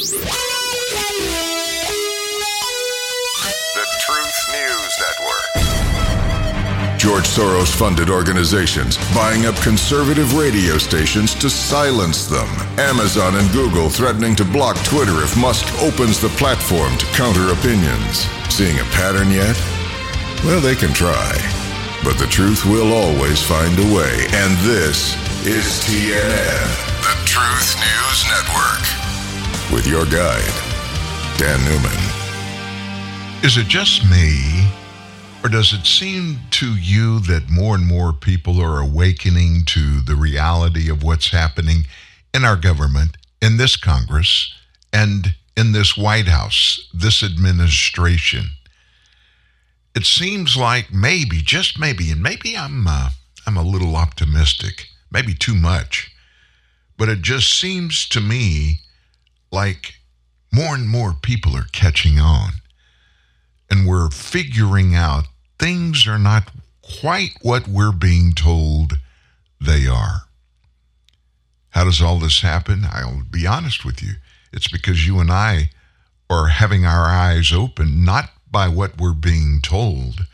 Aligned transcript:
The 0.00 0.16
Truth 4.00 4.48
News 4.48 4.98
Network. 5.04 5.50
George 6.98 7.28
Soros 7.28 7.68
funded 7.68 8.08
organizations 8.08 8.96
buying 9.14 9.44
up 9.44 9.54
conservative 9.56 10.32
radio 10.38 10.78
stations 10.78 11.34
to 11.34 11.50
silence 11.50 12.26
them. 12.26 12.48
Amazon 12.78 13.36
and 13.36 13.52
Google 13.52 13.90
threatening 13.90 14.34
to 14.36 14.44
block 14.44 14.82
Twitter 14.84 15.22
if 15.22 15.36
Musk 15.36 15.66
opens 15.82 16.18
the 16.18 16.30
platform 16.30 16.96
to 16.96 17.04
counter 17.12 17.52
opinions. 17.52 18.26
Seeing 18.48 18.78
a 18.78 18.84
pattern 18.96 19.30
yet? 19.30 19.54
Well, 20.44 20.62
they 20.62 20.76
can 20.76 20.94
try. 20.94 21.36
But 22.02 22.16
the 22.16 22.26
truth 22.30 22.64
will 22.64 22.94
always 22.94 23.42
find 23.42 23.78
a 23.78 23.94
way. 23.94 24.24
And 24.32 24.56
this 24.64 25.14
is 25.44 25.84
TNN, 25.84 26.70
the 27.04 27.16
Truth 27.26 27.76
News 27.76 28.24
Network. 28.32 29.19
With 29.72 29.86
your 29.86 30.04
guide, 30.04 30.52
Dan 31.38 31.64
Newman. 31.64 31.96
Is 33.44 33.56
it 33.56 33.68
just 33.68 34.02
me, 34.10 34.68
or 35.44 35.48
does 35.48 35.72
it 35.72 35.86
seem 35.86 36.40
to 36.50 36.74
you 36.74 37.20
that 37.20 37.48
more 37.48 37.76
and 37.76 37.86
more 37.86 38.12
people 38.12 38.60
are 38.60 38.80
awakening 38.80 39.62
to 39.66 40.00
the 40.00 40.16
reality 40.16 40.90
of 40.90 41.04
what's 41.04 41.30
happening 41.30 41.84
in 42.34 42.44
our 42.44 42.56
government, 42.56 43.16
in 43.40 43.58
this 43.58 43.76
Congress, 43.76 44.52
and 44.92 45.36
in 45.56 45.70
this 45.70 45.96
White 45.96 46.26
House, 46.26 46.88
this 46.92 47.22
administration? 47.22 48.46
It 49.94 50.04
seems 50.04 50.56
like 50.56 50.92
maybe, 50.92 51.42
just 51.42 51.78
maybe, 51.78 52.10
and 52.10 52.20
maybe 52.20 52.56
I'm 52.56 52.88
uh, 52.88 53.10
I'm 53.46 53.56
a 53.56 53.62
little 53.62 53.94
optimistic, 53.94 54.88
maybe 55.12 55.32
too 55.32 55.54
much, 55.54 56.10
but 56.98 57.08
it 57.08 57.22
just 57.22 57.56
seems 57.56 58.08
to 58.08 58.20
me 58.20 58.80
like 59.50 59.94
more 60.52 60.74
and 60.74 60.88
more 60.88 61.14
people 61.20 61.56
are 61.56 61.66
catching 61.72 62.18
on 62.18 62.52
and 63.70 63.86
we're 63.86 64.10
figuring 64.10 64.94
out 64.94 65.24
things 65.58 66.06
are 66.06 66.18
not 66.18 66.50
quite 67.00 67.30
what 67.42 67.68
we're 67.68 67.92
being 67.92 68.32
told 68.32 68.94
they 69.60 69.86
are. 69.86 70.22
How 71.70 71.84
does 71.84 72.02
all 72.02 72.18
this 72.18 72.40
happen? 72.40 72.84
I'll 72.90 73.22
be 73.30 73.46
honest 73.46 73.84
with 73.84 74.02
you. 74.02 74.14
It's 74.52 74.68
because 74.68 75.06
you 75.06 75.20
and 75.20 75.30
I 75.30 75.70
are 76.28 76.48
having 76.48 76.84
our 76.84 77.06
eyes 77.06 77.52
open, 77.52 78.04
not 78.04 78.30
by 78.50 78.68
what 78.68 78.98
we're 79.00 79.14
being 79.14 79.60
told, 79.62 80.26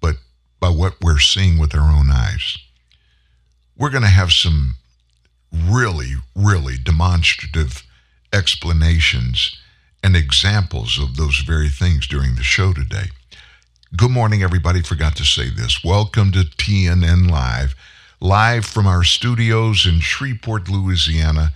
but 0.00 0.16
by 0.58 0.70
what 0.70 0.94
we're 1.02 1.18
seeing 1.18 1.58
with 1.58 1.74
our 1.74 1.90
own 1.90 2.10
eyes. 2.10 2.56
We're 3.76 3.90
going 3.90 4.02
to 4.02 4.08
have 4.08 4.32
some 4.32 4.76
really, 5.52 6.14
really 6.34 6.76
demonstrative 6.78 7.85
explanations 8.36 9.56
and 10.02 10.14
examples 10.14 10.98
of 10.98 11.16
those 11.16 11.38
very 11.38 11.70
things 11.70 12.06
during 12.06 12.34
the 12.34 12.42
show 12.42 12.74
today. 12.74 13.06
Good 13.96 14.10
morning, 14.10 14.42
everybody. 14.42 14.82
Forgot 14.82 15.16
to 15.16 15.24
say 15.24 15.48
this. 15.48 15.82
Welcome 15.82 16.32
to 16.32 16.40
TNN 16.40 17.30
Live, 17.30 17.74
live 18.20 18.66
from 18.66 18.86
our 18.86 19.04
studios 19.04 19.86
in 19.86 20.00
Shreveport, 20.00 20.68
Louisiana. 20.68 21.52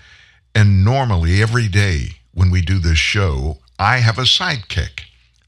And 0.55 0.83
normally, 0.83 1.42
every 1.42 1.69
day 1.69 2.17
when 2.33 2.51
we 2.51 2.62
do 2.62 2.78
this 2.78 2.98
show, 2.98 3.58
I 3.78 3.98
have 3.98 4.19
a 4.19 4.23
sidekick 4.23 5.03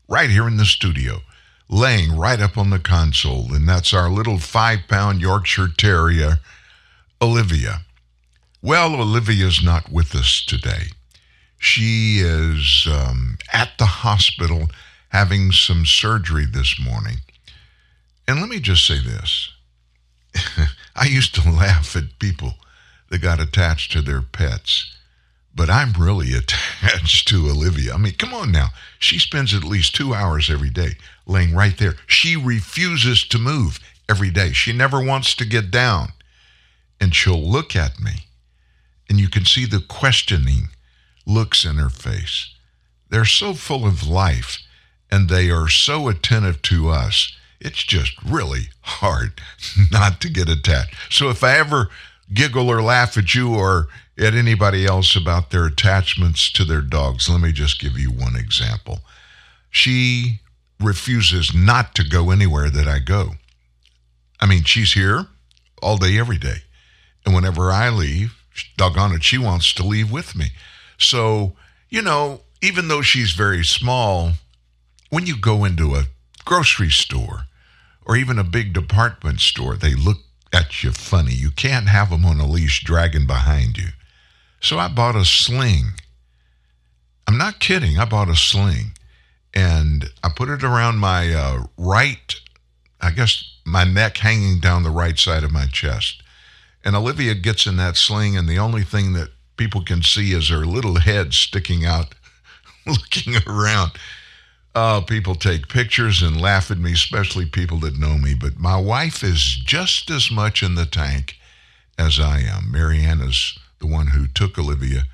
right 0.09 0.29
here 0.29 0.47
in 0.47 0.59
the 0.59 0.67
studio, 0.67 1.21
laying 1.71 2.15
right 2.15 2.41
up 2.41 2.59
on 2.59 2.69
the 2.69 2.79
console. 2.79 3.55
And 3.55 3.67
that's 3.67 3.95
our 3.95 4.11
little 4.11 4.39
five 4.39 4.81
pound 4.87 5.23
Yorkshire 5.23 5.69
Terrier, 5.79 6.41
Olivia. 7.23 7.85
Well, 8.61 8.95
Olivia's 8.95 9.65
not 9.65 9.91
with 9.91 10.15
us 10.15 10.45
today. 10.45 10.89
She 11.63 12.19
is 12.19 12.89
um, 12.91 13.39
at 13.53 13.79
the 13.79 13.87
hospital 13.87 14.69
having 15.11 15.53
some 15.53 15.87
surgery 15.87 16.45
this 16.45 16.77
morning. 16.81 17.19
And 18.27 18.41
let 18.41 18.49
me 18.49 18.59
just 18.59 18.85
say 18.85 18.99
this 18.99 19.53
I 20.97 21.07
used 21.07 21.37
to 21.37 21.49
laugh 21.49 21.95
at 21.95 22.19
people 22.19 22.55
that 23.11 23.23
got 23.23 23.39
attached 23.39 23.93
to 23.93 24.03
their 24.03 24.23
pets, 24.23 24.93
but 25.55 25.71
I'm 25.71 25.93
really 25.93 26.35
attached 26.37 27.29
to 27.29 27.49
Olivia. 27.49 27.95
I 27.95 27.97
mean, 27.97 28.15
come 28.15 28.35
on 28.35 28.51
now. 28.51 28.71
She 28.99 29.21
spends 29.21 29.55
at 29.55 29.63
least 29.63 29.95
two 29.95 30.13
hours 30.13 30.51
every 30.51 30.71
day 30.71 30.97
laying 31.27 31.55
right 31.55 31.79
there. 31.79 31.95
She 32.09 32.35
refuses 32.35 33.23
to 33.29 33.39
move 33.39 33.79
every 34.09 34.31
day. 34.31 34.51
She 34.51 34.73
never 34.73 35.01
wants 35.01 35.33
to 35.37 35.45
get 35.45 35.71
down. 35.71 36.09
And 37.01 37.15
she'll 37.15 37.41
look 37.41 37.77
at 37.77 38.01
me, 38.01 38.27
and 39.09 39.21
you 39.21 39.29
can 39.29 39.45
see 39.45 39.65
the 39.65 39.81
questioning 39.81 40.71
looks 41.27 41.65
in 41.65 41.77
her 41.77 41.89
face. 41.89 42.55
They're 43.09 43.25
so 43.25 43.55
full 43.55 43.87
of 43.87 44.07
life 44.07 44.59
and 45.11 45.29
they 45.29 45.51
are 45.51 45.69
so 45.69 46.09
attentive 46.09 46.63
to 46.63 46.89
us. 46.89 47.37
It's 47.61 47.85
just 47.85 48.13
really 48.25 48.69
hard 48.81 49.41
not 49.91 50.21
to 50.23 50.31
get 50.31 50.49
attached. 50.49 50.95
So 51.11 51.29
if 51.29 51.45
I 51.45 51.59
ever 51.59 51.91
giggle 52.33 52.71
or 52.71 52.83
laugh 52.83 53.19
at 53.19 53.35
you 53.35 53.55
or 53.55 53.89
at 54.19 54.35
anybody 54.35 54.87
else 54.87 55.15
about 55.15 55.51
their 55.51 55.67
attachments 55.67 56.51
to 56.53 56.65
their 56.65 56.81
dogs, 56.81 57.29
let 57.29 57.41
me 57.41 57.53
just 57.53 57.81
give 57.81 57.99
you 57.99 58.11
one 58.11 58.37
example. 58.37 59.01
She 59.71 60.41
refuses 60.81 61.55
not 61.55 61.95
to 61.95 62.05
go 62.05 62.31
anywhere 62.31 62.71
that 62.71 62.89
I 62.89 62.99
go. 62.99 63.33
I 64.41 64.47
mean, 64.47 64.65
she's 64.65 64.95
here 64.95 65.27
all 65.83 65.99
day, 65.99 66.19
every 66.19 66.39
day. 66.39 66.63
And 67.25 67.35
whenever 67.35 67.71
I 67.71 67.91
leave, 67.91 68.35
doggone 68.77 69.13
it, 69.13 69.23
she 69.23 69.39
wants 69.39 69.73
to 69.75 69.83
leave 69.83 70.11
with 70.11 70.35
me. 70.35 70.47
So, 71.03 71.55
you 71.89 72.03
know, 72.03 72.41
even 72.61 72.89
though 72.89 73.03
she's 73.03 73.33
very 73.33 73.65
small, 73.65 74.33
when 75.11 75.27
you 75.27 75.39
go 75.39 75.65
into 75.65 75.95
a 75.95 76.05
grocery 76.45 76.91
store 76.91 77.47
or 78.07 78.17
even 78.17 78.39
a 78.39 78.45
big 78.45 78.73
department 78.73 79.41
store, 79.41 79.77
they 79.77 79.95
look 79.95 80.19
at 80.53 80.83
you 80.83 80.93
funny. 80.93 81.33
You 81.33 81.51
can't 81.51 81.89
have 81.89 82.11
them 82.11 82.25
on 82.25 82.41
a 82.41 82.47
leash 82.47 82.85
dragging 82.85 83.27
behind 83.27 83.79
you. 83.79 83.89
So 84.61 84.79
I 84.79 84.89
bought 84.89 85.17
a 85.17 85.25
sling. 85.25 85.93
I'm 87.27 87.39
not 87.39 87.61
kidding. 87.61 87.99
I 87.99 88.05
bought 88.05 88.29
a 88.29 88.37
sling 88.37 88.93
and 89.55 90.11
I 90.23 90.31
put 90.35 90.49
it 90.49 90.63
around 90.63 90.99
my 90.99 91.33
uh, 91.33 91.65
right, 91.77 92.35
I 93.01 93.11
guess 93.11 93.45
my 93.65 93.85
neck 93.85 94.19
hanging 94.19 94.61
down 94.61 94.83
the 94.83 94.91
right 94.91 95.19
side 95.19 95.45
of 95.45 95.53
my 95.53 95.67
chest. 95.67 96.23
And 96.85 96.97
Olivia 96.97 97.35
gets 97.35 97.67
in 97.67 97.77
that 97.77 97.97
sling, 97.97 98.37
and 98.37 98.49
the 98.49 98.59
only 98.59 98.83
thing 98.83 99.13
that 99.13 99.29
people 99.63 99.85
can 99.85 100.03
see 100.03 100.33
is 100.33 100.49
her 100.49 100.67
little 100.67 100.99
head 100.99 101.33
sticking 101.33 101.85
out, 101.85 102.17
looking 102.87 103.37
around. 103.47 103.93
Uh, 104.75 105.01
people 105.01 105.37
take 105.37 105.69
pictures 105.69 106.21
and 106.21 106.41
laugh 106.41 106.69
at 106.73 106.79
me, 106.79 106.93
especially 106.93 107.47
people 107.47 107.79
that 107.79 107.97
know 107.97 108.19
me. 108.19 108.35
But 108.35 108.59
my 108.59 108.77
wife 108.77 109.23
is 109.23 109.41
just 109.65 110.11
as 110.11 110.33
much 110.33 110.65
in 110.65 110.75
the 110.75 110.85
tank 110.85 111.37
as 111.97 112.19
I 112.19 112.41
am. 112.41 112.73
Marianne 112.73 113.21
is 113.21 113.57
the 113.79 113.87
one 113.87 114.09
who 114.09 114.27
took 114.27 114.59
Olivia 114.59 115.05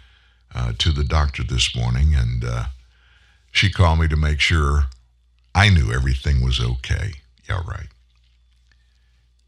uh, 0.54 0.72
to 0.78 0.92
the 0.92 1.04
doctor 1.04 1.44
this 1.44 1.76
morning, 1.76 2.14
and 2.14 2.42
uh, 2.42 2.64
she 3.52 3.70
called 3.70 3.98
me 3.98 4.08
to 4.08 4.16
make 4.16 4.40
sure 4.40 4.84
I 5.54 5.68
knew 5.68 5.92
everything 5.92 6.42
was 6.42 6.58
okay. 6.58 7.12
Yeah, 7.50 7.60
right. 7.68 7.88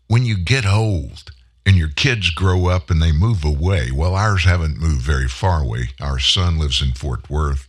When 0.08 0.26
you 0.26 0.36
get 0.36 0.66
old, 0.66 1.32
and 1.66 1.76
your 1.76 1.88
kids 1.88 2.30
grow 2.30 2.66
up 2.66 2.90
and 2.90 3.00
they 3.00 3.12
move 3.12 3.44
away. 3.44 3.90
Well, 3.90 4.14
ours 4.14 4.44
haven't 4.44 4.80
moved 4.80 5.02
very 5.02 5.28
far 5.28 5.62
away. 5.62 5.90
Our 6.00 6.18
son 6.18 6.58
lives 6.58 6.82
in 6.82 6.92
Fort 6.92 7.28
Worth. 7.28 7.66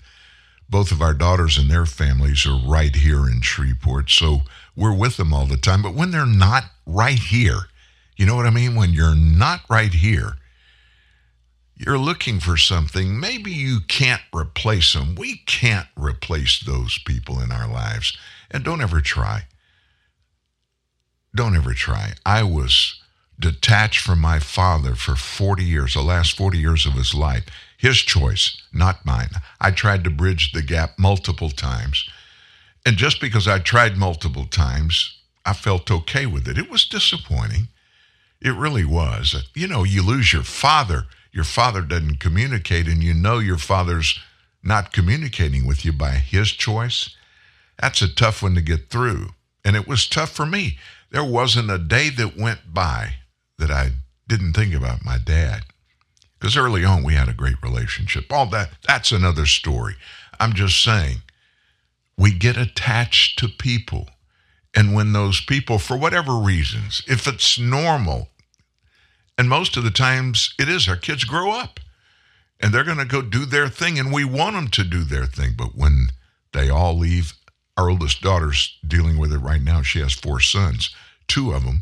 Both 0.69 0.91
of 0.91 1.01
our 1.01 1.13
daughters 1.13 1.57
and 1.57 1.69
their 1.69 1.85
families 1.85 2.45
are 2.45 2.57
right 2.57 2.95
here 2.95 3.27
in 3.27 3.41
Shreveport. 3.41 4.09
So 4.09 4.41
we're 4.75 4.95
with 4.95 5.17
them 5.17 5.33
all 5.33 5.45
the 5.45 5.57
time. 5.57 5.81
But 5.81 5.93
when 5.93 6.11
they're 6.11 6.25
not 6.25 6.63
right 6.85 7.19
here, 7.19 7.63
you 8.15 8.25
know 8.25 8.35
what 8.35 8.45
I 8.45 8.51
mean? 8.51 8.75
When 8.75 8.93
you're 8.93 9.15
not 9.15 9.61
right 9.69 9.93
here, 9.93 10.35
you're 11.75 11.97
looking 11.97 12.39
for 12.39 12.55
something. 12.55 13.19
Maybe 13.19 13.51
you 13.51 13.79
can't 13.87 14.21
replace 14.33 14.93
them. 14.93 15.15
We 15.15 15.37
can't 15.47 15.87
replace 15.97 16.59
those 16.59 16.99
people 16.99 17.41
in 17.41 17.51
our 17.51 17.67
lives. 17.67 18.17
And 18.49 18.63
don't 18.63 18.81
ever 18.81 19.01
try. 19.01 19.47
Don't 21.35 21.55
ever 21.55 21.73
try. 21.73 22.13
I 22.25 22.43
was 22.43 23.00
detached 23.41 23.99
from 23.99 24.19
my 24.19 24.39
father 24.39 24.95
for 24.95 25.15
40 25.15 25.63
years, 25.63 25.95
the 25.95 26.01
last 26.01 26.37
40 26.37 26.57
years 26.57 26.85
of 26.85 26.93
his 26.93 27.13
life. 27.13 27.43
His 27.77 27.97
choice, 27.97 28.61
not 28.71 29.05
mine. 29.05 29.31
I 29.59 29.71
tried 29.71 30.03
to 30.03 30.09
bridge 30.09 30.51
the 30.51 30.61
gap 30.61 30.99
multiple 30.99 31.49
times. 31.49 32.07
And 32.85 32.95
just 32.95 33.19
because 33.19 33.47
I 33.47 33.59
tried 33.59 33.97
multiple 33.97 34.45
times, 34.45 35.17
I 35.45 35.53
felt 35.53 35.89
okay 35.89 36.27
with 36.27 36.47
it. 36.47 36.57
It 36.57 36.69
was 36.69 36.85
disappointing. 36.85 37.69
It 38.39 38.55
really 38.55 38.85
was. 38.85 39.49
You 39.55 39.67
know, 39.67 39.83
you 39.83 40.03
lose 40.03 40.31
your 40.31 40.43
father, 40.43 41.05
your 41.31 41.43
father 41.43 41.81
doesn't 41.81 42.19
communicate, 42.19 42.87
and 42.87 43.03
you 43.03 43.13
know 43.13 43.39
your 43.39 43.57
father's 43.57 44.19
not 44.63 44.93
communicating 44.93 45.65
with 45.65 45.83
you 45.83 45.91
by 45.91 46.11
his 46.11 46.51
choice. 46.51 47.15
That's 47.79 48.01
a 48.01 48.13
tough 48.13 48.43
one 48.43 48.55
to 48.55 48.61
get 48.61 48.89
through. 48.89 49.29
And 49.65 49.75
it 49.75 49.87
was 49.87 50.07
tough 50.07 50.31
for 50.31 50.45
me. 50.45 50.77
There 51.11 51.23
wasn't 51.23 51.71
a 51.71 51.77
day 51.79 52.09
that 52.09 52.37
went 52.37 52.73
by 52.73 53.15
that 53.61 53.71
I 53.71 53.91
didn't 54.27 54.53
think 54.53 54.73
about 54.73 55.05
my 55.05 55.17
dad. 55.17 55.61
Because 56.37 56.57
early 56.57 56.83
on 56.83 57.03
we 57.03 57.13
had 57.13 57.29
a 57.29 57.33
great 57.33 57.61
relationship. 57.63 58.25
All 58.31 58.47
that, 58.47 58.71
that's 58.85 59.11
another 59.11 59.45
story. 59.45 59.95
I'm 60.39 60.53
just 60.53 60.83
saying, 60.83 61.21
we 62.17 62.31
get 62.33 62.57
attached 62.57 63.39
to 63.39 63.47
people. 63.47 64.09
And 64.75 64.93
when 64.93 65.13
those 65.13 65.41
people, 65.41 65.79
for 65.79 65.97
whatever 65.97 66.35
reasons, 66.35 67.03
if 67.07 67.27
it's 67.27 67.59
normal, 67.59 68.29
and 69.37 69.47
most 69.47 69.77
of 69.77 69.83
the 69.83 69.91
times 69.91 70.53
it 70.59 70.67
is, 70.67 70.87
our 70.87 70.95
kids 70.95 71.23
grow 71.23 71.51
up 71.51 71.79
and 72.59 72.73
they're 72.73 72.83
going 72.83 72.97
to 72.97 73.05
go 73.05 73.21
do 73.21 73.45
their 73.45 73.67
thing, 73.67 73.97
and 73.97 74.13
we 74.13 74.23
want 74.23 74.55
them 74.55 74.67
to 74.69 74.83
do 74.83 75.03
their 75.03 75.25
thing. 75.25 75.53
But 75.57 75.75
when 75.75 76.09
they 76.53 76.69
all 76.69 76.97
leave, 76.97 77.33
our 77.75 77.89
oldest 77.89 78.21
daughter's 78.21 78.77
dealing 78.87 79.17
with 79.17 79.33
it 79.33 79.39
right 79.39 79.61
now. 79.61 79.81
She 79.81 79.99
has 79.99 80.13
four 80.13 80.39
sons. 80.39 80.93
Two 81.27 81.53
of 81.53 81.65
them 81.65 81.81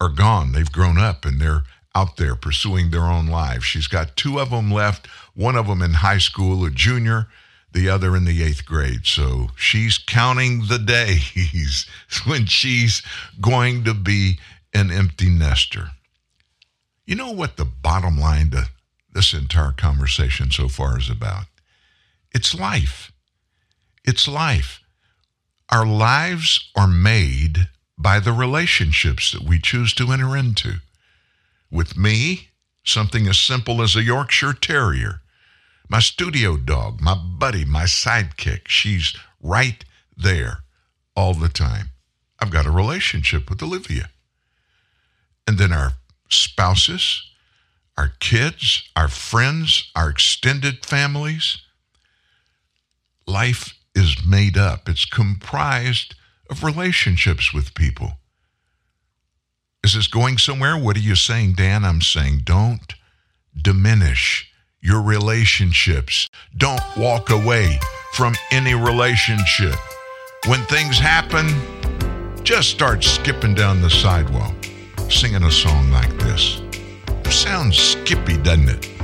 are 0.00 0.08
gone. 0.08 0.52
They've 0.52 0.70
grown 0.70 0.98
up 0.98 1.24
and 1.24 1.40
they're 1.40 1.64
out 1.94 2.16
there 2.16 2.36
pursuing 2.36 2.90
their 2.90 3.02
own 3.02 3.26
lives. 3.26 3.64
She's 3.64 3.88
got 3.88 4.16
two 4.16 4.38
of 4.38 4.50
them 4.50 4.70
left, 4.70 5.06
one 5.34 5.56
of 5.56 5.66
them 5.66 5.82
in 5.82 5.94
high 5.94 6.18
school, 6.18 6.64
a 6.64 6.70
junior, 6.70 7.28
the 7.72 7.88
other 7.88 8.16
in 8.16 8.24
the 8.24 8.42
eighth 8.42 8.64
grade. 8.64 9.06
So 9.06 9.48
she's 9.56 9.98
counting 9.98 10.66
the 10.68 10.78
days 10.78 11.86
when 12.26 12.46
she's 12.46 13.02
going 13.40 13.84
to 13.84 13.94
be 13.94 14.38
an 14.72 14.90
empty 14.90 15.28
nester. 15.28 15.90
You 17.04 17.16
know 17.16 17.32
what 17.32 17.56
the 17.56 17.64
bottom 17.64 18.18
line 18.18 18.50
to 18.50 18.68
this 19.12 19.32
entire 19.32 19.72
conversation 19.72 20.50
so 20.50 20.68
far 20.68 20.98
is 20.98 21.08
about? 21.08 21.46
It's 22.32 22.54
life. 22.54 23.10
It's 24.04 24.28
life. 24.28 24.80
Our 25.70 25.86
lives 25.86 26.70
are 26.76 26.86
made 26.86 27.68
by 27.98 28.20
the 28.20 28.32
relationships 28.32 29.32
that 29.32 29.42
we 29.42 29.58
choose 29.58 29.92
to 29.94 30.12
enter 30.12 30.36
into. 30.36 30.74
With 31.70 31.96
me, 31.96 32.50
something 32.84 33.26
as 33.26 33.38
simple 33.38 33.82
as 33.82 33.96
a 33.96 34.02
Yorkshire 34.02 34.54
Terrier, 34.54 35.20
my 35.88 35.98
studio 35.98 36.56
dog, 36.56 37.00
my 37.00 37.14
buddy, 37.14 37.64
my 37.64 37.84
sidekick, 37.84 38.68
she's 38.68 39.16
right 39.42 39.84
there 40.16 40.60
all 41.16 41.34
the 41.34 41.48
time. 41.48 41.90
I've 42.38 42.50
got 42.50 42.66
a 42.66 42.70
relationship 42.70 43.50
with 43.50 43.62
Olivia. 43.62 44.10
And 45.46 45.58
then 45.58 45.72
our 45.72 45.94
spouses, 46.28 47.28
our 47.96 48.12
kids, 48.20 48.88
our 48.94 49.08
friends, 49.08 49.90
our 49.96 50.10
extended 50.10 50.86
families. 50.86 51.58
Life 53.26 53.74
is 53.94 54.24
made 54.24 54.56
up, 54.56 54.88
it's 54.88 55.04
comprised 55.04 56.14
of 56.50 56.64
relationships 56.64 57.52
with 57.52 57.74
people. 57.74 58.18
Is 59.84 59.94
this 59.94 60.06
going 60.08 60.38
somewhere? 60.38 60.76
What 60.76 60.96
are 60.96 61.00
you 61.00 61.14
saying, 61.14 61.54
Dan? 61.54 61.84
I'm 61.84 62.00
saying 62.02 62.42
don't 62.44 62.94
diminish 63.60 64.50
your 64.80 65.02
relationships. 65.02 66.28
Don't 66.56 66.82
walk 66.96 67.30
away 67.30 67.78
from 68.14 68.34
any 68.50 68.74
relationship. 68.74 69.76
When 70.46 70.64
things 70.64 70.98
happen, 70.98 71.48
just 72.44 72.70
start 72.70 73.04
skipping 73.04 73.54
down 73.54 73.82
the 73.82 73.90
sidewalk, 73.90 74.54
singing 75.10 75.42
a 75.42 75.50
song 75.50 75.90
like 75.90 76.16
this. 76.18 76.60
Sounds 77.30 77.78
skippy, 77.78 78.36
doesn't 78.38 78.68
it? 78.68 78.97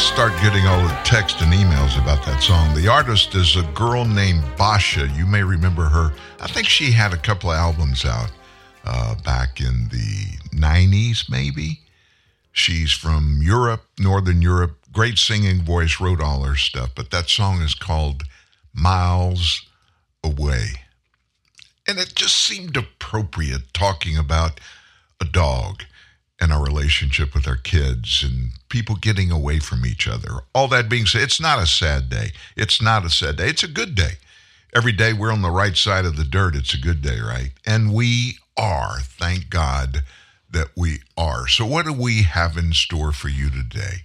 Start 0.00 0.32
getting 0.40 0.66
all 0.66 0.82
the 0.82 0.98
text 1.04 1.40
and 1.42 1.52
emails 1.52 2.02
about 2.02 2.24
that 2.24 2.42
song, 2.42 2.74
the 2.74 2.88
artist 2.88 3.34
is 3.34 3.56
a 3.56 3.62
girl 3.74 4.06
named 4.06 4.42
Basia. 4.56 5.06
You 5.16 5.26
may 5.26 5.42
remember 5.42 5.84
her. 5.84 6.12
I 6.40 6.46
think 6.48 6.66
she 6.66 6.90
had 6.90 7.12
a 7.12 7.18
couple 7.18 7.50
of 7.50 7.56
albums 7.56 8.06
out 8.06 8.32
uh, 8.84 9.14
back 9.22 9.60
in 9.60 9.88
the 9.90 10.38
90s, 10.56 11.30
maybe. 11.30 11.80
She's 12.50 12.92
from 12.92 13.40
Europe, 13.42 13.84
Northern 13.98 14.40
Europe. 14.40 14.78
Great 14.90 15.18
singing 15.18 15.62
voice, 15.62 16.00
wrote 16.00 16.22
all 16.22 16.42
her 16.44 16.56
stuff. 16.56 16.90
But 16.94 17.10
that 17.10 17.28
song 17.28 17.60
is 17.60 17.74
called 17.74 18.22
Miles 18.74 19.66
Away. 20.24 20.86
And 21.86 21.98
it 21.98 22.14
just 22.14 22.36
seemed 22.36 22.76
appropriate 22.76 23.72
talking 23.74 24.16
about 24.16 24.60
a 25.20 25.26
dog 25.26 25.84
and 26.40 26.52
our 26.52 26.62
relationship 26.62 27.34
with 27.34 27.46
our 27.46 27.56
kids 27.56 28.22
and 28.24 28.39
people 28.70 28.96
getting 28.96 29.30
away 29.30 29.58
from 29.58 29.84
each 29.84 30.08
other. 30.08 30.40
All 30.54 30.68
that 30.68 30.88
being 30.88 31.06
said, 31.06 31.22
it's 31.22 31.40
not 31.40 31.62
a 31.62 31.66
sad 31.66 32.08
day. 32.08 32.32
It's 32.56 32.80
not 32.80 33.04
a 33.04 33.10
sad 33.10 33.36
day. 33.36 33.48
It's 33.48 33.62
a 33.62 33.68
good 33.68 33.94
day. 33.94 34.12
Every 34.74 34.92
day 34.92 35.12
we're 35.12 35.32
on 35.32 35.42
the 35.42 35.50
right 35.50 35.76
side 35.76 36.04
of 36.04 36.16
the 36.16 36.24
dirt. 36.24 36.56
It's 36.56 36.72
a 36.72 36.80
good 36.80 37.02
day, 37.02 37.18
right? 37.20 37.50
And 37.66 37.92
we 37.92 38.38
are. 38.56 39.00
Thank 39.00 39.50
God 39.50 40.04
that 40.50 40.68
we 40.76 41.00
are. 41.16 41.46
So, 41.48 41.66
what 41.66 41.86
do 41.86 41.92
we 41.92 42.22
have 42.22 42.56
in 42.56 42.72
store 42.72 43.12
for 43.12 43.28
you 43.28 43.50
today? 43.50 44.04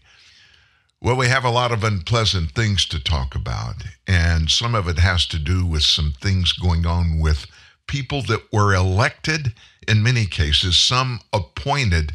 Well, 1.02 1.18
we 1.18 1.28
have 1.28 1.44
a 1.44 1.52
lot 1.52 1.72
of 1.72 1.84
unpleasant 1.84 2.52
things 2.52 2.86
to 2.88 3.04
talk 3.04 3.36
about, 3.36 3.84
and 4.08 4.50
some 4.50 4.74
of 4.74 4.88
it 4.88 4.98
has 4.98 5.28
to 5.28 5.38
do 5.38 5.66
with 5.66 5.84
some 5.84 6.14
things 6.20 6.52
going 6.52 6.86
on 6.86 7.20
with 7.20 7.46
people 7.88 8.24
that 8.24 8.52
were 8.52 8.74
elected 8.74 9.54
in 9.88 10.02
many 10.02 10.26
cases, 10.26 10.78
some 10.78 11.20
appointed 11.32 12.14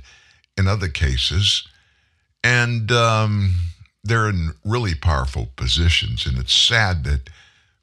in 0.57 0.67
other 0.67 0.89
cases, 0.89 1.69
and 2.43 2.91
um, 2.91 3.55
they're 4.03 4.29
in 4.29 4.55
really 4.65 4.95
powerful 4.95 5.49
positions. 5.57 6.27
And 6.27 6.39
it's 6.39 6.55
sad 6.55 7.05
that 7.05 7.31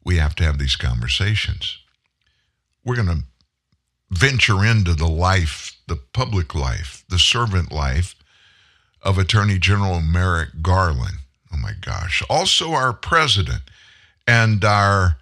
we 0.04 0.18
have 0.18 0.36
to 0.36 0.44
have 0.44 0.58
these 0.58 0.76
conversations. 0.76 1.78
We're 2.84 2.96
going 2.96 3.08
to 3.08 3.24
venture 4.10 4.64
into 4.64 4.94
the 4.94 5.08
life, 5.08 5.78
the 5.88 5.98
public 6.14 6.56
life, 6.56 7.04
the 7.10 7.20
servant 7.20 7.72
life 7.72 8.16
of 9.02 9.18
Attorney 9.18 9.60
General 9.60 10.02
Merrick 10.02 10.62
Garland. 10.62 11.18
Oh 11.54 11.58
my 11.58 11.74
gosh. 11.82 12.24
Also, 12.30 12.72
our 12.72 12.94
president 12.94 13.64
and 14.26 14.64
our 14.64 15.18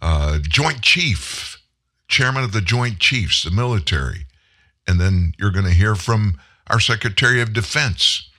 uh, 0.00 0.38
Joint 0.42 0.82
Chief, 0.82 1.60
Chairman 2.08 2.44
of 2.44 2.52
the 2.52 2.60
Joint 2.60 2.98
Chiefs, 2.98 3.42
the 3.42 3.50
military. 3.50 4.26
And 4.86 5.00
then 5.00 5.32
you're 5.38 5.50
going 5.50 5.64
to 5.64 5.72
hear 5.72 5.94
from 5.94 6.38
our 6.66 6.80
Secretary 6.80 7.40
of 7.40 7.52
Defense. 7.52 8.30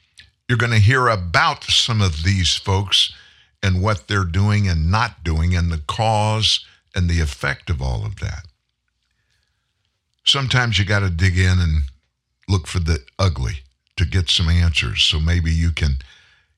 You're 0.47 0.57
going 0.57 0.71
to 0.71 0.79
hear 0.79 1.07
about 1.07 1.63
some 1.63 2.01
of 2.01 2.23
these 2.23 2.55
folks 2.55 3.13
and 3.63 3.81
what 3.81 4.07
they're 4.07 4.25
doing 4.25 4.67
and 4.67 4.91
not 4.91 5.23
doing 5.23 5.55
and 5.55 5.71
the 5.71 5.81
cause 5.87 6.63
and 6.93 7.09
the 7.09 7.19
effect 7.19 7.69
of 7.69 7.81
all 7.81 8.05
of 8.05 8.19
that. 8.19 8.45
Sometimes 10.23 10.77
you 10.77 10.85
got 10.85 10.99
to 10.99 11.09
dig 11.09 11.37
in 11.37 11.59
and 11.59 11.83
look 12.47 12.67
for 12.67 12.79
the 12.79 12.99
ugly 13.17 13.63
to 13.97 14.05
get 14.05 14.29
some 14.29 14.49
answers. 14.49 15.03
So 15.03 15.19
maybe 15.19 15.51
you 15.51 15.71
can, 15.71 15.97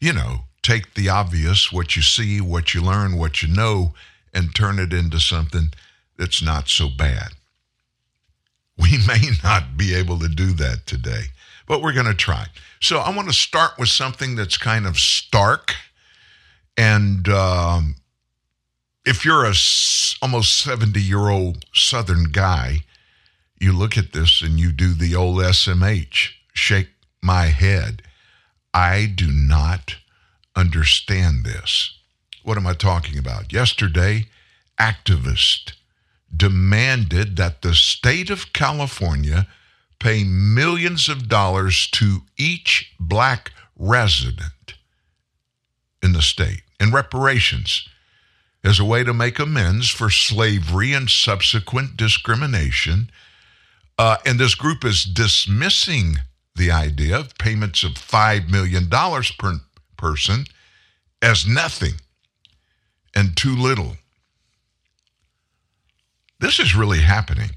you 0.02 0.12
know, 0.12 0.42
take 0.62 0.94
the 0.94 1.08
obvious, 1.10 1.72
what 1.72 1.96
you 1.96 2.02
see, 2.02 2.42
what 2.42 2.74
you 2.74 2.82
learn, 2.82 3.18
what 3.18 3.42
you 3.42 3.48
know, 3.48 3.94
and 4.34 4.54
turn 4.54 4.80
it 4.80 4.92
into 4.92 5.20
something 5.20 5.70
that's 6.18 6.42
not 6.42 6.68
so 6.68 6.90
bad. 6.90 7.30
We 8.78 8.98
may 9.08 9.32
not 9.44 9.78
be 9.78 9.96
able 9.96 10.20
to 10.20 10.28
do 10.28 10.52
that 10.54 10.86
today 10.86 11.28
but 11.68 11.82
we're 11.82 11.94
going 11.94 12.08
to 12.08 12.14
try. 12.14 12.48
So 12.80 13.00
I 13.00 13.16
want 13.16 13.28
to 13.28 13.34
start 13.34 13.78
with 13.78 13.90
something 13.90 14.36
that's 14.36 14.58
kind 14.58 14.88
of 14.88 14.98
stark. 14.98 15.76
And 16.78 17.28
um, 17.30 17.96
if 19.06 19.26
you're 19.26 19.46
a 19.46 19.54
almost 20.22 20.58
70 20.58 21.00
year 21.02 21.30
old 21.30 21.66
Southern 21.74 22.26
guy, 22.32 22.80
you 23.60 23.74
look 23.74 23.98
at 23.98 24.14
this 24.14 24.42
and 24.42 24.60
you 24.60 24.72
do 24.72 24.94
the 24.94 25.16
old 25.16 25.40
SMH, 25.40 26.32
shake 26.54 26.90
my 27.22 27.46
head. 27.46 28.02
I 28.74 29.12
do 29.14 29.28
not 29.32 29.96
understand 30.56 31.44
this. 31.44 31.98
What 32.44 32.58
am 32.58 32.68
I 32.68 32.74
talking 32.74 33.18
about? 33.18 33.52
Yesterday, 33.52 34.28
activists 34.80 35.74
demanded 36.36 37.36
that 37.38 37.62
the 37.62 37.74
state 37.74 38.30
of 38.30 38.54
California 38.54 39.48
pay 40.00 40.24
millions 40.24 41.10
of 41.10 41.28
dollars 41.28 41.88
to 41.92 42.22
each 42.38 42.94
black 43.00 43.52
resident 43.76 44.76
in 46.02 46.14
the 46.14 46.22
state 46.22 46.62
in 46.80 46.92
reparations 46.92 47.88
as 48.64 48.80
a 48.80 48.86
way 48.86 49.04
to 49.04 49.14
make 49.14 49.40
amends 49.40 49.90
for 49.90 50.10
slavery 50.10 50.94
and 50.94 51.10
subsequent 51.10 51.96
discrimination. 51.96 53.10
Uh, 53.98 54.18
and 54.26 54.40
this 54.40 54.56
group 54.56 54.84
is 54.84 55.04
dismissing 55.04 56.18
the 56.56 56.72
idea 56.72 57.18
of 57.18 57.38
payments 57.38 57.84
of 57.84 57.94
$5 57.94 58.50
million 58.50 58.90
per 58.90 59.62
person 59.96 60.46
as 61.22 61.48
nothing 61.48 61.94
and 63.16 63.36
too 63.36 63.56
little. 63.56 63.96
This 66.40 66.60
is 66.60 66.76
really 66.76 67.00
happening. 67.00 67.52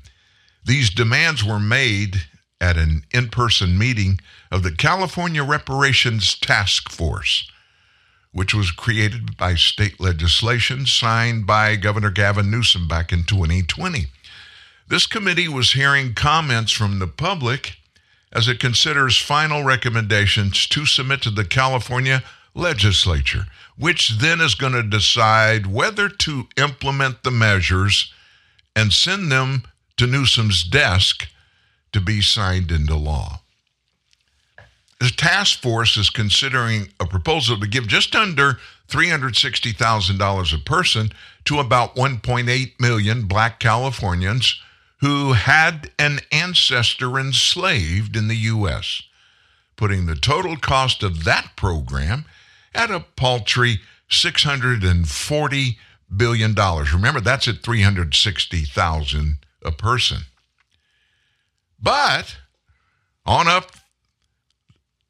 These 0.64 0.90
demands 0.90 1.44
were 1.44 1.60
made 1.60 2.22
at 2.60 2.76
an 2.76 3.04
in 3.10 3.28
person 3.28 3.78
meeting 3.78 4.20
of 4.50 4.62
the 4.62 4.72
California 4.72 5.42
Reparations 5.42 6.38
Task 6.38 6.90
Force, 6.90 7.50
which 8.32 8.54
was 8.54 8.70
created 8.70 9.36
by 9.36 9.54
state 9.54 9.98
legislation 9.98 10.86
signed 10.86 11.46
by 11.46 11.76
Governor 11.76 12.10
Gavin 12.10 12.50
Newsom 12.50 12.86
back 12.86 13.12
in 13.12 13.24
2020. 13.24 14.06
This 14.88 15.06
committee 15.06 15.48
was 15.48 15.72
hearing 15.72 16.14
comments 16.14 16.72
from 16.72 16.98
the 16.98 17.06
public 17.06 17.76
as 18.32 18.48
it 18.48 18.60
considers 18.60 19.16
final 19.16 19.64
recommendations 19.64 20.66
to 20.68 20.86
submit 20.86 21.22
to 21.22 21.30
the 21.30 21.44
California 21.44 22.22
legislature, 22.54 23.46
which 23.76 24.18
then 24.18 24.40
is 24.40 24.54
going 24.54 24.72
to 24.72 24.82
decide 24.82 25.66
whether 25.66 26.08
to 26.08 26.48
implement 26.56 27.22
the 27.22 27.30
measures 27.30 28.12
and 28.76 28.92
send 28.92 29.30
them 29.30 29.64
to 29.96 30.06
Newsom's 30.06 30.62
desk 30.64 31.28
to 31.92 32.00
be 32.00 32.20
signed 32.20 32.70
into 32.70 32.96
law. 32.96 33.40
The 35.00 35.08
task 35.08 35.60
force 35.62 35.96
is 35.96 36.10
considering 36.10 36.92
a 37.00 37.06
proposal 37.06 37.58
to 37.58 37.66
give 37.66 37.86
just 37.86 38.14
under 38.14 38.58
$360,000 38.88 40.54
a 40.54 40.58
person 40.58 41.12
to 41.46 41.58
about 41.58 41.96
1.8 41.96 42.72
million 42.78 43.26
black 43.26 43.58
Californians 43.60 44.60
who 45.00 45.32
had 45.32 45.90
an 45.98 46.18
ancestor 46.30 47.18
enslaved 47.18 48.14
in 48.14 48.28
the 48.28 48.36
U.S., 48.36 49.02
putting 49.76 50.04
the 50.04 50.16
total 50.16 50.56
cost 50.56 51.02
of 51.02 51.24
that 51.24 51.52
program 51.56 52.26
at 52.74 52.90
a 52.90 53.00
paltry 53.16 53.80
$640 54.10 55.76
billion. 56.14 56.54
Remember, 56.54 57.20
that's 57.20 57.48
at 57.48 57.62
360,000 57.62 59.38
a 59.64 59.72
person. 59.72 60.22
But 61.80 62.36
on 63.24 63.48
up 63.48 63.72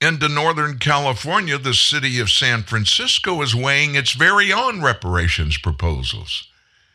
into 0.01 0.29
Northern 0.29 0.79
California, 0.79 1.59
the 1.59 1.75
city 1.75 2.21
of 2.21 2.31
San 2.31 2.63
Francisco 2.63 3.43
is 3.43 3.55
weighing 3.55 3.95
its 3.95 4.13
very 4.13 4.53
own 4.53 4.81
reparations 4.83 5.59
proposals. 5.59 6.49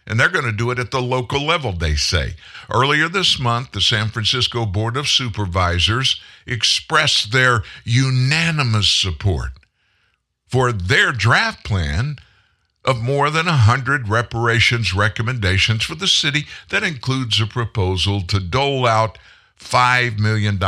And 0.08 0.20
they're 0.20 0.30
going 0.30 0.46
to 0.46 0.52
do 0.52 0.70
it 0.72 0.80
at 0.80 0.92
the 0.92 1.02
local 1.02 1.44
level, 1.44 1.72
they 1.72 1.96
say. 1.96 2.36
Earlier 2.72 3.10
this 3.10 3.40
month, 3.40 3.72
the 3.72 3.82
San 3.82 4.10
Francisco 4.10 4.66
Board 4.66 4.98
of 4.98 5.08
Supervisors 5.08 6.22
expressed 6.46 7.32
their 7.32 7.64
unanimous 7.84 8.88
support 8.88 9.52
for 10.48 10.72
their 10.72 11.12
draft 11.12 11.66
plan 11.66 12.18
of 12.84 13.02
more 13.02 13.32
than 13.32 13.48
100 13.48 14.08
reparations 14.08 14.94
recommendations 14.94 15.84
for 15.84 15.96
the 15.96 16.08
city 16.08 16.46
that 16.70 16.84
includes 16.84 17.42
a 17.42 17.48
proposal 17.48 18.22
to 18.22 18.40
dole 18.40 18.86
out 18.86 19.18
$5 19.60 20.20
million 20.20 20.60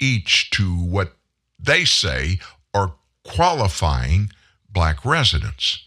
each 0.00 0.50
to 0.50 0.74
what 0.74 1.12
they 1.58 1.84
say 1.84 2.38
are 2.74 2.94
qualifying 3.24 4.30
black 4.70 5.04
residents. 5.04 5.84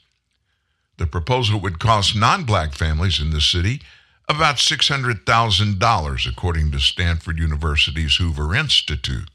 The 0.97 1.07
proposal 1.07 1.59
would 1.61 1.79
cost 1.79 2.15
non 2.15 2.43
black 2.43 2.73
families 2.73 3.19
in 3.19 3.31
the 3.31 3.41
city 3.41 3.81
about 4.29 4.55
$600,000, 4.55 6.29
according 6.29 6.71
to 6.71 6.79
Stanford 6.79 7.37
University's 7.37 8.15
Hoover 8.15 8.55
Institute. 8.55 9.29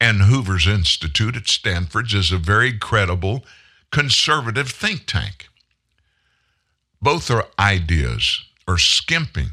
And 0.00 0.22
Hoover's 0.22 0.66
Institute 0.66 1.36
at 1.36 1.48
Stanford's 1.48 2.14
is 2.14 2.32
a 2.32 2.38
very 2.38 2.78
credible 2.78 3.44
conservative 3.90 4.70
think 4.70 5.06
tank. 5.06 5.48
Both 7.02 7.30
are 7.30 7.48
ideas 7.58 8.44
or 8.68 8.78
skimping 8.78 9.52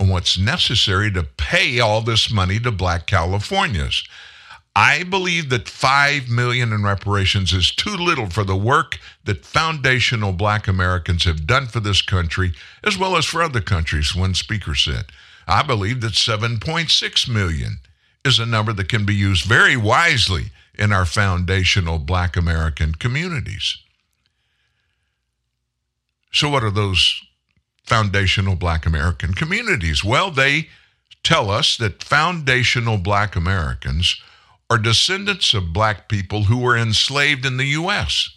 on 0.00 0.08
what's 0.08 0.38
necessary 0.38 1.12
to 1.12 1.22
pay 1.22 1.78
all 1.78 2.00
this 2.00 2.32
money 2.32 2.58
to 2.58 2.72
black 2.72 3.06
Californians. 3.06 4.02
I 4.74 5.02
believe 5.02 5.50
that 5.50 5.68
5 5.68 6.30
million 6.30 6.72
in 6.72 6.82
reparations 6.82 7.52
is 7.52 7.70
too 7.70 7.96
little 7.96 8.30
for 8.30 8.44
the 8.44 8.56
work 8.56 8.98
that 9.24 9.44
foundational 9.44 10.32
black 10.32 10.66
Americans 10.66 11.24
have 11.24 11.46
done 11.46 11.66
for 11.66 11.80
this 11.80 12.00
country 12.00 12.52
as 12.82 12.96
well 12.96 13.16
as 13.16 13.26
for 13.26 13.42
other 13.42 13.60
countries, 13.60 14.16
one 14.16 14.34
speaker 14.34 14.74
said. 14.74 15.06
I 15.46 15.62
believe 15.62 16.00
that 16.00 16.12
7.6 16.12 17.28
million 17.28 17.80
is 18.24 18.38
a 18.38 18.46
number 18.46 18.72
that 18.72 18.88
can 18.88 19.04
be 19.04 19.14
used 19.14 19.44
very 19.44 19.76
wisely 19.76 20.46
in 20.78 20.92
our 20.92 21.04
foundational 21.04 21.98
black 21.98 22.36
American 22.36 22.94
communities. 22.94 23.76
So 26.32 26.48
what 26.48 26.64
are 26.64 26.70
those 26.70 27.22
foundational 27.84 28.56
black 28.56 28.86
American 28.86 29.34
communities? 29.34 30.04
Well, 30.04 30.30
they 30.30 30.68
tell 31.22 31.50
us 31.50 31.76
that 31.76 32.02
foundational 32.02 32.98
black 32.98 33.36
Americans 33.36 34.20
are 34.70 34.78
descendants 34.78 35.52
of 35.52 35.72
black 35.72 36.08
people 36.08 36.44
who 36.44 36.58
were 36.58 36.76
enslaved 36.76 37.44
in 37.44 37.56
the 37.56 37.66
U.S. 37.66 38.30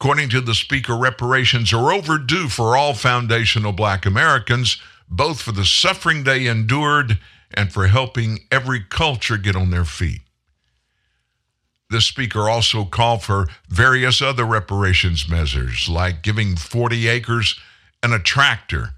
According 0.00 0.30
to 0.30 0.40
the 0.40 0.54
speaker, 0.54 0.96
reparations 0.96 1.72
are 1.72 1.92
overdue 1.92 2.48
for 2.48 2.76
all 2.76 2.94
foundational 2.94 3.72
black 3.72 4.06
Americans, 4.06 4.80
both 5.08 5.42
for 5.42 5.52
the 5.52 5.66
suffering 5.66 6.24
they 6.24 6.46
endured 6.46 7.18
and 7.52 7.72
for 7.72 7.88
helping 7.88 8.38
every 8.50 8.80
culture 8.80 9.36
get 9.36 9.56
on 9.56 9.70
their 9.70 9.84
feet. 9.84 10.20
The 11.90 12.00
speaker 12.00 12.48
also 12.48 12.84
called 12.84 13.24
for 13.24 13.48
various 13.68 14.22
other 14.22 14.44
reparations 14.44 15.28
measures, 15.28 15.88
like 15.88 16.22
giving 16.22 16.54
40 16.54 17.08
acres 17.08 17.58
and 18.02 18.12
a 18.12 18.18
tractor, 18.18 18.90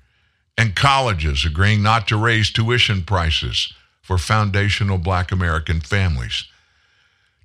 and 0.56 0.76
colleges 0.76 1.44
agreeing 1.44 1.82
not 1.82 2.06
to 2.09 2.16
raise 2.16 2.50
tuition 2.50 3.02
prices 3.02 3.73
for 4.02 4.18
foundational 4.18 4.99
black 4.99 5.32
American 5.32 5.80
families. 5.80 6.44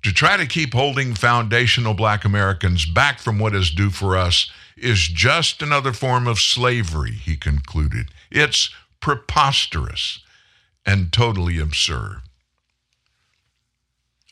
To 0.04 0.12
try 0.12 0.36
to 0.36 0.46
keep 0.46 0.74
holding 0.74 1.14
foundational 1.14 1.94
black 1.94 2.24
Americans 2.24 2.86
back 2.86 3.18
from 3.18 3.38
what 3.38 3.54
is 3.54 3.70
due 3.70 3.90
for 3.90 4.16
us 4.16 4.50
is 4.76 5.08
just 5.08 5.60
another 5.60 5.92
form 5.92 6.26
of 6.28 6.38
slavery, 6.38 7.12
he 7.12 7.36
concluded. 7.36 8.08
It's 8.30 8.70
preposterous 9.00 10.20
and 10.86 11.12
totally 11.12 11.58
absurd. 11.58 12.20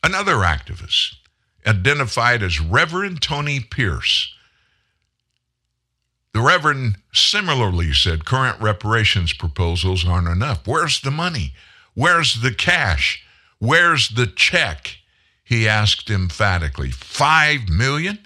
Another 0.03 0.35
activist, 0.35 1.15
identified 1.65 2.41
as 2.41 2.61
Reverend 2.61 3.21
Tony 3.21 3.59
Pierce, 3.59 4.33
the 6.37 6.43
Reverend 6.43 6.97
similarly 7.11 7.91
said 7.93 8.23
current 8.23 8.61
reparations 8.61 9.33
proposals 9.33 10.05
aren't 10.07 10.27
enough. 10.27 10.67
Where's 10.67 11.01
the 11.01 11.09
money? 11.09 11.53
Where's 11.95 12.43
the 12.43 12.53
cash? 12.53 13.25
Where's 13.57 14.09
the 14.09 14.27
check? 14.27 14.99
He 15.43 15.67
asked 15.67 16.11
emphatically. 16.11 16.91
Five 16.91 17.69
million? 17.69 18.19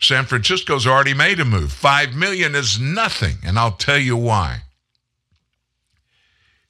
San 0.00 0.24
Francisco's 0.24 0.86
already 0.86 1.12
made 1.12 1.38
a 1.38 1.44
move. 1.44 1.70
Five 1.70 2.14
million 2.14 2.54
is 2.54 2.80
nothing, 2.80 3.36
and 3.44 3.58
I'll 3.58 3.72
tell 3.72 3.98
you 3.98 4.16
why. 4.16 4.62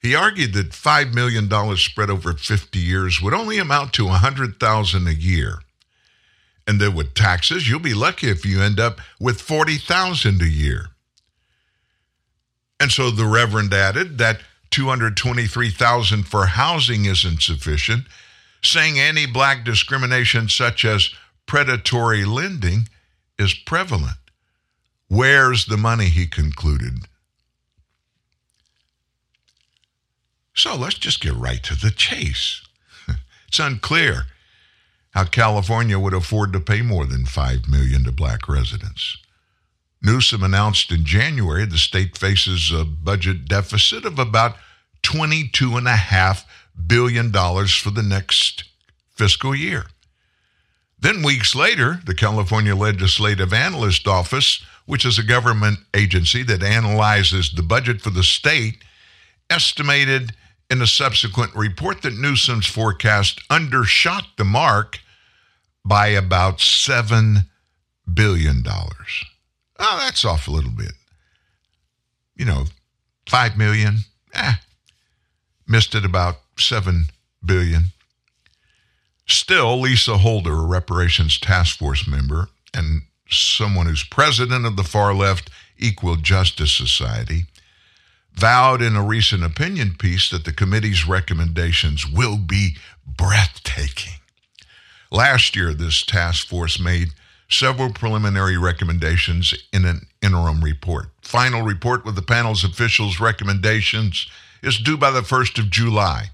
He 0.03 0.17
argued 0.17 0.55
that 0.55 0.71
$5 0.71 1.15
million 1.15 1.49
spread 1.77 2.11
over 2.11 2.33
50 2.33 2.81
years 2.81 3.23
would 3.23 3.33
only 3.33 3.59
amount 3.59 3.93
to 3.93 4.07
a 4.07 4.19
100000 4.19 5.07
a 5.07 5.13
year. 5.13 5.61
And 6.67 6.81
that 6.81 6.93
with 6.93 7.15
taxes, 7.15 7.69
you'll 7.69 7.79
be 7.79 7.95
lucky 7.95 8.29
if 8.29 8.47
you 8.47 8.63
end 8.63 8.81
up 8.81 9.01
with 9.21 9.41
40000 9.41 10.41
a 10.41 10.49
year. 10.49 10.87
And 12.81 12.91
so 12.91 13.11
the 13.11 13.27
Reverend 13.27 13.73
added 13.73 14.19
that 14.19 14.41
223,000 14.71 16.25
for 16.25 16.47
housing 16.47 17.05
isn't 17.05 17.43
sufficient, 17.43 18.05
saying 18.63 18.99
any 18.99 19.27
black 19.27 19.65
discrimination 19.65 20.49
such 20.49 20.85
as 20.85 21.15
predatory 21.47 22.25
lending 22.25 22.89
is 23.39 23.55
prevalent. 23.55 24.17
Where's 25.09 25.67
the 25.67 25.77
money, 25.77 26.07
he 26.07 26.27
concluded. 26.27 27.07
So 30.55 30.77
let's 30.77 30.99
just 30.99 31.21
get 31.21 31.35
right 31.35 31.63
to 31.65 31.75
the 31.75 31.91
chase. 31.91 32.63
it's 33.49 33.59
unclear 33.59 34.27
how 35.15 35.25
California 35.25 35.99
would 35.99 36.13
afford 36.13 36.53
to 36.53 36.61
pay 36.61 36.83
more 36.83 37.07
than 37.07 37.25
5 37.25 37.69
million 37.69 38.03
to 38.05 38.13
black 38.13 38.49
residents. 38.49 39.17
Newsom 40.03 40.43
announced 40.43 40.91
in 40.91 41.05
January 41.05 41.65
the 41.65 41.79
state 41.79 42.19
faces 42.19 42.73
a 42.73 42.85
budget 42.85 43.47
deficit 43.47 44.05
of 44.05 44.19
about 44.19 44.57
$22.5 45.05 46.45
billion 46.87 47.33
for 47.33 47.91
the 47.91 48.03
next 48.03 48.65
fiscal 49.15 49.55
year. 49.55 49.87
Then, 50.99 51.23
weeks 51.23 51.55
later, 51.55 52.01
the 52.05 52.15
California 52.15 52.75
Legislative 52.75 53.53
Analyst 53.53 54.09
Office, 54.09 54.65
which 54.85 55.05
is 55.05 55.19
a 55.19 55.23
government 55.23 55.79
agency 55.95 56.43
that 56.43 56.63
analyzes 56.63 57.53
the 57.53 57.63
budget 57.63 58.01
for 58.01 58.11
the 58.11 58.25
state, 58.25 58.83
estimated 59.49 60.33
in 60.71 60.83
a 60.83 60.87
subsequent 60.87 61.55
report 61.55 62.03
that 62.03 62.15
Newsom's 62.15 62.67
forecast 62.67 63.41
undershot 63.49 64.25
the 64.37 64.45
mark 64.45 64.99
by 65.85 66.09
about 66.09 66.59
$7 66.59 67.47
billion. 68.13 68.65
Oh, 68.67 69.99
that's 70.03 70.25
off 70.25 70.49
a 70.49 70.51
little 70.51 70.71
bit. 70.71 70.93
You 72.37 72.45
know, 72.47 72.65
5 73.29 73.57
million, 73.57 73.99
eh, 74.35 74.55
missed 75.69 75.95
it 75.95 76.05
about 76.05 76.37
7 76.59 77.05
billion. 77.45 77.85
Still, 79.27 79.81
Lisa 79.81 80.19
Holder, 80.19 80.55
a 80.55 80.67
reparations 80.67 81.39
task 81.39 81.79
force 81.79 82.07
member 82.07 82.49
and 82.75 83.03
someone 83.31 83.87
who's 83.87 84.05
president 84.05 84.67
of 84.67 84.77
the 84.77 84.85
far 84.85 85.15
left 85.15 85.51
Equal 85.79 86.17
Justice 86.17 86.73
Society, 86.73 87.47
vowed 88.35 88.83
in 88.83 88.97
a 88.97 89.03
recent 89.03 89.45
opinion 89.45 89.95
piece 89.99 90.29
that 90.31 90.45
the 90.45 90.53
committee's 90.53 91.07
recommendations 91.07 92.07
will 92.07 92.37
be 92.37 92.77
breathtaking. 93.07 94.15
Last 95.15 95.55
year, 95.55 95.73
this 95.73 96.03
task 96.03 96.49
force 96.49 96.81
made 96.81 97.11
several 97.49 97.93
preliminary 97.93 98.59
recommendations 98.59 99.55
in 99.73 99.85
an 99.85 100.09
interim 100.21 100.61
report. 100.61 101.11
Final 101.23 101.63
report 101.63 102.05
with 102.05 102.17
the 102.17 102.23
panel's 102.23 102.65
officials' 102.65 103.21
recommendations 103.21 104.27
is 104.61 104.77
due 104.77 104.97
by 104.97 105.13
the 105.13 105.21
1st 105.21 105.61
of 105.61 105.71
July. 105.71 106.31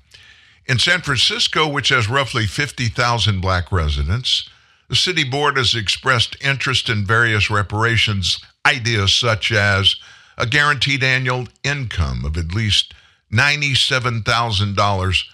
In 0.64 0.78
San 0.78 1.02
Francisco, 1.02 1.68
which 1.68 1.90
has 1.90 2.08
roughly 2.08 2.46
50,000 2.46 3.42
black 3.42 3.70
residents, 3.70 4.48
the 4.88 4.96
city 4.96 5.24
board 5.24 5.58
has 5.58 5.74
expressed 5.74 6.42
interest 6.42 6.88
in 6.88 7.04
various 7.04 7.50
reparations 7.50 8.42
ideas 8.64 9.12
such 9.12 9.52
as 9.52 9.96
a 10.38 10.46
guaranteed 10.46 11.04
annual 11.04 11.48
income 11.62 12.24
of 12.24 12.38
at 12.38 12.54
least 12.54 12.94
$97,000 13.30 15.24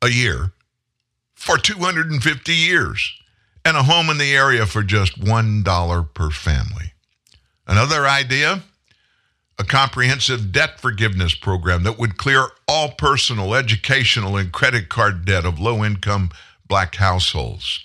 a 0.00 0.08
year 0.08 0.53
for 1.34 1.58
250 1.58 2.52
years 2.52 3.12
and 3.64 3.76
a 3.76 3.82
home 3.82 4.10
in 4.10 4.18
the 4.18 4.34
area 4.34 4.66
for 4.66 4.82
just 4.82 5.20
$1 5.20 6.14
per 6.14 6.30
family. 6.30 6.92
Another 7.66 8.06
idea 8.06 8.62
a 9.58 9.64
comprehensive 9.64 10.50
debt 10.52 10.80
forgiveness 10.80 11.34
program 11.34 11.84
that 11.84 11.98
would 11.98 12.16
clear 12.16 12.48
all 12.66 12.90
personal, 12.90 13.54
educational, 13.54 14.36
and 14.36 14.52
credit 14.52 14.88
card 14.88 15.24
debt 15.24 15.44
of 15.44 15.60
low 15.60 15.84
income 15.84 16.30
black 16.66 16.96
households. 16.96 17.84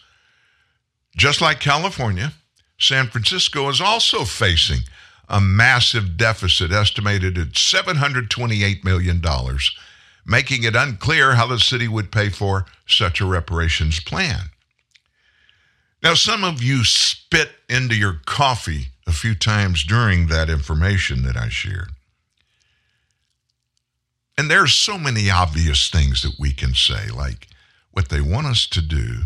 Just 1.15 1.41
like 1.41 1.59
California, 1.59 2.33
San 2.79 3.07
Francisco 3.07 3.69
is 3.69 3.81
also 3.81 4.23
facing 4.23 4.79
a 5.27 5.39
massive 5.39 6.17
deficit 6.17 6.71
estimated 6.71 7.37
at 7.37 7.49
$728 7.49 8.83
million, 8.83 9.21
making 10.29 10.63
it 10.63 10.75
unclear 10.75 11.33
how 11.33 11.47
the 11.47 11.57
city 11.57 11.87
would 11.87 12.11
pay 12.11 12.29
for 12.29 12.65
such 12.87 13.19
a 13.19 13.25
reparations 13.25 13.99
plan. 13.99 14.51
Now, 16.03 16.13
some 16.13 16.43
of 16.43 16.61
you 16.61 16.83
spit 16.85 17.49
into 17.67 17.95
your 17.95 18.21
coffee 18.25 18.89
a 19.07 19.11
few 19.11 19.33
times 19.33 19.83
during 19.83 20.27
that 20.27 20.49
information 20.49 21.23
that 21.23 21.35
I 21.35 21.49
shared. 21.49 21.89
And 24.37 24.49
there's 24.49 24.73
so 24.73 24.97
many 24.97 25.29
obvious 25.29 25.89
things 25.89 26.21
that 26.21 26.35
we 26.39 26.53
can 26.53 26.73
say, 26.73 27.09
like 27.09 27.47
what 27.91 28.09
they 28.09 28.21
want 28.21 28.47
us 28.47 28.67
to 28.67 28.81
do. 28.81 29.23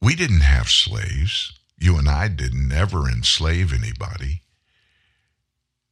We 0.00 0.14
didn't 0.14 0.42
have 0.42 0.68
slaves. 0.68 1.52
You 1.78 1.96
and 1.96 2.08
I 2.08 2.28
didn't 2.28 2.70
ever 2.70 3.08
enslave 3.08 3.72
anybody. 3.72 4.42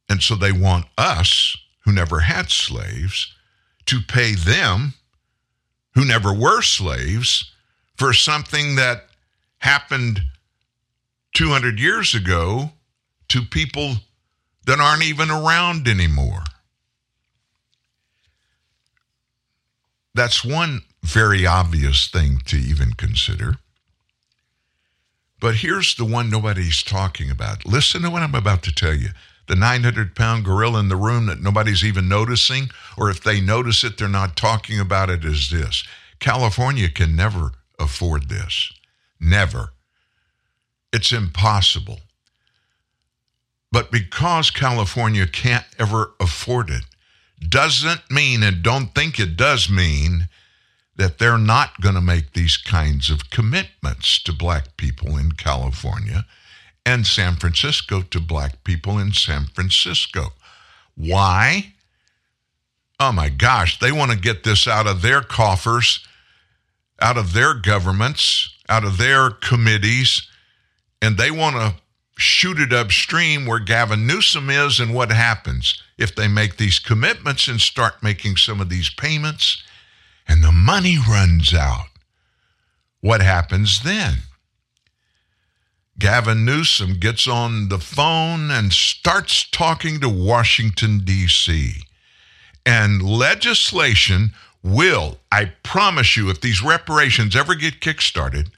And 0.07 0.21
so 0.21 0.35
they 0.35 0.51
want 0.51 0.85
us, 0.97 1.57
who 1.83 1.91
never 1.91 2.21
had 2.21 2.49
slaves, 2.49 3.34
to 3.87 3.99
pay 4.01 4.35
them, 4.35 4.93
who 5.93 6.05
never 6.05 6.33
were 6.33 6.61
slaves, 6.61 7.51
for 7.97 8.13
something 8.13 8.75
that 8.75 9.05
happened 9.59 10.21
200 11.35 11.79
years 11.79 12.13
ago 12.13 12.71
to 13.29 13.41
people 13.41 13.95
that 14.65 14.79
aren't 14.79 15.03
even 15.03 15.29
around 15.29 15.87
anymore. 15.87 16.43
That's 20.13 20.45
one 20.45 20.81
very 21.03 21.45
obvious 21.45 22.07
thing 22.07 22.39
to 22.45 22.57
even 22.57 22.93
consider. 22.93 23.57
But 25.39 25.55
here's 25.55 25.95
the 25.95 26.05
one 26.05 26.29
nobody's 26.29 26.81
talking 26.81 27.29
about. 27.29 27.65
Listen 27.65 28.01
to 28.01 28.09
what 28.09 28.23
I'm 28.23 28.33
about 28.33 28.63
to 28.63 28.73
tell 28.73 28.93
you. 28.95 29.09
The 29.47 29.55
900 29.55 30.15
pound 30.15 30.43
gorilla 30.45 30.79
in 30.79 30.89
the 30.89 30.95
room 30.95 31.27
that 31.27 31.41
nobody's 31.41 31.83
even 31.83 32.07
noticing, 32.07 32.69
or 32.97 33.09
if 33.09 33.21
they 33.21 33.41
notice 33.41 33.83
it, 33.83 33.97
they're 33.97 34.07
not 34.07 34.35
talking 34.35 34.79
about 34.79 35.09
it, 35.09 35.23
is 35.23 35.49
this 35.49 35.83
California 36.19 36.89
can 36.89 37.15
never 37.15 37.51
afford 37.79 38.29
this. 38.29 38.71
Never. 39.19 39.73
It's 40.91 41.11
impossible. 41.11 41.99
But 43.71 43.91
because 43.91 44.51
California 44.51 45.27
can't 45.27 45.65
ever 45.77 46.13
afford 46.19 46.69
it, 46.69 46.83
doesn't 47.49 48.09
mean, 48.09 48.41
and 48.43 48.63
don't 48.63 48.95
think 48.95 49.19
it 49.19 49.35
does 49.35 49.69
mean, 49.69 50.29
that 50.95 51.17
they're 51.17 51.37
not 51.37 51.81
going 51.81 51.95
to 51.95 52.01
make 52.01 52.33
these 52.33 52.55
kinds 52.55 53.09
of 53.09 53.29
commitments 53.29 54.21
to 54.23 54.31
black 54.31 54.77
people 54.77 55.17
in 55.17 55.33
California 55.33 56.25
and 56.85 57.05
San 57.05 57.35
Francisco 57.35 58.01
to 58.01 58.19
black 58.19 58.63
people 58.63 58.97
in 58.99 59.11
San 59.11 59.45
Francisco. 59.47 60.33
Why? 60.95 61.73
Oh 62.99 63.11
my 63.11 63.29
gosh, 63.29 63.79
they 63.79 63.91
want 63.91 64.11
to 64.11 64.17
get 64.17 64.43
this 64.43 64.67
out 64.67 64.87
of 64.87 65.01
their 65.01 65.21
coffers, 65.21 66.05
out 67.01 67.17
of 67.17 67.33
their 67.33 67.53
governments, 67.53 68.55
out 68.69 68.85
of 68.85 68.97
their 68.97 69.29
committees, 69.29 70.27
and 71.01 71.17
they 71.17 71.31
want 71.31 71.55
to 71.55 71.75
shoot 72.17 72.59
it 72.59 72.71
upstream 72.71 73.45
where 73.45 73.59
Gavin 73.59 74.07
Newsom 74.07 74.49
is 74.49 74.79
and 74.79 74.93
what 74.93 75.11
happens 75.11 75.81
if 75.97 76.15
they 76.15 76.27
make 76.27 76.55
these 76.55 76.79
commitments 76.79 77.47
and 77.47 77.59
start 77.59 78.01
making 78.01 78.37
some 78.37 78.61
of 78.61 78.69
these 78.69 78.89
payments 78.89 79.63
and 80.27 80.43
the 80.43 80.51
money 80.51 80.97
runs 80.97 81.53
out. 81.53 81.87
What 83.01 83.21
happens 83.21 83.83
then? 83.83 84.19
Gavin 85.97 86.43
Newsom 86.43 86.99
gets 86.99 87.27
on 87.27 87.69
the 87.69 87.79
phone 87.79 88.51
and 88.51 88.73
starts 88.73 89.49
talking 89.49 90.01
to 90.01 90.09
Washington, 90.09 90.99
D.C. 90.99 91.83
And 92.65 93.01
legislation 93.01 94.31
will, 94.61 95.19
I 95.31 95.53
promise 95.63 96.17
you, 96.17 96.29
if 96.29 96.41
these 96.41 96.61
reparations 96.61 97.35
ever 97.35 97.55
get 97.55 97.79
kickstarted, 97.79 98.49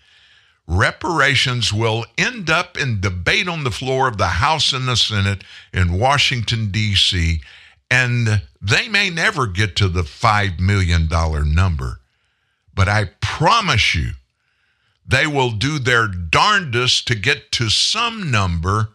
reparations 0.67 1.71
will 1.71 2.05
end 2.17 2.49
up 2.49 2.77
in 2.77 3.01
debate 3.01 3.47
on 3.47 3.63
the 3.63 3.71
floor 3.71 4.07
of 4.07 4.17
the 4.17 4.27
House 4.27 4.73
and 4.73 4.87
the 4.87 4.95
Senate 4.95 5.43
in 5.73 5.99
Washington, 5.99 6.71
D.C., 6.71 7.41
and 7.89 8.41
they 8.61 8.89
may 8.89 9.09
never 9.09 9.47
get 9.47 9.75
to 9.77 9.87
the 9.87 10.01
$5 10.01 10.59
million 10.59 11.07
number. 11.53 11.99
But 12.73 12.89
I 12.89 13.05
promise 13.21 13.95
you, 13.95 14.11
they 15.07 15.25
will 15.25 15.51
do 15.51 15.79
their 15.79 16.07
darndest 16.07 17.07
to 17.07 17.15
get 17.15 17.51
to 17.53 17.69
some 17.69 18.29
number 18.29 18.89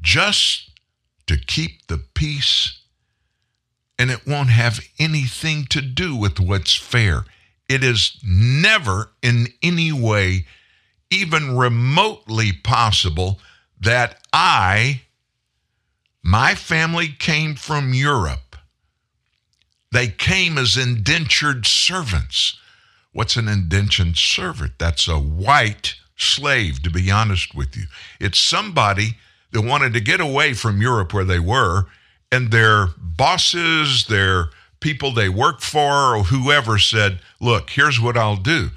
just 0.00 0.70
to 1.26 1.36
keep 1.36 1.86
the 1.86 1.98
peace. 2.14 2.80
And 3.98 4.10
it 4.10 4.26
won't 4.26 4.50
have 4.50 4.80
anything 4.98 5.66
to 5.70 5.80
do 5.82 6.16
with 6.16 6.40
what's 6.40 6.74
fair. 6.74 7.24
It 7.68 7.84
is 7.84 8.16
never 8.24 9.10
in 9.22 9.48
any 9.62 9.92
way, 9.92 10.46
even 11.10 11.56
remotely 11.56 12.52
possible, 12.52 13.40
that 13.80 14.20
I 14.32 15.02
my 16.22 16.54
family 16.54 17.08
came 17.08 17.54
from 17.54 17.94
Europe. 17.94 18.56
They 19.92 20.08
came 20.08 20.58
as 20.58 20.76
indentured 20.76 21.66
servants. 21.66 22.59
What's 23.12 23.36
an 23.36 23.48
indentured 23.48 24.16
servant? 24.16 24.72
That's 24.78 25.08
a 25.08 25.18
white 25.18 25.96
slave, 26.16 26.82
to 26.82 26.90
be 26.90 27.10
honest 27.10 27.54
with 27.54 27.76
you. 27.76 27.84
It's 28.20 28.40
somebody 28.40 29.16
that 29.52 29.62
wanted 29.62 29.92
to 29.94 30.00
get 30.00 30.20
away 30.20 30.52
from 30.54 30.80
Europe 30.80 31.12
where 31.12 31.24
they 31.24 31.40
were, 31.40 31.86
and 32.30 32.50
their 32.50 32.88
bosses, 32.98 34.06
their 34.06 34.50
people 34.80 35.12
they 35.12 35.28
work 35.28 35.60
for, 35.60 36.16
or 36.16 36.24
whoever 36.24 36.78
said, 36.78 37.20
Look, 37.40 37.70
here's 37.70 38.00
what 38.00 38.16
I'll 38.16 38.36
do 38.36 38.70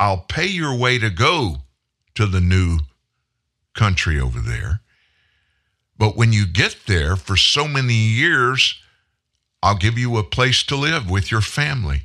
I'll 0.00 0.24
pay 0.28 0.46
your 0.46 0.76
way 0.76 0.98
to 0.98 1.10
go 1.10 1.58
to 2.14 2.26
the 2.26 2.40
new 2.40 2.78
country 3.74 4.18
over 4.18 4.40
there 4.40 4.80
but 5.98 6.16
when 6.16 6.32
you 6.32 6.46
get 6.46 6.76
there 6.86 7.16
for 7.16 7.36
so 7.36 7.66
many 7.66 7.94
years, 7.94 8.80
I'll 9.62 9.76
give 9.76 9.98
you 9.98 10.16
a 10.16 10.24
place 10.24 10.62
to 10.64 10.76
live 10.76 11.10
with 11.10 11.30
your 11.30 11.40
family. 11.40 12.02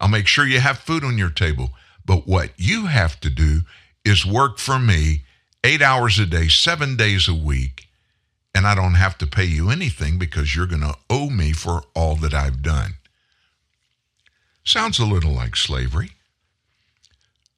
I'll 0.00 0.08
make 0.08 0.26
sure 0.26 0.46
you 0.46 0.60
have 0.60 0.78
food 0.78 1.04
on 1.04 1.18
your 1.18 1.30
table. 1.30 1.70
But 2.04 2.26
what 2.26 2.50
you 2.56 2.86
have 2.86 3.18
to 3.20 3.30
do 3.30 3.62
is 4.04 4.26
work 4.26 4.58
for 4.58 4.78
me 4.78 5.22
eight 5.62 5.80
hours 5.80 6.18
a 6.18 6.26
day, 6.26 6.48
seven 6.48 6.96
days 6.96 7.28
a 7.28 7.34
week, 7.34 7.88
and 8.54 8.66
I 8.66 8.74
don't 8.74 8.94
have 8.94 9.16
to 9.18 9.26
pay 9.26 9.44
you 9.44 9.70
anything 9.70 10.18
because 10.18 10.54
you're 10.54 10.66
going 10.66 10.82
to 10.82 10.96
owe 11.08 11.30
me 11.30 11.52
for 11.52 11.82
all 11.94 12.16
that 12.16 12.34
I've 12.34 12.62
done. 12.62 12.94
Sounds 14.64 14.98
a 14.98 15.04
little 15.04 15.32
like 15.32 15.56
slavery. 15.56 16.12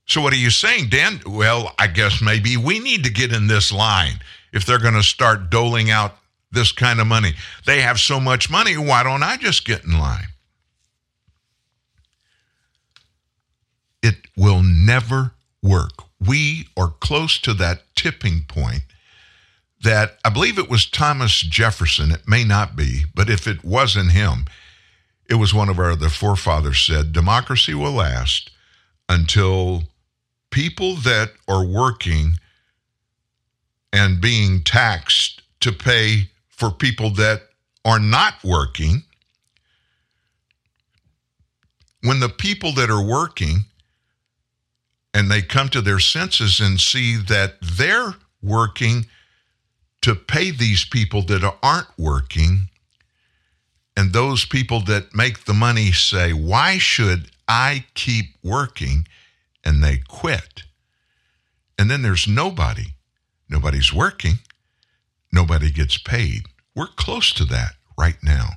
So, 0.06 0.20
what 0.20 0.32
are 0.32 0.36
you 0.36 0.50
saying, 0.50 0.88
Dan? 0.88 1.20
Well, 1.26 1.74
I 1.78 1.88
guess 1.88 2.22
maybe 2.22 2.56
we 2.56 2.78
need 2.78 3.02
to 3.04 3.10
get 3.10 3.32
in 3.32 3.48
this 3.48 3.72
line 3.72 4.20
if 4.52 4.64
they're 4.64 4.78
going 4.78 4.94
to 4.94 5.02
start 5.02 5.50
doling 5.50 5.90
out 5.90 6.16
this 6.52 6.70
kind 6.70 7.00
of 7.00 7.08
money. 7.08 7.34
They 7.64 7.80
have 7.80 7.98
so 7.98 8.20
much 8.20 8.48
money, 8.48 8.76
why 8.76 9.02
don't 9.02 9.24
I 9.24 9.36
just 9.36 9.64
get 9.64 9.84
in 9.84 9.98
line? 9.98 10.28
It 14.02 14.16
will 14.36 14.62
never 14.62 15.32
work. 15.62 15.92
We 16.20 16.68
are 16.76 16.88
close 17.00 17.38
to 17.40 17.54
that 17.54 17.82
tipping 17.94 18.44
point 18.46 18.82
that 19.82 20.18
I 20.24 20.30
believe 20.30 20.58
it 20.58 20.70
was 20.70 20.86
Thomas 20.86 21.40
Jefferson. 21.40 22.10
It 22.10 22.26
may 22.26 22.44
not 22.44 22.76
be, 22.76 23.04
but 23.14 23.28
if 23.28 23.46
it 23.46 23.64
wasn't 23.64 24.12
him, 24.12 24.46
it 25.28 25.34
was 25.34 25.52
one 25.52 25.68
of 25.68 25.78
our 25.78 25.96
the 25.96 26.08
forefathers 26.08 26.80
said 26.80 27.12
democracy 27.12 27.74
will 27.74 27.92
last 27.92 28.50
until 29.08 29.84
people 30.50 30.96
that 30.96 31.32
are 31.48 31.64
working 31.64 32.32
and 33.92 34.20
being 34.20 34.62
taxed 34.62 35.42
to 35.60 35.72
pay 35.72 36.30
for 36.48 36.70
people 36.70 37.10
that 37.10 37.42
are 37.84 37.98
not 37.98 38.34
working, 38.42 39.02
when 42.02 42.20
the 42.20 42.28
people 42.28 42.72
that 42.72 42.90
are 42.90 43.04
working 43.04 43.64
and 45.16 45.30
they 45.30 45.40
come 45.40 45.68
to 45.70 45.80
their 45.80 45.98
senses 45.98 46.60
and 46.60 46.80
see 46.80 47.16
that 47.16 47.54
they're 47.62 48.14
working 48.42 49.06
to 50.02 50.14
pay 50.14 50.50
these 50.50 50.84
people 50.84 51.22
that 51.22 51.42
aren't 51.62 51.98
working, 51.98 52.68
and 53.96 54.12
those 54.12 54.44
people 54.44 54.80
that 54.82 55.14
make 55.14 55.44
the 55.44 55.54
money 55.54 55.90
say, 55.92 56.32
Why 56.32 56.78
should 56.78 57.30
I 57.48 57.86
keep 57.94 58.26
working? 58.42 59.06
And 59.64 59.82
they 59.82 59.98
quit. 60.06 60.62
And 61.78 61.90
then 61.90 62.02
there's 62.02 62.28
nobody 62.28 62.92
Nobody's 63.48 63.92
working. 63.92 64.38
Nobody 65.32 65.70
gets 65.70 65.98
paid. 65.98 66.46
We're 66.74 66.86
close 66.86 67.32
to 67.34 67.44
that 67.46 67.72
right 67.98 68.16
now. 68.22 68.50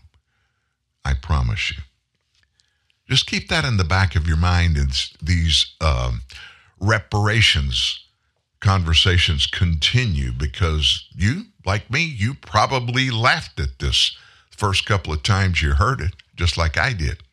I 1.05 1.13
promise 1.13 1.71
you. 1.71 1.83
Just 3.07 3.27
keep 3.27 3.47
that 3.49 3.65
in 3.65 3.77
the 3.77 3.83
back 3.83 4.15
of 4.15 4.27
your 4.27 4.37
mind 4.37 4.77
as 4.77 5.11
these 5.21 5.73
um, 5.81 6.21
reparations 6.79 7.99
conversations 8.59 9.47
continue 9.47 10.31
because 10.31 11.07
you, 11.15 11.45
like 11.65 11.89
me, 11.89 12.03
you 12.03 12.33
probably 12.33 13.09
laughed 13.09 13.59
at 13.59 13.79
this 13.79 14.17
first 14.51 14.85
couple 14.85 15.13
of 15.13 15.23
times 15.23 15.61
you 15.61 15.71
heard 15.73 16.01
it, 16.01 16.13
just 16.35 16.57
like 16.57 16.77
I 16.77 16.93
did. 16.93 17.23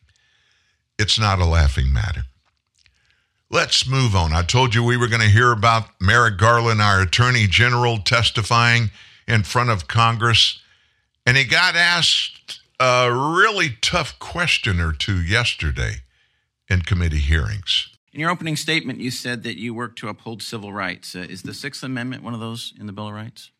It's 0.97 1.19
not 1.19 1.39
a 1.39 1.45
laughing 1.45 1.91
matter. 1.91 2.23
Let's 3.49 3.87
move 3.87 4.15
on. 4.15 4.33
I 4.33 4.43
told 4.43 4.75
you 4.75 4.83
we 4.83 4.97
were 4.97 5.07
going 5.07 5.21
to 5.21 5.27
hear 5.27 5.51
about 5.51 5.89
Merrick 6.01 6.37
Garland, 6.37 6.81
our 6.81 7.01
Attorney 7.01 7.47
General, 7.47 7.97
testifying 7.97 8.91
in 9.27 9.43
front 9.43 9.69
of 9.69 9.87
Congress. 9.87 10.59
And 11.25 11.37
he 11.37 11.45
got 11.45 11.75
asked 11.75 12.61
a 12.79 13.09
really 13.11 13.77
tough 13.81 14.17
question 14.19 14.79
or 14.79 14.91
two 14.91 15.21
yesterday 15.21 15.97
in 16.69 16.81
committee 16.81 17.19
hearings. 17.19 17.89
In 18.17 18.21
your 18.21 18.31
opening 18.31 18.55
statement, 18.55 18.99
you 18.99 19.11
said 19.11 19.43
that 19.43 19.59
you 19.59 19.75
work 19.75 19.95
to 19.97 20.07
uphold 20.07 20.41
civil 20.41 20.73
rights. 20.73 21.15
Uh, 21.15 21.19
is 21.19 21.43
the 21.43 21.53
Sixth 21.53 21.83
Amendment 21.83 22.23
one 22.23 22.33
of 22.33 22.39
those 22.39 22.73
in 22.79 22.87
the 22.87 22.91
Bill 22.91 23.09
of 23.09 23.13
Rights? 23.13 23.51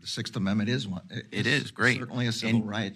The 0.00 0.06
Sixth 0.06 0.36
Amendment 0.36 0.68
is 0.70 0.86
one. 0.86 1.02
It 1.32 1.44
is 1.44 1.72
great. 1.72 1.98
Certainly 1.98 2.28
a 2.28 2.32
civil 2.32 2.60
and, 2.60 2.68
right. 2.68 2.94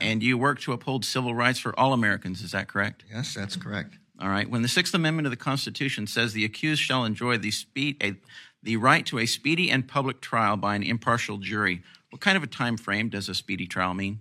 And 0.00 0.22
you 0.22 0.38
work 0.38 0.60
to 0.60 0.72
uphold 0.72 1.04
civil 1.04 1.34
rights 1.34 1.58
for 1.58 1.76
all 1.76 1.92
Americans. 1.92 2.42
Is 2.42 2.52
that 2.52 2.68
correct? 2.68 3.02
Yes, 3.12 3.34
that's 3.34 3.56
correct. 3.56 3.98
All 4.20 4.28
right. 4.28 4.48
When 4.48 4.62
the 4.62 4.68
Sixth 4.68 4.94
Amendment 4.94 5.26
of 5.26 5.32
the 5.32 5.36
Constitution 5.36 6.06
says 6.06 6.32
the 6.32 6.44
accused 6.44 6.80
shall 6.80 7.04
enjoy 7.04 7.36
the 7.36 7.50
speed, 7.50 7.96
a, 8.00 8.14
the 8.62 8.76
right 8.76 9.04
to 9.06 9.18
a 9.18 9.26
speedy 9.26 9.68
and 9.68 9.88
public 9.88 10.20
trial 10.20 10.58
by 10.58 10.76
an 10.76 10.84
impartial 10.84 11.38
jury, 11.38 11.82
what 12.10 12.20
kind 12.20 12.36
of 12.36 12.44
a 12.44 12.46
time 12.46 12.76
frame 12.76 13.08
does 13.08 13.28
a 13.28 13.34
speedy 13.34 13.66
trial 13.66 13.94
mean? 13.94 14.20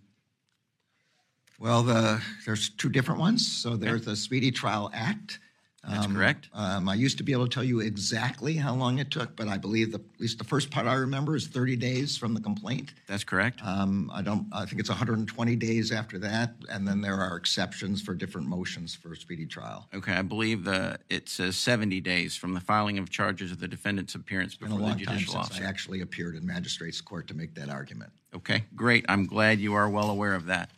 Well, 1.59 1.83
the, 1.83 2.21
there's 2.45 2.69
two 2.69 2.89
different 2.89 3.19
ones. 3.19 3.45
So 3.45 3.75
there's 3.75 4.05
the 4.05 4.15
Speedy 4.15 4.51
Trial 4.51 4.89
Act. 4.93 5.39
That's 5.87 6.07
correct. 6.07 6.49
Um, 6.53 6.89
I 6.89 6.93
used 6.93 7.17
to 7.19 7.23
be 7.23 7.31
able 7.31 7.47
to 7.47 7.53
tell 7.53 7.63
you 7.63 7.79
exactly 7.79 8.53
how 8.53 8.75
long 8.75 8.99
it 8.99 9.09
took, 9.11 9.35
but 9.35 9.47
I 9.47 9.57
believe 9.57 9.91
the, 9.91 9.99
at 9.99 10.19
least 10.19 10.37
the 10.37 10.43
first 10.43 10.69
part 10.69 10.87
I 10.87 10.93
remember 10.95 11.35
is 11.35 11.47
30 11.47 11.77
days 11.77 12.17
from 12.17 12.33
the 12.33 12.41
complaint. 12.41 12.93
That's 13.07 13.23
correct. 13.23 13.61
Um, 13.63 14.11
I 14.13 14.21
don't. 14.21 14.45
I 14.51 14.65
think 14.65 14.81
it's 14.81 14.89
120 14.89 15.55
days 15.55 15.91
after 15.91 16.19
that, 16.19 16.53
and 16.69 16.87
then 16.87 17.01
there 17.01 17.15
are 17.15 17.37
exceptions 17.37 18.01
for 18.01 18.13
different 18.13 18.47
motions 18.47 18.93
for 18.93 19.15
speedy 19.15 19.45
trial. 19.45 19.87
Okay, 19.93 20.13
I 20.13 20.21
believe 20.21 20.65
the, 20.65 20.99
it 21.09 21.29
says 21.29 21.55
70 21.55 22.01
days 22.01 22.35
from 22.35 22.53
the 22.53 22.59
filing 22.59 22.97
of 22.99 23.09
charges 23.09 23.51
of 23.51 23.59
the 23.59 23.67
defendant's 23.67 24.15
appearance 24.15 24.53
It's 24.53 24.61
been 24.61 24.71
a 24.73 24.75
before 24.75 24.89
the 24.89 25.05
time 25.05 25.17
judicial 25.17 25.33
since 25.33 25.45
officer. 25.45 25.63
I 25.63 25.67
actually 25.67 26.01
appeared 26.01 26.35
in 26.35 26.45
magistrate's 26.45 26.99
court 26.99 27.27
to 27.29 27.33
make 27.33 27.55
that 27.55 27.69
argument. 27.69 28.11
Okay, 28.35 28.65
great. 28.75 29.05
I'm 29.09 29.25
glad 29.25 29.59
you 29.59 29.73
are 29.73 29.89
well 29.89 30.09
aware 30.09 30.35
of 30.35 30.45
that. 30.47 30.69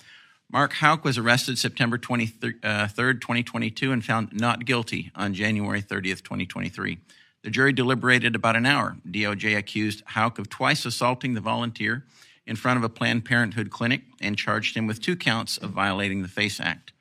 Mark 0.51 0.73
Houck 0.73 1.05
was 1.05 1.17
arrested 1.17 1.57
September 1.57 1.97
23rd, 1.97 2.55
uh, 2.63 2.87
3rd, 2.87 3.21
2022, 3.21 3.91
and 3.91 4.03
found 4.03 4.33
not 4.33 4.65
guilty 4.65 5.09
on 5.15 5.33
January 5.33 5.81
30th, 5.81 6.23
2023. 6.23 6.97
The 7.43 7.49
jury 7.49 7.71
deliberated 7.71 8.35
about 8.35 8.57
an 8.57 8.65
hour. 8.65 8.97
DOJ 9.09 9.57
accused 9.57 10.03
Houck 10.07 10.37
of 10.37 10.49
twice 10.49 10.85
assaulting 10.85 11.35
the 11.35 11.41
volunteer 11.41 12.03
in 12.45 12.57
front 12.57 12.77
of 12.77 12.83
a 12.83 12.89
Planned 12.89 13.23
Parenthood 13.23 13.71
clinic 13.71 14.01
and 14.19 14.37
charged 14.37 14.75
him 14.75 14.87
with 14.87 15.01
two 15.01 15.15
counts 15.15 15.57
of 15.57 15.71
violating 15.71 16.21
the 16.21 16.27
FACE 16.27 16.59
Act, 16.59 16.91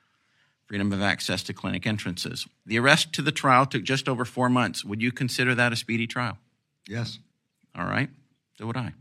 freedom 0.67 0.93
of 0.93 1.03
access 1.03 1.43
to 1.43 1.53
clinic 1.53 1.87
entrances. 1.87 2.47
The 2.65 2.79
arrest 2.79 3.13
to 3.15 3.23
the 3.23 3.33
trial 3.33 3.67
took 3.67 3.83
just 3.83 4.09
over 4.09 4.25
four 4.25 4.49
months. 4.49 4.85
Would 4.85 5.03
you 5.03 5.11
consider 5.11 5.57
that 5.57 5.73
a 5.73 5.77
speedy 5.77 6.07
trial? 6.07 6.39
Yes. 6.87 7.19
All 7.77 7.87
right, 7.87 8.11
so 8.57 8.67
would 8.67 8.77
I. 8.77 8.93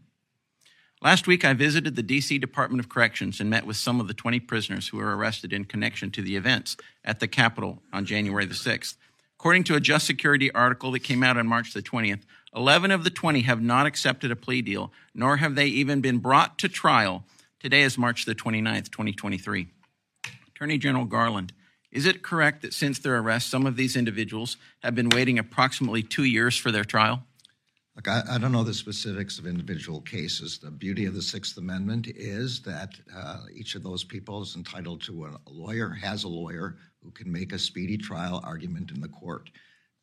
Last 1.01 1.27
week, 1.27 1.45
I 1.45 1.53
visited 1.53 1.95
the 1.95 2.03
D.C. 2.03 2.39
Department 2.39 2.81
of 2.81 2.89
Corrections 2.89 3.39
and 3.39 3.49
met 3.49 3.65
with 3.65 3.77
some 3.77 4.01
of 4.01 4.09
the 4.09 4.13
20 4.13 4.41
prisoners 4.41 4.89
who 4.89 4.97
were 4.97 5.15
arrested 5.15 5.53
in 5.53 5.63
connection 5.63 6.12
to 6.12 6.21
the 6.21 6.35
events 6.35 6.75
at 7.05 7.21
the 7.21 7.27
Capitol 7.27 7.81
on 7.93 8.03
January 8.03 8.45
the 8.45 8.53
6th. 8.53 8.95
According 9.39 9.63
to 9.65 9.75
a 9.75 9.79
Just 9.79 10.05
Security 10.05 10.51
article 10.51 10.91
that 10.91 10.99
came 10.99 11.23
out 11.23 11.38
on 11.38 11.47
March 11.47 11.73
the 11.73 11.81
20th, 11.81 12.23
11 12.53 12.91
of 12.91 13.05
the 13.05 13.09
20 13.09 13.41
have 13.41 13.62
not 13.62 13.85
accepted 13.85 14.29
a 14.29 14.35
plea 14.35 14.62
deal, 14.62 14.91
nor 15.15 15.38
have 15.38 15.55
they 15.55 15.67
even 15.67 16.01
been 16.01 16.17
brought 16.17 16.57
to 16.57 16.67
trial. 16.67 17.23
Today 17.62 17.83
is 17.83 17.97
March 17.97 18.25
the 18.25 18.35
29th, 18.35 18.91
2023. 18.91 19.69
Attorney 20.49 20.77
General 20.77 21.05
Garland, 21.05 21.53
is 21.93 22.05
it 22.05 22.23
correct 22.23 22.62
that 22.62 22.73
since 22.73 22.99
their 22.99 23.17
arrest, 23.17 23.49
some 23.49 23.65
of 23.65 23.77
these 23.77 23.95
individuals 23.95 24.57
have 24.83 24.95
been 24.95 25.07
waiting 25.07 25.39
approximately 25.39 26.03
two 26.03 26.25
years 26.25 26.57
for 26.57 26.71
their 26.71 26.83
trial? 26.83 27.23
Look, 27.99 28.07
I, 28.07 28.35
I 28.35 28.38
don't 28.38 28.53
know 28.53 28.63
the 28.63 28.73
specifics 28.73 29.39
of 29.39 29.45
individual 29.45 29.99
cases. 29.99 30.57
The 30.57 30.71
beauty 30.71 31.05
of 31.05 31.13
the 31.13 31.21
Sixth 31.21 31.57
Amendment 31.57 32.07
is 32.07 32.62
that 32.62 32.93
uh, 33.13 33.41
each 33.53 33.75
of 33.75 33.83
those 33.83 34.05
people 34.05 34.41
is 34.41 34.55
entitled 34.55 35.01
to 35.01 35.25
a, 35.25 35.31
a 35.31 35.51
lawyer, 35.51 35.89
has 35.89 36.23
a 36.23 36.29
lawyer 36.29 36.77
who 37.03 37.12
can 37.12 37.29
make 37.29 37.51
a 37.51 37.59
speedy 37.59 37.97
trial 37.97 38.41
argument 38.45 38.91
in 38.91 39.01
the 39.01 39.09
court. 39.09 39.49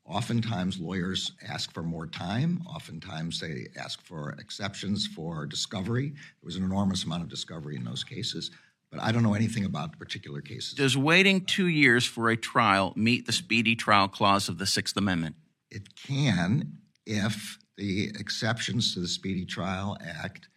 Oftentimes, 0.05 0.79
lawyers 0.79 1.33
ask 1.49 1.73
for 1.73 1.83
more 1.83 2.07
time. 2.07 2.63
Oftentimes, 2.69 3.41
they 3.41 3.69
ask 3.81 4.05
for 4.05 4.33
exceptions 4.39 5.07
for 5.07 5.47
discovery. 5.47 6.11
There 6.11 6.45
was 6.45 6.57
an 6.57 6.65
enormous 6.65 7.05
amount 7.05 7.23
of 7.23 7.31
discovery 7.31 7.77
in 7.77 7.85
those 7.85 8.05
cases, 8.05 8.51
but 8.91 9.01
I 9.01 9.11
don't 9.11 9.23
know 9.23 9.33
anything 9.33 9.65
about 9.65 9.93
the 9.93 9.97
particular 9.97 10.43
cases. 10.43 10.75
Does 10.75 10.99
waiting 10.99 11.47
two 11.47 11.69
years 11.69 12.05
for 12.05 12.29
a 12.29 12.37
trial 12.37 12.93
meet 12.95 13.25
the 13.25 13.33
speedy 13.33 13.75
trial 13.75 14.09
clause 14.09 14.51
of 14.51 14.59
the 14.59 14.67
Sixth 14.67 14.99
Amendment? 14.99 15.37
It 15.71 15.97
can 15.97 16.77
if 17.07 17.59
the 17.77 18.11
exceptions 18.19 18.95
to 18.95 19.01
the 19.01 19.09
Speedy 19.09 19.45
Trial 19.45 19.97
Act 20.23 20.49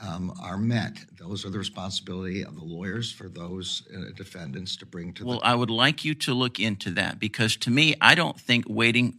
um, 0.00 0.32
are 0.42 0.58
met. 0.58 0.98
Those 1.18 1.44
are 1.44 1.50
the 1.50 1.58
responsibility 1.58 2.42
of 2.42 2.56
the 2.56 2.64
lawyers 2.64 3.12
for 3.12 3.28
those 3.28 3.86
uh, 3.96 4.10
defendants 4.16 4.76
to 4.76 4.86
bring 4.86 5.12
to 5.14 5.24
Well, 5.24 5.38
the. 5.38 5.46
I 5.46 5.54
would 5.54 5.70
like 5.70 6.04
you 6.04 6.14
to 6.16 6.34
look 6.34 6.58
into 6.58 6.90
that 6.92 7.18
because 7.20 7.56
to 7.58 7.70
me, 7.70 7.94
I 8.00 8.14
don't 8.14 8.38
think 8.38 8.64
waiting 8.68 9.18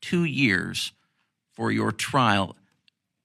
two 0.00 0.24
years 0.24 0.92
for 1.52 1.70
your 1.70 1.92
trial 1.92 2.56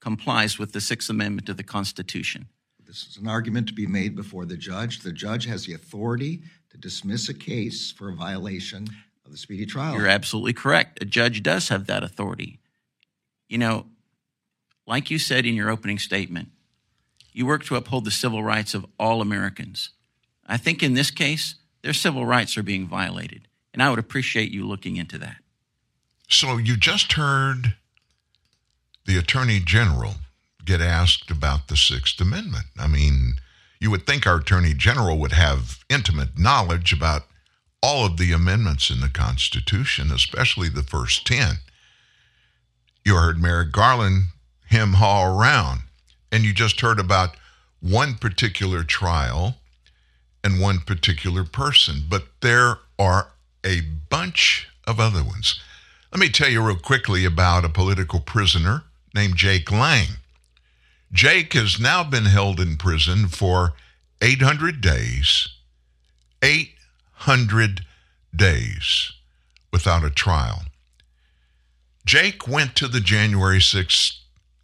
complies 0.01 0.59
with 0.59 0.73
the 0.73 0.81
Sixth 0.81 1.09
Amendment 1.09 1.49
of 1.49 1.57
the 1.57 1.63
Constitution. 1.63 2.47
This 2.85 3.05
is 3.05 3.17
an 3.17 3.27
argument 3.27 3.67
to 3.67 3.73
be 3.73 3.85
made 3.87 4.15
before 4.15 4.45
the 4.45 4.57
judge. 4.57 4.99
The 4.99 5.11
judge 5.11 5.45
has 5.45 5.65
the 5.65 5.73
authority 5.73 6.41
to 6.71 6.77
dismiss 6.77 7.29
a 7.29 7.33
case 7.33 7.91
for 7.91 8.09
a 8.09 8.13
violation 8.15 8.87
of 9.25 9.31
the 9.31 9.37
Speedy 9.37 9.65
Trial 9.65 9.93
You're 9.93 10.07
Act. 10.07 10.15
absolutely 10.15 10.53
correct. 10.53 11.01
A 11.01 11.05
judge 11.05 11.43
does 11.43 11.69
have 11.69 11.85
that 11.87 12.03
authority. 12.03 12.59
You 13.49 13.57
know, 13.57 13.87
like 14.87 15.11
you 15.11 15.19
said 15.19 15.45
in 15.45 15.55
your 15.55 15.69
opening 15.69 15.99
statement, 15.99 16.49
you 17.33 17.45
work 17.45 17.65
to 17.65 17.75
uphold 17.75 18.05
the 18.05 18.11
civil 18.11 18.43
rights 18.43 18.73
of 18.73 18.85
all 18.99 19.21
Americans. 19.21 19.89
I 20.47 20.57
think 20.57 20.81
in 20.81 20.93
this 20.93 21.11
case, 21.11 21.55
their 21.81 21.93
civil 21.93 22.25
rights 22.25 22.57
are 22.57 22.63
being 22.63 22.87
violated, 22.87 23.47
and 23.73 23.83
I 23.83 23.89
would 23.89 23.99
appreciate 23.99 24.51
you 24.51 24.65
looking 24.65 24.97
into 24.97 25.17
that. 25.17 25.37
So 26.29 26.57
you 26.57 26.77
just 26.77 27.13
heard 27.13 27.75
the 29.05 29.17
Attorney 29.17 29.59
General 29.59 30.15
get 30.63 30.81
asked 30.81 31.31
about 31.31 31.67
the 31.67 31.75
Sixth 31.75 32.21
Amendment. 32.21 32.65
I 32.77 32.87
mean, 32.87 33.35
you 33.79 33.89
would 33.89 34.05
think 34.05 34.27
our 34.27 34.37
Attorney 34.37 34.73
General 34.75 35.17
would 35.17 35.31
have 35.31 35.79
intimate 35.89 36.37
knowledge 36.37 36.93
about 36.93 37.23
all 37.81 38.05
of 38.05 38.17
the 38.17 38.31
amendments 38.31 38.91
in 38.91 38.99
the 38.99 39.09
Constitution, 39.09 40.11
especially 40.11 40.69
the 40.69 40.83
first 40.83 41.25
10. 41.25 41.55
You 43.09 43.15
heard 43.15 43.41
Merrick 43.41 43.71
Garland 43.71 44.25
him 44.67 44.93
haw 44.93 45.25
around, 45.25 45.81
and 46.31 46.43
you 46.43 46.53
just 46.53 46.79
heard 46.81 46.99
about 46.99 47.35
one 47.79 48.13
particular 48.13 48.83
trial 48.83 49.57
and 50.43 50.61
one 50.61 50.81
particular 50.81 51.43
person, 51.43 52.03
but 52.07 52.25
there 52.41 52.77
are 52.99 53.29
a 53.65 53.81
bunch 53.81 54.69
of 54.85 54.99
other 54.99 55.23
ones. 55.23 55.59
Let 56.11 56.19
me 56.19 56.29
tell 56.29 56.49
you 56.49 56.61
real 56.61 56.75
quickly 56.75 57.25
about 57.25 57.65
a 57.65 57.69
political 57.69 58.19
prisoner 58.19 58.83
named 59.15 59.37
Jake 59.37 59.71
Lang. 59.71 60.17
Jake 61.11 61.53
has 61.53 61.79
now 61.79 62.03
been 62.03 62.25
held 62.25 62.59
in 62.59 62.77
prison 62.77 63.27
for 63.27 63.73
800 64.21 64.81
days, 64.81 65.47
800 66.43 67.87
days 68.35 69.13
without 69.71 70.03
a 70.03 70.11
trial. 70.11 70.61
Jake 72.09 72.47
went 72.47 72.75
to 72.75 72.87
the 72.87 73.01
January 73.01 73.59
6th 73.59 74.13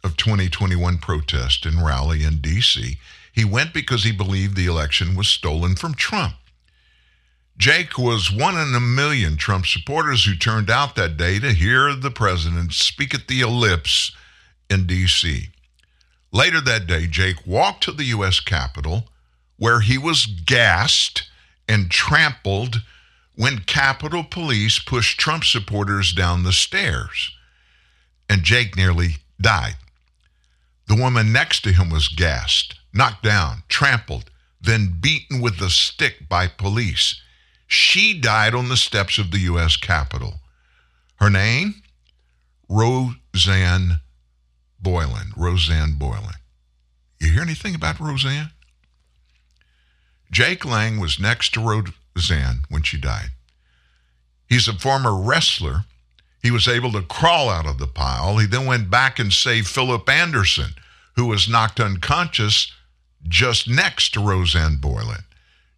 of 0.02 0.16
2021 0.16 0.98
protest 0.98 1.64
and 1.64 1.86
rally 1.86 2.24
in 2.24 2.38
D.C. 2.38 2.98
He 3.32 3.44
went 3.44 3.72
because 3.72 4.02
he 4.02 4.10
believed 4.10 4.56
the 4.56 4.66
election 4.66 5.14
was 5.14 5.28
stolen 5.28 5.76
from 5.76 5.94
Trump. 5.94 6.34
Jake 7.56 7.96
was 7.96 8.32
one 8.32 8.58
in 8.58 8.74
a 8.74 8.80
million 8.80 9.36
Trump 9.36 9.64
supporters 9.64 10.24
who 10.24 10.34
turned 10.34 10.68
out 10.68 10.96
that 10.96 11.16
day 11.16 11.38
to 11.38 11.52
hear 11.52 11.94
the 11.94 12.10
president 12.10 12.72
speak 12.72 13.14
at 13.14 13.28
the 13.28 13.42
ellipse 13.42 14.10
in 14.68 14.84
D.C. 14.84 15.50
Later 16.32 16.60
that 16.60 16.88
day, 16.88 17.06
Jake 17.06 17.46
walked 17.46 17.84
to 17.84 17.92
the 17.92 18.06
U.S. 18.06 18.40
Capitol 18.40 19.04
where 19.56 19.78
he 19.78 19.98
was 19.98 20.26
gassed 20.26 21.30
and 21.68 21.92
trampled 21.92 22.82
when 23.36 23.60
Capitol 23.60 24.24
Police 24.24 24.80
pushed 24.80 25.20
Trump 25.20 25.44
supporters 25.44 26.12
down 26.12 26.42
the 26.42 26.52
stairs. 26.52 27.30
And 28.28 28.42
Jake 28.42 28.76
nearly 28.76 29.16
died. 29.40 29.76
The 30.88 30.96
woman 30.96 31.32
next 31.32 31.60
to 31.62 31.72
him 31.72 31.90
was 31.90 32.08
gassed, 32.08 32.74
knocked 32.92 33.22
down, 33.22 33.62
trampled, 33.68 34.30
then 34.60 34.98
beaten 35.00 35.40
with 35.40 35.60
a 35.60 35.70
stick 35.70 36.28
by 36.28 36.46
police. 36.46 37.20
She 37.66 38.18
died 38.18 38.54
on 38.54 38.68
the 38.68 38.76
steps 38.76 39.18
of 39.18 39.30
the 39.30 39.38
U.S. 39.40 39.76
Capitol. 39.76 40.40
Her 41.16 41.30
name? 41.30 41.82
Rosanne 42.68 44.00
Boyland. 44.80 45.32
Rosanne 45.36 45.94
Boyland. 45.98 46.36
You 47.20 47.30
hear 47.32 47.42
anything 47.42 47.74
about 47.74 48.00
Rosanne? 48.00 48.50
Jake 50.30 50.64
Lang 50.64 51.00
was 51.00 51.18
next 51.18 51.54
to 51.54 51.60
Rosanne 51.60 52.64
when 52.68 52.82
she 52.82 52.98
died. 52.98 53.30
He's 54.48 54.68
a 54.68 54.74
former 54.74 55.14
wrestler. 55.14 55.84
He 56.46 56.52
was 56.52 56.68
able 56.68 56.92
to 56.92 57.02
crawl 57.02 57.50
out 57.50 57.66
of 57.66 57.78
the 57.78 57.88
pile. 57.88 58.38
He 58.38 58.46
then 58.46 58.66
went 58.66 58.88
back 58.88 59.18
and 59.18 59.32
saved 59.32 59.66
Philip 59.66 60.08
Anderson, 60.08 60.76
who 61.16 61.26
was 61.26 61.48
knocked 61.48 61.80
unconscious 61.80 62.70
just 63.26 63.68
next 63.68 64.14
to 64.14 64.20
Rosanne 64.20 64.76
Boyland. 64.76 65.24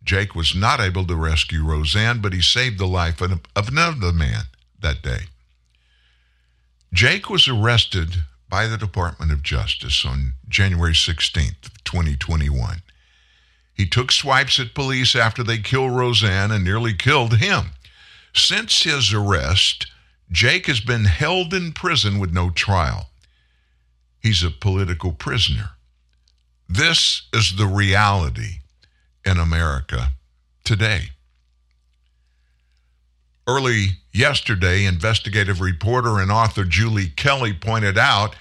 Jake 0.05 0.35
was 0.35 0.55
not 0.55 0.79
able 0.79 1.07
to 1.07 1.17
rescue 1.17 1.65
Rosanne, 1.65 2.21
but 2.21 2.35
he 2.35 2.43
saved 2.43 2.79
the 2.79 2.87
life 2.87 3.23
of 3.23 3.41
another 3.57 4.13
man 4.13 4.43
that 4.79 5.01
day. 5.01 5.29
Jake 6.93 7.31
was 7.31 7.49
arrested 7.49 8.25
by 8.51 8.67
the 8.67 8.77
Department 8.77 9.33
of 9.33 9.43
Justice 9.43 10.05
on 10.05 10.35
January 10.51 10.93
16th, 10.93 11.71
2021. 11.85 12.83
He 13.73 13.87
took 13.87 14.13
swipes 14.13 14.61
at 14.61 14.75
police 14.75 15.17
after 15.17 15.43
they 15.43 15.57
killed 15.57 15.97
Rosanne 15.97 16.51
and 16.51 16.63
nearly 16.63 16.93
killed 16.93 17.39
him. 17.39 17.71
Since 18.35 18.83
his 18.83 19.15
arrest, 19.15 19.87
Jake 20.31 20.67
has 20.67 20.81
been 20.81 21.05
held 21.05 21.55
in 21.55 21.73
prison 21.73 22.19
with 22.19 22.33
no 22.33 22.51
trial. 22.51 23.09
He's 24.21 24.43
a 24.43 24.51
political 24.51 25.13
prisoner. 25.13 25.71
This 26.69 27.29
is 27.33 27.57
the 27.57 27.67
reality 27.67 28.59
in 29.25 29.39
America 29.39 30.13
today. 30.65 31.11
Early 33.47 33.87
yesterday, 34.13 34.85
investigative 34.85 35.63
reporter 35.63 36.19
and 36.19 36.31
author 36.31 36.65
Julie 36.65 37.09
Kelly 37.09 37.55
pointed 37.55 37.97
out 37.97 38.37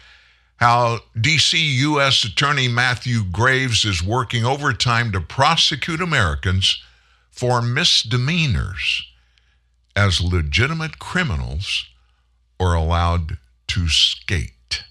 how 0.58 1.00
DC 1.16 1.54
U.S. 1.54 2.26
Attorney 2.26 2.68
Matthew 2.68 3.24
Graves 3.24 3.86
is 3.86 4.04
working 4.04 4.44
overtime 4.44 5.14
to 5.14 5.22
prosecute 5.22 6.02
Americans 6.02 6.84
for 7.32 7.62
misdemeanors 7.62 9.07
as 9.98 10.22
legitimate 10.22 11.00
criminals 11.00 11.86
are 12.60 12.76
allowed 12.76 13.40
to 13.68 13.90
skate. 13.90 14.84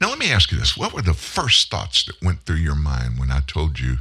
Now, 0.00 0.08
let 0.08 0.18
me 0.18 0.32
ask 0.32 0.50
you 0.50 0.58
this. 0.58 0.76
What 0.76 0.94
were 0.94 1.02
the 1.02 1.12
first 1.12 1.70
thoughts 1.70 2.04
that 2.06 2.20
went 2.22 2.40
through 2.40 2.56
your 2.56 2.74
mind 2.74 3.20
when 3.20 3.30
I 3.30 3.40
told 3.46 3.78
you 3.78 3.98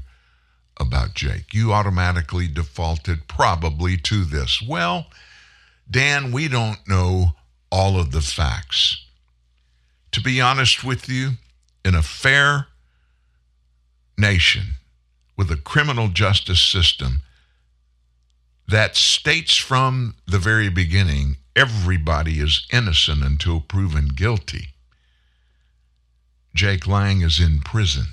about 0.79 1.13
Jake? 1.13 1.53
You 1.53 1.73
automatically 1.73 2.47
defaulted 2.47 3.27
probably 3.27 3.97
to 3.97 4.23
this. 4.23 4.63
Well, 4.65 5.07
Dan, 5.89 6.31
we 6.31 6.47
don't 6.47 6.79
know 6.87 7.33
all 7.69 7.99
of 7.99 8.11
the 8.11 8.21
facts. 8.21 9.05
To 10.13 10.21
be 10.21 10.39
honest 10.39 10.83
with 10.83 11.09
you, 11.09 11.31
in 11.83 11.93
a 11.93 12.01
fair 12.01 12.67
nation 14.17 14.75
with 15.37 15.51
a 15.51 15.55
criminal 15.55 16.09
justice 16.09 16.61
system 16.61 17.21
that 18.67 18.95
states 18.95 19.57
from 19.57 20.15
the 20.25 20.39
very 20.39 20.69
beginning 20.69 21.37
everybody 21.55 22.39
is 22.39 22.65
innocent 22.71 23.23
until 23.23 23.59
proven 23.59 24.07
guilty. 24.07 24.69
Jake 26.53 26.87
Lang 26.87 27.21
is 27.21 27.39
in 27.39 27.59
prison. 27.59 28.07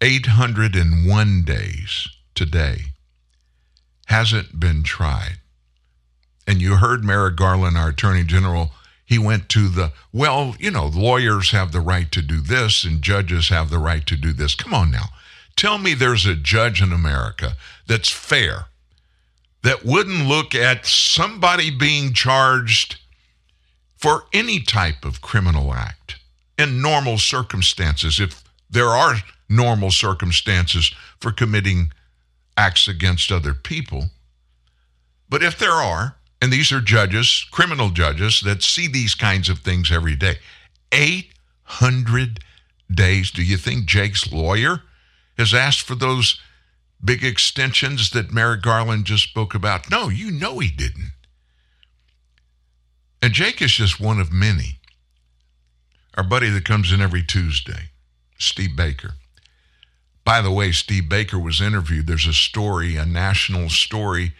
801 0.00 1.42
days 1.42 2.08
today 2.34 2.86
hasn't 4.06 4.58
been 4.58 4.82
tried. 4.82 5.38
And 6.46 6.60
you 6.60 6.76
heard 6.76 7.04
Merrick 7.04 7.36
Garland, 7.36 7.78
our 7.78 7.90
Attorney 7.90 8.24
General, 8.24 8.72
he 9.12 9.18
went 9.18 9.48
to 9.50 9.68
the, 9.68 9.92
well, 10.12 10.56
you 10.58 10.70
know, 10.70 10.86
lawyers 10.86 11.50
have 11.50 11.70
the 11.70 11.80
right 11.80 12.10
to 12.12 12.22
do 12.22 12.40
this 12.40 12.82
and 12.82 13.02
judges 13.02 13.50
have 13.50 13.68
the 13.68 13.78
right 13.78 14.06
to 14.06 14.16
do 14.16 14.32
this. 14.32 14.54
Come 14.54 14.72
on 14.72 14.90
now. 14.90 15.06
Tell 15.54 15.76
me 15.76 15.92
there's 15.92 16.24
a 16.24 16.34
judge 16.34 16.80
in 16.80 16.92
America 16.92 17.52
that's 17.86 18.08
fair, 18.08 18.66
that 19.62 19.84
wouldn't 19.84 20.26
look 20.26 20.54
at 20.54 20.86
somebody 20.86 21.70
being 21.70 22.14
charged 22.14 23.00
for 23.96 24.24
any 24.32 24.60
type 24.60 25.04
of 25.04 25.20
criminal 25.20 25.74
act 25.74 26.16
in 26.58 26.80
normal 26.80 27.18
circumstances, 27.18 28.18
if 28.18 28.42
there 28.70 28.88
are 28.88 29.16
normal 29.48 29.90
circumstances 29.90 30.92
for 31.20 31.30
committing 31.30 31.92
acts 32.56 32.88
against 32.88 33.30
other 33.30 33.52
people. 33.52 34.06
But 35.28 35.42
if 35.42 35.58
there 35.58 35.72
are, 35.72 36.16
and 36.42 36.52
these 36.52 36.72
are 36.72 36.80
judges, 36.80 37.46
criminal 37.52 37.90
judges, 37.90 38.40
that 38.40 38.64
see 38.64 38.88
these 38.88 39.14
kinds 39.14 39.48
of 39.48 39.60
things 39.60 39.92
every 39.92 40.16
day, 40.16 40.38
800 40.90 42.40
days. 42.92 43.30
Do 43.30 43.44
you 43.44 43.56
think 43.56 43.86
Jake's 43.86 44.32
lawyer 44.32 44.82
has 45.38 45.54
asked 45.54 45.82
for 45.82 45.94
those 45.94 46.40
big 47.02 47.22
extensions 47.22 48.10
that 48.10 48.32
Merrick 48.32 48.62
Garland 48.62 49.04
just 49.04 49.22
spoke 49.22 49.54
about? 49.54 49.88
No, 49.88 50.08
you 50.08 50.32
know 50.32 50.58
he 50.58 50.68
didn't. 50.68 51.12
And 53.22 53.32
Jake 53.32 53.62
is 53.62 53.74
just 53.74 54.00
one 54.00 54.18
of 54.18 54.32
many. 54.32 54.80
Our 56.16 56.24
buddy 56.24 56.50
that 56.50 56.64
comes 56.64 56.90
in 56.90 57.00
every 57.00 57.22
Tuesday, 57.22 57.90
Steve 58.36 58.74
Baker. 58.74 59.14
By 60.24 60.40
the 60.40 60.50
way, 60.50 60.72
Steve 60.72 61.08
Baker 61.08 61.38
was 61.38 61.60
interviewed. 61.60 62.08
There's 62.08 62.26
a 62.26 62.32
story, 62.32 62.96
a 62.96 63.06
national 63.06 63.68
story 63.68 64.32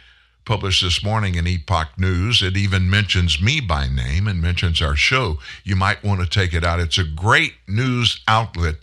published 0.45 0.83
this 0.83 1.05
morning 1.05 1.35
in 1.35 1.47
Epoch 1.47 1.99
News. 1.99 2.43
It 2.43 2.57
even 2.57 2.91
mentions 2.91 3.41
me 3.41 3.61
by 3.61 3.89
name 3.89 4.27
and 4.27 4.41
mentions 4.41 4.83
our 4.83 4.97
show. 4.97 5.39
You 5.65 5.77
might 5.77 6.03
want 6.03 6.21
to 6.21 6.27
take 6.27 6.55
it 6.55 6.65
out. 6.65 6.81
It's 6.81 6.99
a 6.99 7.05
great 7.05 7.55
news 7.69 8.21
outlet. 8.27 8.77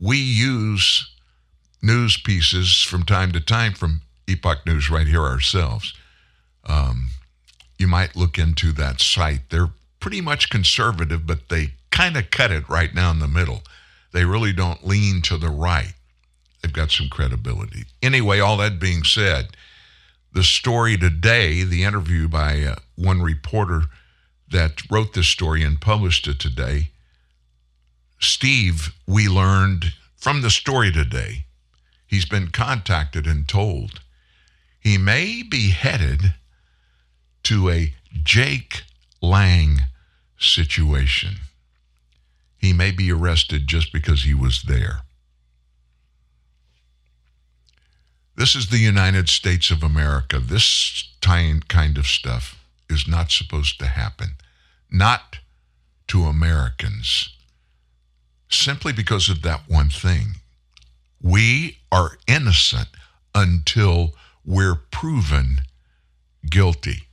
We 0.00 0.18
use 0.18 1.10
news 1.82 2.16
pieces 2.16 2.82
from 2.82 3.04
time 3.04 3.32
to 3.32 3.40
time 3.40 3.72
from 3.72 4.02
Epoch 4.26 4.66
News 4.66 4.90
right 4.90 5.06
here 5.06 5.22
ourselves. 5.22 5.94
Um, 6.64 7.10
you 7.78 7.86
might 7.86 8.16
look 8.16 8.38
into 8.38 8.72
that 8.72 9.00
site. 9.00 9.50
They're 9.50 9.70
pretty 10.00 10.20
much 10.20 10.50
conservative, 10.50 11.26
but 11.26 11.48
they 11.48 11.74
kind 11.90 12.16
of 12.16 12.30
cut 12.30 12.50
it 12.50 12.68
right 12.68 12.94
down 12.94 13.18
the 13.18 13.28
middle. 13.28 13.62
They 14.12 14.24
really 14.24 14.52
don't 14.52 14.86
lean 14.86 15.22
to 15.22 15.36
the 15.36 15.50
right. 15.50 15.94
They've 16.62 16.72
got 16.72 16.90
some 16.90 17.08
credibility. 17.08 17.84
Anyway, 18.02 18.40
all 18.40 18.56
that 18.58 18.80
being 18.80 19.04
said, 19.04 19.48
the 20.36 20.44
story 20.44 20.98
today, 20.98 21.64
the 21.64 21.82
interview 21.82 22.28
by 22.28 22.60
uh, 22.60 22.74
one 22.94 23.22
reporter 23.22 23.84
that 24.50 24.82
wrote 24.90 25.14
this 25.14 25.28
story 25.28 25.62
and 25.62 25.80
published 25.80 26.28
it 26.28 26.38
today, 26.38 26.90
Steve, 28.20 28.94
we 29.06 29.28
learned 29.28 29.94
from 30.14 30.42
the 30.42 30.50
story 30.50 30.92
today, 30.92 31.46
he's 32.06 32.26
been 32.26 32.48
contacted 32.48 33.26
and 33.26 33.48
told 33.48 34.02
he 34.78 34.98
may 34.98 35.42
be 35.42 35.70
headed 35.70 36.34
to 37.44 37.70
a 37.70 37.94
Jake 38.22 38.82
Lang 39.22 39.78
situation. 40.38 41.36
He 42.58 42.74
may 42.74 42.90
be 42.90 43.10
arrested 43.10 43.66
just 43.66 43.90
because 43.90 44.24
he 44.24 44.34
was 44.34 44.64
there. 44.64 45.00
This 48.36 48.54
is 48.54 48.68
the 48.68 48.78
United 48.78 49.30
States 49.30 49.70
of 49.70 49.82
America. 49.82 50.38
This 50.38 51.08
kind 51.68 51.96
of 51.96 52.06
stuff 52.06 52.62
is 52.90 53.08
not 53.08 53.30
supposed 53.30 53.78
to 53.78 53.86
happen. 53.86 54.36
Not 54.90 55.38
to 56.08 56.24
Americans. 56.24 57.34
Simply 58.50 58.92
because 58.92 59.30
of 59.30 59.40
that 59.42 59.62
one 59.68 59.88
thing. 59.88 60.36
We 61.22 61.78
are 61.90 62.18
innocent 62.26 62.88
until 63.34 64.12
we're 64.44 64.82
proven 64.90 65.62
guilty. 66.48 67.08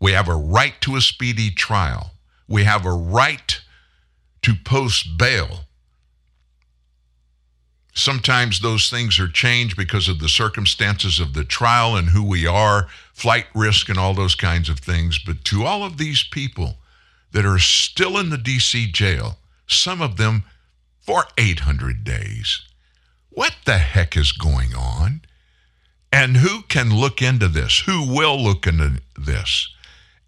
We 0.00 0.12
have 0.12 0.28
a 0.28 0.34
right 0.34 0.74
to 0.82 0.96
a 0.96 1.00
speedy 1.00 1.50
trial. 1.50 2.10
We 2.48 2.64
have 2.64 2.84
a 2.84 2.90
right 2.90 3.60
to 4.42 4.54
post 4.54 5.16
bail. 5.16 5.65
Sometimes 7.96 8.60
those 8.60 8.90
things 8.90 9.18
are 9.18 9.26
changed 9.26 9.74
because 9.74 10.06
of 10.06 10.18
the 10.18 10.28
circumstances 10.28 11.18
of 11.18 11.32
the 11.32 11.44
trial 11.44 11.96
and 11.96 12.10
who 12.10 12.22
we 12.22 12.46
are, 12.46 12.88
flight 13.14 13.46
risk, 13.54 13.88
and 13.88 13.98
all 13.98 14.12
those 14.12 14.34
kinds 14.34 14.68
of 14.68 14.78
things. 14.78 15.18
But 15.18 15.44
to 15.44 15.64
all 15.64 15.82
of 15.82 15.96
these 15.96 16.22
people 16.22 16.76
that 17.32 17.46
are 17.46 17.58
still 17.58 18.18
in 18.18 18.28
the 18.28 18.36
DC 18.36 18.92
jail, 18.92 19.38
some 19.66 20.02
of 20.02 20.18
them 20.18 20.44
for 21.00 21.24
800 21.38 22.04
days, 22.04 22.60
what 23.30 23.56
the 23.64 23.78
heck 23.78 24.14
is 24.14 24.30
going 24.30 24.74
on? 24.74 25.22
And 26.12 26.36
who 26.36 26.62
can 26.68 26.94
look 26.94 27.22
into 27.22 27.48
this? 27.48 27.80
Who 27.86 28.14
will 28.14 28.38
look 28.38 28.66
into 28.66 29.00
this 29.18 29.70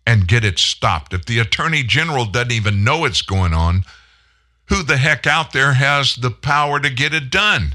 and 0.06 0.26
get 0.26 0.42
it 0.42 0.58
stopped? 0.58 1.12
If 1.12 1.26
the 1.26 1.38
Attorney 1.38 1.82
General 1.82 2.24
doesn't 2.24 2.50
even 2.50 2.82
know 2.82 3.04
it's 3.04 3.22
going 3.22 3.52
on, 3.52 3.84
who 4.68 4.82
the 4.82 4.96
heck 4.96 5.26
out 5.26 5.52
there 5.52 5.74
has 5.74 6.16
the 6.16 6.30
power 6.30 6.80
to 6.80 6.90
get 6.90 7.14
it 7.14 7.30
done? 7.30 7.74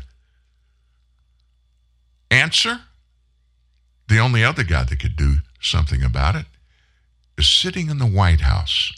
Answer? 2.29 2.81
The 4.07 4.19
only 4.19 4.43
other 4.43 4.63
guy 4.63 4.83
that 4.83 4.99
could 4.99 5.15
do 5.15 5.37
something 5.59 6.03
about 6.03 6.35
it 6.35 6.45
is 7.37 7.47
sitting 7.47 7.89
in 7.89 7.97
the 7.97 8.05
White 8.05 8.41
House. 8.41 8.91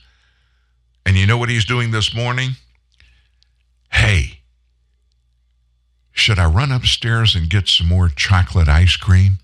And 1.06 1.16
you 1.16 1.26
know 1.26 1.38
what 1.38 1.50
he's 1.50 1.66
doing 1.66 1.92
this 1.92 2.16
morning? 2.16 2.52
Hey, 3.92 4.40
should 6.12 6.40
I 6.40 6.46
run 6.46 6.72
upstairs 6.72 7.36
and 7.36 7.50
get 7.50 7.68
some 7.68 7.88
more 7.88 8.10
chocolate 8.10 8.68
ice 8.68 8.96
cream? 8.96 9.38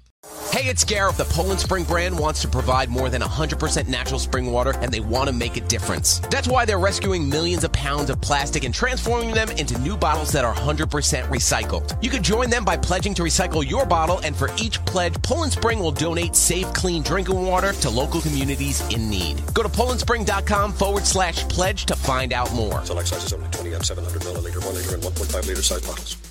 Hey, 0.52 0.70
it's 0.70 0.84
Gareth. 0.84 1.18
The 1.18 1.24
Poland 1.24 1.60
Spring 1.60 1.86
brand 1.86 2.20
wants 2.20 2.42
to 2.42 2.48
provide 2.48 2.90
more 2.90 3.10
than 3.10 3.22
100% 3.22 3.88
natural 3.88 4.20
spring 4.20 4.52
water, 4.52 4.74
and 4.82 4.92
they 4.92 5.00
want 5.00 5.28
to 5.28 5.34
make 5.34 5.56
a 5.56 5.62
difference. 5.62 6.20
That's 6.30 6.48
why 6.48 6.66
they're 6.66 6.78
rescuing 6.78 7.30
millions 7.30 7.64
of 7.64 7.72
pounds 7.72 8.10
of 8.10 8.20
plastic 8.22 8.64
and 8.64 8.74
transforming 8.74 9.34
them 9.34 9.50
into 9.52 9.80
new 9.80 9.96
bottles 9.96 10.32
that 10.34 10.44
are 10.44 10.54
100% 10.54 10.86
recycled. 11.30 11.98
You 12.04 12.10
can 12.10 12.22
join 12.22 12.50
them 12.50 12.66
by 12.66 12.76
pledging 12.78 13.14
to 13.16 13.24
recycle 13.24 13.68
your 13.68 13.86
bottle, 13.86 14.20
and 14.20 14.36
for 14.36 14.50
each 14.58 14.84
pledge, 14.86 15.20
Poland 15.22 15.54
Spring 15.54 15.80
will 15.80 15.92
donate 15.92 16.36
safe, 16.36 16.72
clean 16.74 17.02
drinking 17.02 17.46
water 17.46 17.72
to 17.74 17.90
local 17.90 18.22
communities 18.22 18.82
in 18.94 19.10
need. 19.10 19.42
Go 19.54 19.64
to 19.64 19.70
polandspring.com 19.70 20.74
forward 20.74 21.06
slash 21.06 21.48
pledge 21.48 21.86
to 21.86 21.96
find 21.96 22.34
out 22.34 22.54
more. 22.54 22.84
Select 22.86 23.08
sizes 23.08 23.34
only 23.34 23.48
20 23.50 23.74
amp, 23.74 23.86
700 23.86 24.22
milliliter, 24.22 24.66
1 24.66 24.76
liter, 24.76 24.94
and 24.96 25.04
1.5 25.04 25.48
liter 25.48 25.64
size 25.64 25.82
bottles. 25.82 26.31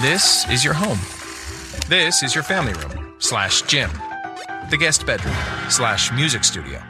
This 0.00 0.48
is 0.48 0.64
your 0.64 0.74
home. 0.74 0.98
This 1.88 2.22
is 2.22 2.34
your 2.34 2.44
family 2.44 2.72
room 2.72 3.14
slash 3.18 3.62
gym. 3.62 3.90
The 4.70 4.76
guest 4.78 5.04
bedroom 5.04 5.34
slash 5.68 6.12
music 6.12 6.44
studio. 6.44 6.82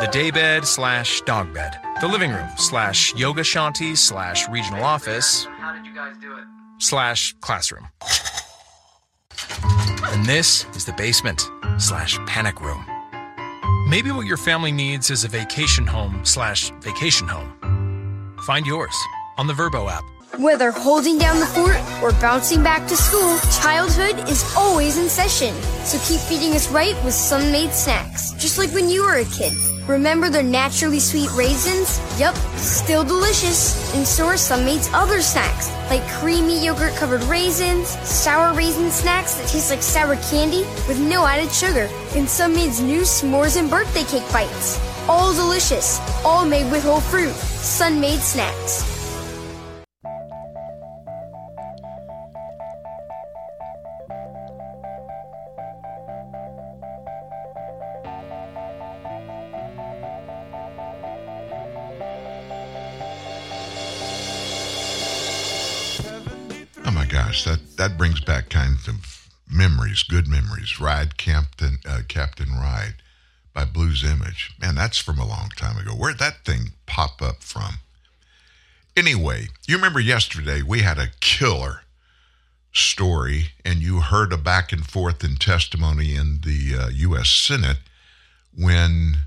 The 0.00 0.08
daybed 0.10 0.66
slash 0.66 1.20
dog 1.22 1.52
bed. 1.54 1.76
The 2.00 2.08
living 2.08 2.30
room 2.30 2.48
slash 2.56 3.14
yoga 3.14 3.44
shanty 3.44 3.94
slash 3.94 4.48
regional 4.48 4.82
office. 4.82 5.44
How 5.44 5.74
did 5.74 5.86
you 5.86 5.94
guys 5.94 6.16
do 6.20 6.36
it? 6.36 6.44
Slash 6.78 7.34
classroom. 7.40 7.88
And 10.12 10.24
this 10.24 10.66
is 10.74 10.84
the 10.84 10.94
basement 10.94 11.48
slash 11.78 12.18
panic 12.26 12.60
room. 12.60 12.84
Maybe 13.88 14.10
what 14.10 14.26
your 14.26 14.36
family 14.38 14.72
needs 14.72 15.10
is 15.10 15.24
a 15.24 15.28
vacation 15.28 15.86
home 15.86 16.24
slash 16.24 16.70
vacation 16.80 17.28
home. 17.28 18.36
Find 18.42 18.66
yours 18.66 18.96
on 19.38 19.46
the 19.46 19.52
Vrbo 19.52 19.90
app. 19.90 20.02
Whether 20.34 20.70
holding 20.70 21.16
down 21.18 21.40
the 21.40 21.46
fort 21.46 21.80
or 22.02 22.10
bouncing 22.20 22.62
back 22.62 22.86
to 22.88 22.96
school, 22.96 23.38
childhood 23.62 24.28
is 24.28 24.44
always 24.54 24.98
in 24.98 25.08
session. 25.08 25.54
So 25.84 25.98
keep 26.06 26.20
feeding 26.20 26.52
us 26.52 26.70
right 26.70 26.94
with 27.04 27.14
Sun-Maid 27.14 27.70
snacks, 27.70 28.32
just 28.32 28.58
like 28.58 28.70
when 28.72 28.90
you 28.90 29.02
were 29.02 29.14
a 29.14 29.24
kid. 29.24 29.54
Remember 29.88 30.28
their 30.28 30.42
naturally 30.42 30.98
sweet 30.98 31.30
raisins? 31.32 32.00
Yup, 32.20 32.34
still 32.56 33.02
delicious. 33.02 33.94
And 33.94 34.06
so 34.06 34.26
are 34.26 34.36
Sun-Maid's 34.36 34.90
other 34.92 35.22
snacks, 35.22 35.70
like 35.88 36.06
creamy 36.18 36.62
yogurt 36.62 36.94
covered 36.96 37.22
raisins, 37.22 37.88
sour 38.06 38.52
raisin 38.54 38.90
snacks 38.90 39.36
that 39.36 39.48
taste 39.48 39.70
like 39.70 39.80
sour 39.82 40.16
candy 40.28 40.64
with 40.86 41.00
no 41.00 41.24
added 41.24 41.52
sugar, 41.52 41.88
and 42.14 42.28
Sun-Maid's 42.28 42.82
new 42.82 43.02
s'mores 43.02 43.58
and 43.58 43.70
birthday 43.70 44.04
cake 44.04 44.30
bites. 44.32 44.78
All 45.08 45.32
delicious, 45.32 45.98
all 46.26 46.44
made 46.44 46.70
with 46.70 46.82
whole 46.82 47.00
fruit. 47.00 47.32
Sun-Maid 47.32 48.18
snacks. 48.18 48.95
That 67.86 67.96
brings 67.96 68.18
back 68.18 68.48
kinds 68.48 68.88
of 68.88 69.28
memories, 69.48 70.02
good 70.02 70.26
memories. 70.26 70.80
Ride 70.80 71.16
Captain 71.16 71.78
uh, 71.88 72.00
Captain 72.08 72.50
Ride 72.50 72.94
by 73.54 73.64
Blues 73.64 74.02
Image. 74.02 74.52
Man, 74.60 74.74
that's 74.74 74.98
from 74.98 75.20
a 75.20 75.26
long 75.26 75.50
time 75.56 75.78
ago. 75.78 75.92
Where'd 75.92 76.18
that 76.18 76.44
thing 76.44 76.72
pop 76.86 77.22
up 77.22 77.44
from? 77.44 77.78
Anyway, 78.96 79.46
you 79.68 79.76
remember 79.76 80.00
yesterday 80.00 80.62
we 80.62 80.80
had 80.80 80.98
a 80.98 81.12
killer 81.20 81.82
story, 82.72 83.52
and 83.64 83.78
you 83.78 84.00
heard 84.00 84.32
a 84.32 84.36
back 84.36 84.72
and 84.72 84.84
forth 84.84 85.22
in 85.22 85.36
testimony 85.36 86.16
in 86.16 86.40
the 86.44 86.76
uh, 86.76 86.88
U.S. 86.88 87.28
Senate 87.28 87.78
when 88.52 89.18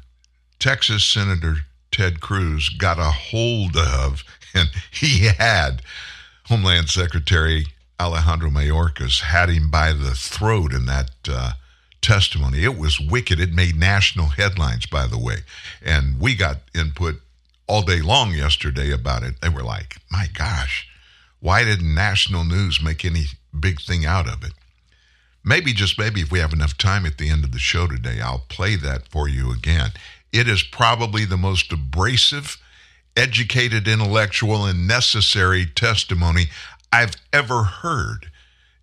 Texas 0.59 1.05
Senator 1.05 1.59
Ted 1.91 2.19
Cruz 2.19 2.67
got 2.67 2.99
a 2.99 3.03
hold 3.03 3.77
of, 3.77 4.25
and 4.53 4.69
he 4.91 5.27
had 5.27 5.81
Homeland 6.47 6.89
Secretary 6.89 7.65
Alejandro 7.99 8.49
Mayorkas 8.49 9.21
had 9.21 9.49
him 9.49 9.69
by 9.69 9.91
the 9.91 10.11
throat 10.15 10.73
in 10.73 10.85
that 10.85 11.11
uh, 11.27 11.51
testimony. 12.01 12.63
It 12.63 12.77
was 12.77 12.99
wicked. 12.99 13.39
It 13.39 13.53
made 13.53 13.75
national 13.75 14.27
headlines, 14.27 14.85
by 14.85 15.05
the 15.05 15.19
way. 15.19 15.39
And 15.83 16.19
we 16.19 16.35
got 16.35 16.57
input 16.73 17.15
all 17.67 17.81
day 17.81 18.01
long 18.01 18.33
yesterday 18.33 18.91
about 18.91 19.23
it. 19.23 19.41
They 19.41 19.49
were 19.49 19.63
like, 19.63 19.97
my 20.09 20.27
gosh, 20.33 20.87
why 21.39 21.63
didn't 21.63 21.93
national 21.93 22.45
news 22.45 22.81
make 22.81 23.03
any 23.03 23.25
big 23.57 23.81
thing 23.81 24.05
out 24.05 24.27
of 24.27 24.43
it? 24.43 24.53
Maybe, 25.43 25.73
just 25.73 25.97
maybe, 25.97 26.21
if 26.21 26.31
we 26.31 26.39
have 26.39 26.53
enough 26.53 26.77
time 26.77 27.05
at 27.05 27.17
the 27.17 27.29
end 27.29 27.43
of 27.43 27.51
the 27.51 27.59
show 27.59 27.87
today, 27.87 28.19
I'll 28.21 28.45
play 28.49 28.75
that 28.75 29.07
for 29.07 29.27
you 29.27 29.51
again. 29.51 29.91
It 30.31 30.47
is 30.47 30.63
probably 30.63 31.25
the 31.25 31.37
most 31.37 31.71
abrasive 31.71 32.57
educated, 33.15 33.87
intellectual, 33.87 34.65
and 34.65 34.87
necessary 34.87 35.65
testimony 35.65 36.49
I've 36.91 37.15
ever 37.31 37.63
heard, 37.63 38.27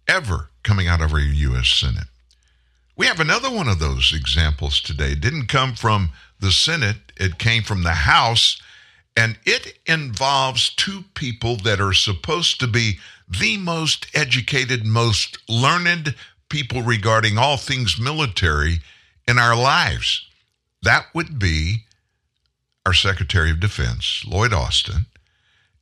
ever 0.07 0.51
coming 0.63 0.89
out 0.89 1.01
of 1.01 1.13
our 1.13 1.21
U.S. 1.21 1.69
Senate. 1.69 2.09
We 2.97 3.07
have 3.07 3.21
another 3.21 3.51
one 3.51 3.69
of 3.69 3.79
those 3.79 4.13
examples 4.15 4.81
today. 4.81 5.13
It 5.13 5.21
didn't 5.21 5.49
come 5.49 5.75
from 5.75 6.11
the 6.41 6.51
Senate, 6.53 7.13
it 7.17 7.39
came 7.39 7.63
from 7.63 7.83
the 7.83 7.93
House, 7.93 8.61
and 9.17 9.39
it 9.45 9.79
involves 9.87 10.71
two 10.75 11.05
people 11.15 11.57
that 11.57 11.81
are 11.81 11.93
supposed 11.93 12.61
to 12.61 12.67
be 12.67 12.99
the 13.29 13.57
most 13.57 14.07
educated, 14.15 14.87
most 14.87 15.39
learned 15.49 16.15
people 16.49 16.83
regarding 16.83 17.39
all 17.39 17.57
things 17.57 17.99
military 17.99 18.81
in 19.27 19.39
our 19.39 19.57
lives. 19.57 20.27
That 20.83 21.07
would 21.15 21.39
be 21.39 21.85
our 22.85 22.93
Secretary 22.93 23.51
of 23.51 23.61
Defense, 23.61 24.25
Lloyd 24.27 24.53
Austin, 24.53 25.07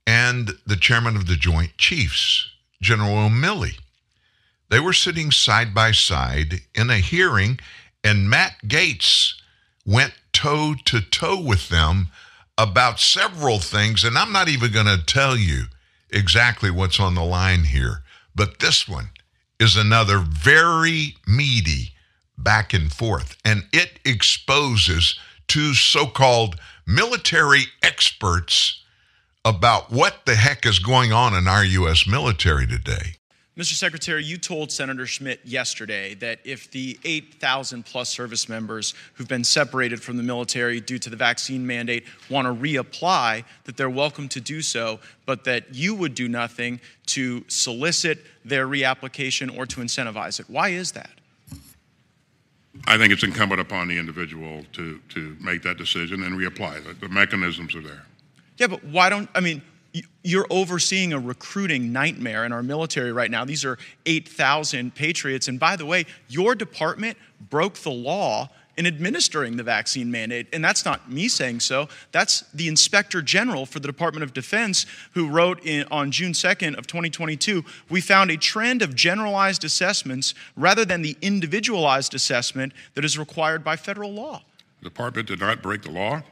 and 0.07 0.53
the 0.67 0.77
chairman 0.77 1.17
of 1.17 1.27
the 1.27 1.37
Joint 1.37 1.77
Chiefs, 1.79 2.51
General 2.81 3.29
Milley. 3.31 3.79
They 4.71 4.81
were 4.81 4.93
sitting 4.93 5.31
side 5.31 5.75
by 5.75 5.93
side 5.93 6.61
in 6.75 6.91
a 6.91 6.99
hearing, 6.99 7.59
and 8.03 8.29
Matt 8.29 8.57
Gaetz 8.67 9.35
went 9.87 10.15
toe 10.33 10.75
to 10.87 11.01
toe 11.01 11.41
with 11.41 11.69
them 11.69 12.09
about 12.59 13.01
several 13.01 13.59
things. 13.59 14.05
And 14.05 14.17
I'm 14.19 14.33
not 14.33 14.49
even 14.49 14.73
going 14.73 14.87
to 14.87 15.05
tell 15.05 15.37
you 15.37 15.65
exactly 16.11 16.71
what's 16.71 17.01
on 17.01 17.15
the 17.15 17.25
line 17.25 17.65
here, 17.65 18.03
but 18.35 18.59
this 18.59 18.89
one 18.89 19.11
is 19.59 19.77
another 19.77 20.19
very 20.19 21.15
meaty 21.27 21.93
back 22.37 22.75
and 22.75 22.93
forth, 22.93 23.37
and 23.45 23.65
it 23.73 24.01
exposes 24.05 25.19
two 25.47 25.75
so 25.75 26.07
called 26.07 26.57
military 26.87 27.65
experts 27.83 28.84
about 29.45 29.91
what 29.91 30.25
the 30.25 30.35
heck 30.35 30.65
is 30.65 30.79
going 30.79 31.13
on 31.13 31.35
in 31.35 31.47
our 31.47 31.65
U.S. 31.65 32.07
military 32.07 32.67
today. 32.67 33.17
Mr. 33.57 33.75
Secretary, 33.75 34.25
you 34.25 34.37
told 34.37 34.73
Senator 34.73 35.07
Schmitt 35.07 35.41
yesterday 35.45 36.15
that 36.15 36.41
if 36.43 36.69
the 36.73 36.99
8,000 37.05 37.85
plus 37.85 38.09
service 38.09 38.49
members 38.49 38.95
who've 39.13 39.29
been 39.29 39.45
separated 39.45 40.03
from 40.03 40.17
the 40.17 40.25
military 40.25 40.81
due 40.81 40.99
to 40.99 41.09
the 41.09 41.15
vaccine 41.15 41.65
mandate 41.65 42.05
want 42.29 42.49
to 42.49 42.53
reapply, 42.53 43.45
that 43.63 43.77
they're 43.77 43.89
welcome 43.89 44.29
to 44.31 44.41
do 44.41 44.61
so, 44.61 44.99
but 45.25 45.45
that 45.45 45.73
you 45.73 45.95
would 45.95 46.17
do 46.17 46.29
nothing 46.29 46.81
to 47.07 47.45
solicit 47.47 48.25
their 48.45 48.67
reapplication 48.67 49.57
or 49.57 49.67
to 49.67 49.81
incentivize 49.81 50.41
it. 50.41 50.51
Why 50.51 50.71
is 50.71 50.91
that? 50.93 51.11
I 52.89 52.99
think 52.99 53.13
it's 53.13 53.23
incumbent 53.23 53.61
upon 53.61 53.87
the 53.87 53.97
individual 53.97 54.65
to, 54.73 54.99
to 55.11 55.37
make 55.41 55.63
that 55.63 55.79
decision 55.79 56.25
and 56.25 56.37
reapply. 56.37 56.83
The, 56.83 57.07
the 57.07 57.09
mechanisms 57.09 57.77
are 57.77 57.83
there. 57.83 58.03
Yeah, 58.57 58.69
but 58.69 58.85
why 58.85 59.09
don't, 59.09 59.29
I 59.35 59.41
mean, 59.41 59.63
you're 60.23 60.47
overseeing 60.51 61.13
a 61.13 61.19
recruiting 61.21 61.93
nightmare 61.93 62.45
in 62.45 62.53
our 62.53 62.63
military 62.63 63.13
right 63.13 63.31
now. 63.31 63.45
These 63.45 63.65
are 63.65 63.79
8,000 64.07 64.95
patriots. 64.95 65.49
And 65.49 65.61
by 65.61 65.77
the 65.77 65.87
way, 65.87 66.07
your 66.29 66.55
department 66.55 67.17
broke 67.51 67.75
the 67.75 67.93
law 67.93 68.49
in 68.77 68.87
administering 68.87 69.57
the 69.57 69.63
vaccine 69.63 70.11
mandate. 70.11 70.49
And 70.53 70.65
that's 70.65 70.85
not 70.85 71.11
me 71.11 71.29
saying 71.29 71.61
so. 71.61 71.89
That's 72.11 72.41
the 72.53 72.67
Inspector 72.67 73.21
General 73.23 73.67
for 73.67 73.79
the 73.79 73.87
Department 73.87 74.25
of 74.25 74.33
Defense 74.33 74.87
who 75.13 75.29
wrote 75.29 75.65
in, 75.65 75.87
on 75.93 76.11
June 76.11 76.33
2nd 76.33 76.77
of 76.77 76.87
2022, 76.89 77.65
we 77.89 78.01
found 78.01 78.31
a 78.33 78.37
trend 78.37 78.83
of 78.83 78.97
generalized 78.97 79.63
assessments 79.65 80.35
rather 80.57 80.85
than 80.85 81.03
the 81.03 81.17
individualized 81.23 82.15
assessment 82.15 82.73
that 82.95 83.05
is 83.05 83.17
required 83.17 83.63
by 83.63 83.77
federal 83.77 84.13
law. 84.13 84.43
The 84.81 84.91
department 84.91 85.29
did 85.29 85.41
not 85.41 85.63
break 85.63 85.83
the 85.83 85.93
law. 85.93 86.23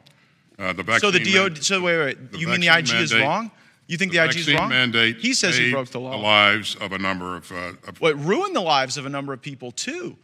Uh, 0.63 0.73
the 0.73 0.99
so 1.01 1.11
the 1.11 1.19
DO, 1.19 1.57
so 1.57 1.83
wait, 1.83 1.99
wait, 1.99 2.19
you 2.39 2.47
mean 2.47 2.61
the 2.61 2.69
IG 2.69 2.87
mandate, 2.87 3.01
is 3.01 3.15
wrong? 3.17 3.51
You 3.89 3.97
think 3.97 4.13
the, 4.13 4.19
the 4.19 4.25
IG 4.27 4.37
is 4.37 4.55
wrong? 4.55 4.69
Mandate 4.69 5.17
he 5.17 5.35
says 5.35 5.57
he 5.57 5.73
broke 5.73 5.89
the 5.89 5.99
law. 5.99 6.13
The 6.13 6.17
lives 6.19 6.77
of 6.77 6.93
a 6.93 6.99
number 6.99 7.37
of. 7.37 7.51
Uh, 7.51 7.73
of 7.89 8.01
well, 8.01 8.15
ruined 8.15 8.55
the 8.55 8.61
lives 8.61 8.97
of 8.97 9.05
a 9.05 9.09
number 9.09 9.33
of 9.33 9.43
people 9.43 9.73
too. 9.73 10.17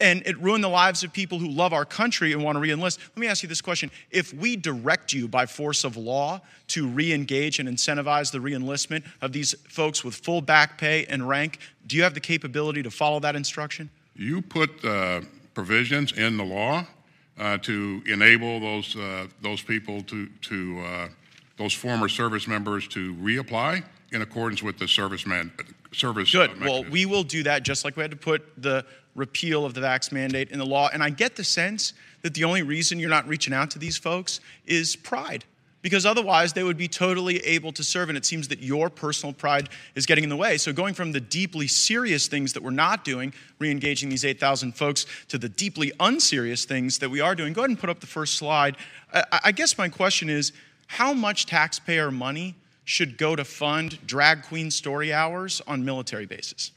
and 0.00 0.26
it 0.26 0.40
ruined 0.40 0.64
the 0.64 0.68
lives 0.68 1.04
of 1.04 1.12
people 1.12 1.38
who 1.38 1.48
love 1.48 1.74
our 1.74 1.84
country 1.84 2.32
and 2.32 2.42
want 2.42 2.56
to 2.56 2.60
re-enlist. 2.60 3.00
Let 3.14 3.18
me 3.18 3.26
ask 3.26 3.42
you 3.42 3.50
this 3.50 3.60
question: 3.60 3.90
If 4.10 4.32
we 4.32 4.56
direct 4.56 5.12
you 5.12 5.28
by 5.28 5.44
force 5.44 5.84
of 5.84 5.98
law 5.98 6.40
to 6.68 6.88
re-engage 6.88 7.58
and 7.58 7.68
incentivize 7.68 8.32
the 8.32 8.40
re-enlistment 8.40 9.04
of 9.20 9.32
these 9.32 9.54
folks 9.68 10.02
with 10.02 10.14
full 10.14 10.40
back 10.40 10.78
pay 10.78 11.04
and 11.04 11.28
rank, 11.28 11.58
do 11.86 11.98
you 11.98 12.02
have 12.02 12.14
the 12.14 12.20
capability 12.20 12.82
to 12.82 12.90
follow 12.90 13.20
that 13.20 13.36
instruction? 13.36 13.90
You 14.16 14.40
put 14.40 14.82
uh, 14.86 15.20
provisions 15.52 16.12
in 16.12 16.38
the 16.38 16.44
law 16.44 16.86
uh, 17.38 17.58
to 17.58 18.02
enable 18.06 18.60
those 18.60 18.96
uh, 18.96 19.26
those 19.40 19.62
people 19.62 20.02
to 20.02 20.28
to 20.42 20.80
uh, 20.80 21.08
those 21.56 21.72
former 21.72 22.08
service 22.08 22.46
members 22.46 22.88
to 22.88 23.14
reapply 23.14 23.82
in 24.12 24.22
accordance 24.22 24.62
with 24.62 24.78
the 24.78 24.84
serviceman 24.84 25.50
service. 25.92 26.32
Good. 26.32 26.50
uh, 26.50 26.54
well, 26.60 26.84
we 26.84 27.06
will 27.06 27.22
do 27.22 27.42
that 27.44 27.62
just 27.62 27.84
like 27.84 27.96
we 27.96 28.02
had 28.02 28.10
to 28.10 28.16
put 28.16 28.42
the 28.60 28.84
repeal 29.14 29.64
of 29.64 29.74
the 29.74 29.80
vax 29.80 30.12
mandate 30.12 30.50
in 30.50 30.58
the 30.58 30.66
law. 30.66 30.88
And 30.92 31.02
I 31.02 31.10
get 31.10 31.36
the 31.36 31.44
sense 31.44 31.94
that 32.22 32.34
the 32.34 32.44
only 32.44 32.62
reason 32.62 32.98
you're 32.98 33.10
not 33.10 33.26
reaching 33.28 33.52
out 33.52 33.70
to 33.72 33.78
these 33.78 33.98
folks 33.98 34.40
is 34.66 34.96
pride. 34.96 35.44
Because 35.82 36.06
otherwise, 36.06 36.52
they 36.52 36.62
would 36.62 36.76
be 36.76 36.86
totally 36.86 37.38
able 37.38 37.72
to 37.72 37.82
serve. 37.82 38.08
And 38.08 38.16
it 38.16 38.24
seems 38.24 38.48
that 38.48 38.62
your 38.62 38.88
personal 38.88 39.32
pride 39.32 39.68
is 39.96 40.06
getting 40.06 40.22
in 40.22 40.30
the 40.30 40.36
way. 40.36 40.56
So, 40.56 40.72
going 40.72 40.94
from 40.94 41.10
the 41.10 41.20
deeply 41.20 41.66
serious 41.66 42.28
things 42.28 42.52
that 42.52 42.62
we're 42.62 42.70
not 42.70 43.04
doing, 43.04 43.34
re 43.58 43.70
engaging 43.70 44.08
these 44.08 44.24
8,000 44.24 44.76
folks, 44.76 45.06
to 45.28 45.38
the 45.38 45.48
deeply 45.48 45.92
unserious 45.98 46.64
things 46.64 46.98
that 46.98 47.10
we 47.10 47.20
are 47.20 47.34
doing, 47.34 47.52
go 47.52 47.62
ahead 47.62 47.70
and 47.70 47.78
put 47.78 47.90
up 47.90 48.00
the 48.00 48.06
first 48.06 48.36
slide. 48.36 48.76
I, 49.12 49.52
guess 49.52 49.76
my 49.76 49.88
question 49.88 50.30
is 50.30 50.52
how 50.86 51.12
much 51.12 51.46
taxpayer 51.46 52.10
money 52.10 52.54
should 52.84 53.18
go 53.18 53.34
to 53.36 53.44
fund 53.44 53.98
drag 54.06 54.44
queen 54.44 54.70
story 54.70 55.12
hours 55.12 55.60
on 55.66 55.84
military 55.84 56.26
bases? 56.26 56.70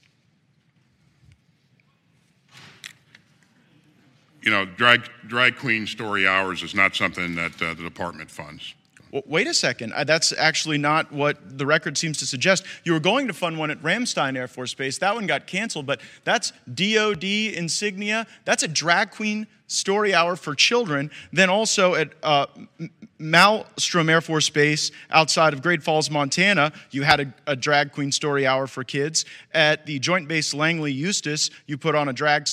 you 4.45 4.51
know, 4.51 4.64
drag 4.64 5.10
drag 5.28 5.58
queen 5.58 5.88
story 5.88 6.28
hours 6.28 6.62
is 6.62 6.76
not 6.76 6.95
something 6.95 7.34
that 7.36 7.60
uh, 7.62 7.74
the 7.74 7.82
department 7.82 8.30
funds. 8.30 8.76
Well, 9.16 9.24
wait 9.28 9.47
a 9.47 9.53
second. 9.53 9.93
That's 10.05 10.34
actually 10.38 10.78
not 10.78 11.09
what 11.09 11.57
the 11.57 11.66
record 11.66 11.97
seems 11.97 12.18
to 12.18 12.26
suggest. 12.26 12.66
You 12.84 12.91
were 12.91 12.99
going 12.99 13.28
to 13.28 13.34
fund 13.34 13.57
one 13.57 13.72
at 13.72 13.82
Ramstein 13.82 14.36
Air 14.36 14.49
Force 14.49 14.74
Base. 14.74 14.97
That 14.97 15.16
one 15.16 15.26
got 15.26 15.47
canceled, 15.47 15.86
but 15.86 16.01
that's 16.26 16.51
DOD 16.74 17.24
insignia. 17.24 18.28
That's 18.43 18.63
a 18.63 18.68
drag 18.68 19.11
queen 19.11 19.47
story 19.68 20.13
hour 20.13 20.36
for 20.36 20.53
children. 20.53 21.11
Then 21.32 21.49
also 21.49 21.95
at 21.95 22.11
uh, 22.24 22.47
Malmstrom 23.18 24.09
Air 24.09 24.20
Force 24.20 24.49
Base 24.49 24.91
outside 25.09 25.53
of 25.53 25.61
Great 25.61 25.82
Falls, 25.82 26.11
Montana, 26.11 26.74
you 26.91 27.03
had 27.03 27.22
a, 27.22 27.34
a 27.47 27.55
drag 27.55 27.93
queen 27.93 28.11
story 28.11 28.45
hour 28.45 28.68
for 28.68 28.84
kids. 28.84 29.24
At 29.53 29.86
the 29.86 29.97
Joint 29.97 30.28
Base 30.28 30.53
Langley 30.53 30.91
Eustis, 30.93 31.51
you 31.68 31.78
put 31.78 31.95
on 31.95 32.09
a 32.09 32.13
drag 32.13 32.49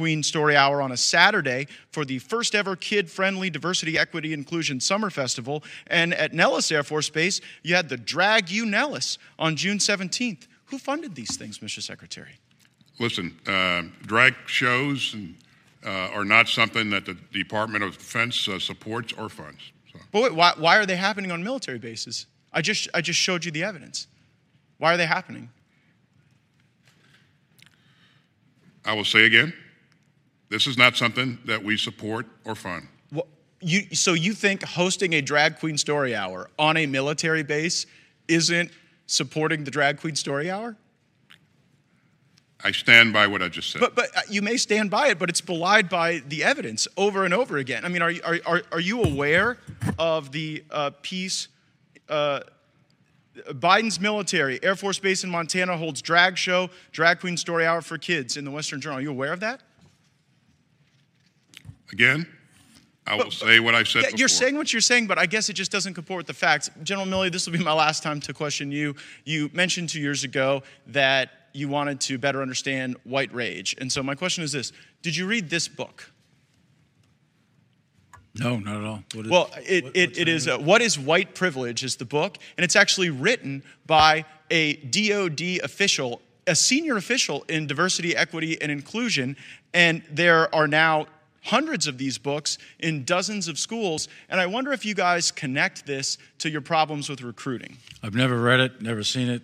Queen 0.00 0.22
Story 0.22 0.56
Hour 0.56 0.80
on 0.80 0.92
a 0.92 0.96
Saturday 0.96 1.66
for 1.90 2.06
the 2.06 2.20
first 2.20 2.54
ever 2.54 2.74
kid 2.74 3.10
friendly 3.10 3.50
diversity, 3.50 3.98
equity, 3.98 4.32
inclusion 4.32 4.80
summer 4.80 5.10
festival. 5.10 5.62
And 5.88 6.14
at 6.14 6.32
Nellis 6.32 6.72
Air 6.72 6.82
Force 6.82 7.10
Base, 7.10 7.42
you 7.62 7.74
had 7.74 7.90
the 7.90 7.98
Drag 7.98 8.48
You 8.48 8.64
Nellis 8.64 9.18
on 9.38 9.56
June 9.56 9.76
17th. 9.76 10.46
Who 10.68 10.78
funded 10.78 11.14
these 11.14 11.36
things, 11.36 11.58
Mr. 11.58 11.82
Secretary? 11.82 12.38
Listen, 12.98 13.38
uh, 13.46 13.82
drag 14.06 14.36
shows 14.46 15.12
and, 15.12 15.34
uh, 15.84 16.08
are 16.14 16.24
not 16.24 16.48
something 16.48 16.88
that 16.88 17.04
the 17.04 17.12
Department 17.30 17.84
of 17.84 17.98
Defense 17.98 18.48
uh, 18.48 18.58
supports 18.58 19.12
or 19.12 19.28
funds. 19.28 19.60
So. 19.92 19.98
But 20.12 20.22
wait, 20.22 20.34
why, 20.34 20.54
why 20.56 20.78
are 20.78 20.86
they 20.86 20.96
happening 20.96 21.30
on 21.30 21.44
military 21.44 21.78
bases? 21.78 22.24
I 22.54 22.62
just, 22.62 22.88
I 22.94 23.02
just 23.02 23.20
showed 23.20 23.44
you 23.44 23.50
the 23.50 23.64
evidence. 23.64 24.06
Why 24.78 24.94
are 24.94 24.96
they 24.96 25.04
happening? 25.04 25.50
I 28.86 28.94
will 28.94 29.04
say 29.04 29.26
again, 29.26 29.52
this 30.50 30.66
is 30.66 30.76
not 30.76 30.96
something 30.96 31.38
that 31.46 31.62
we 31.62 31.76
support 31.76 32.26
or 32.44 32.54
fund. 32.54 32.88
What, 33.10 33.26
you, 33.60 33.94
so 33.94 34.12
you 34.14 34.34
think 34.34 34.62
hosting 34.62 35.14
a 35.14 35.20
drag 35.22 35.58
queen 35.58 35.78
story 35.78 36.14
hour 36.14 36.50
on 36.58 36.76
a 36.76 36.86
military 36.86 37.42
base 37.42 37.86
isn't 38.28 38.70
supporting 39.06 39.64
the 39.64 39.70
drag 39.70 40.00
queen 40.00 40.16
story 40.16 40.50
hour? 40.50 40.76
I 42.62 42.72
stand 42.72 43.12
by 43.14 43.26
what 43.26 43.40
I 43.40 43.48
just 43.48 43.70
said. 43.70 43.80
But, 43.80 43.94
but 43.94 44.14
uh, 44.14 44.20
you 44.28 44.42
may 44.42 44.58
stand 44.58 44.90
by 44.90 45.08
it, 45.08 45.18
but 45.18 45.30
it's 45.30 45.40
belied 45.40 45.88
by 45.88 46.18
the 46.28 46.44
evidence 46.44 46.86
over 46.96 47.24
and 47.24 47.32
over 47.32 47.56
again. 47.56 47.84
I 47.86 47.88
mean, 47.88 48.02
are, 48.02 48.10
you- 48.10 48.20
are, 48.22 48.38
are, 48.44 48.62
are 48.72 48.80
you 48.80 49.02
aware 49.02 49.56
of 49.98 50.30
the 50.32 50.62
uh, 50.70 50.90
piece? 51.00 51.48
Uh, 52.08 52.40
Biden's 53.48 53.98
military, 53.98 54.62
Air 54.62 54.76
Force 54.76 54.98
Base 54.98 55.24
in 55.24 55.30
Montana 55.30 55.76
holds 55.76 56.02
drag 56.02 56.36
show, 56.36 56.68
drag 56.92 57.20
queen 57.20 57.36
story 57.38 57.64
hour 57.64 57.80
for 57.80 57.96
kids 57.96 58.36
in 58.36 58.44
the 58.44 58.50
Western 58.50 58.80
Journal. 58.80 58.98
Are 58.98 59.02
you 59.02 59.10
aware 59.10 59.32
of 59.32 59.40
that? 59.40 59.62
Again, 61.92 62.26
I 63.06 63.16
will 63.16 63.30
say 63.30 63.58
what 63.60 63.74
I've 63.74 63.88
said 63.88 64.02
Yeah, 64.02 64.06
before. 64.08 64.18
you're 64.18 64.28
saying 64.28 64.56
what 64.56 64.72
you're 64.72 64.80
saying, 64.80 65.06
but 65.06 65.18
I 65.18 65.26
guess 65.26 65.48
it 65.48 65.54
just 65.54 65.72
doesn't 65.72 65.94
comport 65.94 66.18
with 66.18 66.26
the 66.26 66.34
facts. 66.34 66.70
General 66.82 67.06
Milley, 67.06 67.32
this 67.32 67.46
will 67.46 67.52
be 67.56 67.64
my 67.64 67.72
last 67.72 68.02
time 68.02 68.20
to 68.20 68.32
question 68.32 68.70
you. 68.70 68.94
You 69.24 69.50
mentioned 69.52 69.88
two 69.88 70.00
years 70.00 70.22
ago 70.22 70.62
that 70.88 71.30
you 71.52 71.68
wanted 71.68 72.00
to 72.02 72.18
better 72.18 72.42
understand 72.42 72.96
white 73.04 73.34
rage. 73.34 73.74
And 73.78 73.90
so 73.90 74.02
my 74.02 74.14
question 74.14 74.44
is 74.44 74.52
this 74.52 74.72
Did 75.02 75.16
you 75.16 75.26
read 75.26 75.50
this 75.50 75.66
book? 75.66 76.12
No, 78.36 78.58
not 78.58 78.76
at 78.76 78.84
all. 78.84 79.02
What 79.14 79.26
is, 79.26 79.30
Well, 79.32 79.50
it, 79.66 79.84
what- 79.84 79.96
it, 79.96 80.06
what's 80.06 80.18
it 80.18 80.24
the 80.26 80.30
is 80.30 80.46
name 80.46 80.60
uh, 80.60 80.62
What 80.64 80.82
is 80.82 80.98
White 80.98 81.34
Privilege 81.34 81.82
is 81.82 81.96
the 81.96 82.04
book, 82.04 82.38
and 82.56 82.64
it's 82.64 82.76
actually 82.76 83.10
written 83.10 83.64
by 83.86 84.24
a 84.52 84.74
DOD 84.76 85.58
official, 85.64 86.22
a 86.46 86.54
senior 86.54 86.96
official 86.96 87.44
in 87.48 87.66
diversity, 87.66 88.14
equity, 88.16 88.60
and 88.62 88.70
inclusion. 88.70 89.36
And 89.74 90.02
there 90.10 90.52
are 90.54 90.68
now 90.68 91.06
hundreds 91.42 91.86
of 91.86 91.98
these 91.98 92.18
books 92.18 92.58
in 92.78 93.04
dozens 93.04 93.48
of 93.48 93.58
schools. 93.58 94.08
And 94.28 94.40
I 94.40 94.46
wonder 94.46 94.72
if 94.72 94.84
you 94.84 94.94
guys 94.94 95.30
connect 95.30 95.86
this 95.86 96.18
to 96.38 96.50
your 96.50 96.60
problems 96.60 97.08
with 97.08 97.22
recruiting. 97.22 97.78
I've 98.02 98.14
never 98.14 98.40
read 98.40 98.60
it, 98.60 98.82
never 98.82 99.02
seen 99.02 99.28
it. 99.28 99.42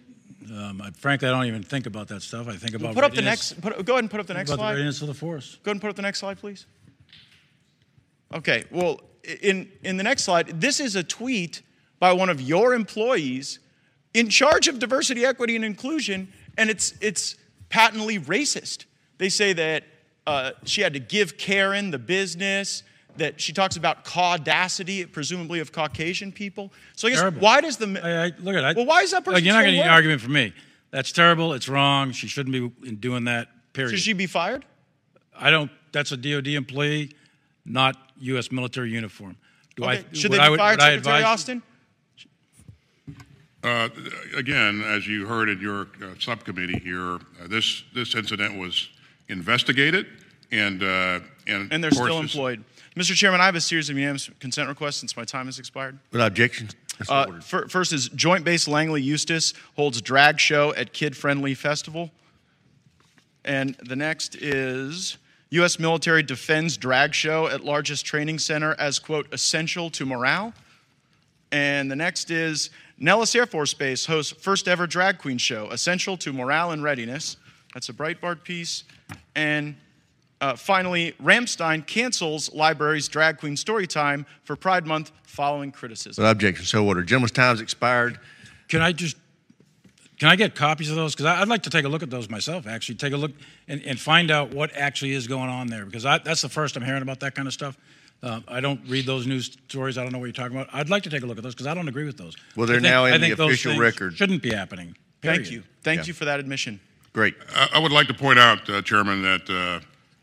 Um, 0.50 0.80
I, 0.80 0.90
frankly, 0.90 1.28
I 1.28 1.32
don't 1.32 1.46
even 1.46 1.62
think 1.62 1.86
about 1.86 2.08
that 2.08 2.22
stuff. 2.22 2.48
I 2.48 2.54
think 2.54 2.74
about 2.74 2.94
Put 2.94 3.02
up 3.02 3.14
the 3.14 3.22
next, 3.22 3.60
put, 3.60 3.84
go 3.84 3.94
ahead 3.94 4.04
and 4.04 4.10
put 4.10 4.20
up 4.20 4.26
the 4.26 4.34
next 4.34 4.50
about 4.50 4.56
the 4.56 4.62
slide. 4.62 4.72
readiness 4.72 5.00
of 5.00 5.08
the 5.08 5.14
force. 5.14 5.58
Go 5.62 5.70
ahead 5.70 5.76
and 5.76 5.80
put 5.80 5.90
up 5.90 5.96
the 5.96 6.02
next 6.02 6.20
slide, 6.20 6.38
please. 6.38 6.66
Okay, 8.32 8.64
well, 8.70 9.00
in, 9.40 9.70
in 9.82 9.96
the 9.96 10.02
next 10.02 10.22
slide, 10.24 10.60
this 10.60 10.78
is 10.78 10.94
a 10.96 11.02
tweet 11.02 11.62
by 11.98 12.12
one 12.12 12.28
of 12.28 12.40
your 12.40 12.74
employees 12.74 13.58
in 14.14 14.28
charge 14.28 14.68
of 14.68 14.78
diversity, 14.78 15.24
equity, 15.24 15.56
and 15.56 15.64
inclusion, 15.64 16.32
and 16.56 16.70
it's, 16.70 16.94
it's 17.00 17.36
patently 17.68 18.18
racist. 18.18 18.84
They 19.18 19.28
say 19.28 19.52
that 19.54 19.84
uh, 20.26 20.52
she 20.64 20.80
had 20.80 20.92
to 20.94 21.00
give 21.00 21.38
Karen 21.38 21.90
the 21.90 21.98
business, 21.98 22.82
that 23.18 23.40
she 23.40 23.52
talks 23.52 23.76
about 23.76 24.04
caudacity, 24.04 25.04
presumably 25.06 25.60
of 25.60 25.72
Caucasian 25.72 26.32
people. 26.32 26.72
So 26.94 27.08
I 27.08 27.10
guess, 27.10 27.20
Terrible. 27.20 27.40
why 27.40 27.60
does 27.60 27.76
the. 27.76 28.00
I, 28.02 28.26
I, 28.26 28.32
look 28.38 28.54
at 28.56 28.64
it. 28.64 28.76
well, 28.76 28.86
why 28.86 29.02
is 29.02 29.10
that 29.12 29.24
person 29.24 29.34
Look, 29.34 29.44
you're 29.44 29.54
not 29.54 29.60
so 29.60 29.64
going 29.64 29.74
to 29.74 29.78
get 29.78 29.86
an 29.86 29.92
argument 29.92 30.20
from 30.20 30.32
me. 30.32 30.52
That's 30.90 31.12
terrible. 31.12 31.52
It's 31.52 31.68
wrong. 31.68 32.12
She 32.12 32.26
shouldn't 32.26 32.52
be 32.52 32.92
doing 32.94 33.24
that. 33.24 33.48
Period. 33.72 33.90
Should 33.90 34.00
she 34.00 34.12
be 34.12 34.26
fired? 34.26 34.64
I 35.34 35.50
don't. 35.50 35.70
That's 35.92 36.12
a 36.12 36.16
DoD 36.16 36.48
employee, 36.48 37.12
not 37.64 37.96
U.S. 38.20 38.50
military 38.52 38.90
uniform. 38.90 39.36
Do 39.76 39.84
Okay. 39.84 40.04
I? 40.10 40.14
Should 40.14 40.32
they 40.32 40.38
I- 40.38 40.46
be 40.46 40.50
would 40.50 40.60
fired, 40.60 40.80
I 40.80 40.90
Secretary 40.94 41.22
Austin? 41.22 41.62
Uh, 43.62 43.88
again, 44.36 44.82
as 44.86 45.08
you 45.08 45.26
heard 45.26 45.48
in 45.48 45.60
your 45.60 45.88
uh, 46.00 46.14
subcommittee 46.20 46.78
here, 46.78 47.14
uh, 47.14 47.48
this 47.48 47.82
this 47.94 48.14
incident 48.14 48.56
was 48.56 48.90
investigated, 49.28 50.06
and 50.50 50.82
uh, 50.82 51.20
and 51.46 51.72
And 51.72 51.82
they're 51.82 51.90
still 51.90 52.18
employed. 52.18 52.64
Mr. 52.96 53.14
Chairman, 53.14 53.40
I 53.42 53.44
have 53.44 53.54
a 53.56 53.60
series 53.60 53.90
of 53.90 53.96
unanimous 53.96 54.30
consent 54.40 54.68
requests 54.68 54.96
since 54.96 55.16
my 55.16 55.24
time 55.24 55.46
has 55.46 55.58
expired. 55.58 55.98
Without 56.12 56.28
objection. 56.28 56.68
Uh, 57.10 57.40
fir- 57.40 57.68
first 57.68 57.92
is 57.92 58.08
Joint 58.08 58.42
Base 58.42 58.66
Langley 58.66 59.02
Eustis 59.02 59.52
holds 59.76 60.00
drag 60.00 60.40
show 60.40 60.72
at 60.74 60.94
Kid 60.94 61.14
Friendly 61.14 61.54
Festival. 61.54 62.10
And 63.44 63.76
the 63.86 63.96
next 63.96 64.34
is 64.34 65.18
U.S. 65.50 65.78
military 65.78 66.22
defends 66.22 66.78
drag 66.78 67.14
show 67.14 67.48
at 67.48 67.62
largest 67.62 68.06
training 68.06 68.38
center 68.38 68.74
as, 68.78 68.98
quote, 68.98 69.32
essential 69.32 69.90
to 69.90 70.06
morale. 70.06 70.54
And 71.52 71.90
the 71.90 71.96
next 71.96 72.30
is 72.30 72.70
Nellis 72.98 73.34
Air 73.34 73.46
Force 73.46 73.74
Base 73.74 74.06
hosts 74.06 74.32
first 74.42 74.66
ever 74.66 74.86
drag 74.86 75.18
queen 75.18 75.38
show, 75.38 75.68
essential 75.70 76.16
to 76.18 76.32
morale 76.32 76.72
and 76.72 76.82
readiness. 76.82 77.36
That's 77.74 77.88
a 77.88 77.92
Breitbart 77.92 78.42
piece. 78.42 78.84
And 79.34 79.76
uh, 80.40 80.54
finally, 80.56 81.12
Ramstein 81.22 81.86
cancels 81.86 82.52
library's 82.52 83.08
drag 83.08 83.38
queen 83.38 83.56
story 83.56 83.86
time 83.86 84.26
for 84.44 84.56
Pride 84.56 84.86
Month 84.86 85.12
following 85.22 85.72
criticism. 85.72 86.22
Without 86.22 86.32
objection. 86.32 86.64
So 86.66 86.86
ordered. 86.86 87.06
Gentleman's 87.06 87.32
time's 87.32 87.60
expired. 87.60 88.18
Can 88.68 88.82
I 88.82 88.92
just? 88.92 89.16
Can 90.18 90.28
I 90.30 90.36
get 90.36 90.54
copies 90.54 90.88
of 90.88 90.96
those? 90.96 91.14
Because 91.14 91.26
I'd 91.26 91.48
like 91.48 91.64
to 91.64 91.70
take 91.70 91.84
a 91.84 91.88
look 91.88 92.02
at 92.02 92.08
those 92.08 92.30
myself. 92.30 92.66
Actually, 92.66 92.94
take 92.94 93.12
a 93.12 93.18
look 93.18 93.32
and, 93.68 93.82
and 93.84 94.00
find 94.00 94.30
out 94.30 94.52
what 94.54 94.74
actually 94.74 95.12
is 95.12 95.26
going 95.26 95.50
on 95.50 95.66
there. 95.66 95.84
Because 95.84 96.06
I, 96.06 96.18
that's 96.18 96.40
the 96.40 96.48
first 96.48 96.74
I'm 96.76 96.82
hearing 96.82 97.02
about 97.02 97.20
that 97.20 97.34
kind 97.34 97.46
of 97.46 97.52
stuff. 97.52 97.76
Uh, 98.22 98.40
I 98.48 98.60
don't 98.60 98.80
read 98.88 99.04
those 99.04 99.26
news 99.26 99.58
stories. 99.68 99.98
I 99.98 100.02
don't 100.02 100.12
know 100.12 100.18
what 100.18 100.24
you're 100.24 100.32
talking 100.32 100.56
about. 100.56 100.70
I'd 100.72 100.88
like 100.88 101.02
to 101.02 101.10
take 101.10 101.22
a 101.22 101.26
look 101.26 101.36
at 101.36 101.44
those 101.44 101.54
because 101.54 101.66
I 101.66 101.74
don't 101.74 101.86
agree 101.86 102.06
with 102.06 102.16
those. 102.16 102.34
Well, 102.56 102.66
they're 102.66 102.76
think- 102.76 102.84
now 102.90 103.04
in 103.04 103.12
I 103.12 103.18
the 103.18 103.26
think 103.26 103.36
those 103.36 103.48
official 103.50 103.72
things 103.72 103.80
record. 103.80 104.14
Shouldn't 104.14 104.42
be 104.42 104.54
happening. 104.54 104.96
Thank 105.22 105.50
you. 105.50 105.62
Thank 105.82 105.98
Yeah. 106.00 106.04
you 106.06 106.14
for 106.14 106.24
that 106.24 106.40
admission. 106.40 106.80
Great. 107.16 107.34
I 107.54 107.70
I 107.72 107.78
would 107.78 107.92
like 107.92 108.08
to 108.08 108.14
point 108.14 108.38
out, 108.38 108.68
uh, 108.68 108.82
Chairman, 108.82 109.22
that 109.22 109.48
uh, 109.48 109.80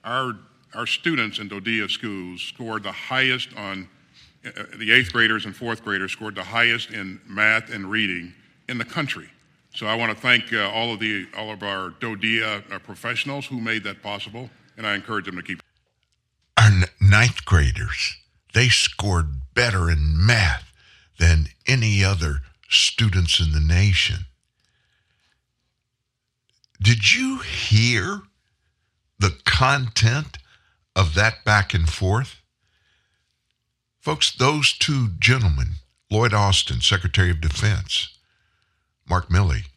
our, 0.07 0.33
our 0.75 0.85
students 0.85 1.39
in 1.39 1.49
DoDEA 1.49 1.89
schools 1.89 2.43
scored 2.43 2.83
the 2.83 2.91
highest 2.91 3.49
on, 3.57 3.89
uh, 4.45 4.51
the 4.77 4.91
eighth 4.91 5.11
graders 5.11 5.45
and 5.45 5.55
fourth 5.55 5.83
graders 5.83 6.11
scored 6.11 6.35
the 6.35 6.43
highest 6.43 6.91
in 6.91 7.19
math 7.27 7.73
and 7.73 7.89
reading 7.89 8.31
in 8.69 8.77
the 8.77 8.85
country. 8.85 9.27
So 9.73 9.87
I 9.87 9.95
want 9.95 10.15
to 10.15 10.21
thank 10.21 10.53
uh, 10.53 10.69
all 10.69 10.93
of 10.93 10.99
the 10.99 11.25
all 11.35 11.51
of 11.51 11.63
our 11.63 11.89
DoDEA 11.99 12.71
uh, 12.71 12.77
professionals 12.77 13.47
who 13.47 13.59
made 13.59 13.83
that 13.85 14.03
possible, 14.03 14.51
and 14.77 14.85
I 14.85 14.93
encourage 14.93 15.25
them 15.25 15.37
to 15.37 15.41
keep. 15.41 15.63
Our 16.57 16.67
n- 16.67 16.83
ninth 17.01 17.43
graders, 17.43 18.17
they 18.53 18.69
scored 18.69 19.55
better 19.55 19.89
in 19.89 20.13
math 20.15 20.71
than 21.17 21.47
any 21.65 22.03
other 22.03 22.41
students 22.69 23.39
in 23.39 23.51
the 23.51 23.59
nation. 23.59 24.25
Did 26.83 27.13
you 27.15 27.37
hear 27.37 28.23
the 29.17 29.37
content 29.45 30.37
of 30.97 31.15
that 31.15 31.45
back 31.45 31.73
and 31.73 31.87
forth? 31.87 32.41
Folks, 34.01 34.35
those 34.35 34.73
two 34.73 35.11
gentlemen, 35.17 35.75
Lloyd 36.11 36.33
Austin, 36.33 36.81
Secretary 36.81 37.31
of 37.31 37.39
Defense, 37.39 38.17
Mark 39.07 39.29
Milley, 39.29 39.67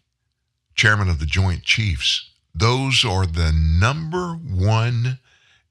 Chairman 0.75 1.09
of 1.09 1.21
the 1.21 1.27
Joint 1.27 1.63
Chiefs, 1.63 2.29
those 2.53 3.05
are 3.05 3.25
the 3.25 3.53
number 3.53 4.33
one 4.33 5.21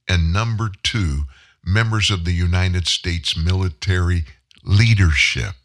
and 0.08 0.32
number 0.32 0.72
two 0.84 1.24
members 1.66 2.10
of 2.10 2.24
the 2.24 2.32
United 2.32 2.88
States 2.88 3.36
military 3.36 4.24
leadership. 4.64 5.56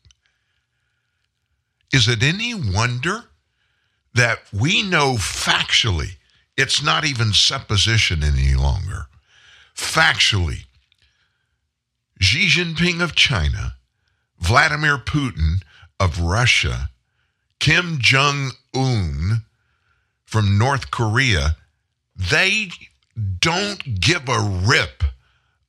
Is 1.93 2.09
it 2.09 2.25
any 2.25 2.55
wonder 2.55 3.30
that 4.15 4.41
we 4.53 4.83
know 4.83 5.15
factually, 5.15 6.17
it's 6.57 6.83
not 6.83 7.05
even 7.05 7.33
supposition 7.33 8.23
any 8.23 8.55
longer, 8.55 9.07
factually, 9.75 10.65
Xi 12.21 12.49
Jinping 12.49 13.03
of 13.03 13.15
China, 13.15 13.75
Vladimir 14.39 14.99
Putin 14.99 15.63
of 15.99 16.21
Russia, 16.21 16.91
Kim 17.59 17.99
Jong 17.99 18.51
un 18.75 19.45
from 20.25 20.59
North 20.59 20.91
Korea, 20.91 21.57
they 22.17 22.71
don't 23.41 24.01
give 24.01 24.29
a 24.29 24.63
rip 24.65 25.03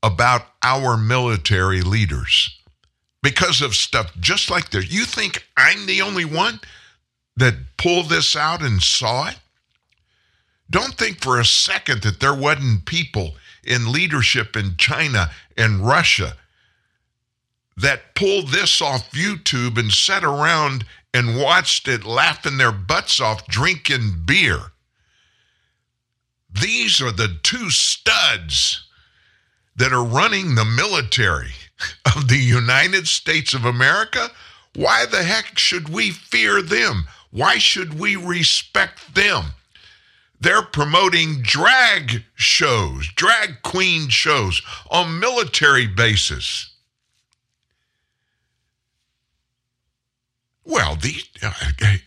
about 0.04 0.48
our 0.64 0.98
military 0.98 1.82
leaders 1.82 2.60
because 3.24 3.62
of 3.62 3.76
stuff 3.76 4.12
just 4.20 4.50
like 4.50 4.70
this. 4.70 4.92
You 4.92 5.06
think 5.06 5.48
I'm 5.58 5.86
the 5.86 6.02
only 6.02 6.26
one 6.26 6.60
that 7.38 7.56
pulled 7.78 8.10
this 8.10 8.36
out 8.36 8.62
and 8.62 8.82
saw 8.82 9.30
it? 9.30 9.40
Don't 10.70 10.96
think 10.96 11.22
for 11.22 11.40
a 11.40 11.46
second 11.46 12.02
that 12.04 12.20
there 12.20 12.34
wasn't 12.34 12.86
people 12.86 13.36
in 13.64 13.92
leadership 13.92 14.56
in 14.56 14.78
China 14.78 15.30
and 15.58 15.86
Russia 15.86 16.38
that 17.78 18.16
pulled 18.16 18.50
this 18.50 18.82
off 18.82 19.12
YouTube 19.12 19.78
and 19.78 19.92
sat 19.92 20.24
around 20.24 20.86
and 21.14 21.40
watched 21.40 21.88
it 21.88 22.06
laughing 22.06 22.58
their 22.58 22.72
butts 22.72 23.20
off 23.20 23.48
drinking 23.48 24.24
beer. 24.26 24.72
These 26.50 27.02
are 27.02 27.12
the 27.12 27.38
two 27.44 27.70
studs 27.70 28.86
that 29.76 29.94
are 29.94 30.04
running 30.04 30.56
the 30.56 30.66
military 30.66 31.54
of 32.16 32.28
the 32.28 32.38
United 32.38 33.08
States 33.08 33.54
of 33.54 33.66
America. 33.66 34.30
Why 34.76 35.06
the 35.06 35.24
heck 35.24 35.58
should 35.58 35.90
we 35.90 36.12
fear 36.12 36.62
them? 36.62 37.06
Why 37.32 37.58
should 37.58 37.98
we 37.98 38.16
respect 38.16 39.16
them? 39.16 39.46
They're 40.40 40.64
promoting 40.64 41.42
drag 41.44 42.24
shows, 42.36 43.08
drag 43.16 43.62
queen 43.64 44.10
shows 44.10 44.62
on 44.90 45.20
military 45.20 45.88
bases. 45.88 46.71
Well, 50.64 50.96
these, 50.96 51.28
uh, 51.42 51.54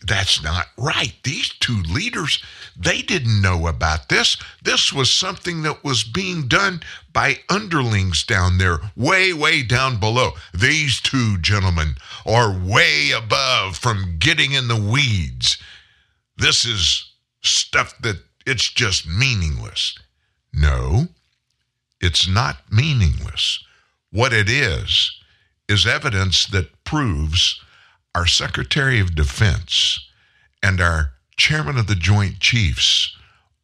that's 0.07 0.41
not 0.41 0.67
right. 0.77 1.13
These 1.23 1.49
two 1.59 1.81
leaders, 1.81 2.41
they 2.77 3.01
didn't 3.01 3.41
know 3.41 3.67
about 3.67 4.07
this. 4.07 4.37
This 4.63 4.93
was 4.93 5.11
something 5.11 5.63
that 5.63 5.83
was 5.83 6.05
being 6.05 6.47
done 6.47 6.81
by 7.11 7.39
underlings 7.49 8.23
down 8.23 8.57
there, 8.57 8.79
way, 8.95 9.33
way 9.33 9.61
down 9.61 9.99
below. 9.99 10.31
These 10.53 11.01
two 11.01 11.37
gentlemen 11.39 11.95
are 12.25 12.57
way 12.57 13.11
above 13.11 13.75
from 13.77 14.15
getting 14.19 14.53
in 14.53 14.69
the 14.69 14.81
weeds. 14.81 15.57
This 16.37 16.63
is 16.63 17.11
stuff 17.41 17.93
that 18.01 18.21
it's 18.45 18.71
just 18.71 19.05
meaningless. 19.07 19.97
No, 20.53 21.07
it's 21.99 22.25
not 22.25 22.71
meaningless. 22.71 23.63
What 24.11 24.31
it 24.31 24.49
is, 24.49 25.11
is 25.67 25.85
evidence 25.85 26.45
that 26.47 26.83
proves 26.83 27.59
our 28.15 28.25
Secretary 28.25 29.01
of 29.01 29.13
Defense 29.13 30.07
and 30.63 30.79
our 30.79 31.11
Chairman 31.35 31.77
of 31.77 31.87
the 31.87 31.95
Joint 31.95 32.39
Chiefs 32.39 33.15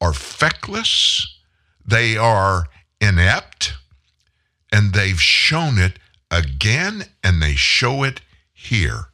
are 0.02 0.12
feckless, 0.12 1.40
they 1.86 2.18
are 2.18 2.66
inept, 3.00 3.74
and 4.70 4.94
they've 4.94 5.22
shown 5.22 5.78
it 5.78 5.98
again, 6.30 7.06
and 7.24 7.42
they 7.42 7.56
show 7.56 8.04
it 8.04 8.20
here. 8.52 9.06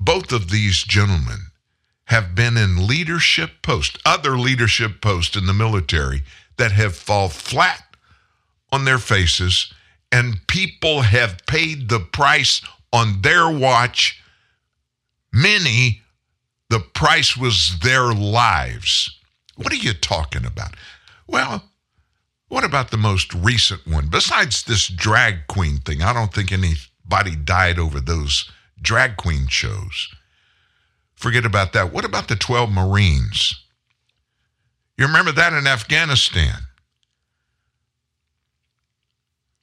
Both 0.00 0.32
of 0.32 0.50
these 0.50 0.82
gentlemen 0.82 1.48
have 2.06 2.34
been 2.34 2.56
in 2.56 2.86
leadership 2.86 3.50
posts, 3.60 3.98
other 4.06 4.38
leadership 4.38 5.02
posts 5.02 5.36
in 5.36 5.44
the 5.44 5.52
military 5.52 6.22
that 6.56 6.72
have 6.72 6.96
fall 6.96 7.28
flat 7.28 7.96
on 8.72 8.86
their 8.86 8.98
faces 8.98 9.74
and 10.16 10.46
people 10.46 11.02
have 11.02 11.44
paid 11.46 11.90
the 11.90 12.00
price 12.00 12.62
on 12.90 13.20
their 13.20 13.50
watch. 13.50 14.18
Many, 15.30 16.00
the 16.70 16.80
price 16.80 17.36
was 17.36 17.78
their 17.80 18.14
lives. 18.14 19.14
What 19.56 19.74
are 19.74 19.76
you 19.76 19.92
talking 19.92 20.46
about? 20.46 20.74
Well, 21.26 21.64
what 22.48 22.64
about 22.64 22.90
the 22.90 22.96
most 22.96 23.34
recent 23.34 23.86
one? 23.86 24.08
Besides 24.08 24.62
this 24.62 24.88
drag 24.88 25.48
queen 25.48 25.80
thing, 25.80 26.00
I 26.00 26.14
don't 26.14 26.32
think 26.32 26.50
anybody 26.50 27.36
died 27.36 27.78
over 27.78 28.00
those 28.00 28.50
drag 28.80 29.18
queen 29.18 29.48
shows. 29.48 30.08
Forget 31.14 31.44
about 31.44 31.74
that. 31.74 31.92
What 31.92 32.06
about 32.06 32.28
the 32.28 32.36
12 32.36 32.70
Marines? 32.72 33.54
You 34.96 35.06
remember 35.06 35.32
that 35.32 35.52
in 35.52 35.66
Afghanistan? 35.66 36.65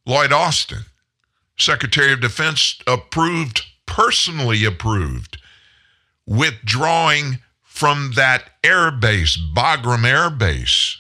Lloyd 0.06 0.34
Austin, 0.34 0.86
Secretary 1.58 2.14
of 2.14 2.22
Defense, 2.22 2.80
approved, 2.88 3.62
personally 3.86 4.66
approved, 4.66 5.38
withdrawing 6.26 7.40
from 7.62 8.12
that 8.16 8.52
air 8.64 8.92
base, 8.92 9.38
Bagram 9.38 10.06
Air 10.06 10.30
Base, 10.30 10.98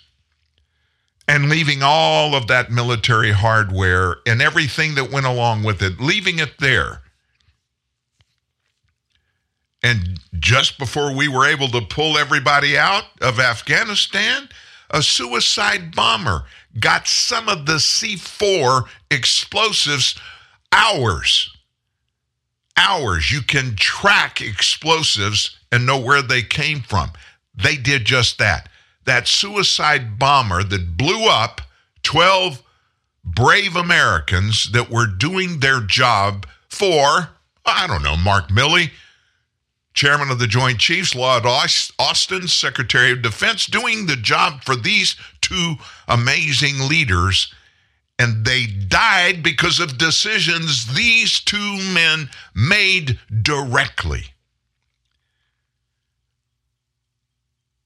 and 1.27 1.49
leaving 1.49 1.81
all 1.81 2.35
of 2.35 2.47
that 2.47 2.71
military 2.71 3.31
hardware 3.31 4.17
and 4.25 4.41
everything 4.41 4.95
that 4.95 5.11
went 5.11 5.25
along 5.25 5.63
with 5.63 5.81
it, 5.81 5.99
leaving 5.99 6.39
it 6.39 6.59
there. 6.59 7.01
And 9.81 10.19
just 10.39 10.79
before 10.79 11.13
we 11.13 11.27
were 11.27 11.45
able 11.45 11.67
to 11.69 11.81
pull 11.81 12.17
everybody 12.17 12.77
out 12.77 13.03
of 13.21 13.39
Afghanistan, 13.39 14.47
a 14.89 15.01
suicide 15.01 15.93
bomber 15.93 16.45
got 16.79 17.07
some 17.07 17.49
of 17.49 17.65
the 17.65 17.75
C4 17.75 18.87
explosives 19.11 20.19
hours. 20.71 21.55
Hours. 22.75 23.31
You 23.31 23.41
can 23.41 23.75
track 23.75 24.41
explosives 24.41 25.57
and 25.71 25.85
know 25.85 25.99
where 25.99 26.21
they 26.21 26.41
came 26.41 26.81
from. 26.81 27.11
They 27.55 27.75
did 27.75 28.05
just 28.05 28.39
that. 28.39 28.69
That 29.05 29.27
suicide 29.27 30.17
bomber 30.17 30.63
that 30.63 30.97
blew 30.97 31.27
up 31.27 31.61
12 32.03 32.63
brave 33.23 33.75
Americans 33.75 34.71
that 34.71 34.89
were 34.89 35.07
doing 35.07 35.59
their 35.59 35.81
job 35.81 36.47
for, 36.69 37.29
I 37.65 37.87
don't 37.87 38.03
know, 38.03 38.17
Mark 38.17 38.49
Milley, 38.49 38.91
chairman 39.93 40.29
of 40.29 40.39
the 40.39 40.47
Joint 40.47 40.79
Chiefs, 40.79 41.15
Lloyd 41.15 41.45
Austin, 41.45 42.47
Secretary 42.47 43.11
of 43.11 43.21
Defense, 43.21 43.65
doing 43.65 44.05
the 44.05 44.15
job 44.15 44.63
for 44.63 44.75
these 44.75 45.15
two 45.41 45.75
amazing 46.07 46.87
leaders. 46.87 47.53
And 48.19 48.45
they 48.45 48.65
died 48.65 49.43
because 49.43 49.79
of 49.79 49.97
decisions 49.97 50.93
these 50.93 51.39
two 51.39 51.77
men 51.93 52.29
made 52.55 53.19
directly. 53.41 54.25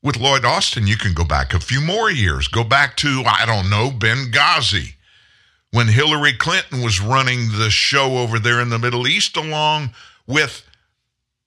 With 0.03 0.17
Lloyd 0.17 0.45
Austin, 0.45 0.87
you 0.87 0.95
can 0.95 1.13
go 1.13 1.25
back 1.25 1.53
a 1.53 1.59
few 1.59 1.81
more 1.81 2.09
years. 2.09 2.47
Go 2.47 2.63
back 2.63 2.95
to, 2.97 3.23
I 3.25 3.45
don't 3.45 3.69
know, 3.69 3.89
Benghazi, 3.89 4.93
when 5.71 5.87
Hillary 5.87 6.33
Clinton 6.33 6.81
was 6.81 7.01
running 7.01 7.51
the 7.57 7.69
show 7.69 8.17
over 8.17 8.39
there 8.39 8.61
in 8.61 8.69
the 8.69 8.79
Middle 8.79 9.07
East 9.07 9.35
along 9.35 9.91
with 10.25 10.66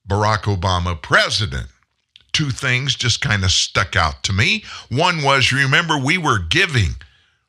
Barack 0.08 0.42
Obama 0.42 1.00
president. 1.00 1.68
two 2.32 2.50
things 2.50 2.94
just 2.94 3.20
kind 3.20 3.44
of 3.44 3.50
stuck 3.50 3.96
out 3.96 4.22
to 4.24 4.32
me. 4.32 4.64
One 4.88 5.22
was 5.22 5.52
remember, 5.52 5.98
we 5.98 6.18
were 6.18 6.38
giving 6.38 6.96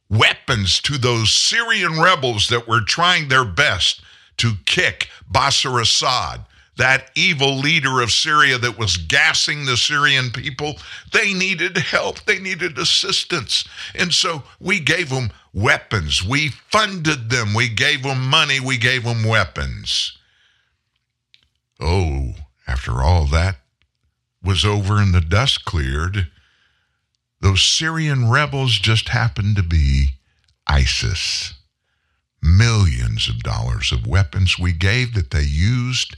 weapons 0.10 0.82
to 0.82 0.98
those 0.98 1.32
Syrian 1.32 2.00
rebels 2.00 2.50
that 2.50 2.68
were 2.68 2.82
trying 2.82 3.28
their 3.28 3.46
best 3.46 4.02
to 4.38 4.54
kick 4.66 5.10
Bashar 5.32 5.82
Assad, 5.82 6.46
that 6.78 7.12
evil 7.16 7.58
leader 7.58 8.02
of 8.02 8.12
Syria 8.12 8.58
that 8.58 8.78
was 8.78 8.98
gassing 8.98 9.66
the 9.66 9.78
Syrian 9.78 10.32
people. 10.32 10.76
They 11.14 11.34
needed 11.34 11.78
help, 11.78 12.24
they 12.26 12.40
needed 12.40 12.78
assistance. 12.78 13.66
And 13.94 14.14
so 14.14 14.44
we 14.60 14.80
gave 14.80 15.10
them 15.10 15.32
weapons, 15.54 16.24
we 16.24 16.50
funded 16.50 17.30
them, 17.30 17.54
we 17.54 17.70
gave 17.70 18.04
them 18.04 18.28
money, 18.28 18.60
we 18.60 18.78
gave 18.78 19.04
them 19.04 19.24
weapons. 19.24 20.18
Oh, 21.82 22.36
after 22.68 23.02
all 23.02 23.26
that 23.26 23.58
was 24.44 24.64
over 24.64 24.98
and 24.98 25.14
the 25.14 25.22
dust 25.22 25.66
cleared, 25.66 26.28
those 27.40 27.64
Syrian 27.64 28.30
rebels 28.30 28.78
just 28.78 29.10
happened 29.10 29.56
to 29.56 29.64
be 29.64 30.10
ISIS. 30.68 31.56
Millions 32.42 33.28
of 33.28 33.42
dollars 33.42 33.92
of 33.92 34.06
weapons 34.06 34.60
we 34.60 34.74
gave 34.74 35.16
that 35.16 35.32
they 35.32 35.44
used 35.44 36.16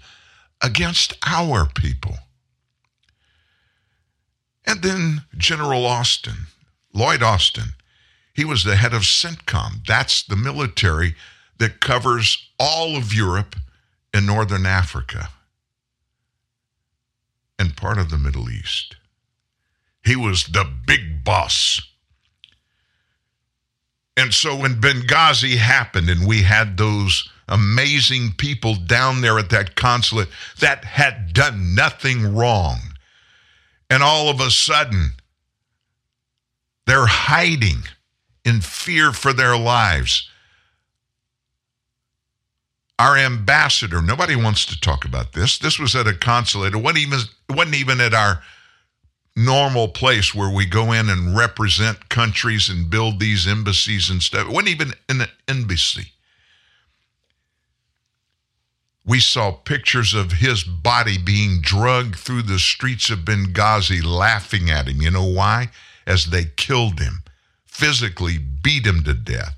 against 0.62 1.14
our 1.26 1.66
people. 1.66 2.18
And 4.66 4.82
then 4.82 5.24
General 5.38 5.86
Austin, 5.86 6.48
Lloyd 6.94 7.24
Austin, 7.24 7.76
he 8.34 8.46
was 8.46 8.64
the 8.64 8.78
head 8.78 8.94
of 8.94 9.04
CENTCOM. 9.04 9.86
That's 9.86 10.24
the 10.24 10.36
military 10.36 11.16
that 11.58 11.80
covers 11.80 12.50
all 12.60 12.98
of 12.98 13.14
Europe 13.14 13.56
and 14.14 14.26
Northern 14.26 14.66
Africa 14.66 15.30
and 17.58 17.78
part 17.78 17.98
of 17.98 18.10
the 18.10 18.18
Middle 18.18 18.50
East. 18.50 18.96
He 20.04 20.16
was 20.16 20.46
the 20.46 20.66
big 20.86 21.24
boss. 21.24 21.82
And 24.16 24.34
so 24.34 24.56
when 24.56 24.82
Benghazi 24.82 25.58
happened 25.58 26.10
and 26.10 26.28
we 26.28 26.44
had 26.44 26.78
those 26.78 27.30
amazing 27.48 28.34
people 28.38 28.76
down 28.76 29.22
there 29.22 29.40
at 29.40 29.50
that 29.50 29.76
consulate 29.76 30.30
that 30.60 30.86
had 30.86 31.34
done 31.34 31.76
nothing 31.76 32.36
wrong, 32.36 32.80
and 33.90 34.04
all 34.04 34.30
of 34.30 34.40
a 34.40 34.52
sudden 34.52 35.14
they're 36.86 37.06
hiding 37.06 37.84
in 38.46 38.62
fear 38.62 39.12
for 39.12 39.34
their 39.34 39.58
lives. 39.58 40.30
Our 43.00 43.18
ambassador, 43.18 44.02
nobody 44.02 44.36
wants 44.36 44.66
to 44.68 44.80
talk 44.80 45.04
about 45.04 45.34
this. 45.34 45.58
This 45.58 45.80
was 45.80 45.96
at 45.96 46.08
a 46.08 46.14
consulate. 46.14 46.74
It 46.74 46.78
wasn't 46.78 47.00
even, 47.00 47.20
it 47.20 47.56
wasn't 47.56 47.76
even 47.76 48.00
at 48.00 48.14
our 48.14 48.42
normal 49.36 49.88
place 49.88 50.34
where 50.36 50.54
we 50.54 50.66
go 50.66 50.92
in 50.92 51.10
and 51.10 51.36
represent 51.36 52.10
countries 52.10 52.70
and 52.70 52.90
build 52.90 53.20
these 53.20 53.48
embassies 53.48 54.10
and 54.10 54.22
stuff. 54.22 54.48
It 54.48 54.54
wasn't 54.54 54.70
even 54.70 54.94
in 55.10 55.22
an 55.22 55.30
embassy. 55.48 56.12
We 59.06 59.20
saw 59.20 59.52
pictures 59.52 60.14
of 60.14 60.34
his 60.34 60.64
body 60.64 61.18
being 61.18 61.60
drugged 61.62 62.16
through 62.16 62.44
the 62.44 62.60
streets 62.60 63.10
of 63.10 63.20
Benghazi, 63.20 64.04
laughing 64.04 64.70
at 64.70 64.88
him. 64.88 65.02
You 65.02 65.12
know 65.12 65.26
why? 65.26 65.72
As 66.08 66.28
they 66.28 66.46
killed 66.46 67.00
him, 67.00 67.24
physically 67.66 68.38
beat 68.38 68.86
him 68.86 69.04
to 69.04 69.14
death. 69.14 69.56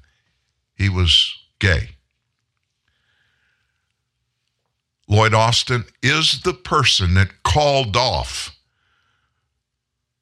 He 0.76 0.90
was 0.90 1.32
gay. 1.60 1.95
Lloyd 5.08 5.34
Austin 5.34 5.86
is 6.02 6.42
the 6.42 6.54
person 6.54 7.14
that 7.14 7.44
called 7.44 7.96
off 7.96 8.56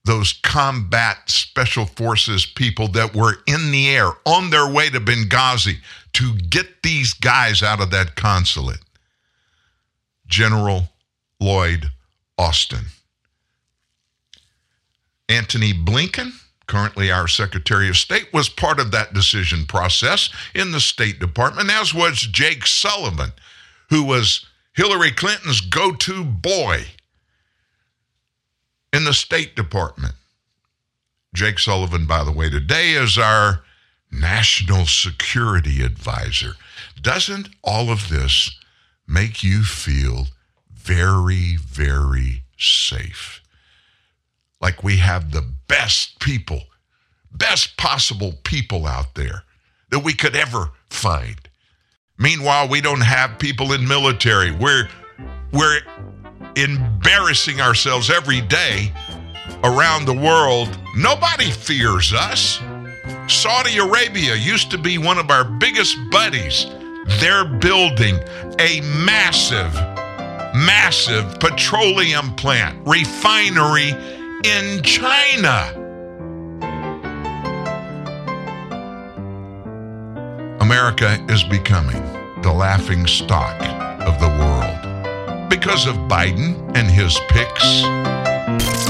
those 0.05 0.33
combat 0.33 1.29
special 1.29 1.85
forces 1.85 2.45
people 2.45 2.89
that 2.89 3.15
were 3.15 3.37
in 3.47 3.71
the 3.71 3.89
air 3.89 4.11
on 4.25 4.49
their 4.49 4.69
way 4.69 4.89
to 4.89 4.99
Benghazi 4.99 5.77
to 6.13 6.35
get 6.35 6.83
these 6.83 7.13
guys 7.13 7.63
out 7.63 7.81
of 7.81 7.91
that 7.91 8.15
consulate. 8.15 8.81
General 10.27 10.89
Lloyd 11.39 11.91
Austin. 12.37 12.85
Antony 15.29 15.73
Blinken, 15.73 16.31
currently 16.67 17.09
our 17.09 17.27
Secretary 17.29 17.87
of 17.87 17.97
State, 17.97 18.33
was 18.33 18.49
part 18.49 18.79
of 18.79 18.91
that 18.91 19.13
decision 19.13 19.65
process 19.65 20.29
in 20.53 20.71
the 20.71 20.81
State 20.81 21.19
Department, 21.19 21.71
as 21.71 21.93
was 21.93 22.19
Jake 22.19 22.67
Sullivan, 22.67 23.31
who 23.89 24.03
was 24.03 24.45
Hillary 24.73 25.11
Clinton's 25.11 25.61
go 25.61 25.93
to 25.93 26.23
boy 26.23 26.85
in 28.91 29.03
the 29.05 29.13
State 29.13 29.55
Department. 29.55 30.15
Jake 31.33 31.59
Sullivan, 31.59 32.05
by 32.05 32.23
the 32.23 32.31
way, 32.31 32.49
today 32.49 32.91
is 32.91 33.17
our 33.17 33.63
national 34.11 34.85
security 34.85 35.83
advisor. 35.83 36.53
Doesn't 36.99 37.49
all 37.63 37.89
of 37.89 38.09
this 38.09 38.59
make 39.07 39.43
you 39.43 39.63
feel 39.63 40.27
very, 40.71 41.57
very 41.57 42.43
safe? 42.57 43.41
Like 44.61 44.83
we 44.83 44.97
have 44.97 45.31
the 45.31 45.53
best 45.67 46.19
people, 46.19 46.63
best 47.31 47.77
possible 47.77 48.33
people 48.43 48.87
out 48.87 49.15
there 49.15 49.43
that 49.91 50.03
we 50.03 50.13
could 50.13 50.35
ever 50.35 50.71
find. 50.89 51.49
Meanwhile, 52.17 52.69
we 52.69 52.81
don't 52.81 53.01
have 53.01 53.39
people 53.39 53.73
in 53.73 53.87
military. 53.87 54.51
We're 54.51 54.87
we're 55.51 55.81
embarrassing 56.55 57.61
ourselves 57.61 58.09
every 58.09 58.41
day 58.41 58.91
around 59.63 60.05
the 60.05 60.13
world. 60.13 60.77
Nobody 60.95 61.51
fears 61.51 62.13
us. 62.13 62.59
Saudi 63.27 63.77
Arabia 63.77 64.35
used 64.35 64.71
to 64.71 64.77
be 64.77 64.97
one 64.97 65.17
of 65.17 65.29
our 65.29 65.43
biggest 65.43 65.97
buddies. 66.11 66.67
They're 67.19 67.45
building 67.45 68.15
a 68.59 68.81
massive, 68.81 69.73
massive 70.55 71.39
petroleum 71.39 72.33
plant, 72.35 72.85
refinery 72.87 73.89
in 74.45 74.81
China. 74.83 75.82
America 80.73 81.23
is 81.29 81.43
becoming 81.43 82.01
the 82.41 82.51
laughing 82.51 83.05
stock 83.05 83.61
of 84.01 84.19
the 84.19 84.27
world 84.27 85.47
because 85.47 85.85
of 85.85 85.95
Biden 86.09 86.55
and 86.75 86.89
his 86.89 87.15
picks. 87.29 87.83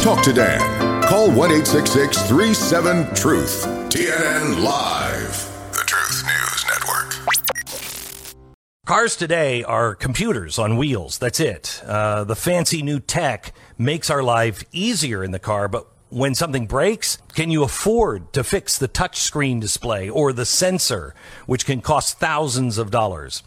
Talk 0.02 0.24
to 0.24 0.32
Dan. 0.32 1.04
Call 1.04 1.30
1 1.30 1.62
37 1.66 3.16
Truth. 3.16 3.66
TNN 3.90 4.64
Live. 4.64 5.74
The 5.74 5.84
Truth 5.86 6.24
News 6.26 6.66
Network. 6.70 8.46
Cars 8.86 9.18
today 9.18 9.62
are 9.66 9.94
computers 9.94 10.58
on 10.58 10.78
wheels. 10.78 11.18
That's 11.18 11.42
it. 11.42 11.84
Uh, 11.86 12.24
the 12.24 12.38
fancy 12.38 12.82
new 12.82 13.02
tech 13.02 13.52
makes 13.78 14.10
our 14.10 14.24
life 14.24 14.64
easier 14.72 15.22
in 15.22 15.32
the 15.32 15.40
car, 15.40 15.68
but 15.68 15.93
when 16.14 16.36
something 16.36 16.68
breaks, 16.68 17.18
can 17.34 17.50
you 17.50 17.64
afford 17.64 18.32
to 18.34 18.44
fix 18.44 18.78
the 18.78 18.88
touchscreen 18.88 19.60
display 19.60 20.10
or 20.10 20.32
the 20.32 20.46
sensor, 20.46 21.16
which 21.48 21.66
can 21.66 21.82
cost 21.82 22.20
thousands 22.20 22.78
of 22.78 22.92
dollars? 22.92 23.42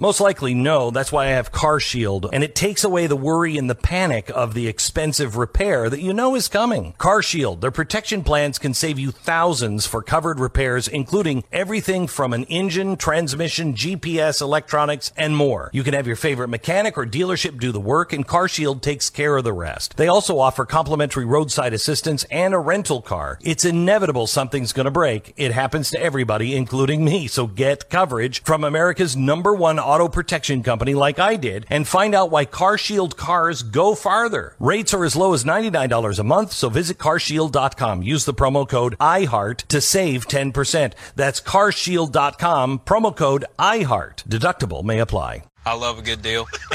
Most 0.00 0.18
likely 0.18 0.54
no. 0.54 0.90
That's 0.90 1.12
why 1.12 1.26
I 1.26 1.32
have 1.32 1.52
Car 1.52 1.78
Shield, 1.78 2.30
and 2.32 2.42
it 2.42 2.54
takes 2.54 2.84
away 2.84 3.06
the 3.06 3.16
worry 3.16 3.58
and 3.58 3.68
the 3.68 3.74
panic 3.74 4.30
of 4.34 4.54
the 4.54 4.66
expensive 4.66 5.36
repair 5.36 5.90
that 5.90 6.00
you 6.00 6.14
know 6.14 6.34
is 6.34 6.48
coming. 6.48 6.94
Car 6.96 7.20
Shield, 7.20 7.60
their 7.60 7.70
protection 7.70 8.24
plans 8.24 8.58
can 8.58 8.72
save 8.72 8.98
you 8.98 9.10
thousands 9.10 9.84
for 9.84 10.02
covered 10.02 10.40
repairs, 10.40 10.88
including 10.88 11.44
everything 11.52 12.06
from 12.06 12.32
an 12.32 12.44
engine, 12.44 12.96
transmission, 12.96 13.74
GPS, 13.74 14.40
electronics, 14.40 15.12
and 15.18 15.36
more. 15.36 15.68
You 15.74 15.82
can 15.82 15.92
have 15.92 16.06
your 16.06 16.16
favorite 16.16 16.48
mechanic 16.48 16.96
or 16.96 17.04
dealership 17.04 17.60
do 17.60 17.70
the 17.70 17.78
work, 17.78 18.14
and 18.14 18.26
Car 18.26 18.48
Shield 18.48 18.82
takes 18.82 19.10
care 19.10 19.36
of 19.36 19.44
the 19.44 19.52
rest. 19.52 19.98
They 19.98 20.08
also 20.08 20.38
offer 20.38 20.64
complimentary 20.64 21.26
roadside 21.26 21.74
assistance 21.74 22.24
and 22.30 22.54
a 22.54 22.58
rental 22.58 23.02
car. 23.02 23.38
It's 23.42 23.66
inevitable 23.66 24.26
something's 24.26 24.72
going 24.72 24.86
to 24.86 24.90
break. 24.90 25.34
It 25.36 25.52
happens 25.52 25.90
to 25.90 26.02
everybody, 26.02 26.56
including 26.56 27.04
me. 27.04 27.26
So 27.26 27.46
get 27.46 27.90
coverage 27.90 28.42
from 28.44 28.64
America's 28.64 29.14
number 29.14 29.54
one 29.54 29.78
auto 29.90 30.08
protection 30.08 30.62
company 30.62 30.94
like 30.94 31.18
I 31.18 31.36
did 31.36 31.66
and 31.68 31.86
find 31.86 32.14
out 32.14 32.30
why 32.30 32.46
CarShield 32.46 33.16
cars 33.16 33.62
go 33.62 33.94
farther. 33.94 34.54
Rates 34.58 34.94
are 34.94 35.04
as 35.04 35.16
low 35.16 35.34
as 35.34 35.44
$99 35.44 36.18
a 36.18 36.22
month, 36.22 36.52
so 36.52 36.68
visit 36.68 36.98
carshield.com. 36.98 38.02
Use 38.02 38.24
the 38.24 38.34
promo 38.34 38.68
code 38.68 38.96
IHEART 38.98 39.66
to 39.68 39.80
save 39.80 40.28
10%. 40.28 40.92
That's 41.16 41.40
carshield.com, 41.40 42.80
promo 42.80 43.16
code 43.16 43.44
IHEART. 43.58 44.24
Deductible 44.28 44.84
may 44.84 45.00
apply. 45.00 45.42
I 45.66 45.74
love 45.74 45.98
a 45.98 46.02
good 46.02 46.22
deal. 46.22 46.48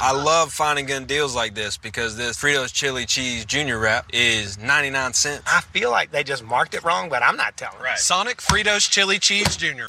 I 0.00 0.12
love 0.12 0.52
finding 0.52 0.86
good 0.86 1.06
deals 1.08 1.34
like 1.34 1.54
this 1.54 1.76
because 1.76 2.16
this 2.16 2.36
Fritos 2.36 2.72
Chili 2.72 3.06
Cheese 3.06 3.44
Junior 3.44 3.78
Wrap 3.78 4.06
is 4.12 4.56
99 4.58 5.14
cents. 5.14 5.42
I 5.46 5.62
feel 5.62 5.90
like 5.90 6.12
they 6.12 6.22
just 6.22 6.44
marked 6.44 6.74
it 6.74 6.84
wrong, 6.84 7.08
but 7.08 7.24
I'm 7.24 7.36
not 7.36 7.56
telling. 7.56 7.80
Right. 7.80 7.98
Sonic 7.98 8.38
Fritos 8.38 8.88
Chili 8.88 9.18
Cheese 9.18 9.56
Junior. 9.56 9.86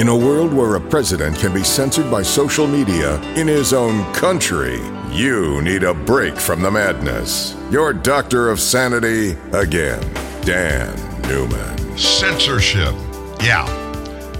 In 0.00 0.08
a 0.08 0.16
world 0.16 0.54
where 0.54 0.76
a 0.76 0.80
president 0.80 1.36
can 1.36 1.52
be 1.52 1.62
censored 1.62 2.10
by 2.10 2.22
social 2.22 2.66
media 2.66 3.20
in 3.34 3.46
his 3.46 3.74
own 3.74 4.10
country, 4.14 4.80
You 5.12 5.60
need 5.60 5.82
a 5.82 5.92
break 5.92 6.38
from 6.38 6.62
the 6.62 6.70
madness. 6.70 7.54
Your 7.70 7.92
doctor 7.92 8.48
of 8.48 8.60
sanity 8.60 9.36
again, 9.52 10.00
Dan 10.40 10.96
Newman. 11.28 11.98
Censorship. 11.98 12.94
Yeah. 13.42 13.66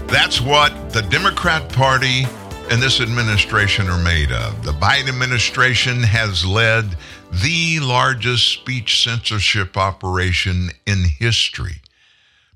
That's 0.07 0.41
what 0.41 0.91
the 0.93 1.03
Democrat 1.03 1.71
Party 1.71 2.23
and 2.71 2.81
this 2.81 2.99
administration 2.99 3.87
are 3.87 4.03
made 4.03 4.31
of. 4.31 4.65
The 4.65 4.71
Biden 4.71 5.09
administration 5.09 6.01
has 6.01 6.43
led 6.43 6.97
the 7.31 7.79
largest 7.81 8.47
speech 8.47 9.03
censorship 9.03 9.77
operation 9.77 10.71
in 10.87 11.03
history 11.19 11.83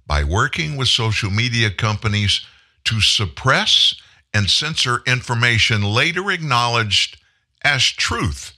by 0.07 0.23
working 0.23 0.75
with 0.75 0.87
social 0.87 1.29
media 1.29 1.69
companies 1.69 2.41
to 2.85 3.01
suppress 3.01 3.95
and 4.33 4.49
censor 4.49 5.01
information 5.05 5.81
later 5.81 6.31
acknowledged 6.31 7.17
as 7.63 7.83
truth. 7.83 8.53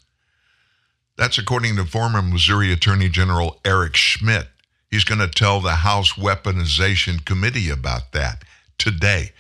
That's 1.18 1.38
according 1.38 1.76
to 1.78 1.86
former 1.86 2.22
Missouri 2.22 2.72
Attorney 2.72 3.10
General 3.10 3.60
Eric 3.66 3.96
Schmitt. 3.96 4.48
He's 4.90 5.04
going 5.04 5.20
to 5.20 5.28
tell 5.28 5.60
the 5.60 5.78
House 5.78 6.14
Weaponization 6.14 7.26
Committee 7.26 7.70
about 7.70 8.12
that 8.14 8.44
today. 8.78 9.32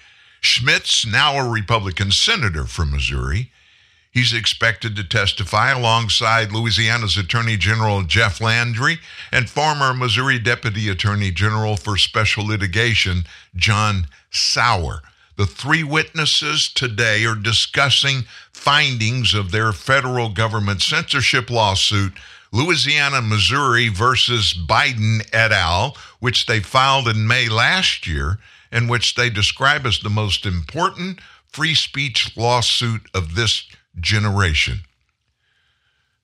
Schmitt's 0.41 1.05
now 1.05 1.37
a 1.37 1.49
Republican 1.49 2.11
senator 2.11 2.65
from 2.65 2.91
Missouri. 2.91 3.51
He's 4.17 4.33
expected 4.33 4.95
to 4.95 5.03
testify 5.03 5.69
alongside 5.69 6.51
Louisiana's 6.51 7.17
Attorney 7.17 7.55
General 7.55 8.01
Jeff 8.01 8.41
Landry 8.41 8.97
and 9.31 9.47
former 9.47 9.93
Missouri 9.93 10.39
Deputy 10.39 10.89
Attorney 10.89 11.29
General 11.29 11.77
for 11.77 11.97
Special 11.97 12.43
Litigation 12.43 13.25
John 13.55 14.07
Sauer. 14.31 15.03
The 15.35 15.45
three 15.45 15.83
witnesses 15.83 16.67
today 16.67 17.25
are 17.25 17.35
discussing 17.35 18.23
findings 18.51 19.35
of 19.35 19.51
their 19.51 19.71
federal 19.71 20.29
government 20.29 20.81
censorship 20.81 21.51
lawsuit, 21.51 22.13
Louisiana, 22.51 23.21
Missouri 23.21 23.87
versus 23.87 24.55
Biden 24.55 25.29
et 25.31 25.51
al., 25.51 25.95
which 26.19 26.47
they 26.47 26.59
filed 26.59 27.07
in 27.07 27.27
May 27.27 27.49
last 27.49 28.07
year, 28.07 28.39
and 28.71 28.89
which 28.89 29.13
they 29.13 29.29
describe 29.29 29.85
as 29.85 29.99
the 29.99 30.09
most 30.09 30.43
important 30.47 31.19
free 31.47 31.75
speech 31.75 32.35
lawsuit 32.35 33.01
of 33.13 33.35
this 33.35 33.67
generation. 33.99 34.79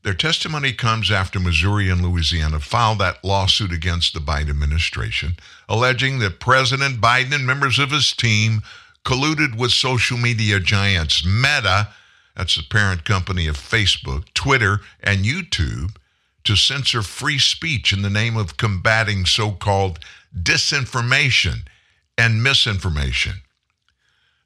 Their 0.03 0.13
testimony 0.13 0.73
comes 0.73 1.09
after 1.09 1.39
Missouri 1.39 1.89
and 1.89 2.01
Louisiana 2.01 2.59
filed 2.59 2.99
that 2.99 3.23
lawsuit 3.23 3.71
against 3.71 4.13
the 4.13 4.19
Biden 4.19 4.49
administration, 4.49 5.37
alleging 5.69 6.19
that 6.19 6.41
President 6.41 6.99
Biden 6.99 7.33
and 7.33 7.47
members 7.47 7.79
of 7.79 7.91
his 7.91 8.11
team 8.11 8.61
colluded 9.05 9.57
with 9.57 9.71
social 9.71 10.17
media 10.17 10.59
giants 10.59 11.25
Meta, 11.25 11.89
that's 12.35 12.55
the 12.55 12.63
parent 12.63 13.05
company 13.05 13.47
of 13.47 13.57
Facebook, 13.57 14.25
Twitter, 14.33 14.81
and 15.01 15.23
YouTube, 15.23 15.95
to 16.43 16.55
censor 16.57 17.01
free 17.01 17.39
speech 17.39 17.93
in 17.93 18.01
the 18.01 18.09
name 18.09 18.35
of 18.35 18.57
combating 18.57 19.25
so 19.25 19.51
called 19.51 19.99
disinformation 20.37 21.65
and 22.17 22.43
misinformation. 22.43 23.35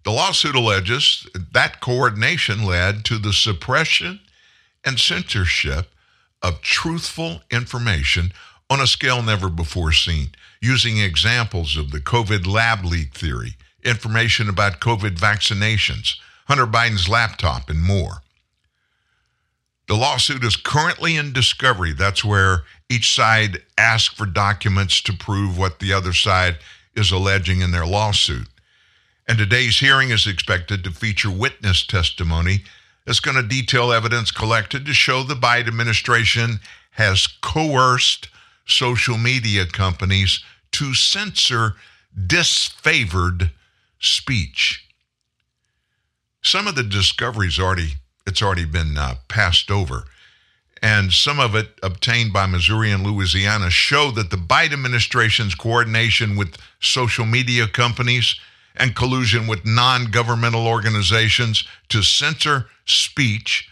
The 0.07 0.13
lawsuit 0.13 0.55
alleges 0.55 1.27
that 1.51 1.81
coordination 1.81 2.63
led 2.63 3.03
to 3.03 3.17
the 3.17 3.33
suppression 3.33 4.21
and 4.85 4.97
censorship 4.97 5.93
of 6.41 6.61
truthful 6.61 7.41
information 7.51 8.31
on 8.69 8.79
a 8.79 8.87
scale 8.87 9.21
never 9.21 9.49
before 9.49 9.91
seen, 9.91 10.29
using 10.61 10.97
examples 10.97 11.75
of 11.75 11.91
the 11.91 11.99
COVID 11.99 12.47
lab 12.47 12.85
leak 12.85 13.15
theory, 13.15 13.57
information 13.83 14.47
about 14.47 14.79
COVID 14.79 15.17
vaccinations, 15.17 16.15
Hunter 16.47 16.65
Biden's 16.65 17.09
laptop, 17.09 17.69
and 17.69 17.81
more. 17.81 18.23
The 19.89 19.95
lawsuit 19.95 20.45
is 20.45 20.55
currently 20.55 21.17
in 21.17 21.33
discovery. 21.33 21.91
That's 21.91 22.23
where 22.23 22.63
each 22.87 23.13
side 23.13 23.61
asks 23.77 24.15
for 24.15 24.25
documents 24.25 25.01
to 25.01 25.11
prove 25.11 25.57
what 25.57 25.79
the 25.79 25.91
other 25.91 26.13
side 26.13 26.59
is 26.95 27.11
alleging 27.11 27.59
in 27.59 27.71
their 27.71 27.85
lawsuit. 27.85 28.47
And 29.27 29.37
today's 29.37 29.79
hearing 29.79 30.09
is 30.09 30.25
expected 30.25 30.83
to 30.83 30.91
feature 30.91 31.31
witness 31.31 31.85
testimony 31.85 32.63
that's 33.05 33.19
going 33.19 33.35
to 33.35 33.43
detail 33.43 33.91
evidence 33.91 34.31
collected 34.31 34.85
to 34.85 34.93
show 34.93 35.23
the 35.23 35.33
Biden 35.33 35.67
administration 35.67 36.59
has 36.91 37.27
coerced 37.41 38.29
social 38.65 39.17
media 39.17 39.65
companies 39.65 40.43
to 40.71 40.93
censor 40.93 41.73
disfavored 42.17 43.51
speech. 43.99 44.85
Some 46.41 46.67
of 46.67 46.75
the 46.75 46.83
discoveries 46.83 47.59
already 47.59 47.93
it's 48.25 48.41
already 48.41 48.65
been 48.65 48.97
uh, 48.97 49.15
passed 49.29 49.71
over, 49.71 50.03
and 50.81 51.13
some 51.13 51.39
of 51.39 51.55
it 51.55 51.79
obtained 51.81 52.33
by 52.33 52.45
Missouri 52.45 52.91
and 52.91 53.05
Louisiana 53.05 53.69
show 53.69 54.11
that 54.11 54.31
the 54.31 54.37
Biden 54.37 54.73
administration's 54.73 55.55
coordination 55.55 56.35
with 56.35 56.57
social 56.81 57.25
media 57.25 57.67
companies 57.67 58.37
and 58.79 58.95
collusion 58.95 59.47
with 59.47 59.65
non-governmental 59.65 60.67
organizations 60.67 61.63
to 61.89 62.01
censor 62.01 62.67
speech 62.85 63.69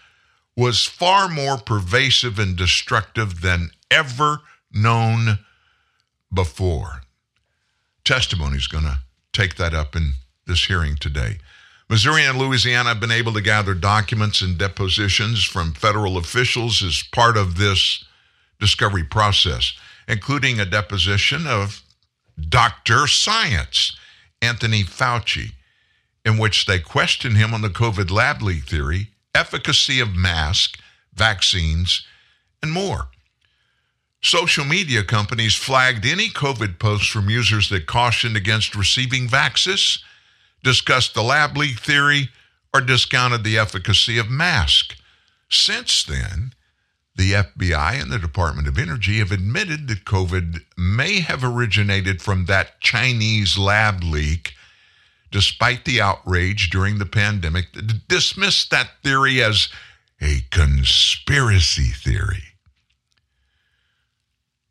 was 0.55 0.85
far 0.85 1.27
more 1.27 1.57
pervasive 1.57 2.39
and 2.39 2.55
destructive 2.55 3.41
than 3.41 3.71
ever 3.91 4.41
known 4.71 5.39
before. 6.33 7.01
Testimony 8.03 8.57
is 8.57 8.67
going 8.67 8.83
to 8.83 8.99
take 9.33 9.55
that 9.55 9.73
up 9.73 9.95
in 9.95 10.13
this 10.47 10.65
hearing 10.65 10.95
today. 10.95 11.37
Missouri 11.89 12.23
and 12.23 12.37
Louisiana 12.37 12.89
have 12.89 12.99
been 12.99 13.11
able 13.11 13.33
to 13.33 13.41
gather 13.41 13.73
documents 13.73 14.41
and 14.41 14.57
depositions 14.57 15.43
from 15.43 15.73
federal 15.73 16.17
officials 16.17 16.83
as 16.83 17.03
part 17.11 17.37
of 17.37 17.57
this 17.57 18.03
discovery 18.59 19.03
process, 19.03 19.73
including 20.07 20.59
a 20.59 20.65
deposition 20.65 21.45
of 21.45 21.83
Dr. 22.39 23.07
Science, 23.07 23.95
Anthony 24.45 24.83
Fauci, 24.83 25.51
in 26.23 26.37
which 26.37 26.65
they 26.65 26.79
question 26.79 27.35
him 27.35 27.53
on 27.53 27.61
the 27.61 27.69
COVID 27.69 28.11
lab 28.11 28.41
leak 28.41 28.65
theory, 28.65 29.09
efficacy 29.33 29.99
of 29.99 30.15
masks, 30.15 30.79
vaccines, 31.13 32.05
and 32.61 32.71
more. 32.71 33.09
Social 34.21 34.65
media 34.65 35.03
companies 35.03 35.55
flagged 35.55 36.05
any 36.05 36.29
COVID 36.29 36.79
posts 36.79 37.07
from 37.07 37.29
users 37.29 37.69
that 37.69 37.85
cautioned 37.85 38.35
against 38.35 38.75
receiving 38.75 39.27
vaccines 39.27 40.03
discussed 40.63 41.13
the 41.13 41.21
lab 41.21 41.55
leak 41.55 41.79
theory, 41.79 42.29
or 42.73 42.81
discounted 42.81 43.43
the 43.45 43.57
efficacy 43.57 44.17
of 44.17 44.29
masks. 44.29 44.95
Since 45.49 46.03
then, 46.03 46.51
the 47.16 47.32
FBI 47.32 48.01
and 48.01 48.11
the 48.11 48.20
Department 48.20 48.68
of 48.68 48.78
Energy 48.78 49.20
have 49.20 49.32
admitted 49.32 49.88
that 49.88 50.05
COVID 50.05 50.61
may 50.78 51.22
have 51.22 51.43
originated 51.43 52.22
from 52.22 52.45
that 52.45 52.82
Chinese 52.82 53.57
lab 53.57 54.03
leak, 54.03 54.53
despite 55.32 55.86
the 55.86 56.01
outrage 56.01 56.70
during 56.70 56.97
the 56.97 57.05
pandemic 57.05 57.72
that 57.74 58.07
dismissed 58.07 58.70
that 58.72 58.89
theory 59.03 59.41
as 59.41 59.70
a 60.22 60.41
conspiracy 60.51 61.88
theory. 61.88 62.43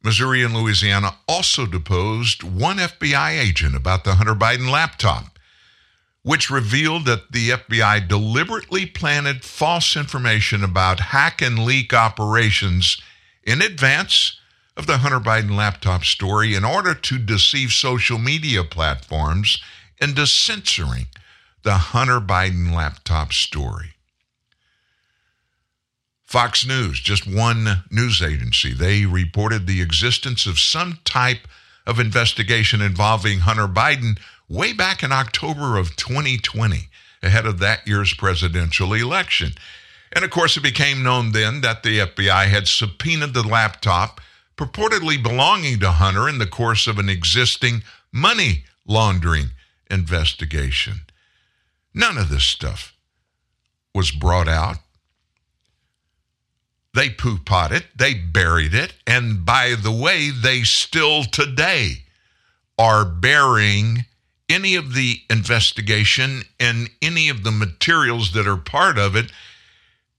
Missouri 0.02 0.42
and 0.42 0.54
Louisiana 0.54 1.16
also 1.26 1.64
deposed 1.64 2.42
one 2.42 2.76
FBI 2.76 3.38
agent 3.40 3.74
about 3.74 4.04
the 4.04 4.16
Hunter 4.16 4.34
Biden 4.34 4.70
laptop 4.70 5.33
which 6.24 6.50
revealed 6.50 7.04
that 7.04 7.30
the 7.30 7.50
FBI 7.50 8.08
deliberately 8.08 8.86
planted 8.86 9.44
false 9.44 9.94
information 9.94 10.64
about 10.64 10.98
hack 10.98 11.42
and 11.42 11.58
leak 11.58 11.92
operations 11.92 13.00
in 13.42 13.60
advance 13.60 14.40
of 14.74 14.86
the 14.86 14.98
Hunter 14.98 15.20
Biden 15.20 15.54
laptop 15.54 16.02
story 16.02 16.54
in 16.54 16.64
order 16.64 16.94
to 16.94 17.18
deceive 17.18 17.72
social 17.72 18.18
media 18.18 18.64
platforms 18.64 19.62
into 20.00 20.26
censoring 20.26 21.08
the 21.62 21.74
Hunter 21.74 22.20
Biden 22.20 22.74
laptop 22.74 23.34
story. 23.34 23.90
Fox 26.24 26.66
News, 26.66 27.00
just 27.00 27.26
one 27.26 27.84
news 27.90 28.22
agency, 28.22 28.72
they 28.72 29.04
reported 29.04 29.66
the 29.66 29.82
existence 29.82 30.46
of 30.46 30.58
some 30.58 30.98
type 31.04 31.46
of 31.86 32.00
investigation 32.00 32.80
involving 32.80 33.40
Hunter 33.40 33.68
Biden 33.68 34.18
way 34.48 34.72
back 34.72 35.02
in 35.02 35.12
October 35.12 35.76
of 35.76 35.96
2020, 35.96 36.88
ahead 37.22 37.46
of 37.46 37.58
that 37.58 37.86
year's 37.86 38.14
presidential 38.14 38.92
election. 38.92 39.52
And 40.12 40.24
of 40.24 40.30
course, 40.30 40.56
it 40.56 40.62
became 40.62 41.02
known 41.02 41.32
then 41.32 41.60
that 41.62 41.82
the 41.82 41.98
FBI 41.98 42.46
had 42.46 42.68
subpoenaed 42.68 43.34
the 43.34 43.42
laptop 43.42 44.20
purportedly 44.56 45.20
belonging 45.20 45.80
to 45.80 45.90
Hunter 45.90 46.28
in 46.28 46.38
the 46.38 46.46
course 46.46 46.86
of 46.86 46.98
an 46.98 47.08
existing 47.08 47.82
money 48.12 48.64
laundering 48.86 49.50
investigation. 49.90 51.00
None 51.92 52.18
of 52.18 52.28
this 52.28 52.44
stuff 52.44 52.94
was 53.94 54.10
brought 54.10 54.48
out. 54.48 54.76
They 56.94 57.10
poo 57.10 57.38
potted, 57.38 57.86
they 57.96 58.14
buried 58.14 58.74
it, 58.74 58.94
and 59.06 59.44
by 59.44 59.74
the 59.74 59.90
way, 59.90 60.30
they 60.30 60.62
still 60.62 61.24
today 61.24 62.04
are 62.78 63.04
burying 63.04 64.04
any 64.48 64.74
of 64.74 64.94
the 64.94 65.20
investigation 65.30 66.42
and 66.60 66.90
any 67.00 67.28
of 67.28 67.44
the 67.44 67.50
materials 67.50 68.32
that 68.32 68.46
are 68.46 68.56
part 68.56 68.98
of 68.98 69.16
it 69.16 69.32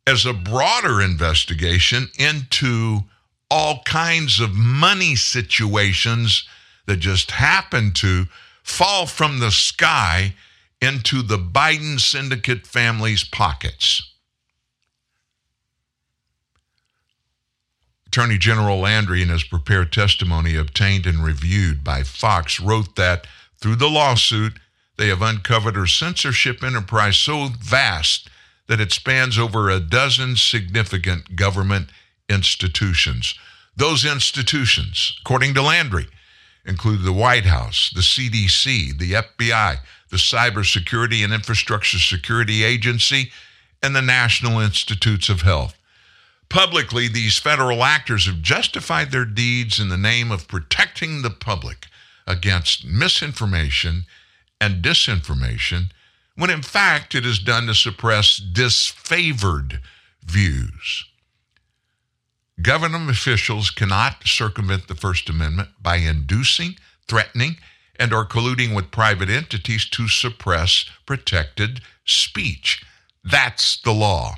as 0.08 0.26
a 0.26 0.34
broader 0.34 1.02
investigation 1.02 2.10
into 2.18 3.00
all 3.50 3.82
kinds 3.86 4.40
of 4.40 4.54
money 4.54 5.16
situations 5.16 6.48
that 6.86 6.98
just 6.98 7.32
happen 7.32 7.92
to 7.94 8.26
fall 8.64 9.06
from 9.06 9.40
the 9.40 9.52
sky 9.52 10.34
into 10.82 11.22
the 11.22 11.38
Biden 11.38 12.00
syndicate 12.00 12.66
family's 12.68 13.24
pockets. 13.24 14.12
Attorney 18.08 18.38
General 18.38 18.80
Landry, 18.80 19.22
in 19.22 19.30
his 19.30 19.44
prepared 19.44 19.92
testimony 19.92 20.56
obtained 20.56 21.06
and 21.06 21.24
reviewed 21.24 21.84
by 21.84 22.04
Fox, 22.04 22.60
wrote 22.60 22.96
that 22.96 23.28
through 23.60 23.76
the 23.78 23.90
lawsuit, 23.90 24.54
they 24.98 25.08
have 25.08 25.22
uncovered 25.22 25.78
a 25.78 25.88
censorship 25.88 26.64
enterprise 26.64 27.18
so 27.18 27.50
vast 27.60 28.30
that 28.68 28.80
it 28.80 28.92
spans 28.92 29.38
over 29.38 29.70
a 29.70 29.80
dozen 29.80 30.36
significant 30.36 31.36
government 31.36 31.90
institutions. 32.30 33.36
Those 33.76 34.06
institutions, 34.06 35.18
according 35.22 35.54
to 35.56 35.62
Landry, 35.62 36.08
include 36.66 37.04
the 37.04 37.14
White 37.14 37.46
House, 37.46 37.92
the 37.94 38.02
CDC, 38.02 38.98
the 38.98 39.14
FBI, 39.14 39.78
the 40.10 40.18
Cybersecurity 40.18 41.24
and 41.24 41.34
Infrastructure 41.34 42.00
Security 42.00 42.64
Agency, 42.64 43.32
and 43.84 43.96
the 43.96 44.02
National 44.02 44.60
Institutes 44.60 45.30
of 45.30 45.42
Health. 45.42 45.78
Publicly, 46.50 47.08
these 47.08 47.38
federal 47.38 47.84
actors 47.84 48.26
have 48.26 48.42
justified 48.42 49.12
their 49.12 49.26
deeds 49.26 49.80
in 49.80 49.90
the 49.90 49.98
name 49.98 50.32
of 50.32 50.48
protecting 50.48 51.22
the 51.22 51.30
public 51.30 51.88
against 52.28 52.86
misinformation 52.86 54.06
and 54.60 54.84
disinformation, 54.84 55.92
when 56.36 56.50
in 56.50 56.62
fact 56.62 57.16
it 57.16 57.26
is 57.26 57.40
done 57.40 57.68
to 57.68 57.76
suppress 57.76 58.40
disfavored 58.40 59.80
views. 60.24 61.06
Government 62.62 63.10
officials 63.10 63.70
cannot 63.70 64.26
circumvent 64.26 64.88
the 64.88 64.96
First 64.96 65.30
Amendment 65.30 65.70
by 65.82 65.98
inducing, 65.98 66.78
threatening, 67.08 67.58
and 67.98 68.14
or 68.14 68.26
colluding 68.26 68.76
with 68.76 68.92
private 68.92 69.30
entities 69.30 69.86
to 69.90 70.08
suppress 70.08 70.86
protected 71.06 71.82
speech. 72.06 72.84
That's 73.24 73.78
the 73.78 73.94
law. 73.94 74.36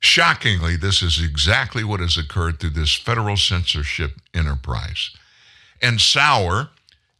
Shockingly, 0.00 0.76
this 0.76 1.02
is 1.02 1.22
exactly 1.22 1.84
what 1.84 2.00
has 2.00 2.16
occurred 2.16 2.58
through 2.58 2.70
this 2.70 2.94
federal 2.94 3.36
censorship 3.36 4.20
enterprise. 4.32 5.10
And 5.80 6.00
Sauer 6.00 6.70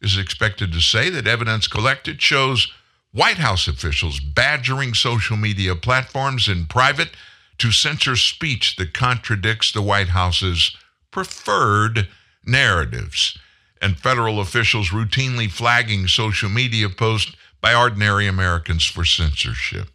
is 0.00 0.18
expected 0.18 0.72
to 0.72 0.80
say 0.80 1.10
that 1.10 1.26
evidence 1.26 1.66
collected 1.66 2.20
shows 2.20 2.72
White 3.12 3.38
House 3.38 3.66
officials 3.66 4.20
badgering 4.20 4.94
social 4.94 5.36
media 5.36 5.74
platforms 5.74 6.48
in 6.48 6.66
private 6.66 7.10
to 7.58 7.72
censor 7.72 8.16
speech 8.16 8.76
that 8.76 8.94
contradicts 8.94 9.72
the 9.72 9.82
White 9.82 10.08
House's 10.08 10.76
preferred 11.10 12.08
narratives, 12.46 13.36
and 13.82 13.98
federal 13.98 14.40
officials 14.40 14.90
routinely 14.90 15.50
flagging 15.50 16.06
social 16.06 16.48
media 16.48 16.88
posts 16.88 17.34
by 17.60 17.74
ordinary 17.74 18.26
Americans 18.26 18.84
for 18.84 19.04
censorship. 19.04 19.88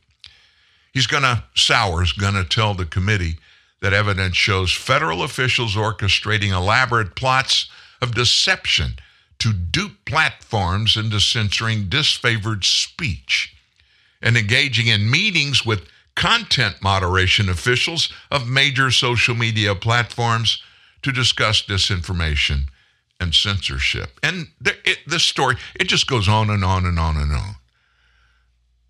He's 0.93 1.07
going 1.07 1.24
to, 1.24 1.43
Sauer's 1.55 2.11
going 2.11 2.36
to 2.36 2.43
tell 2.43 2.74
the 2.74 2.86
committee 2.86 3.38
that 3.82 3.93
evidence 3.93 4.36
shows 4.38 4.72
federal 4.72 5.24
officials 5.24 5.76
orchestrating 5.76 6.51
elaborate 6.51 7.16
plots 7.16 7.70
of 8.02 8.16
deception 8.16 8.96
to 9.39 9.54
dupe 9.54 10.06
platforms 10.06 10.96
into 10.96 11.20
censoring 11.20 11.86
disfavored 11.86 12.64
speech 12.64 13.56
and 14.22 14.38
engaging 14.38 14.88
in 14.88 15.10
meetings 15.10 15.66
with 15.66 15.88
content 16.16 16.76
moderation 16.82 17.50
officials 17.50 18.12
of 18.32 18.48
major 18.48 18.89
social 18.89 19.36
media 19.36 19.76
platforms 19.76 20.62
to 21.02 21.12
discuss 21.12 21.62
disinformation 21.62 22.68
and 23.20 23.36
censorship. 23.36 24.20
And 24.24 24.48
the, 24.62 24.76
it, 24.89 25.00
this 25.06 25.24
story, 25.24 25.56
it 25.76 25.88
just 25.88 26.08
goes 26.08 26.30
on 26.30 26.50
and 26.50 26.64
on 26.64 26.86
and 26.86 26.98
on 26.98 27.18
and 27.18 27.34
on 27.34 27.56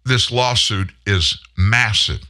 this 0.06 0.32
lawsuit 0.32 0.92
is 1.06 1.40
massive. 1.58 2.22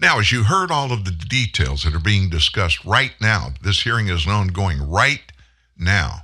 Now, 0.00 0.18
as 0.18 0.32
you 0.32 0.44
heard 0.44 0.70
all 0.70 0.92
of 0.92 1.04
the 1.04 1.10
details 1.10 1.84
that 1.84 1.94
are 1.94 2.00
being 2.00 2.30
discussed 2.30 2.84
right 2.86 3.12
now, 3.20 3.50
this 3.62 3.82
hearing 3.82 4.08
is 4.08 4.26
ongoing 4.26 4.90
right 4.90 5.20
now. 5.76 6.22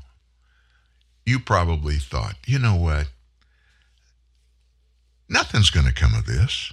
You 1.26 1.38
probably 1.38 1.96
thought, 1.96 2.36
you 2.46 2.58
know 2.58 2.76
what? 2.76 3.08
Nothing's 5.28 5.70
going 5.70 5.86
to 5.86 5.92
come 5.92 6.14
of 6.14 6.24
this. 6.24 6.72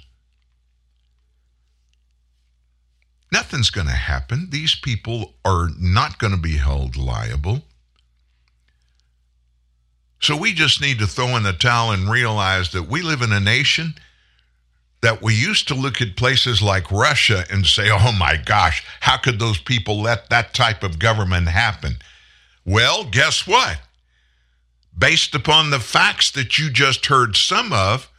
Nothing's 3.33 3.71
going 3.71 3.87
to 3.87 3.93
happen. 3.93 4.49
These 4.51 4.75
people 4.75 5.33
are 5.43 5.69
not 5.77 6.19
going 6.19 6.33
to 6.33 6.39
be 6.39 6.57
held 6.57 6.95
liable. 6.95 7.63
So 10.21 10.37
we 10.37 10.53
just 10.53 10.79
need 10.79 10.99
to 10.99 11.07
throw 11.07 11.35
in 11.35 11.43
the 11.43 11.51
towel 11.51 11.91
and 11.91 12.09
realize 12.09 12.71
that 12.71 12.87
we 12.87 13.01
live 13.01 13.21
in 13.21 13.33
a 13.33 13.41
nation 13.41 13.95
that 15.03 15.21
we 15.21 15.35
used 15.35 15.67
to 15.67 15.75
look 15.75 16.01
at 16.01 16.15
places 16.15 16.61
like 16.61 16.89
Russia 16.89 17.43
and 17.51 17.65
say, 17.65 17.89
oh 17.91 18.13
my 18.17 18.37
gosh, 18.37 18.85
how 19.01 19.17
could 19.17 19.37
those 19.37 19.59
people 19.59 20.01
let 20.01 20.29
that 20.29 20.53
type 20.53 20.81
of 20.81 20.97
government 20.97 21.49
happen? 21.49 21.97
Well, 22.65 23.03
guess 23.03 23.45
what? 23.45 23.81
Based 24.97 25.35
upon 25.35 25.71
the 25.71 25.81
facts 25.81 26.31
that 26.31 26.57
you 26.57 26.71
just 26.71 27.07
heard 27.07 27.35
some 27.35 27.73
of, 27.73 28.09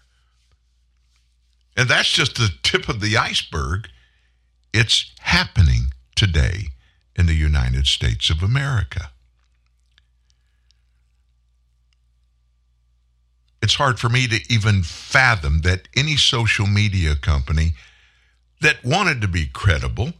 and 1.74 1.88
that's 1.88 2.12
just 2.12 2.36
the 2.36 2.50
tip 2.62 2.86
of 2.90 3.00
the 3.00 3.16
iceberg, 3.16 3.88
it's 4.74 5.10
happening 5.20 5.86
today 6.14 6.66
in 7.16 7.24
the 7.24 7.34
United 7.34 7.86
States 7.86 8.28
of 8.28 8.42
America. 8.42 9.10
It's 13.64 13.76
hard 13.76 13.98
for 13.98 14.10
me 14.10 14.26
to 14.28 14.38
even 14.52 14.82
fathom 14.82 15.62
that 15.62 15.88
any 15.96 16.16
social 16.16 16.66
media 16.66 17.16
company 17.16 17.72
that 18.60 18.84
wanted 18.84 19.22
to 19.22 19.26
be 19.26 19.46
credible, 19.46 20.12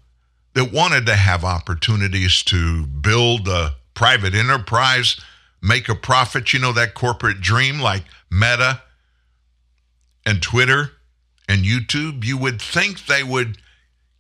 that 0.55 0.73
wanted 0.73 1.05
to 1.05 1.15
have 1.15 1.45
opportunities 1.45 2.43
to 2.45 2.87
build 2.87 3.47
a 3.47 3.75
private 3.93 4.35
enterprise, 4.35 5.21
make 5.61 5.91
a 5.91 5.95
profit, 5.95 6.55
you 6.55 6.59
know, 6.59 6.73
that 6.73 6.95
corporate 6.95 7.43
dream 7.43 7.81
like 7.81 8.05
Meta 8.31 8.81
and 10.25 10.41
Twitter 10.41 10.93
and 11.47 11.65
YouTube, 11.65 12.25
you 12.25 12.39
would 12.39 12.63
think 12.63 13.05
they 13.05 13.23
would 13.23 13.59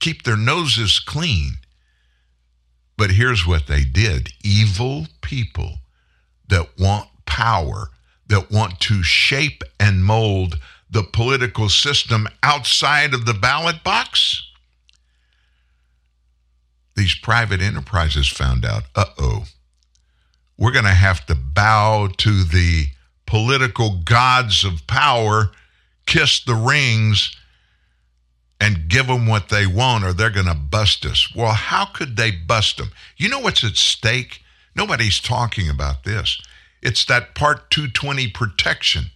keep 0.00 0.24
their 0.24 0.36
noses 0.36 1.00
clean. 1.00 1.54
But 2.98 3.12
here's 3.12 3.46
what 3.46 3.68
they 3.68 3.84
did 3.84 4.28
evil 4.44 5.06
people 5.22 5.78
that 6.48 6.78
want 6.78 7.08
power 7.24 7.88
that 8.28 8.50
want 8.50 8.80
to 8.80 9.02
shape 9.02 9.62
and 9.78 10.04
mold 10.04 10.58
the 10.90 11.02
political 11.02 11.68
system 11.68 12.28
outside 12.42 13.14
of 13.14 13.26
the 13.26 13.34
ballot 13.34 13.82
box? 13.84 14.42
These 16.96 17.16
private 17.16 17.60
enterprises 17.60 18.28
found 18.28 18.64
out, 18.64 18.84
uh 18.94 19.06
oh, 19.18 19.44
we're 20.56 20.72
going 20.72 20.84
to 20.84 20.90
have 20.90 21.26
to 21.26 21.34
bow 21.34 22.08
to 22.18 22.44
the 22.44 22.86
political 23.26 24.00
gods 24.04 24.64
of 24.64 24.86
power, 24.86 25.50
kiss 26.06 26.42
the 26.44 26.54
rings, 26.54 27.36
and 28.60 28.88
give 28.88 29.08
them 29.08 29.26
what 29.26 29.48
they 29.48 29.66
want, 29.66 30.04
or 30.04 30.12
they're 30.12 30.30
going 30.30 30.46
to 30.46 30.54
bust 30.54 31.04
us. 31.04 31.34
Well, 31.34 31.52
how 31.52 31.86
could 31.86 32.16
they 32.16 32.30
bust 32.30 32.76
them? 32.76 32.90
You 33.16 33.28
know 33.28 33.40
what's 33.40 33.64
at 33.64 33.76
stake? 33.76 34.42
Nobody's 34.76 35.20
talking 35.20 35.68
about 35.68 36.04
this. 36.04 36.40
It's 36.85 37.05
that 37.07 37.35
Part 37.35 37.70
220 37.70 38.28
protection 38.28 39.07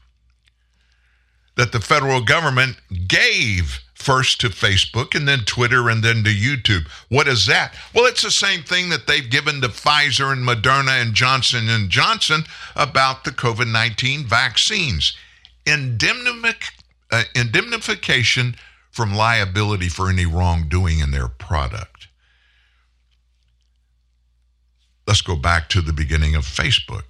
that 1.56 1.72
the 1.72 1.80
federal 1.80 2.22
government 2.22 2.76
gave 3.06 3.80
first 3.92 4.40
to 4.40 4.48
Facebook 4.48 5.14
and 5.14 5.28
then 5.28 5.40
Twitter 5.40 5.90
and 5.90 6.02
then 6.02 6.22
to 6.24 6.30
YouTube. 6.30 6.88
What 7.08 7.28
is 7.28 7.46
that? 7.46 7.74
Well, 7.92 8.06
it's 8.06 8.22
the 8.22 8.30
same 8.30 8.62
thing 8.62 8.88
that 8.88 9.06
they've 9.06 9.28
given 9.28 9.60
to 9.60 9.68
Pfizer 9.68 10.32
and 10.32 10.46
Moderna 10.46 11.02
and 11.02 11.14
Johnson 11.14 11.68
and 11.68 11.90
Johnson 11.90 12.44
about 12.76 13.24
the 13.24 13.32
COVID-19 13.32 14.24
vaccines. 14.24 15.16
Indemnific, 15.66 16.68
uh, 17.10 17.24
indemnification 17.34 18.54
from 18.90 19.14
liability 19.14 19.88
for 19.88 20.08
any 20.08 20.26
wrongdoing 20.26 21.00
in 21.00 21.10
their 21.10 21.28
product. 21.28 22.06
Let's 25.06 25.22
go 25.22 25.36
back 25.36 25.68
to 25.70 25.80
the 25.80 25.92
beginning 25.92 26.36
of 26.36 26.44
Facebook. 26.44 27.02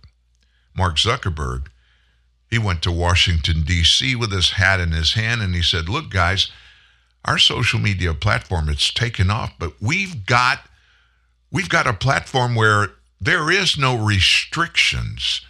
Mark 0.79 0.97
Zuckerberg, 0.97 1.67
he 2.49 2.59
went 2.59 2.83
to 2.83 2.93
Washington, 2.93 3.63
D.C. 3.65 4.15
with 4.15 4.33
his 4.33 4.53
hat 4.53 4.81
in 4.81 4.93
his 4.93 5.13
hand 5.13 5.43
and 5.43 5.55
he 5.55 5.63
said, 5.63 5.89
Look, 5.89 6.09
guys, 6.09 6.51
our 7.25 7.37
social 7.37 7.79
media 7.79 8.15
platform, 8.15 8.69
it's 8.71 8.93
taken 8.93 9.31
off, 9.31 9.53
but 9.59 9.75
we've 9.83 10.25
got 10.25 10.61
we've 11.51 11.69
got 11.69 11.87
a 11.87 11.93
platform 11.93 12.55
where 12.55 12.93
there 13.21 13.51
is 13.51 13.77
no 13.77 13.97
restrictions 13.97 15.43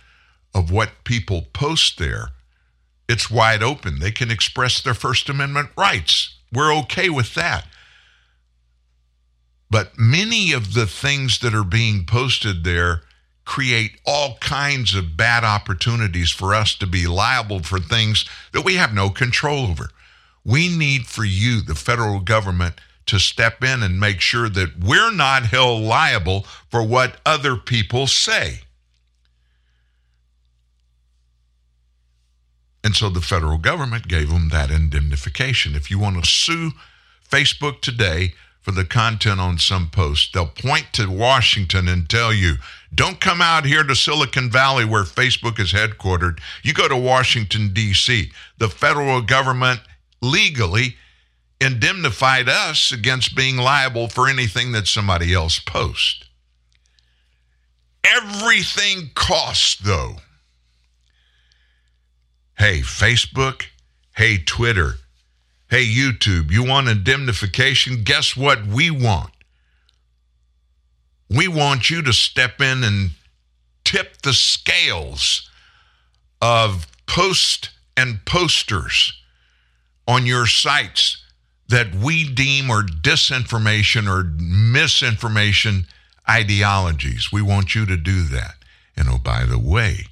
of 0.54 0.70
what 0.72 1.04
people 1.04 1.42
post 1.52 1.98
there. 1.98 2.30
It's 3.08 3.30
wide 3.30 3.62
open. 3.62 4.00
They 4.00 4.10
can 4.10 4.30
express 4.30 4.80
their 4.80 4.94
First 4.94 5.28
Amendment 5.28 5.70
rights. 5.76 6.36
we're 6.50 6.74
okay 6.74 7.10
with 7.10 7.34
that. 7.34 7.66
But 9.70 9.98
many 9.98 10.52
of 10.52 10.72
the 10.72 10.86
things 10.86 11.40
that 11.40 11.54
are 11.54 11.64
being 11.64 12.06
posted 12.06 12.64
there 12.64 13.02
create 13.48 13.98
all 14.04 14.36
kinds 14.42 14.94
of 14.94 15.16
bad 15.16 15.42
opportunities 15.42 16.30
for 16.30 16.54
us 16.54 16.74
to 16.74 16.86
be 16.86 17.06
liable 17.06 17.60
for 17.60 17.80
things 17.80 18.26
that 18.52 18.62
we 18.62 18.74
have 18.74 18.92
no 18.92 19.08
control 19.08 19.64
over. 19.64 19.88
We 20.44 20.68
need 20.68 21.06
for 21.06 21.24
you, 21.24 21.62
the 21.62 21.74
federal 21.74 22.20
government, 22.20 22.74
to 23.06 23.18
step 23.18 23.64
in 23.64 23.82
and 23.82 23.98
make 23.98 24.20
sure 24.20 24.50
that 24.50 24.78
we're 24.78 25.10
not 25.10 25.46
held 25.46 25.82
liable 25.82 26.42
for 26.70 26.82
what 26.82 27.22
other 27.24 27.56
people 27.56 28.06
say. 28.06 28.60
And 32.84 32.94
so 32.94 33.08
the 33.08 33.22
federal 33.22 33.56
government 33.56 34.08
gave 34.08 34.28
them 34.28 34.50
that 34.50 34.70
indemnification. 34.70 35.74
If 35.74 35.90
you 35.90 35.98
want 35.98 36.22
to 36.22 36.30
sue 36.30 36.72
Facebook 37.30 37.80
today 37.80 38.34
for 38.68 38.74
the 38.74 38.84
content 38.84 39.40
on 39.40 39.56
some 39.56 39.88
post, 39.88 40.34
they'll 40.34 40.44
point 40.46 40.84
to 40.92 41.10
Washington 41.10 41.88
and 41.88 42.06
tell 42.06 42.34
you, 42.34 42.56
don't 42.94 43.18
come 43.18 43.40
out 43.40 43.64
here 43.64 43.82
to 43.82 43.94
Silicon 43.94 44.50
Valley 44.50 44.84
where 44.84 45.04
Facebook 45.04 45.58
is 45.58 45.72
headquartered. 45.72 46.38
You 46.62 46.74
go 46.74 46.86
to 46.86 46.96
Washington, 46.96 47.72
D.C. 47.72 48.30
The 48.58 48.68
federal 48.68 49.22
government 49.22 49.80
legally 50.20 50.96
indemnified 51.58 52.50
us 52.50 52.92
against 52.92 53.34
being 53.34 53.56
liable 53.56 54.08
for 54.08 54.28
anything 54.28 54.72
that 54.72 54.86
somebody 54.86 55.32
else 55.32 55.58
posts. 55.60 56.24
Everything 58.04 59.12
costs, 59.14 59.76
though. 59.76 60.16
Hey, 62.58 62.80
Facebook. 62.80 63.62
Hey, 64.14 64.36
Twitter. 64.36 64.96
Hey, 65.70 65.84
YouTube. 65.84 66.50
You 66.50 66.64
want 66.64 66.88
indemnification? 66.88 68.02
Guess 68.02 68.34
what 68.34 68.66
we 68.66 68.90
want? 68.90 69.32
We 71.28 71.46
want 71.46 71.90
you 71.90 72.00
to 72.02 72.12
step 72.14 72.62
in 72.62 72.82
and 72.82 73.10
tip 73.84 74.22
the 74.22 74.32
scales 74.32 75.50
of 76.40 76.86
posts 77.06 77.68
and 77.98 78.24
posters 78.24 79.12
on 80.06 80.24
your 80.24 80.46
sites 80.46 81.22
that 81.68 81.94
we 81.94 82.26
deem 82.32 82.70
are 82.70 82.82
disinformation 82.82 84.08
or 84.08 84.24
misinformation 84.24 85.84
ideologies. 86.26 87.30
We 87.30 87.42
want 87.42 87.74
you 87.74 87.84
to 87.84 87.96
do 87.98 88.22
that. 88.22 88.54
And 88.96 89.06
oh, 89.10 89.18
by 89.18 89.44
the 89.44 89.58
way, 89.58 90.06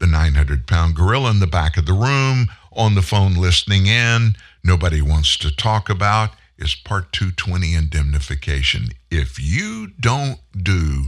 the 0.00 0.06
900 0.06 0.66
pound 0.66 0.96
gorilla 0.96 1.30
in 1.30 1.40
the 1.40 1.46
back 1.46 1.78
of 1.78 1.86
the 1.86 1.94
room, 1.94 2.48
on 2.72 2.94
the 2.94 3.02
phone 3.02 3.34
listening 3.34 3.86
in, 3.86 4.34
nobody 4.62 5.00
wants 5.02 5.36
to 5.38 5.54
talk 5.54 5.88
about 5.88 6.30
is 6.58 6.74
Part 6.74 7.12
220 7.12 7.74
indemnification. 7.74 8.88
If 9.10 9.40
you 9.40 9.88
don't 9.98 10.40
do 10.56 11.06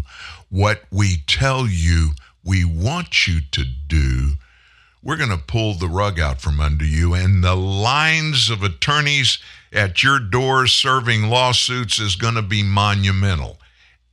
what 0.48 0.82
we 0.90 1.18
tell 1.26 1.66
you 1.66 2.10
we 2.44 2.64
want 2.64 3.26
you 3.26 3.40
to 3.52 3.64
do, 3.86 4.32
we're 5.02 5.16
going 5.16 5.30
to 5.30 5.36
pull 5.36 5.74
the 5.74 5.88
rug 5.88 6.18
out 6.18 6.40
from 6.40 6.60
under 6.60 6.84
you. 6.84 7.14
And 7.14 7.42
the 7.42 7.54
lines 7.54 8.50
of 8.50 8.62
attorneys 8.62 9.38
at 9.72 10.02
your 10.02 10.18
doors 10.18 10.72
serving 10.72 11.28
lawsuits 11.28 11.98
is 11.98 12.16
going 12.16 12.34
to 12.34 12.42
be 12.42 12.62
monumental. 12.62 13.58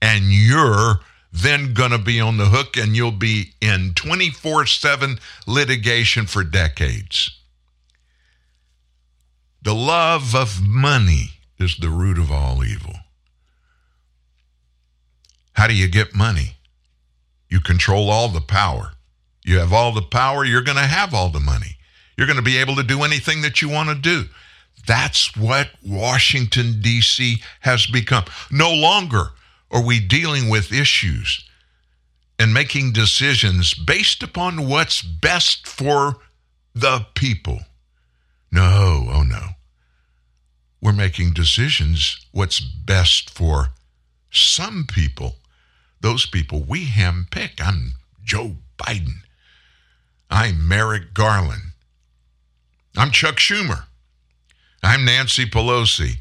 And 0.02 0.26
you're 0.26 1.02
then 1.32 1.74
going 1.74 1.92
to 1.92 2.00
be 2.00 2.20
on 2.20 2.38
the 2.38 2.46
hook 2.46 2.76
and 2.76 2.96
you'll 2.96 3.12
be 3.12 3.54
in 3.62 3.94
24 3.96 4.66
7 4.66 5.20
litigation 5.46 6.26
for 6.26 6.44
decades. 6.44 7.39
The 9.62 9.76
love 9.76 10.36
of 10.36 10.62
money 10.66 11.32
is 11.58 11.78
the 11.78 11.90
root 11.90 12.18
of 12.18 12.32
all 12.32 12.64
evil. 12.64 12.94
How 15.54 15.68
do 15.68 15.76
you 15.76 15.90
get 15.90 16.16
money? 16.16 16.56
You 17.50 17.60
control 17.60 18.10
all 18.10 18.30
the 18.30 18.42
power. 18.42 18.94
You 19.44 19.60
have 19.60 19.74
all 19.74 19.94
the 19.94 20.02
power, 20.02 20.46
you're 20.46 20.62
going 20.62 20.78
to 20.78 20.84
have 20.84 21.14
all 21.14 21.30
the 21.30 21.40
money. 21.40 21.78
You're 22.18 22.28
going 22.28 22.38
to 22.38 22.44
be 22.44 22.58
able 22.58 22.76
to 22.76 22.84
do 22.84 23.04
anything 23.04 23.42
that 23.42 23.62
you 23.62 23.70
want 23.70 23.90
to 23.90 23.96
do. 23.96 24.26
That's 24.86 25.36
what 25.36 25.70
Washington, 25.86 26.82
D.C. 26.82 27.42
has 27.62 27.86
become. 27.88 28.26
No 28.52 28.74
longer 28.74 29.30
are 29.72 29.84
we 29.84 30.00
dealing 30.00 30.50
with 30.50 30.72
issues 30.72 31.44
and 32.38 32.54
making 32.54 32.94
decisions 32.94 33.74
based 33.74 34.24
upon 34.24 34.68
what's 34.68 35.02
best 35.02 35.68
for 35.68 36.18
the 36.74 37.06
people. 37.16 37.60
No, 38.52 39.08
oh 39.12 39.24
no. 39.24 39.50
We're 40.82 40.94
making 40.94 41.34
decisions 41.34 42.26
what's 42.32 42.60
best 42.60 43.30
for 43.30 43.70
some 44.32 44.86
people. 44.88 45.36
Those 46.02 46.26
people 46.26 46.64
we 46.64 46.86
handpick. 46.86 47.62
I'm 47.62 47.94
Joe 48.24 48.56
Biden. 48.78 49.24
I'm 50.30 50.68
Merrick 50.68 51.14
Garland. 51.14 51.74
I'm 52.96 53.12
Chuck 53.12 53.36
Schumer. 53.36 53.84
I'm 54.82 55.04
Nancy 55.04 55.46
Pelosi. 55.46 56.18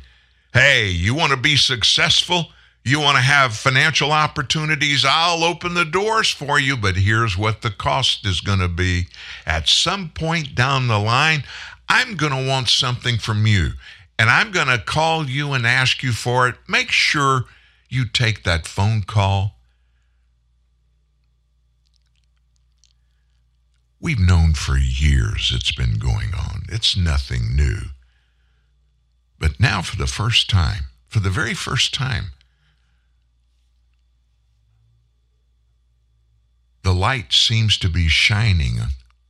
Hey, 0.52 0.88
you 0.88 1.14
want 1.14 1.30
to 1.30 1.36
be 1.36 1.56
successful? 1.56 2.48
You 2.84 3.00
want 3.00 3.16
to 3.16 3.22
have 3.22 3.54
financial 3.54 4.12
opportunities? 4.12 5.04
I'll 5.06 5.44
open 5.44 5.74
the 5.74 5.84
doors 5.84 6.30
for 6.30 6.58
you, 6.58 6.76
but 6.76 6.96
here's 6.96 7.36
what 7.36 7.62
the 7.62 7.70
cost 7.70 8.26
is 8.26 8.40
going 8.40 8.60
to 8.60 8.68
be. 8.68 9.08
At 9.46 9.68
some 9.68 10.08
point 10.08 10.54
down 10.54 10.88
the 10.88 10.98
line, 10.98 11.44
I'm 11.88 12.16
going 12.16 12.32
to 12.32 12.48
want 12.48 12.68
something 12.68 13.18
from 13.18 13.46
you, 13.46 13.70
and 14.18 14.28
I'm 14.28 14.50
going 14.50 14.68
to 14.68 14.78
call 14.78 15.26
you 15.26 15.52
and 15.52 15.66
ask 15.66 16.02
you 16.02 16.12
for 16.12 16.48
it. 16.48 16.56
Make 16.68 16.90
sure 16.90 17.44
you 17.88 18.06
take 18.06 18.44
that 18.44 18.66
phone 18.66 19.02
call. 19.02 19.56
We've 24.00 24.20
known 24.20 24.52
for 24.52 24.76
years 24.76 25.50
it's 25.54 25.72
been 25.72 25.98
going 25.98 26.34
on. 26.34 26.64
It's 26.68 26.96
nothing 26.96 27.56
new. 27.56 27.78
But 29.38 29.58
now, 29.58 29.82
for 29.82 29.96
the 29.96 30.06
first 30.06 30.50
time, 30.50 30.84
for 31.08 31.20
the 31.20 31.30
very 31.30 31.54
first 31.54 31.94
time, 31.94 32.32
the 36.82 36.92
light 36.92 37.32
seems 37.32 37.78
to 37.78 37.88
be 37.88 38.08
shining 38.08 38.78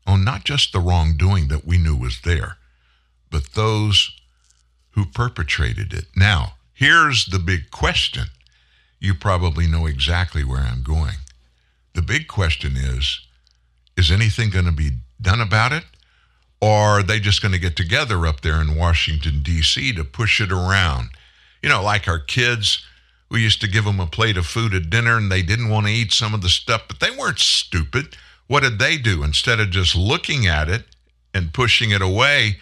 on 0.09 0.25
not 0.25 0.45
just 0.45 0.73
the 0.73 0.81
wrongdoing 0.81 1.49
that 1.49 1.67
we 1.67 1.77
knew 1.77 1.95
was 1.95 2.23
there, 2.25 2.57
but 3.31 3.53
those 3.53 4.19
who 4.93 5.05
perpetrated 5.05 5.93
it. 5.93 6.07
Now, 6.17 6.55
here's 6.73 7.27
the 7.27 7.39
big 7.39 7.71
question. 7.71 8.29
You 8.99 9.15
probably 9.15 9.67
know 9.67 9.87
exactly 9.87 10.43
where 10.43 10.63
I'm 10.63 10.83
going. 10.83 11.19
The 11.95 12.03
big 12.03 12.27
question 12.27 12.77
is 12.77 13.21
is 13.97 14.11
anything 14.13 14.49
going 14.49 14.65
to 14.65 14.73
be 14.73 14.93
done 15.21 15.41
about 15.41 15.73
it? 15.73 15.85
Or 16.61 17.01
are 17.01 17.03
they 17.03 17.19
just 17.19 17.43
going 17.43 17.53
to 17.53 17.59
get 17.59 17.77
together 17.77 18.27
up 18.27 18.41
there 18.41 18.61
in 18.61 18.77
Washington, 18.77 19.43
D.C. 19.43 19.93
to 19.95 20.05
push 20.05 20.41
it 20.41 20.53
around? 20.53 21.11
You 21.63 21.69
know, 21.69 21.83
like 21.83 22.07
our 22.07 22.21
kids, 22.21 22.85
we 23.29 23.43
used 23.43 23.61
to 23.61 23.69
give 23.69 23.85
them 23.85 24.01
a 24.01 24.07
plate 24.07 24.37
of 24.37 24.47
food 24.47 24.73
at 24.75 24.91
dinner 24.91 25.17
and 25.17 25.31
they 25.31 25.43
didn't 25.43 25.69
want 25.69 25.87
to 25.87 25.93
eat 25.93 26.13
some 26.13 26.33
of 26.33 26.43
the 26.43 26.49
stuff, 26.49 26.83
but 26.87 27.01
they 27.01 27.11
weren't 27.11 27.41
stupid. 27.41 28.17
What 28.49 28.63
did 28.63 28.79
they 28.79 28.97
do? 28.97 29.23
Instead 29.23 29.61
of 29.61 29.71
just 29.71 29.95
looking 29.95 30.47
at 30.47 30.69
it 30.69 30.85
and 31.33 31.55
pushing 31.55 31.91
it 31.91 32.03
away, 32.03 32.57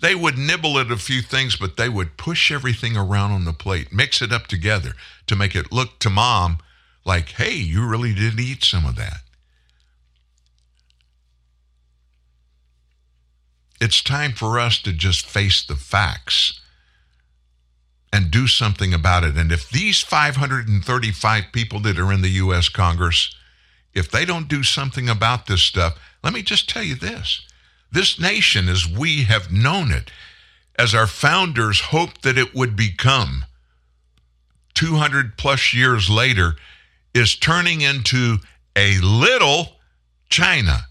they 0.00 0.14
would 0.14 0.38
nibble 0.38 0.78
at 0.78 0.90
a 0.90 0.96
few 0.96 1.22
things, 1.22 1.56
but 1.56 1.76
they 1.76 1.88
would 1.88 2.16
push 2.16 2.52
everything 2.52 2.96
around 2.96 3.32
on 3.32 3.44
the 3.44 3.52
plate, 3.52 3.92
mix 3.92 4.22
it 4.22 4.32
up 4.32 4.46
together 4.46 4.92
to 5.26 5.36
make 5.36 5.56
it 5.56 5.72
look 5.72 5.98
to 5.98 6.10
mom 6.10 6.58
like, 7.04 7.30
hey, 7.30 7.54
you 7.54 7.86
really 7.86 8.14
did 8.14 8.38
eat 8.38 8.62
some 8.62 8.86
of 8.86 8.96
that. 8.96 9.22
It's 13.80 14.02
time 14.02 14.32
for 14.32 14.58
us 14.58 14.80
to 14.82 14.92
just 14.92 15.26
face 15.26 15.64
the 15.64 15.76
facts 15.76 16.60
and 18.12 18.30
do 18.30 18.46
something 18.46 18.92
about 18.92 19.24
it. 19.24 19.36
And 19.36 19.50
if 19.50 19.70
these 19.70 20.02
535 20.02 21.44
people 21.52 21.80
that 21.80 21.98
are 21.98 22.12
in 22.12 22.20
the 22.20 22.28
U.S. 22.28 22.68
Congress, 22.68 23.34
if 23.94 24.10
they 24.10 24.24
don't 24.24 24.48
do 24.48 24.62
something 24.62 25.08
about 25.08 25.46
this 25.46 25.62
stuff, 25.62 25.98
let 26.22 26.32
me 26.32 26.42
just 26.42 26.68
tell 26.68 26.82
you 26.82 26.94
this 26.94 27.42
this 27.92 28.20
nation, 28.20 28.68
as 28.68 28.86
we 28.86 29.24
have 29.24 29.52
known 29.52 29.90
it, 29.90 30.10
as 30.78 30.94
our 30.94 31.06
founders 31.06 31.80
hoped 31.80 32.22
that 32.22 32.38
it 32.38 32.54
would 32.54 32.76
become 32.76 33.44
200 34.74 35.36
plus 35.36 35.74
years 35.74 36.08
later, 36.08 36.54
is 37.14 37.34
turning 37.34 37.80
into 37.80 38.38
a 38.76 38.98
little 39.00 39.76
China 40.28 40.86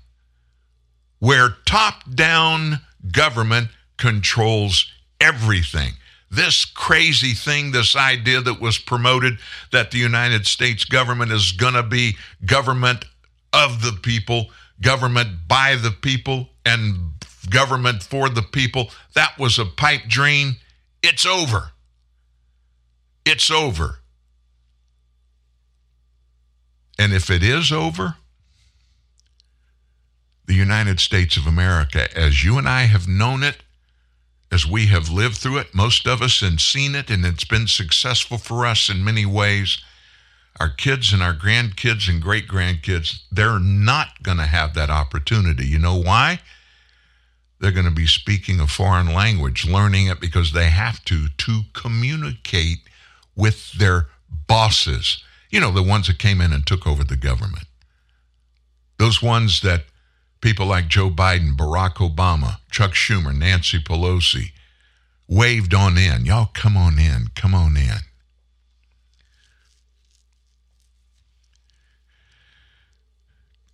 where 1.20 1.56
top 1.66 2.04
down 2.14 2.82
government 3.12 3.70
controls 3.98 4.92
everything. 5.20 5.94
This 6.32 6.64
crazy 6.64 7.34
thing, 7.34 7.72
this 7.72 7.96
idea 7.96 8.42
that 8.42 8.62
was 8.62 8.78
promoted 8.78 9.40
that 9.72 9.92
the 9.92 9.98
United 9.98 10.46
States 10.46 10.86
government 10.86 11.32
is 11.32 11.52
going 11.52 11.74
to 11.74 11.84
be 11.84 12.18
government 12.46 13.06
of 13.52 13.82
the 13.82 13.98
people, 14.04 14.48
government 14.80 15.48
by 15.48 15.76
the 15.76 15.92
people, 15.92 16.50
and 16.66 17.14
government 17.50 18.04
for 18.04 18.30
the 18.30 18.44
people. 18.44 18.92
That 19.16 19.38
was 19.40 19.58
a 19.58 19.66
pipe 19.66 20.04
dream. 20.08 20.58
It's 21.02 21.26
over. 21.26 21.72
It's 23.26 23.50
over. 23.50 24.00
And 27.00 27.14
if 27.14 27.30
it 27.30 27.42
is 27.42 27.72
over, 27.72 28.18
the 30.46 30.54
United 30.54 31.00
States 31.00 31.38
of 31.38 31.48
America, 31.48 32.08
as 32.18 32.44
you 32.44 32.58
and 32.58 32.68
I 32.68 32.84
have 32.84 33.08
known 33.08 33.42
it, 33.42 33.64
as 34.52 34.66
we 34.66 34.88
have 34.88 35.10
lived 35.10 35.38
through 35.38 35.58
it, 35.60 35.76
most 35.76 36.08
of 36.08 36.22
us, 36.22 36.42
and 36.42 36.60
seen 36.60 36.96
it, 36.96 37.10
and 37.10 37.26
it's 37.26 37.46
been 37.46 37.68
successful 37.68 38.38
for 38.38 38.66
us 38.66 38.90
in 38.90 39.04
many 39.04 39.26
ways, 39.26 39.78
our 40.60 40.70
kids 40.70 41.14
and 41.14 41.22
our 41.22 41.34
grandkids 41.34 42.10
and 42.10 42.22
great 42.22 42.48
grandkids, 42.48 43.22
they're 43.32 43.60
not 43.60 44.22
going 44.24 44.38
to 44.38 44.46
have 44.46 44.74
that 44.74 44.90
opportunity. 44.90 45.66
You 45.66 45.80
know 45.80 45.96
why? 45.96 46.42
They're 47.60 47.72
going 47.72 47.86
to 47.86 47.92
be 47.92 48.08
speaking 48.08 48.60
a 48.60 48.68
foreign 48.68 49.14
language, 49.14 49.66
learning 49.66 50.08
it 50.08 50.20
because 50.20 50.52
they 50.52 50.70
have 50.70 51.04
to 51.06 51.28
to 51.28 51.62
communicate 51.74 52.80
with 53.36 53.74
their 53.74 54.08
bosses. 54.48 55.24
You 55.50 55.60
know, 55.60 55.72
the 55.72 55.84
ones 55.84 56.08
that 56.08 56.20
came 56.20 56.42
in 56.42 56.54
and 56.54 56.66
took 56.66 56.88
over 56.88 57.04
the 57.04 57.18
government. 57.18 57.66
Those 58.98 59.22
ones 59.22 59.62
that 59.62 59.86
people 60.42 60.66
like 60.66 60.88
Joe 60.88 61.10
Biden, 61.10 61.56
Barack 61.56 61.96
Obama, 61.96 62.58
Chuck 62.72 62.92
Schumer, 62.92 63.36
Nancy 63.38 63.80
Pelosi 63.80 64.52
waved 65.28 65.74
on 65.74 65.98
in. 65.98 66.26
Y'all 66.26 66.50
come 66.54 66.78
on 66.78 66.98
in, 66.98 67.28
come 67.36 67.54
on 67.54 67.78
in. 67.78 68.00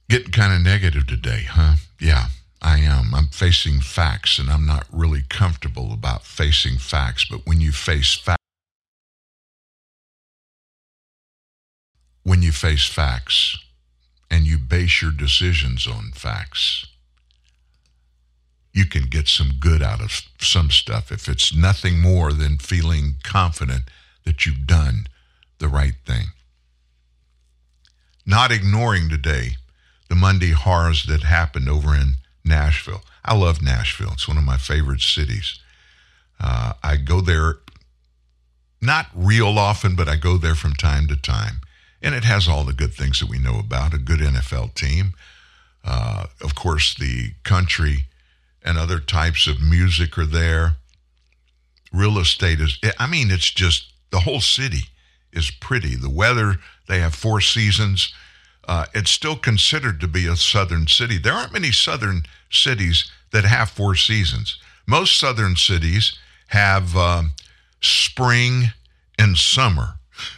Getting 0.10 0.32
kind 0.32 0.54
of 0.54 0.62
negative 0.62 1.08
today, 1.08 1.46
huh? 1.50 1.76
Yeah, 2.00 2.28
I 2.62 2.80
am. 2.80 3.16
I'm 3.16 3.28
facing 3.28 3.80
facts, 3.80 4.38
and 4.38 4.52
I'm 4.52 4.66
not 4.66 4.86
really 4.92 5.24
comfortable 5.30 5.92
about 5.92 6.24
facing 6.24 6.78
facts. 6.78 7.26
But 7.26 7.42
when 7.46 7.60
you 7.60 7.72
face 7.72 8.14
facts, 8.14 8.38
when 12.24 12.44
you 12.44 12.52
face 12.52 12.86
facts 12.86 13.65
and 14.30 14.46
you 14.46 14.58
base 14.58 15.02
your 15.02 15.12
decisions 15.12 15.88
on 15.88 16.12
facts, 16.14 16.86
you 18.74 18.86
can 18.86 19.04
get 19.04 19.28
some 19.28 19.54
good 19.60 19.82
out 19.82 20.02
of 20.02 20.22
some 20.40 20.70
stuff 20.70 21.12
if 21.12 21.30
it's 21.30 21.56
nothing 21.56 22.00
more 22.00 22.34
than 22.34 22.58
feeling 22.58 23.16
confident 23.24 23.84
that 24.26 24.46
you've 24.46 24.68
done 24.68 25.08
the 25.60 25.68
right 25.68 25.96
thing. 26.06 26.28
Not 28.26 28.52
ignoring 28.52 29.08
today 29.08 29.52
the 30.10 30.16
Monday 30.16 30.52
horrors 30.52 31.06
that 31.06 31.24
happened 31.24 31.70
over 31.70 31.96
in 31.96 32.16
Nashville. 32.44 33.02
I 33.24 33.36
love 33.36 33.62
Nashville. 33.62 34.12
It's 34.14 34.28
one 34.28 34.38
of 34.38 34.44
my 34.44 34.58
favorite 34.58 35.02
cities. 35.02 35.60
Uh, 36.40 36.74
I 36.84 36.98
go 36.98 37.22
there 37.22 37.60
not 38.82 39.08
real 39.16 39.58
often, 39.58 39.96
but 39.96 40.08
I 40.08 40.16
go 40.16 40.38
there 40.38 40.56
from 40.56 40.74
time 40.74 41.08
to 41.08 41.16
time. 41.16 41.62
And 42.02 42.14
it 42.14 42.24
has 42.24 42.48
all 42.48 42.64
the 42.64 42.74
good 42.74 42.94
things 42.94 43.20
that 43.20 43.30
we 43.30 43.40
know 43.40 43.60
about 43.60 43.94
a 43.94 43.98
good 43.98 44.20
NFL 44.20 44.76
team. 44.76 45.14
Uh, 45.84 46.26
of 46.42 46.56
course, 46.56 46.96
the 46.96 47.34
country 47.44 48.06
and 48.64 48.78
other 48.78 49.00
types 49.00 49.48
of 49.48 49.62
music 49.62 50.18
are 50.18 50.26
there. 50.26 50.78
Real 51.94 52.18
estate 52.18 52.60
is, 52.60 52.80
I 53.00 53.08
mean, 53.08 53.32
it's 53.32 53.52
just 53.52 53.94
the 54.12 54.22
whole 54.22 54.42
city 54.42 54.90
is 55.32 55.52
pretty. 55.52 55.96
The 55.96 56.10
weather, 56.10 56.56
they 56.88 57.00
have 57.00 57.14
four 57.14 57.42
seasons. 57.42 58.14
Uh, 58.68 58.86
it's 58.94 59.12
still 59.12 59.36
considered 59.36 60.00
to 60.02 60.08
be 60.08 60.26
a 60.26 60.36
southern 60.36 60.88
city. 60.88 61.18
There 61.18 61.34
aren't 61.34 61.54
many 61.54 61.72
southern 61.72 62.24
cities 62.50 63.12
that 63.32 63.44
have 63.44 63.70
four 63.70 63.96
seasons. 63.96 64.58
Most 64.88 65.20
southern 65.20 65.56
cities 65.56 66.18
have 66.48 66.96
um, 66.96 67.34
spring 67.82 68.72
and 69.20 69.38
summer, 69.38 69.96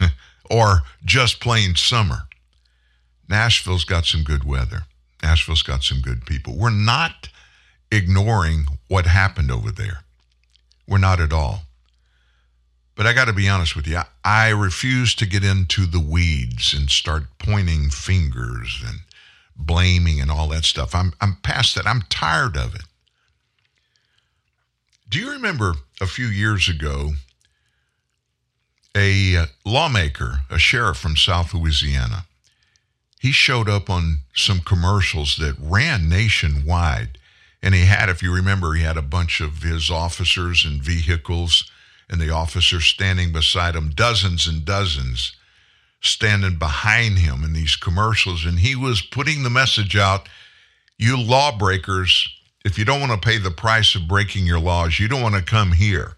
or 0.50 0.82
just 1.04 1.40
plain 1.40 1.74
summer. 1.74 2.28
Nashville's 3.28 3.84
got 3.84 4.06
some 4.06 4.22
good 4.22 4.44
weather. 4.44 4.82
Nashville's 5.22 5.62
got 5.62 5.82
some 5.82 6.00
good 6.00 6.24
people. 6.24 6.56
We're 6.56 6.70
not 6.70 7.28
ignoring 7.90 8.66
what 8.88 9.06
happened 9.06 9.50
over 9.50 9.70
there. 9.70 10.00
We're 10.86 10.98
not 10.98 11.20
at 11.20 11.32
all. 11.32 11.62
But 12.94 13.06
I 13.06 13.12
got 13.12 13.26
to 13.26 13.32
be 13.32 13.48
honest 13.48 13.76
with 13.76 13.86
you, 13.86 13.98
I, 13.98 14.06
I 14.24 14.48
refuse 14.48 15.14
to 15.16 15.26
get 15.26 15.44
into 15.44 15.86
the 15.86 16.00
weeds 16.00 16.74
and 16.74 16.90
start 16.90 17.24
pointing 17.38 17.90
fingers 17.90 18.82
and 18.84 19.00
blaming 19.56 20.20
and 20.20 20.30
all 20.30 20.48
that 20.48 20.64
stuff. 20.64 20.94
I'm, 20.94 21.12
I'm 21.20 21.36
past 21.42 21.74
that. 21.74 21.86
I'm 21.86 22.02
tired 22.08 22.56
of 22.56 22.74
it. 22.74 22.82
Do 25.08 25.18
you 25.18 25.30
remember 25.30 25.74
a 26.00 26.06
few 26.06 26.26
years 26.26 26.68
ago, 26.68 27.12
a 28.98 29.36
uh, 29.36 29.46
lawmaker, 29.64 30.40
a 30.50 30.58
sheriff 30.58 30.96
from 30.96 31.16
South 31.16 31.54
Louisiana, 31.54 32.26
he 33.20 33.30
showed 33.30 33.68
up 33.68 33.88
on 33.88 34.18
some 34.34 34.60
commercials 34.60 35.36
that 35.36 35.56
ran 35.60 36.08
nationwide. 36.08 37.18
And 37.62 37.74
he 37.74 37.86
had, 37.86 38.08
if 38.08 38.22
you 38.22 38.34
remember, 38.34 38.74
he 38.74 38.82
had 38.82 38.96
a 38.96 39.02
bunch 39.02 39.40
of 39.40 39.62
his 39.62 39.90
officers 39.90 40.64
and 40.64 40.82
vehicles 40.82 41.70
and 42.10 42.20
the 42.20 42.30
officers 42.30 42.86
standing 42.86 43.32
beside 43.32 43.74
him, 43.74 43.90
dozens 43.90 44.46
and 44.46 44.64
dozens 44.64 45.32
standing 46.00 46.58
behind 46.58 47.18
him 47.18 47.44
in 47.44 47.52
these 47.52 47.76
commercials. 47.76 48.44
And 48.44 48.60
he 48.60 48.74
was 48.74 49.00
putting 49.00 49.42
the 49.42 49.50
message 49.50 49.96
out 49.96 50.28
you 50.96 51.20
lawbreakers, 51.20 52.28
if 52.64 52.78
you 52.78 52.84
don't 52.84 53.00
want 53.00 53.12
to 53.20 53.28
pay 53.28 53.38
the 53.38 53.52
price 53.52 53.94
of 53.94 54.08
breaking 54.08 54.46
your 54.46 54.58
laws, 54.58 54.98
you 54.98 55.06
don't 55.06 55.22
want 55.22 55.36
to 55.36 55.42
come 55.42 55.72
here. 55.72 56.17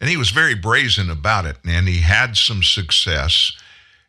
And 0.00 0.10
he 0.10 0.16
was 0.16 0.30
very 0.30 0.54
brazen 0.54 1.10
about 1.10 1.46
it, 1.46 1.56
and 1.64 1.88
he 1.88 2.00
had 2.00 2.36
some 2.36 2.62
success, 2.62 3.52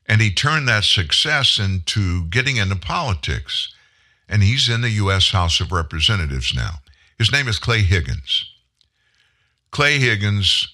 and 0.05 0.21
he 0.21 0.31
turned 0.31 0.67
that 0.67 0.83
success 0.83 1.59
into 1.59 2.25
getting 2.25 2.57
into 2.57 2.75
politics. 2.75 3.73
And 4.29 4.43
he's 4.43 4.67
in 4.67 4.81
the 4.81 4.89
U.S. 4.89 5.31
House 5.31 5.61
of 5.61 5.71
Representatives 5.71 6.53
now. 6.53 6.79
His 7.17 7.31
name 7.31 7.47
is 7.47 7.59
Clay 7.59 7.81
Higgins. 7.81 8.45
Clay 9.71 9.99
Higgins, 9.99 10.67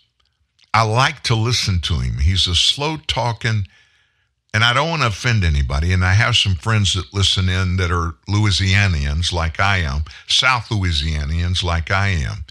I 0.73 0.83
like 0.83 1.21
to 1.23 1.35
listen 1.35 1.79
to 1.81 1.95
him. 1.95 2.17
He's 2.17 2.47
a 2.47 2.55
slow 2.55 2.97
talking, 2.97 3.67
and 4.53 4.63
I 4.63 4.73
don't 4.73 4.89
want 4.89 5.03
to 5.03 5.09
offend 5.09 5.43
anybody. 5.43 5.93
And 5.93 6.03
I 6.03 6.13
have 6.13 6.35
some 6.35 6.55
friends 6.55 6.93
that 6.95 7.13
listen 7.13 7.47
in 7.49 7.77
that 7.77 7.91
are 7.91 8.15
Louisianians 8.27 9.31
like 9.31 9.59
I 9.59 9.77
am, 9.77 10.03
South 10.27 10.69
Louisianians 10.69 11.63
like 11.63 11.91
I 11.91 12.09
am. 12.09 12.45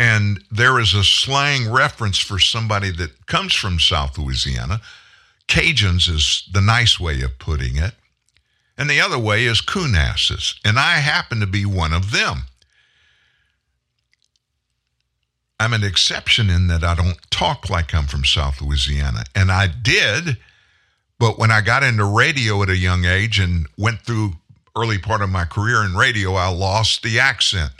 And 0.00 0.42
there 0.50 0.80
is 0.80 0.94
a 0.94 1.04
slang 1.04 1.70
reference 1.70 2.18
for 2.18 2.38
somebody 2.38 2.90
that 2.92 3.26
comes 3.26 3.52
from 3.52 3.78
South 3.78 4.16
Louisiana. 4.16 4.80
Cajuns 5.46 6.08
is 6.08 6.48
the 6.50 6.62
nice 6.62 6.98
way 6.98 7.20
of 7.20 7.38
putting 7.38 7.76
it. 7.76 7.92
And 8.78 8.88
the 8.88 8.98
other 8.98 9.18
way 9.18 9.44
is 9.44 9.60
coonasses. 9.60 10.54
And 10.64 10.78
I 10.78 10.94
happen 10.94 11.38
to 11.40 11.46
be 11.46 11.66
one 11.66 11.92
of 11.92 12.12
them. 12.12 12.44
I'm 15.60 15.74
an 15.74 15.84
exception 15.84 16.48
in 16.48 16.68
that 16.68 16.82
I 16.82 16.94
don't 16.94 17.20
talk 17.30 17.68
like 17.68 17.94
I'm 17.94 18.06
from 18.06 18.24
South 18.24 18.62
Louisiana. 18.62 19.24
And 19.34 19.52
I 19.52 19.66
did, 19.66 20.38
but 21.18 21.38
when 21.38 21.50
I 21.50 21.60
got 21.60 21.82
into 21.82 22.06
radio 22.06 22.62
at 22.62 22.70
a 22.70 22.76
young 22.78 23.04
age 23.04 23.38
and 23.38 23.66
went 23.76 24.00
through 24.00 24.32
early 24.74 24.96
part 24.96 25.20
of 25.20 25.28
my 25.28 25.44
career 25.44 25.84
in 25.84 25.94
radio, 25.94 26.36
I 26.36 26.48
lost 26.48 27.02
the 27.02 27.20
accent. 27.20 27.72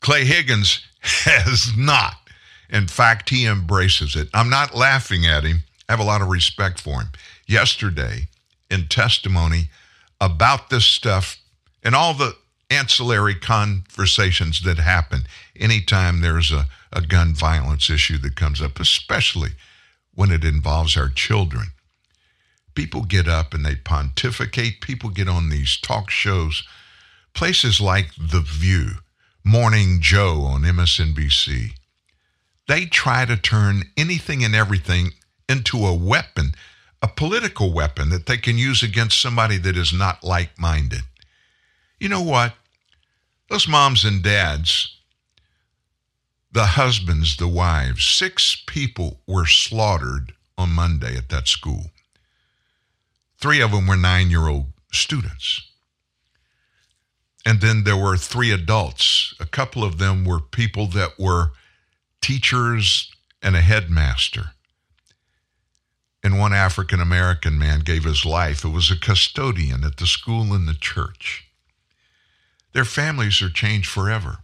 Clay 0.00 0.24
Higgins 0.24 0.82
has 1.06 1.76
not. 1.76 2.14
In 2.70 2.88
fact, 2.88 3.30
he 3.30 3.46
embraces 3.46 4.16
it. 4.16 4.28
I'm 4.34 4.50
not 4.50 4.74
laughing 4.74 5.26
at 5.26 5.44
him. 5.44 5.64
I 5.88 5.92
have 5.92 6.00
a 6.00 6.04
lot 6.04 6.22
of 6.22 6.28
respect 6.28 6.80
for 6.80 7.00
him. 7.00 7.08
Yesterday, 7.46 8.28
in 8.70 8.88
testimony 8.88 9.70
about 10.20 10.70
this 10.70 10.84
stuff 10.84 11.38
and 11.82 11.94
all 11.94 12.14
the 12.14 12.36
ancillary 12.70 13.34
conversations 13.34 14.62
that 14.62 14.78
happen 14.78 15.22
anytime 15.54 16.20
there's 16.20 16.50
a, 16.50 16.66
a 16.92 17.00
gun 17.00 17.34
violence 17.34 17.88
issue 17.88 18.18
that 18.18 18.34
comes 18.34 18.60
up, 18.60 18.80
especially 18.80 19.50
when 20.14 20.32
it 20.32 20.44
involves 20.44 20.96
our 20.96 21.08
children. 21.08 21.66
People 22.74 23.04
get 23.04 23.28
up 23.28 23.54
and 23.54 23.64
they 23.64 23.76
pontificate. 23.76 24.80
People 24.80 25.10
get 25.10 25.28
on 25.28 25.48
these 25.48 25.78
talk 25.78 26.10
shows, 26.10 26.64
places 27.32 27.80
like 27.80 28.10
The 28.16 28.40
View, 28.40 28.96
Morning 29.48 29.98
Joe 30.00 30.40
on 30.40 30.62
MSNBC. 30.62 31.74
They 32.66 32.86
try 32.86 33.24
to 33.24 33.36
turn 33.36 33.84
anything 33.96 34.42
and 34.42 34.56
everything 34.56 35.12
into 35.48 35.86
a 35.86 35.94
weapon, 35.94 36.56
a 37.00 37.06
political 37.06 37.72
weapon 37.72 38.08
that 38.08 38.26
they 38.26 38.38
can 38.38 38.58
use 38.58 38.82
against 38.82 39.22
somebody 39.22 39.56
that 39.58 39.76
is 39.76 39.92
not 39.92 40.24
like 40.24 40.58
minded. 40.58 41.02
You 42.00 42.08
know 42.08 42.22
what? 42.22 42.54
Those 43.48 43.68
moms 43.68 44.04
and 44.04 44.20
dads, 44.20 44.96
the 46.50 46.66
husbands, 46.66 47.36
the 47.36 47.46
wives, 47.46 48.04
six 48.04 48.64
people 48.66 49.20
were 49.28 49.46
slaughtered 49.46 50.32
on 50.58 50.70
Monday 50.72 51.16
at 51.16 51.28
that 51.28 51.46
school. 51.46 51.92
Three 53.38 53.60
of 53.60 53.70
them 53.70 53.86
were 53.86 53.96
nine 53.96 54.28
year 54.28 54.48
old 54.48 54.72
students. 54.92 55.65
And 57.46 57.60
then 57.60 57.84
there 57.84 57.96
were 57.96 58.16
three 58.16 58.50
adults. 58.50 59.32
A 59.38 59.46
couple 59.46 59.84
of 59.84 59.98
them 59.98 60.24
were 60.24 60.40
people 60.40 60.88
that 60.88 61.16
were 61.16 61.52
teachers 62.20 63.08
and 63.40 63.54
a 63.54 63.60
headmaster. 63.60 64.46
And 66.24 66.40
one 66.40 66.52
African 66.52 67.00
American 67.00 67.56
man 67.56 67.80
gave 67.80 68.02
his 68.02 68.24
life. 68.24 68.64
It 68.64 68.70
was 68.70 68.90
a 68.90 68.98
custodian 68.98 69.84
at 69.84 69.98
the 69.98 70.08
school 70.08 70.52
and 70.52 70.66
the 70.66 70.74
church. 70.74 71.46
Their 72.72 72.84
families 72.84 73.40
are 73.40 73.48
changed 73.48 73.88
forever. 73.88 74.38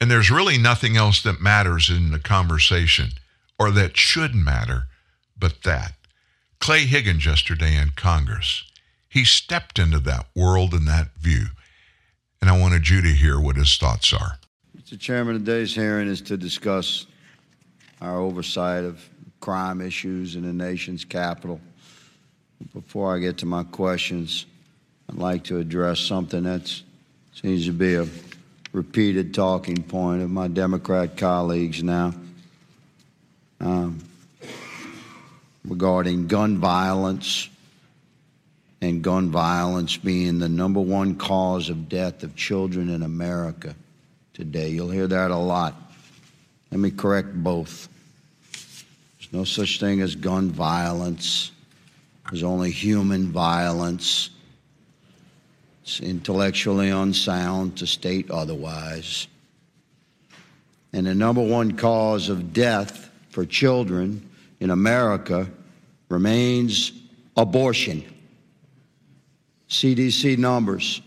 And 0.00 0.10
there's 0.10 0.28
really 0.28 0.58
nothing 0.58 0.96
else 0.96 1.22
that 1.22 1.40
matters 1.40 1.88
in 1.88 2.10
the 2.10 2.18
conversation 2.18 3.10
or 3.60 3.70
that 3.70 3.96
should 3.96 4.34
matter 4.34 4.86
but 5.38 5.62
that. 5.62 5.92
Clay 6.58 6.86
Higgins 6.86 7.26
yesterday 7.26 7.76
in 7.76 7.90
Congress, 7.90 8.64
he 9.08 9.24
stepped 9.24 9.78
into 9.78 10.00
that 10.00 10.26
world 10.34 10.74
and 10.74 10.88
that 10.88 11.14
view. 11.16 11.46
And 12.40 12.48
I 12.50 12.58
wanted 12.58 12.88
you 12.88 13.02
to 13.02 13.08
hear 13.08 13.38
what 13.38 13.56
his 13.56 13.76
thoughts 13.76 14.12
are. 14.12 14.38
Mr. 14.76 14.98
Chairman, 14.98 15.34
today's 15.34 15.74
hearing 15.74 16.08
is 16.08 16.22
to 16.22 16.36
discuss 16.36 17.06
our 18.00 18.18
oversight 18.18 18.84
of 18.84 19.06
crime 19.40 19.80
issues 19.80 20.36
in 20.36 20.42
the 20.42 20.52
nation's 20.52 21.04
capital. 21.04 21.60
Before 22.72 23.14
I 23.14 23.18
get 23.18 23.38
to 23.38 23.46
my 23.46 23.64
questions, 23.64 24.46
I'd 25.10 25.18
like 25.18 25.44
to 25.44 25.58
address 25.58 26.00
something 26.00 26.44
that 26.44 26.72
seems 27.34 27.66
to 27.66 27.72
be 27.72 27.94
a 27.94 28.06
repeated 28.72 29.34
talking 29.34 29.82
point 29.82 30.22
of 30.22 30.30
my 30.30 30.48
Democrat 30.48 31.16
colleagues 31.16 31.82
now 31.82 32.14
um, 33.60 33.98
regarding 35.64 36.26
gun 36.26 36.58
violence 36.58 37.48
and 38.80 39.02
gun 39.02 39.30
violence 39.30 39.96
being 39.96 40.38
the 40.38 40.48
number 40.48 40.80
one 40.80 41.14
cause 41.16 41.68
of 41.68 41.88
death 41.88 42.22
of 42.22 42.34
children 42.34 42.88
in 42.88 43.02
America 43.02 43.74
today. 44.32 44.70
You'll 44.70 44.90
hear 44.90 45.06
that 45.06 45.30
a 45.30 45.36
lot. 45.36 45.74
Let 46.70 46.80
me 46.80 46.90
correct 46.90 47.34
both. 47.34 47.88
There's 49.18 49.32
no 49.32 49.44
such 49.44 49.80
thing 49.80 50.00
as 50.00 50.14
gun 50.14 50.50
violence. 50.50 51.50
There's 52.30 52.42
only 52.42 52.70
human 52.70 53.32
violence. 53.32 54.30
It's 55.82 56.00
intellectually 56.00 56.90
unsound 56.90 57.78
to 57.78 57.86
state 57.86 58.30
otherwise. 58.30 59.26
And 60.92 61.06
the 61.06 61.14
number 61.14 61.42
one 61.42 61.76
cause 61.76 62.28
of 62.28 62.52
death 62.52 63.10
for 63.30 63.44
children 63.44 64.28
in 64.58 64.70
America 64.70 65.48
remains 66.08 66.92
abortion. 67.36 68.04
CDC 69.70 70.36
numbers 70.36 71.00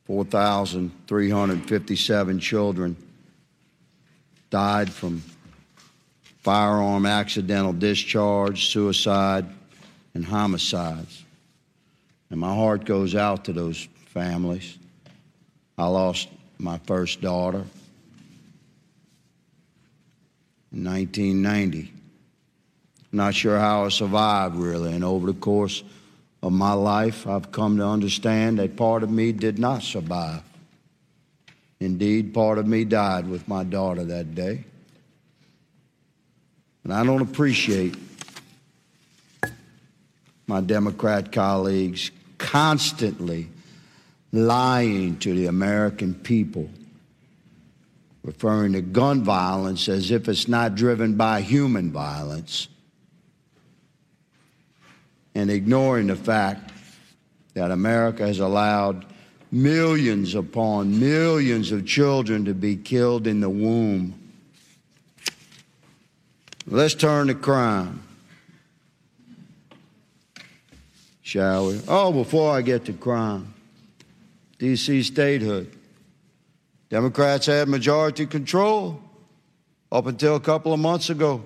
4,357 0.04 2.40
children 2.40 2.98
died 4.50 4.92
from 4.92 5.24
firearm 6.40 7.06
accidental 7.06 7.72
discharge, 7.72 8.66
suicide, 8.66 9.46
and 10.14 10.26
homicides. 10.26 11.24
And 12.30 12.42
my 12.42 12.54
heart 12.54 12.84
goes 12.84 13.16
out 13.16 13.46
to 13.46 13.54
those 13.54 13.88
families. 14.08 14.78
I 15.78 15.88
lost 15.88 16.30
my 16.58 16.78
first 16.80 17.22
daughter 17.22 17.66
in 20.72 20.84
1990. 20.84 21.92
Not 23.12 23.36
sure 23.36 23.60
how 23.60 23.86
I 23.86 23.90
survived, 23.90 24.56
really. 24.56 24.94
And 24.94 25.04
over 25.04 25.28
the 25.28 25.40
course 25.40 25.84
of 26.42 26.52
my 26.52 26.74
life, 26.74 27.28
I've 27.28 27.52
come 27.52 27.78
to 27.78 27.86
understand 27.86 28.60
that 28.60 28.76
part 28.76 29.04
of 29.04 29.10
me 29.10 29.32
did 29.32 29.60
not 29.60 29.84
survive. 29.84 30.42
Indeed, 31.80 32.34
part 32.34 32.58
of 32.58 32.68
me 32.68 32.86
died 32.86 33.28
with 33.28 33.48
my 33.48 33.64
daughter 33.64 34.04
that 34.06 34.36
day. 34.36 34.64
And 36.84 36.94
I 36.94 37.04
don't 37.04 37.22
appreciate 37.22 37.96
my 40.48 40.62
Democrat 40.62 41.32
colleagues 41.32 42.12
constantly 42.38 43.50
lying 44.34 45.16
to 45.20 45.34
the 45.34 45.46
American 45.46 46.16
people, 46.16 46.68
referring 48.24 48.74
to 48.74 48.82
gun 48.82 49.24
violence 49.24 49.88
as 49.88 50.10
if 50.10 50.28
it's 50.28 50.48
not 50.48 50.76
driven 50.76 51.16
by 51.16 51.40
human 51.40 51.92
violence, 51.92 52.68
and 55.36 55.50
ignoring 55.50 56.08
the 56.08 56.16
fact 56.16 56.72
that 57.54 57.70
America 57.70 58.26
has 58.26 58.40
allowed 58.40 59.06
millions 59.52 60.34
upon 60.34 61.00
millions 61.00 61.72
of 61.72 61.86
children 61.86 62.46
to 62.46 62.56
be 62.56 62.76
killed 62.76 63.28
in 63.28 63.40
the 63.40 63.50
womb. 63.50 64.20
Let's 66.66 66.96
turn 66.96 67.28
to 67.28 67.36
crime. 67.36 68.02
Shall 71.22 71.68
we? 71.68 71.82
Oh, 71.88 72.12
before 72.12 72.52
I 72.56 72.62
get 72.62 72.86
to 72.86 72.94
crime, 72.94 73.54
D.C. 74.60 75.04
statehood. 75.04 75.76
Democrats 76.90 77.48
had 77.48 77.68
majority 77.68 78.26
control 78.26 79.02
up 79.92 80.06
until 80.06 80.36
a 80.36 80.40
couple 80.40 80.74
of 80.74 80.80
months 80.80 81.10
ago. 81.10 81.44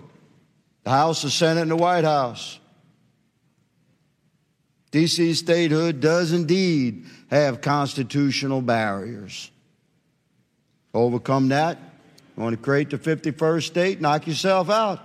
The 0.83 0.89
House, 0.89 1.21
the 1.21 1.29
Senate, 1.29 1.61
and 1.61 1.71
the 1.71 1.75
White 1.75 2.03
House. 2.03 2.59
D.C. 4.91 5.33
statehood 5.33 5.99
does 5.99 6.31
indeed 6.31 7.05
have 7.29 7.61
constitutional 7.61 8.61
barriers. 8.61 9.51
Overcome 10.93 11.49
that. 11.49 11.77
You 12.35 12.43
want 12.43 12.55
to 12.55 12.61
create 12.61 12.89
the 12.89 12.97
51st 12.97 13.63
state? 13.63 14.01
Knock 14.01 14.27
yourself 14.27 14.69
out. 14.69 14.99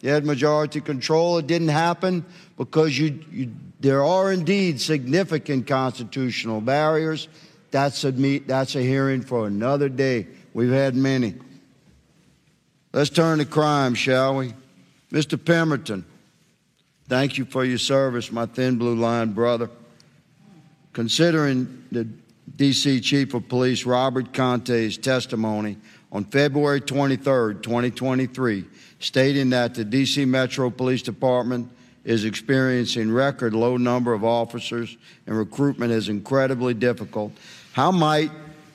You 0.00 0.10
had 0.10 0.24
majority 0.24 0.80
control. 0.80 1.38
It 1.38 1.46
didn't 1.46 1.68
happen 1.68 2.24
because 2.56 2.98
you, 2.98 3.24
you, 3.30 3.54
there 3.80 4.02
are 4.02 4.32
indeed 4.32 4.80
significant 4.80 5.66
constitutional 5.66 6.60
barriers. 6.60 7.28
That's 7.70 8.04
a, 8.04 8.12
meet, 8.12 8.46
that's 8.46 8.74
a 8.74 8.82
hearing 8.82 9.22
for 9.22 9.46
another 9.46 9.88
day. 9.88 10.26
We've 10.54 10.70
had 10.70 10.94
many. 10.94 11.34
Let's 12.92 13.10
turn 13.10 13.38
to 13.38 13.44
crime, 13.44 13.94
shall 13.94 14.36
we? 14.36 14.54
Mr. 15.12 15.42
Pemberton, 15.42 16.04
thank 17.08 17.36
you 17.36 17.44
for 17.44 17.64
your 17.64 17.78
service, 17.78 18.32
my 18.32 18.46
thin 18.46 18.78
blue 18.78 18.94
line 18.94 19.32
brother. 19.32 19.68
Considering 20.94 21.84
the 21.92 22.08
D.C. 22.56 23.00
Chief 23.00 23.34
of 23.34 23.48
Police 23.48 23.84
Robert 23.84 24.32
Contee's 24.32 24.96
testimony 24.96 25.76
on 26.10 26.24
February 26.24 26.80
23, 26.80 27.56
2023, 27.56 28.64
stating 29.00 29.50
that 29.50 29.74
the 29.74 29.84
D.C. 29.84 30.24
Metro 30.24 30.70
Police 30.70 31.02
Department 31.02 31.70
is 32.06 32.24
experiencing 32.24 33.10
record 33.10 33.52
low 33.52 33.76
number 33.76 34.14
of 34.14 34.24
officers 34.24 34.96
and 35.26 35.36
recruitment 35.36 35.90
is 35.90 36.08
incredibly 36.08 36.72
difficult. 36.72 37.32
How 37.72 37.90
might 37.90 38.30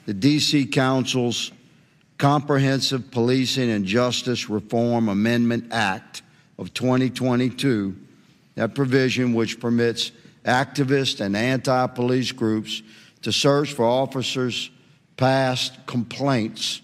the 0.05 0.13
D.C. 0.13 0.65
Council's 0.65 1.53
Comprehensive 2.17 3.09
Policing 3.09 3.71
and 3.71 3.85
Justice 3.85 4.49
Reform 4.49 5.07
Amendment 5.07 5.71
Act 5.71 6.23
of 6.59 6.73
2022, 6.73 7.95
that 8.55 8.75
provision 8.75 9.33
which 9.33 9.61
permits 9.61 10.11
activist 10.43 11.21
and 11.21 11.35
anti 11.37 11.87
police 11.87 12.33
groups 12.33 12.83
to 13.21 13.31
search 13.31 13.71
for 13.71 13.85
officers' 13.85 14.69
past 15.15 15.85
complaints. 15.85 16.81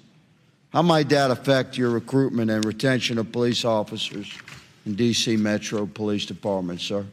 How 0.69 0.81
might 0.81 1.09
that 1.09 1.29
affect 1.29 1.77
your 1.77 1.89
recruitment 1.89 2.49
and 2.49 2.63
retention 2.63 3.17
of 3.17 3.33
police 3.33 3.65
officers 3.65 4.31
in 4.87 4.95
D.C. 4.95 5.37
Metro 5.37 5.85
Police 5.85 6.25
Department, 6.25 6.81
sir? 6.81 7.05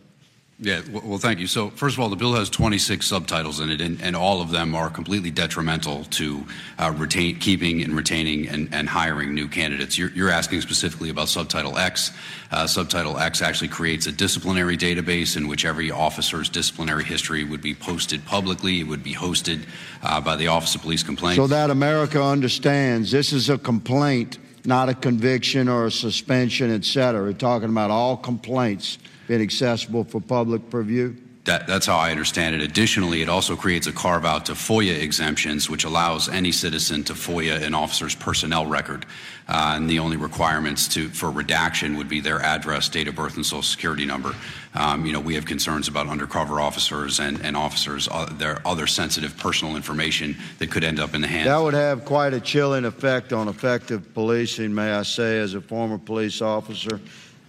Yeah, 0.61 0.83
well, 0.93 1.19
thank 1.19 1.41
you. 1.41 1.49
So, 1.49 1.71
first 1.71 1.97
of 1.97 2.01
all, 2.01 2.09
the 2.09 2.17
bill 2.17 2.35
has 2.35 2.49
26 2.49 3.05
subtitles 3.05 3.59
in 3.59 3.71
it, 3.71 3.81
and, 3.81 4.01
and 4.01 4.15
all 4.15 4.41
of 4.41 4.53
them 4.53 4.77
are 4.77 4.89
completely 4.89 5.33
detrimental 5.33 6.05
to 6.05 6.47
uh, 6.79 6.95
retain, 6.97 7.41
keeping 7.41 7.83
and 7.83 7.97
retaining 7.97 8.47
and, 8.47 8.73
and 8.73 8.89
hiring 8.89 9.35
new 9.35 9.49
candidates. 9.49 9.99
You're, 9.99 10.11
you're, 10.11 10.31
asking 10.31 10.61
specifically 10.61 11.11
about 11.11 11.29
Subtitle 11.29 11.77
X. 11.77 12.13
Uh, 12.53 12.69
subtitle 12.69 13.19
X 13.19 13.43
actually 13.43 13.69
creates 13.69 14.07
a 14.07 14.13
disciplinary 14.13 14.77
database 14.77 15.37
in 15.37 15.49
which 15.49 15.65
every 15.65 15.91
officer's 15.91 16.49
disciplinary 16.49 17.03
history 17.03 17.43
would 17.43 17.61
be 17.61 17.75
posted 17.75 18.25
publicly. 18.25 18.79
It 18.79 18.85
would 18.85 19.03
be 19.03 19.15
hosted 19.15 19.67
uh, 20.05 20.21
by 20.21 20.37
the 20.37 20.47
Office 20.47 20.77
of 20.77 20.83
Police 20.83 21.03
Complaints. 21.03 21.37
So 21.37 21.49
that 21.49 21.71
America 21.71 22.23
understands 22.23 23.11
this 23.11 23.33
is 23.33 23.51
a 23.51 23.59
complaint, 23.59 24.39
not 24.67 24.89
a 24.89 24.95
conviction 24.95 25.69
or 25.69 25.87
a 25.87 25.91
suspension, 25.91 26.71
et 26.71 26.85
cetera. 26.85 27.23
We're 27.23 27.33
talking 27.33 27.69
about 27.69 27.91
all 27.91 28.17
complaints 28.17 28.99
being 29.27 29.43
accessible 29.43 30.05
for 30.05 30.21
public 30.21 30.71
purview? 30.71 31.17
That, 31.45 31.67
that's 31.67 31.85
how 31.85 31.99
I 31.99 32.11
understand 32.11 32.55
it. 32.55 32.63
Additionally, 32.63 33.21
it 33.21 33.29
also 33.29 33.55
creates 33.55 33.87
a 33.87 33.93
carve 33.93 34.25
out 34.25 34.47
to 34.47 34.53
FOIA 34.53 35.03
exemptions, 35.03 35.69
which 35.69 35.85
allows 35.85 36.27
any 36.31 36.51
citizen 36.51 37.05
to 37.05 37.13
FOIA 37.13 37.63
an 37.63 37.75
officer's 37.75 38.15
personnel 38.15 38.65
record. 38.65 39.05
Uh, 39.47 39.75
and 39.77 39.91
the 39.91 39.99
only 39.99 40.17
requirements 40.17 40.89
to, 40.89 41.11
for 41.11 41.31
redaction 41.31 41.99
would 41.99 42.09
be 42.09 42.19
their 42.19 42.41
address, 42.41 42.89
date 42.89 43.09
of 43.09 43.15
birth, 43.15 43.37
and 43.37 43.45
social 43.45 43.61
security 43.61 44.07
number. 44.07 44.35
Um, 44.75 45.05
you 45.05 45.13
know, 45.13 45.21
we 45.21 45.35
have 45.35 45.45
concerns 45.45 45.87
about 45.87 46.09
undercover 46.09 46.63
officers 46.63 47.21
and, 47.21 47.39
and 47.45 47.59
officers, 47.59 48.09
uh, 48.11 48.25
their 48.25 48.67
other 48.67 48.87
sensitive 48.87 49.37
personal 49.37 49.77
information 49.77 50.37
that 50.61 50.71
could 50.71 50.83
end 50.83 50.99
up 50.99 51.15
in 51.15 51.21
the 51.21 51.29
hands. 51.29 51.45
That 51.45 51.59
would 51.59 51.75
have 51.75 52.07
quite 52.07 52.33
a 52.33 52.41
chilling 52.41 52.87
effect 52.87 53.35
on 53.35 53.49
effective 53.49 54.15
policing, 54.15 54.75
may 54.75 54.93
I 54.93 55.03
say, 55.03 55.41
as 55.41 55.53
a 55.53 55.61
former 55.61 55.99
police 55.99 56.41
officer. 56.41 56.99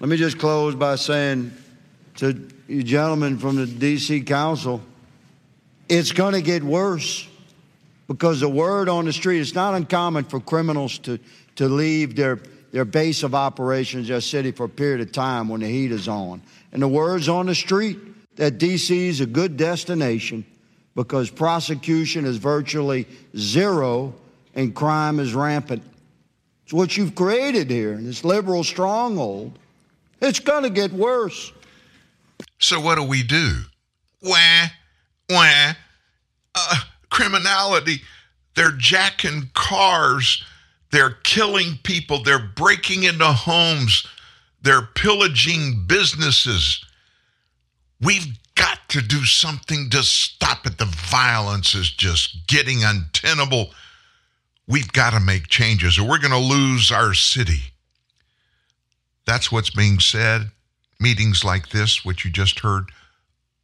Let 0.01 0.09
me 0.09 0.17
just 0.17 0.37
close 0.37 0.75
by 0.75 0.97
saying 0.97 1.53
to 2.17 2.33
you 2.67 2.83
gentlemen 2.83 3.37
from 3.37 3.57
the 3.57 3.67
D.C. 3.67 4.21
Council, 4.21 4.81
it's 5.87 6.11
going 6.11 6.33
to 6.33 6.41
get 6.41 6.63
worse 6.63 7.27
because 8.07 8.39
the 8.39 8.49
word 8.49 8.89
on 8.89 9.05
the 9.05 9.13
street, 9.13 9.39
it's 9.39 9.55
not 9.55 9.73
uncommon 9.73 10.23
for 10.25 10.39
criminals 10.39 10.97
to, 10.99 11.19
to 11.55 11.67
leave 11.67 12.15
their, 12.15 12.39
their 12.71 12.85
base 12.85 13.23
of 13.23 13.35
operations, 13.35 14.07
their 14.07 14.21
city, 14.21 14.51
for 14.51 14.65
a 14.65 14.69
period 14.69 15.01
of 15.01 15.11
time 15.11 15.49
when 15.49 15.61
the 15.61 15.67
heat 15.67 15.91
is 15.91 16.07
on. 16.07 16.41
And 16.71 16.81
the 16.81 16.87
word's 16.87 17.29
on 17.29 17.45
the 17.45 17.55
street 17.55 17.97
that 18.37 18.57
D.C. 18.57 19.07
is 19.07 19.21
a 19.21 19.25
good 19.25 19.57
destination 19.57 20.45
because 20.95 21.29
prosecution 21.29 22.25
is 22.25 22.37
virtually 22.37 23.07
zero 23.37 24.13
and 24.55 24.73
crime 24.73 25.19
is 25.19 25.33
rampant. 25.33 25.83
It's 26.63 26.73
what 26.73 26.97
you've 26.97 27.13
created 27.13 27.69
here 27.69 27.93
in 27.93 28.05
this 28.05 28.23
liberal 28.23 28.63
stronghold. 28.63 29.59
It's 30.21 30.39
going 30.39 30.63
to 30.63 30.69
get 30.69 30.91
worse. 30.91 31.51
So 32.59 32.79
what 32.79 32.95
do 32.95 33.03
we 33.03 33.23
do? 33.23 33.61
Wah, 34.21 34.67
wah. 35.29 35.73
Uh, 36.55 36.75
criminality. 37.09 38.01
They're 38.55 38.71
jacking 38.71 39.49
cars. 39.53 40.43
They're 40.91 41.17
killing 41.23 41.77
people. 41.83 42.23
They're 42.23 42.39
breaking 42.55 43.03
into 43.03 43.25
homes. 43.25 44.07
They're 44.61 44.89
pillaging 44.95 45.85
businesses. 45.87 46.83
We've 48.01 48.37
got 48.55 48.79
to 48.89 49.01
do 49.01 49.25
something 49.25 49.89
to 49.91 50.03
stop 50.03 50.65
it. 50.65 50.77
The 50.77 50.85
violence 50.85 51.75
is 51.75 51.91
just 51.91 52.47
getting 52.47 52.83
untenable. 52.83 53.71
We've 54.67 54.91
got 54.91 55.11
to 55.11 55.19
make 55.19 55.47
changes 55.47 55.99
or 55.99 56.07
we're 56.07 56.19
going 56.19 56.31
to 56.31 56.37
lose 56.37 56.91
our 56.91 57.13
city. 57.13 57.73
That's 59.25 59.51
what's 59.51 59.69
being 59.69 59.99
said. 59.99 60.51
Meetings 61.05 61.43
like 61.43 61.69
this, 61.69 62.03
which 62.03 62.25
you 62.25 62.31
just 62.31 62.61
heard, 62.61 62.91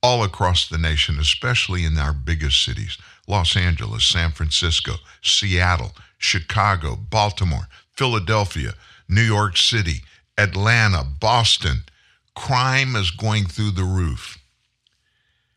all 0.03 0.23
across 0.23 0.69
the 0.69 0.77
nation, 0.77 1.17
especially 1.17 1.83
in 1.83 1.97
our 1.97 2.13
biggest 2.13 2.63
cities 2.63 2.99
Los 3.27 3.57
Angeles, 3.57 4.05
San 4.05 4.29
Francisco, 4.29 4.97
Seattle, 5.23 5.95
Chicago, 6.19 6.95
Baltimore, 6.95 7.67
Philadelphia, 7.93 8.75
New 9.09 9.23
York 9.23 9.57
City, 9.57 10.03
Atlanta, 10.37 11.03
Boston. 11.03 11.81
Crime 12.35 12.95
is 12.95 13.09
going 13.09 13.47
through 13.47 13.71
the 13.71 13.85
roof. 13.85 14.37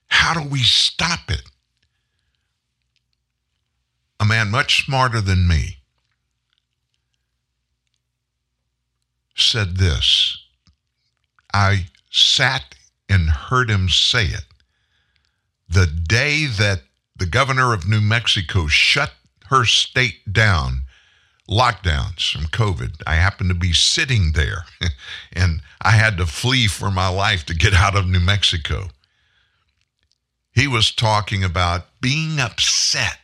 How 0.06 0.32
do 0.32 0.48
we 0.48 0.60
stop 0.60 1.30
it? 1.30 1.42
A 4.18 4.24
man 4.24 4.50
much 4.50 4.86
smarter 4.86 5.20
than 5.20 5.46
me 5.46 5.80
said 9.36 9.76
this. 9.76 10.43
I 11.54 11.86
sat 12.10 12.74
and 13.08 13.30
heard 13.30 13.70
him 13.70 13.88
say 13.88 14.26
it. 14.26 14.44
The 15.68 15.86
day 15.86 16.46
that 16.46 16.82
the 17.16 17.26
governor 17.26 17.72
of 17.72 17.88
New 17.88 18.00
Mexico 18.00 18.66
shut 18.66 19.12
her 19.46 19.64
state 19.64 20.32
down, 20.32 20.82
lockdowns 21.48 22.28
from 22.32 22.46
COVID, 22.46 23.02
I 23.06 23.14
happened 23.14 23.50
to 23.50 23.54
be 23.54 23.72
sitting 23.72 24.32
there 24.32 24.64
and 25.32 25.62
I 25.80 25.92
had 25.92 26.16
to 26.16 26.26
flee 26.26 26.66
for 26.66 26.90
my 26.90 27.06
life 27.06 27.46
to 27.46 27.54
get 27.54 27.72
out 27.72 27.96
of 27.96 28.08
New 28.08 28.20
Mexico. 28.20 28.88
He 30.50 30.66
was 30.66 30.90
talking 30.90 31.44
about 31.44 31.86
being 32.00 32.40
upset 32.40 33.18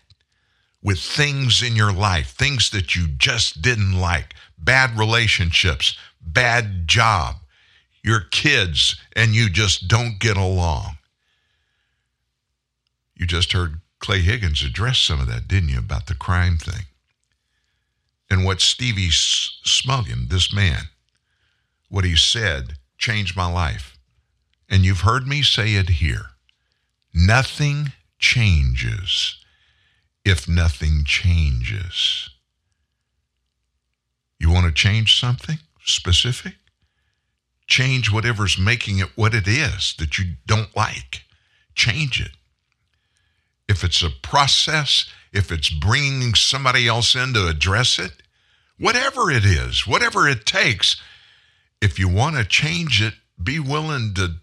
with 0.82 1.00
things 1.00 1.62
in 1.64 1.74
your 1.74 1.92
life, 1.92 2.30
things 2.30 2.70
that 2.70 2.94
you 2.94 3.08
just 3.08 3.60
didn't 3.60 3.98
like, 3.98 4.34
bad 4.56 4.96
relationships, 4.96 5.98
bad 6.20 6.86
job, 6.86 7.36
your 8.02 8.20
kids, 8.30 8.96
and 9.14 9.34
you 9.34 9.50
just 9.50 9.88
don't 9.88 10.18
get 10.18 10.36
along. 10.36 10.96
You 13.14 13.26
just 13.26 13.52
heard 13.52 13.80
Clay 13.98 14.20
Higgins 14.20 14.62
address 14.62 14.98
some 14.98 15.20
of 15.20 15.26
that, 15.26 15.46
didn't 15.46 15.68
you, 15.68 15.78
about 15.78 16.06
the 16.06 16.14
crime 16.14 16.56
thing? 16.56 16.86
And 18.30 18.44
what 18.44 18.60
Stevie 18.60 19.10
Smuggen, 19.10 20.28
this 20.28 20.52
man, 20.54 20.84
what 21.88 22.04
he 22.04 22.16
said 22.16 22.74
changed 22.96 23.36
my 23.36 23.50
life. 23.50 23.98
And 24.68 24.84
you've 24.84 25.00
heard 25.00 25.26
me 25.26 25.42
say 25.42 25.74
it 25.74 25.88
here. 25.88 26.26
Nothing 27.12 27.92
changes 28.18 29.36
if 30.24 30.48
nothing 30.48 31.02
changes. 31.04 32.30
You 34.38 34.50
want 34.50 34.66
to 34.66 34.72
change 34.72 35.18
something 35.18 35.58
specific? 35.84 36.54
Change 37.70 38.10
whatever's 38.10 38.58
making 38.58 38.98
it 38.98 39.16
what 39.16 39.32
it 39.32 39.46
is 39.46 39.94
that 39.98 40.18
you 40.18 40.34
don't 40.44 40.76
like. 40.76 41.22
Change 41.74 42.20
it. 42.20 42.32
If 43.68 43.84
it's 43.84 44.02
a 44.02 44.10
process, 44.10 45.08
if 45.32 45.52
it's 45.52 45.70
bringing 45.70 46.34
somebody 46.34 46.88
else 46.88 47.14
in 47.14 47.32
to 47.34 47.46
address 47.46 48.00
it, 48.00 48.10
whatever 48.76 49.30
it 49.30 49.44
is, 49.44 49.86
whatever 49.86 50.28
it 50.28 50.44
takes, 50.44 51.00
if 51.80 51.96
you 51.96 52.08
want 52.08 52.36
to 52.36 52.44
change 52.44 53.00
it, 53.00 53.14
be 53.42 53.60
willing 53.60 54.14
to 54.14 54.34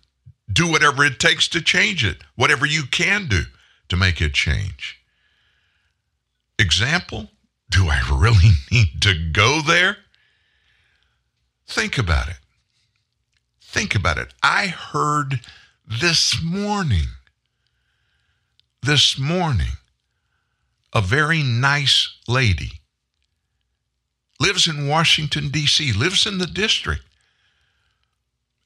do 0.51 0.71
whatever 0.71 1.03
it 1.03 1.19
takes 1.19 1.49
to 1.49 1.61
change 1.61 2.05
it, 2.05 2.23
whatever 2.35 2.65
you 2.65 2.83
can 2.83 3.27
do 3.27 3.41
to 3.89 3.97
make 3.97 4.21
it 4.21 4.33
change. 4.33 5.01
Example, 6.57 7.27
do 7.69 7.89
I 7.89 8.01
really 8.17 8.53
need 8.71 9.01
to 9.01 9.13
go 9.33 9.59
there? 9.61 9.97
Think 11.67 11.97
about 11.97 12.29
it. 12.29 12.37
Think 13.77 13.93
about 13.93 14.17
it. 14.17 14.33
I 14.41 14.67
heard 14.67 15.39
this 15.85 16.41
morning, 16.43 17.09
this 18.81 19.19
morning, 19.19 19.73
a 20.95 20.99
very 20.99 21.43
nice 21.43 22.17
lady 22.27 22.81
lives 24.39 24.67
in 24.67 24.87
Washington, 24.87 25.49
D.C., 25.49 25.93
lives 25.93 26.25
in 26.25 26.39
the 26.39 26.47
district. 26.47 27.03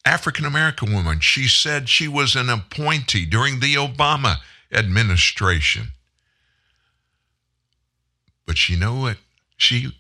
African 0.06 0.46
American 0.46 0.94
woman. 0.94 1.20
She 1.20 1.46
said 1.50 1.90
she 1.90 2.08
was 2.08 2.38
an 2.38 2.50
appointee 2.50 3.26
during 3.26 3.60
the 3.60 3.76
Obama 3.76 4.38
administration. 4.72 5.90
But 8.46 8.70
you 8.70 8.78
know 8.78 8.96
what 8.96 9.18
she 9.58 9.92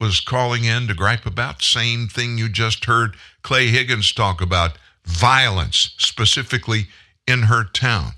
was 0.00 0.20
calling 0.20 0.64
in 0.64 0.88
to 0.88 0.94
gripe 0.94 1.26
about? 1.26 1.62
Same 1.62 2.08
thing 2.08 2.38
you 2.38 2.48
just 2.48 2.84
heard 2.84 3.16
Clay 3.42 3.68
Higgins 3.68 4.12
talk 4.12 4.40
about 4.40 4.78
violence, 5.04 5.94
specifically 5.98 6.88
in 7.26 7.42
her 7.42 7.64
town. 7.64 8.12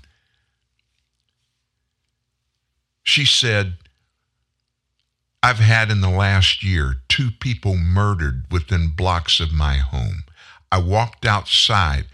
She 3.03 3.25
said, 3.25 3.75
I've 5.41 5.59
had 5.59 5.89
in 5.89 6.01
the 6.01 6.09
last 6.09 6.63
year 6.63 6.95
two 7.07 7.29
people 7.39 7.75
murdered 7.75 8.45
within 8.51 8.93
blocks 8.95 9.39
of 9.39 9.53
my 9.53 9.77
home. 9.77 10.23
I 10.71 10.79
walked 10.79 11.25
outside 11.25 12.05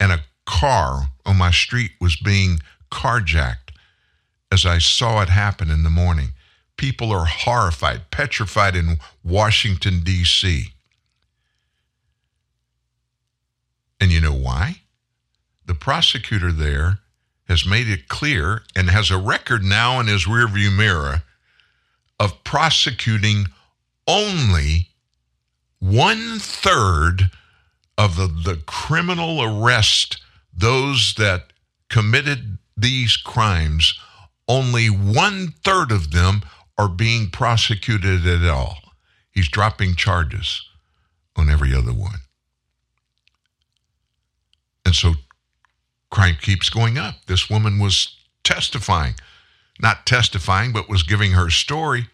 and 0.00 0.12
a 0.12 0.24
car 0.46 1.10
on 1.26 1.36
my 1.36 1.50
street 1.50 1.92
was 2.00 2.16
being 2.16 2.60
carjacked 2.90 3.70
as 4.50 4.66
I 4.66 4.78
saw 4.78 5.22
it 5.22 5.28
happen 5.28 5.70
in 5.70 5.82
the 5.82 5.90
morning. 5.90 6.30
People 6.80 7.12
are 7.12 7.26
horrified, 7.26 8.10
petrified 8.10 8.74
in 8.74 9.00
Washington, 9.22 10.00
D.C. 10.00 10.68
And 14.00 14.10
you 14.10 14.18
know 14.18 14.32
why? 14.32 14.76
The 15.66 15.74
prosecutor 15.74 16.50
there 16.50 17.00
has 17.48 17.66
made 17.66 17.86
it 17.86 18.08
clear 18.08 18.62
and 18.74 18.88
has 18.88 19.10
a 19.10 19.18
record 19.18 19.62
now 19.62 20.00
in 20.00 20.06
his 20.06 20.24
rearview 20.24 20.74
mirror 20.74 21.22
of 22.18 22.42
prosecuting 22.44 23.48
only 24.06 24.88
one 25.80 26.38
third 26.38 27.30
of 27.98 28.16
the, 28.16 28.26
the 28.26 28.56
criminal 28.64 29.42
arrest, 29.42 30.22
those 30.50 31.12
that 31.18 31.52
committed 31.90 32.56
these 32.74 33.18
crimes, 33.18 34.00
only 34.48 34.86
one 34.86 35.48
third 35.62 35.92
of 35.92 36.12
them 36.12 36.40
are 36.80 36.88
being 36.88 37.28
prosecuted 37.28 38.26
at 38.26 38.48
all. 38.48 38.78
He's 39.30 39.50
dropping 39.50 39.96
charges 39.96 40.66
on 41.36 41.50
every 41.50 41.74
other 41.74 41.92
one. 41.92 42.20
And 44.86 44.94
so 44.94 45.12
crime 46.10 46.36
keeps 46.40 46.70
going 46.70 46.96
up. 46.96 47.16
This 47.26 47.50
woman 47.50 47.78
was 47.78 48.16
testifying, 48.44 49.16
not 49.78 50.06
testifying, 50.06 50.72
but 50.72 50.88
was 50.88 51.02
giving 51.02 51.32
her 51.32 51.50
story. 51.50 52.06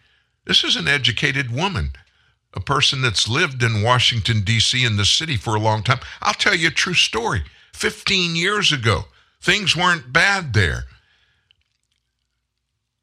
This 0.47 0.65
is 0.65 0.75
an 0.75 0.89
educated 0.89 1.55
woman, 1.55 1.91
a 2.53 2.61
person 2.61 3.03
that's 3.03 3.29
lived 3.29 3.63
in 3.63 3.83
Washington, 3.83 4.43
D.C., 4.43 4.85
in 4.85 4.97
the 4.97 5.05
city 5.05 5.37
for 5.37 5.55
a 5.55 5.61
long 5.61 5.85
time. 5.85 6.01
I'll 6.21 6.35
tell 6.35 6.57
you 6.57 6.69
a 6.69 6.73
true 6.73 6.95
story. 6.95 7.45
15 7.73 8.35
years 8.35 8.73
ago, 8.73 9.05
things 9.41 9.77
weren't 9.77 10.13
bad 10.13 10.55
there. 10.55 10.87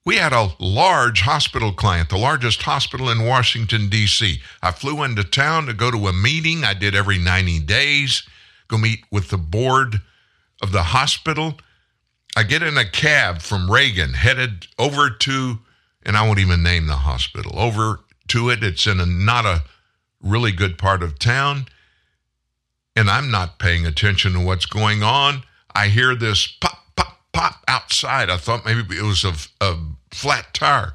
We 0.06 0.18
had 0.18 0.34
a 0.34 0.50
large 0.60 1.22
hospital 1.22 1.72
client, 1.72 2.10
the 2.10 2.18
largest 2.18 2.64
hospital 2.64 3.10
in 3.10 3.26
Washington, 3.26 3.88
D.C. 3.88 4.42
I 4.62 4.72
flew 4.72 5.02
into 5.04 5.24
town 5.24 5.66
to 5.68 5.74
go 5.74 5.92
to 5.92 6.08
a 6.08 6.14
meeting 6.14 6.66
I 6.66 6.74
did 6.74 6.94
every 6.94 7.18
90 7.18 7.62
days, 7.62 8.24
go 8.68 8.78
meet 8.78 9.06
with 9.12 9.30
the 9.30 9.38
board 9.38 10.02
of 10.62 10.74
the 10.74 10.84
hospital. 10.84 11.58
I 12.36 12.44
get 12.44 12.64
in 12.64 12.78
a 12.78 12.90
cab 12.90 13.42
from 13.42 13.72
Reagan, 13.72 14.14
headed 14.14 14.68
over 14.78 15.10
to, 15.10 15.60
and 16.06 16.18
I 16.18 16.28
won't 16.28 16.40
even 16.40 16.64
name 16.64 16.88
the 16.88 16.96
hospital, 16.96 17.58
over 17.58 18.02
to 18.30 18.50
it. 18.50 18.62
It's 18.62 18.88
in 18.88 19.00
a 19.00 19.06
not 19.06 19.46
a 19.46 19.64
really 20.22 20.52
good 20.52 20.78
part 20.78 21.02
of 21.02 21.18
town. 21.18 21.66
And 22.96 23.10
I'm 23.10 23.32
not 23.32 23.58
paying 23.58 23.86
attention 23.86 24.34
to 24.34 24.40
what's 24.40 24.66
going 24.66 25.02
on. 25.02 25.44
I 25.74 25.88
hear 25.88 26.14
this 26.14 26.48
pop, 26.48 26.78
pop, 26.96 27.20
pop 27.32 27.64
outside. 27.68 28.30
I 28.30 28.38
thought 28.38 28.66
maybe 28.66 28.98
it 28.98 29.04
was 29.04 29.24
a, 29.24 29.34
a 29.62 29.78
flat 30.14 30.54
tire. 30.54 30.94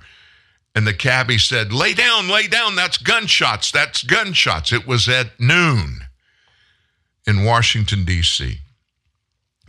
And 0.75 0.87
the 0.87 0.95
cabbie 0.95 1.39
said, 1.39 1.73
Lay 1.73 1.95
down, 1.95 2.29
lay 2.29 2.47
down. 2.47 2.77
That's 2.77 2.99
gunshots. 2.99 3.73
That's 3.73 4.03
gunshots. 4.03 4.73
It 4.73 4.87
was 4.87 5.09
at 5.09 5.39
noon 5.41 6.01
in 7.27 7.45
Washington, 7.45 8.05
D.C. 8.05 8.59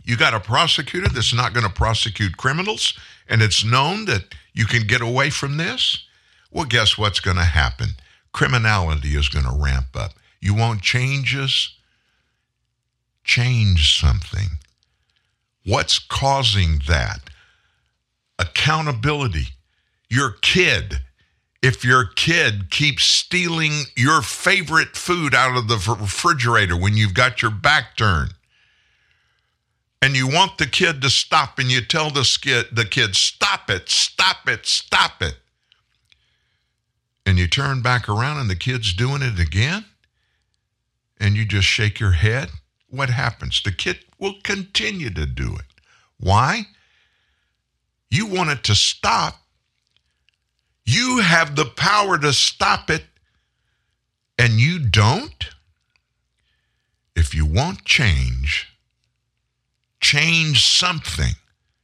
You 0.04 0.16
got 0.16 0.34
a 0.34 0.40
prosecutor 0.40 1.08
that's 1.08 1.34
not 1.34 1.52
going 1.52 1.66
to 1.66 1.72
prosecute 1.72 2.36
criminals, 2.36 2.98
and 3.28 3.42
it's 3.42 3.64
known 3.64 4.06
that 4.06 4.34
you 4.54 4.66
can 4.66 4.86
get 4.86 5.00
away 5.00 5.30
from 5.30 5.56
this. 5.56 6.06
Well, 6.50 6.64
guess 6.64 6.96
what's 6.96 7.20
going 7.20 7.36
to 7.36 7.44
happen? 7.44 7.90
Criminality 8.32 9.16
is 9.16 9.28
going 9.28 9.44
to 9.44 9.62
ramp 9.62 9.94
up. 9.94 10.12
You 10.40 10.54
want 10.54 10.82
changes? 10.82 11.76
Change 13.24 14.00
something. 14.00 14.58
What's 15.64 15.98
causing 15.98 16.80
that? 16.88 17.29
Accountability. 18.40 19.48
Your 20.08 20.32
kid. 20.42 21.00
If 21.62 21.84
your 21.84 22.06
kid 22.06 22.70
keeps 22.70 23.04
stealing 23.04 23.82
your 23.94 24.22
favorite 24.22 24.96
food 24.96 25.34
out 25.34 25.56
of 25.56 25.68
the 25.68 25.96
refrigerator 26.00 26.74
when 26.74 26.96
you've 26.96 27.12
got 27.12 27.42
your 27.42 27.50
back 27.50 27.98
turned, 27.98 28.32
and 30.00 30.16
you 30.16 30.26
want 30.26 30.56
the 30.56 30.66
kid 30.66 31.02
to 31.02 31.10
stop, 31.10 31.58
and 31.58 31.70
you 31.70 31.82
tell 31.82 32.08
the 32.08 32.26
kid, 32.40 32.68
the 32.72 32.86
kid, 32.86 33.14
stop 33.14 33.68
it, 33.68 33.90
stop 33.90 34.48
it, 34.48 34.64
stop 34.64 35.20
it. 35.20 35.36
And 37.26 37.38
you 37.38 37.46
turn 37.46 37.82
back 37.82 38.08
around 38.08 38.38
and 38.38 38.48
the 38.48 38.56
kid's 38.56 38.94
doing 38.94 39.20
it 39.20 39.38
again, 39.38 39.84
and 41.20 41.36
you 41.36 41.44
just 41.44 41.66
shake 41.66 42.00
your 42.00 42.12
head, 42.12 42.48
what 42.88 43.10
happens? 43.10 43.62
The 43.62 43.72
kid 43.72 43.98
will 44.18 44.36
continue 44.42 45.10
to 45.10 45.26
do 45.26 45.54
it. 45.56 45.66
Why? 46.18 46.62
You 48.10 48.26
want 48.26 48.50
it 48.50 48.64
to 48.64 48.74
stop. 48.74 49.36
You 50.84 51.18
have 51.18 51.54
the 51.54 51.66
power 51.66 52.18
to 52.18 52.32
stop 52.32 52.90
it, 52.90 53.04
and 54.38 54.54
you 54.54 54.80
don't? 54.80 55.48
If 57.14 57.34
you 57.34 57.46
want 57.46 57.84
change, 57.84 58.68
change 60.00 60.66
something. 60.66 61.34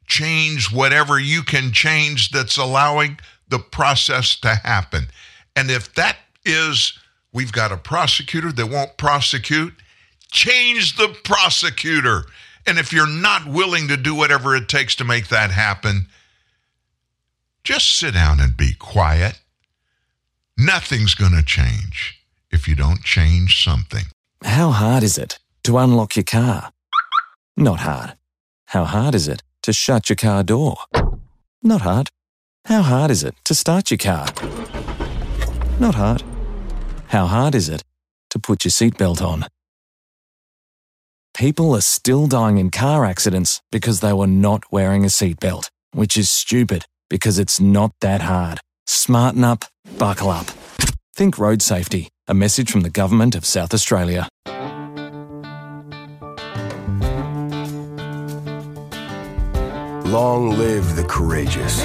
Change 0.07 0.73
whatever 0.73 1.19
you 1.19 1.43
can 1.43 1.73
change 1.73 2.31
that's 2.31 2.57
allowing 2.57 3.19
the 3.49 3.59
process 3.59 4.37
to 4.41 4.55
happen. 4.55 5.09
And 5.57 5.71
if 5.71 5.95
that 5.95 6.17
is, 6.45 6.97
we've 7.33 7.53
got 7.53 7.73
a 7.73 7.77
prosecutor 7.77 8.53
that 8.53 8.67
won't 8.67 8.97
prosecute, 8.97 9.75
change 10.31 10.97
the 10.97 11.09
prosecutor. 11.25 12.27
And 12.67 12.79
if 12.79 12.93
you're 12.93 13.09
not 13.09 13.47
willing 13.47 13.89
to 13.89 13.97
do 13.97 14.15
whatever 14.15 14.57
it 14.57 14.69
takes 14.69 14.97
to 14.97 15.05
make 15.05 15.29
that 15.29 15.51
happen, 15.51 16.07
just 17.63 17.97
sit 17.97 18.15
down 18.15 18.41
and 18.41 18.57
be 18.57 18.75
quiet. 18.75 19.41
Nothing's 20.59 21.15
going 21.15 21.33
to 21.33 21.43
change 21.43 22.21
if 22.51 22.67
you 22.67 22.75
don't 22.75 23.03
change 23.03 23.63
something. 23.63 24.05
How 24.45 24.71
hard 24.71 25.03
is 25.03 25.19
it 25.19 25.39
to 25.65 25.79
unlock 25.79 26.17
your 26.17 26.25
car? 26.25 26.73
Not 27.57 27.81
hard. 27.81 28.15
How 28.67 28.85
hard 28.85 29.15
is 29.15 29.29
it 29.29 29.43
to 29.63 29.73
shut 29.73 30.09
your 30.09 30.17
car 30.17 30.43
door? 30.43 30.77
Not 31.63 31.83
hard. 31.83 32.09
How 32.65 32.83
hard 32.83 33.11
is 33.11 33.23
it 33.23 33.35
to 33.45 33.55
start 33.55 33.91
your 33.91 33.99
car? 33.99 34.27
Not 35.79 35.95
hard. 35.95 36.23
How 37.09 37.27
hard 37.27 37.55
is 37.55 37.69
it 37.69 37.83
to 38.31 38.39
put 38.39 38.65
your 38.65 38.73
seatbelt 38.73 39.23
on? 39.23 39.47
People 41.37 41.75
are 41.77 41.83
still 41.83 42.27
dying 42.27 42.57
in 42.57 42.71
car 42.71 43.05
accidents 43.05 43.61
because 43.71 44.01
they 44.01 44.15
were 44.15 44.27
not 44.27 44.73
wearing 44.73 45.05
a 45.05 45.09
seatbelt, 45.09 45.69
which 45.93 46.17
is 46.17 46.31
stupid 46.31 46.87
because 47.11 47.39
it's 47.39 47.61
not 47.61 47.93
that 48.01 48.23
hard. 48.23 48.59
Smarten 48.87 49.45
up, 49.45 49.67
buckle 49.99 50.31
up. 50.31 50.47
Think 51.15 51.39
road 51.39 51.61
safety. 51.61 52.09
A 52.27 52.33
message 52.33 52.71
from 52.71 52.81
the 52.81 52.89
Government 52.89 53.35
of 53.35 53.45
South 53.45 53.75
Australia. 53.75 54.31
Long 60.07 60.57
live 60.57 60.97
the 60.97 61.05
courageous, 61.07 61.83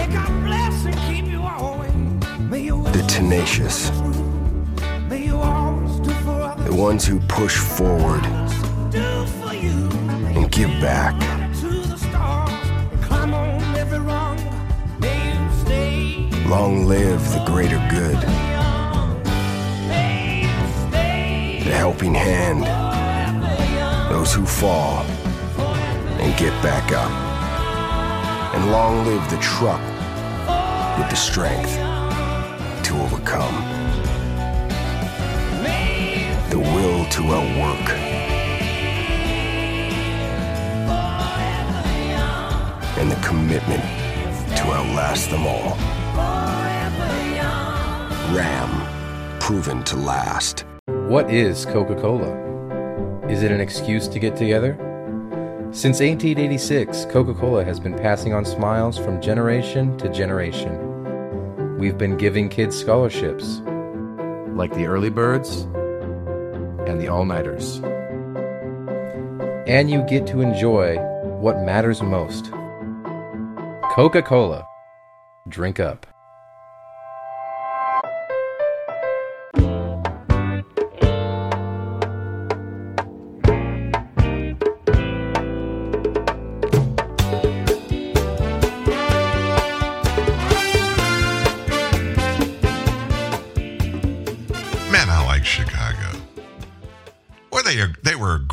the 2.94 3.06
tenacious, 3.10 3.90
the 5.10 6.74
ones 6.74 7.06
who 7.06 7.20
push 7.28 7.58
forward 7.58 8.26
and 9.64 10.52
give 10.52 10.70
back. 10.82 11.16
Long 16.48 16.86
live 16.86 17.22
the 17.32 17.44
greater 17.46 17.80
good, 17.90 18.18
the 21.64 21.72
helping 21.72 22.14
hand, 22.14 22.66
those 24.12 24.34
who 24.34 24.46
fall 24.46 25.06
and 26.20 26.38
get 26.38 26.52
back 26.62 26.92
up. 26.92 27.10
And 28.54 28.70
long 28.70 29.06
live 29.06 29.30
the 29.30 29.38
truck 29.38 29.80
with 30.98 31.10
the 31.10 31.16
strength 31.16 31.74
to 32.84 33.02
overcome, 33.02 33.56
the 36.50 36.60
will 36.60 37.06
to 37.06 37.34
outwork, 37.34 38.31
and 42.98 43.12
the 43.12 43.16
commitment 43.18 43.82
to 44.58 44.64
outlast 44.72 45.30
them 45.30 45.46
all. 45.48 45.78
Ram, 48.36 49.40
proven 49.40 49.84
to 49.84 49.98
last. 49.98 50.66
What 50.86 51.30
is 51.32 51.66
Coca 51.66 51.96
Cola? 51.96 53.30
Is 53.30 53.44
it 53.44 53.52
an 53.52 53.62
excuse 53.62 54.08
to 54.10 54.20
get 54.20 54.36
together? 54.36 54.76
Since 55.74 56.00
1886, 56.02 57.06
Coca 57.06 57.34
Cola 57.34 57.64
has 57.64 57.80
been 57.80 57.98
passing 57.98 58.34
on 58.34 58.46
smiles 58.46 58.98
from 58.98 59.22
generation 59.22 59.98
to 59.98 60.10
generation. 60.10 61.78
We've 61.78 61.98
been 61.98 62.18
giving 62.18 62.50
kids 62.50 62.78
scholarships, 62.78 63.62
like 64.54 64.74
the 64.74 64.86
early 64.86 65.10
birds 65.10 65.62
and 66.88 67.00
the 67.00 67.08
all 67.08 67.26
nighters. 67.26 67.82
And 69.66 69.90
you 69.90 70.04
get 70.10 70.28
to 70.28 70.42
enjoy 70.42 70.98
what 71.40 71.64
matters 71.64 72.02
most 72.02 72.52
Coca 73.94 74.22
Cola. 74.22 74.66
Drink 75.50 75.82
up. 75.82 76.11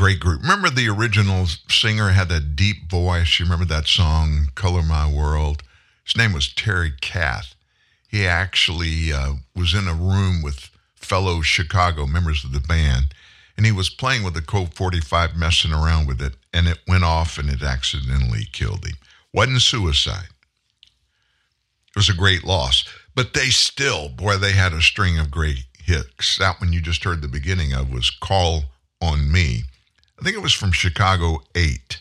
Great 0.09 0.21
group. 0.21 0.41
Remember 0.41 0.71
the 0.71 0.89
original 0.89 1.47
singer 1.69 2.09
had 2.09 2.31
that 2.31 2.57
deep 2.57 2.91
voice. 2.91 3.39
You 3.39 3.45
remember 3.45 3.67
that 3.67 3.87
song, 3.87 4.49
"Color 4.55 4.83
My 4.83 5.07
World"? 5.07 5.63
His 6.03 6.17
name 6.17 6.33
was 6.33 6.51
Terry 6.51 6.95
Kath. 6.99 7.55
He 8.09 8.27
actually 8.27 9.13
uh, 9.13 9.35
was 9.55 9.75
in 9.75 9.87
a 9.87 9.93
room 9.93 10.41
with 10.41 10.71
fellow 10.95 11.43
Chicago 11.43 12.07
members 12.07 12.43
of 12.43 12.53
the 12.53 12.61
band, 12.61 13.13
and 13.55 13.67
he 13.67 13.73
was 13.73 13.91
playing 13.91 14.23
with 14.23 14.33
the 14.33 14.41
Colt 14.41 14.73
45, 14.73 15.37
messing 15.37 15.75
around 15.75 16.07
with 16.07 16.23
it, 16.23 16.37
and 16.55 16.67
it 16.67 16.79
went 16.89 17.05
off 17.05 17.37
and 17.37 17.51
it 17.51 17.63
accidentally 17.63 18.49
killed 18.51 18.87
him. 18.87 18.97
Wasn't 19.35 19.61
suicide. 19.61 20.31
It 21.89 21.97
was 21.97 22.09
a 22.09 22.15
great 22.15 22.45
loss. 22.45 22.89
But 23.15 23.35
they 23.35 23.51
still, 23.51 24.09
boy, 24.09 24.39
they 24.39 24.53
had 24.53 24.73
a 24.73 24.81
string 24.81 25.19
of 25.19 25.31
great 25.31 25.65
hits. 25.79 26.39
That 26.39 26.63
one 26.63 26.73
you 26.73 26.81
just 26.81 27.05
heard 27.05 27.21
the 27.21 27.29
beginning 27.29 27.75
of 27.75 27.93
was 27.93 28.09
Call 28.09 28.65
on 29.03 29.31
Me. 29.31 29.65
I 30.19 30.25
think 30.25 30.37
it 30.37 30.43
was 30.43 30.53
from 30.53 30.73
Chicago 30.73 31.43
8, 31.55 31.99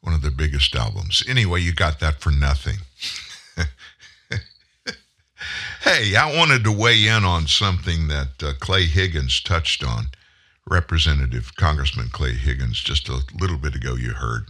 one 0.00 0.14
of 0.14 0.22
their 0.22 0.30
biggest 0.30 0.74
albums. 0.76 1.24
Anyway, 1.28 1.60
you 1.60 1.74
got 1.74 1.98
that 2.00 2.20
for 2.20 2.30
nothing. 2.30 2.76
hey, 5.82 6.14
I 6.14 6.36
wanted 6.36 6.62
to 6.64 6.72
weigh 6.72 7.08
in 7.08 7.24
on 7.24 7.48
something 7.48 8.06
that 8.08 8.42
uh, 8.42 8.52
Clay 8.60 8.84
Higgins 8.84 9.40
touched 9.40 9.82
on. 9.84 10.06
Representative 10.68 11.56
Congressman 11.56 12.10
Clay 12.10 12.34
Higgins, 12.34 12.80
just 12.80 13.08
a 13.08 13.22
little 13.38 13.58
bit 13.58 13.74
ago, 13.74 13.96
you 13.96 14.10
heard. 14.10 14.44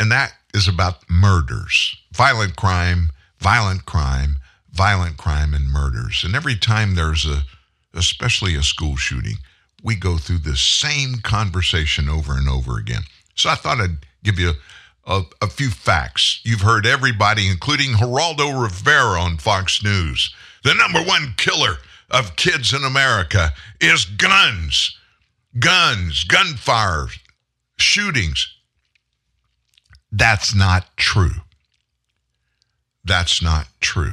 And 0.00 0.10
that 0.10 0.32
is 0.54 0.66
about 0.66 1.08
murders, 1.10 1.96
violent 2.12 2.56
crime, 2.56 3.10
violent 3.38 3.84
crime, 3.84 4.36
violent 4.72 5.18
crime, 5.18 5.52
and 5.52 5.70
murders. 5.70 6.24
And 6.24 6.34
every 6.34 6.56
time 6.56 6.94
there's 6.94 7.26
a, 7.26 7.42
especially 7.92 8.54
a 8.54 8.62
school 8.62 8.96
shooting, 8.96 9.36
we 9.84 9.94
go 9.94 10.16
through 10.16 10.38
the 10.38 10.56
same 10.56 11.16
conversation 11.22 12.08
over 12.08 12.32
and 12.32 12.48
over 12.48 12.78
again. 12.78 13.02
So 13.36 13.50
I 13.50 13.54
thought 13.54 13.80
I'd 13.80 14.06
give 14.24 14.40
you 14.40 14.52
a, 15.06 15.22
a, 15.42 15.46
few 15.46 15.68
facts. 15.68 16.40
You've 16.42 16.62
heard 16.62 16.86
everybody, 16.86 17.48
including 17.48 17.92
Geraldo 17.92 18.60
Rivera 18.60 19.20
on 19.20 19.36
Fox 19.36 19.84
News. 19.84 20.34
The 20.64 20.74
number 20.74 21.02
one 21.02 21.34
killer 21.36 21.76
of 22.10 22.36
kids 22.36 22.72
in 22.72 22.82
America 22.82 23.52
is 23.80 24.06
guns, 24.06 24.96
guns, 25.58 26.24
gunfire, 26.24 27.08
shootings. 27.76 28.48
That's 30.10 30.54
not 30.54 30.96
true. 30.96 31.42
That's 33.04 33.42
not 33.42 33.66
true. 33.80 34.12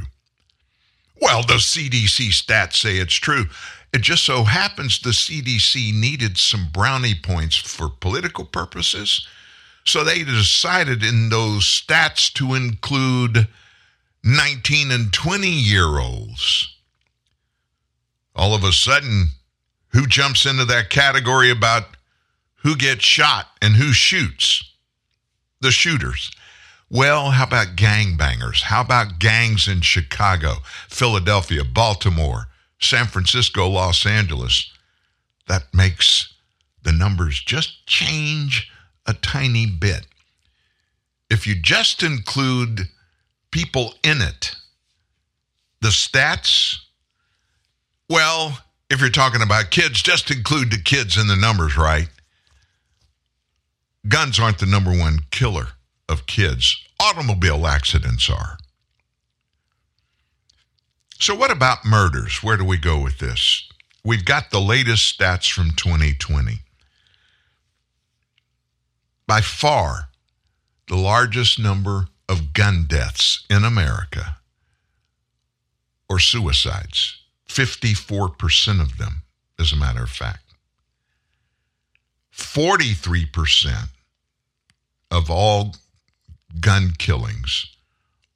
Well, 1.22 1.43
the 1.43 1.53
CDC 1.53 2.30
stats 2.30 2.76
say 2.76 2.98
it's 2.98 3.14
true. 3.14 3.45
It 3.93 4.01
just 4.01 4.23
so 4.23 4.43
happens 4.43 4.99
the 4.99 5.09
CDC 5.09 5.93
needed 5.93 6.38
some 6.38 6.69
brownie 6.72 7.15
points 7.15 7.55
for 7.55 7.89
political 7.89 8.45
purposes. 8.45 9.27
So 9.84 10.03
they 10.03 10.23
decided 10.23 11.03
in 11.03 11.30
those 11.30 11.65
stats 11.65 12.31
to 12.34 12.53
include 12.53 13.47
19 14.23 14.91
and 14.91 15.11
20 15.11 15.47
year 15.47 15.99
olds. 15.99 16.76
All 18.35 18.53
of 18.53 18.63
a 18.63 18.72
sudden, 18.72 19.31
who 19.89 20.07
jumps 20.07 20.45
into 20.45 20.63
that 20.65 20.89
category 20.89 21.49
about 21.49 21.97
who 22.63 22.77
gets 22.77 23.03
shot 23.03 23.47
and 23.61 23.76
who 23.76 23.91
shoots? 23.91 24.63
The 25.59 25.72
shooters. 25.72 26.31
Well, 26.89 27.31
how 27.31 27.45
about 27.45 27.76
gangbangers? 27.76 28.63
How 28.63 28.81
about 28.81 29.19
gangs 29.19 29.68
in 29.68 29.81
Chicago, 29.81 30.55
Philadelphia, 30.89 31.63
Baltimore, 31.63 32.47
San 32.81 33.05
Francisco, 33.05 33.67
Los 33.67 34.05
Angeles? 34.05 34.71
That 35.47 35.73
makes 35.73 36.33
the 36.83 36.91
numbers 36.91 37.39
just 37.39 37.85
change 37.85 38.71
a 39.05 39.13
tiny 39.13 39.65
bit. 39.65 40.05
If 41.29 41.47
you 41.47 41.55
just 41.55 42.03
include 42.03 42.81
people 43.51 43.93
in 44.03 44.21
it, 44.21 44.55
the 45.81 45.89
stats, 45.89 46.77
well, 48.09 48.57
if 48.89 48.99
you're 48.99 49.09
talking 49.09 49.41
about 49.41 49.71
kids, 49.71 50.01
just 50.01 50.31
include 50.31 50.71
the 50.71 50.81
kids 50.81 51.17
in 51.17 51.27
the 51.27 51.35
numbers, 51.35 51.77
right? 51.77 52.09
Guns 54.07 54.39
aren't 54.39 54.59
the 54.59 54.65
number 54.65 54.91
one 54.91 55.19
killer 55.31 55.69
of 56.09 56.25
kids, 56.25 56.83
automobile 56.99 57.65
accidents 57.65 58.29
are. 58.29 58.57
So, 61.22 61.35
what 61.35 61.52
about 61.52 61.85
murders? 61.85 62.41
Where 62.41 62.57
do 62.57 62.65
we 62.65 62.77
go 62.77 62.99
with 62.99 63.19
this? 63.19 63.69
We've 64.03 64.26
got 64.26 64.49
the 64.49 64.60
latest 64.60 65.19
stats 65.19 65.52
from 65.52 65.69
2020. 65.69 66.61
By 69.27 69.41
far, 69.41 70.10
the 70.88 70.95
largest 70.95 71.60
number 71.60 72.07
of 72.27 72.53
gun 72.53 72.85
deaths 72.88 73.45
in 73.52 73.64
America 73.64 74.38
or 76.10 76.18
suicides, 76.18 77.22
54% 77.48 78.81
of 78.81 78.98
them, 78.98 79.22
as 79.60 79.72
a 79.72 79.77
matter 79.77 80.02
of 80.02 80.10
fact. 80.10 80.56
43% 82.35 83.89
of 85.11 85.30
all 85.30 85.76
gun 86.60 86.93
killings 86.98 87.68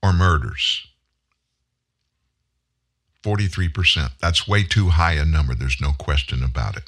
or 0.03 0.13
murders. 0.13 0.85
43%. 3.25 4.11
That's 4.19 4.47
way 4.47 4.63
too 4.63 4.89
high 4.89 5.13
a 5.13 5.25
number. 5.25 5.55
There's 5.55 5.81
no 5.81 5.93
question 5.97 6.43
about 6.43 6.77
it. 6.77 6.83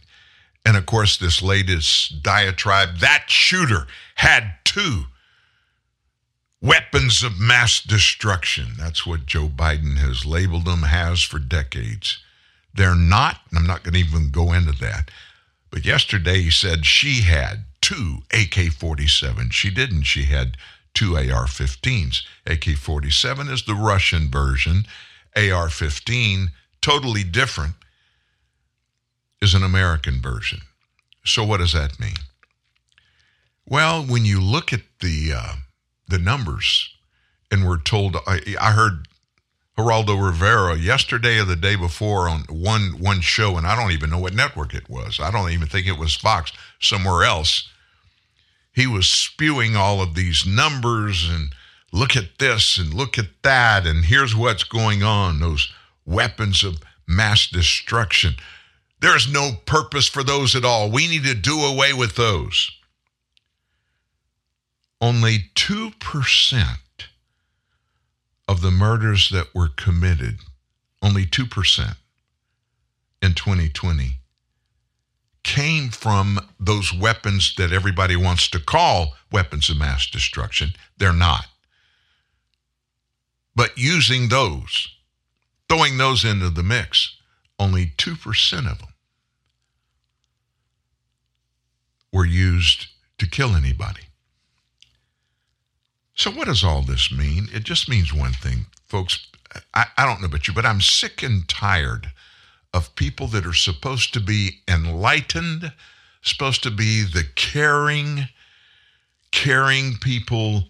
And 0.63 0.77
of 0.77 0.85
course, 0.85 1.17
this 1.17 1.41
latest 1.41 2.21
diatribe 2.21 2.97
that 2.99 3.25
shooter 3.27 3.87
had 4.15 4.55
two 4.63 5.05
weapons 6.61 7.23
of 7.23 7.39
mass 7.39 7.81
destruction. 7.81 8.73
That's 8.77 9.05
what 9.05 9.25
Joe 9.25 9.47
Biden 9.47 9.97
has 9.97 10.25
labeled 10.25 10.65
them, 10.65 10.83
has 10.83 11.21
for 11.21 11.39
decades. 11.39 12.19
They're 12.73 12.95
not, 12.95 13.39
and 13.49 13.57
I'm 13.57 13.67
not 13.67 13.83
going 13.83 13.93
to 13.93 13.99
even 13.99 14.29
go 14.29 14.53
into 14.53 14.73
that. 14.73 15.09
But 15.71 15.85
yesterday 15.85 16.41
he 16.41 16.51
said 16.51 16.85
she 16.85 17.21
had 17.21 17.63
two 17.81 18.19
AK 18.31 18.71
47. 18.71 19.49
She 19.51 19.69
didn't. 19.69 20.03
She 20.03 20.23
had 20.23 20.57
two 20.93 21.15
AR 21.15 21.45
15s. 21.45 22.21
AK 22.45 22.75
47 22.77 23.49
is 23.49 23.63
the 23.63 23.75
Russian 23.75 24.29
version. 24.29 24.85
AR 25.37 25.69
15, 25.69 26.49
totally 26.81 27.23
different, 27.23 27.75
is 29.41 29.53
an 29.53 29.63
American 29.63 30.21
version. 30.21 30.61
So, 31.23 31.43
what 31.43 31.57
does 31.57 31.73
that 31.73 31.99
mean? 31.99 32.15
Well, 33.65 34.03
when 34.03 34.25
you 34.25 34.41
look 34.41 34.73
at 34.73 34.81
the 35.01 35.33
uh, 35.35 35.53
the 36.07 36.17
numbers, 36.17 36.89
and 37.51 37.67
we're 37.67 37.81
told, 37.81 38.15
I, 38.25 38.39
I 38.59 38.71
heard 38.71 39.07
Geraldo 39.77 40.19
Rivera 40.19 40.77
yesterday 40.77 41.39
or 41.39 41.45
the 41.45 41.55
day 41.55 41.75
before 41.75 42.27
on 42.29 42.41
one 42.49 42.99
one 42.99 43.21
show, 43.21 43.57
and 43.57 43.67
I 43.67 43.75
don't 43.75 43.91
even 43.91 44.09
know 44.09 44.19
what 44.19 44.33
network 44.33 44.73
it 44.73 44.89
was. 44.89 45.19
I 45.19 45.31
don't 45.31 45.51
even 45.51 45.67
think 45.67 45.85
it 45.85 45.99
was 45.99 46.15
Fox, 46.15 46.51
somewhere 46.79 47.23
else. 47.23 47.69
He 48.73 48.87
was 48.87 49.07
spewing 49.07 49.75
all 49.75 50.01
of 50.01 50.15
these 50.15 50.45
numbers 50.45 51.27
and 51.29 51.49
look 51.91 52.15
at 52.15 52.37
this 52.39 52.77
and 52.77 52.93
look 52.93 53.17
at 53.17 53.43
that, 53.43 53.85
and 53.85 54.05
here's 54.05 54.35
what's 54.35 54.63
going 54.63 55.03
on. 55.03 55.39
Those 55.39 55.71
weapons 56.05 56.63
of 56.63 56.79
mass 57.07 57.47
destruction. 57.47 58.35
There's 58.99 59.31
no 59.31 59.51
purpose 59.65 60.07
for 60.07 60.23
those 60.23 60.55
at 60.55 60.65
all. 60.65 60.91
We 60.91 61.07
need 61.07 61.23
to 61.25 61.35
do 61.35 61.61
away 61.61 61.93
with 61.93 62.15
those. 62.15 62.71
Only 64.99 65.51
2% 65.55 66.65
of 68.47 68.61
the 68.61 68.71
murders 68.71 69.29
that 69.29 69.53
were 69.53 69.69
committed, 69.69 70.39
only 71.03 71.25
2% 71.25 71.95
in 73.21 73.33
2020, 73.33 74.13
came 75.43 75.89
from 75.89 76.39
those 76.59 76.93
weapons 76.93 77.53
that 77.57 77.71
everybody 77.71 78.15
wants 78.15 78.49
to 78.49 78.59
call 78.59 79.15
weapons 79.31 79.69
of 79.69 79.77
mass 79.77 80.07
destruction. 80.07 80.71
They're 80.97 81.13
not. 81.13 81.45
But 83.57 83.75
using 83.75 84.29
those, 84.29 84.87
throwing 85.67 85.97
those 85.97 86.23
into 86.23 86.51
the 86.51 86.61
mix, 86.61 87.17
only 87.57 87.87
2% 87.97 88.71
of 88.71 88.77
them 88.77 88.93
were 92.13 92.23
used 92.23 92.85
to 93.17 93.27
kill 93.27 93.55
anybody. 93.55 94.03
So, 96.13 96.29
what 96.29 96.45
does 96.45 96.63
all 96.63 96.83
this 96.83 97.11
mean? 97.11 97.47
It 97.51 97.63
just 97.63 97.89
means 97.89 98.13
one 98.13 98.33
thing, 98.33 98.67
folks. 98.85 99.27
I, 99.73 99.87
I, 99.97 100.05
don't 100.05 100.21
know 100.21 100.27
about 100.27 100.47
you, 100.47 100.53
but 100.53 100.65
I'm 100.65 100.81
sick 100.81 101.23
and 101.23 101.47
tired 101.49 102.11
of 102.75 102.95
people 102.95 103.25
that 103.29 103.47
are 103.47 103.53
supposed 103.53 104.13
to 104.13 104.19
be 104.19 104.59
enlightened, 104.67 105.73
supposed 106.21 106.61
to 106.61 106.71
be 106.71 107.01
the 107.01 107.25
caring, 107.35 108.29
caring 109.31 109.95
people, 109.95 110.65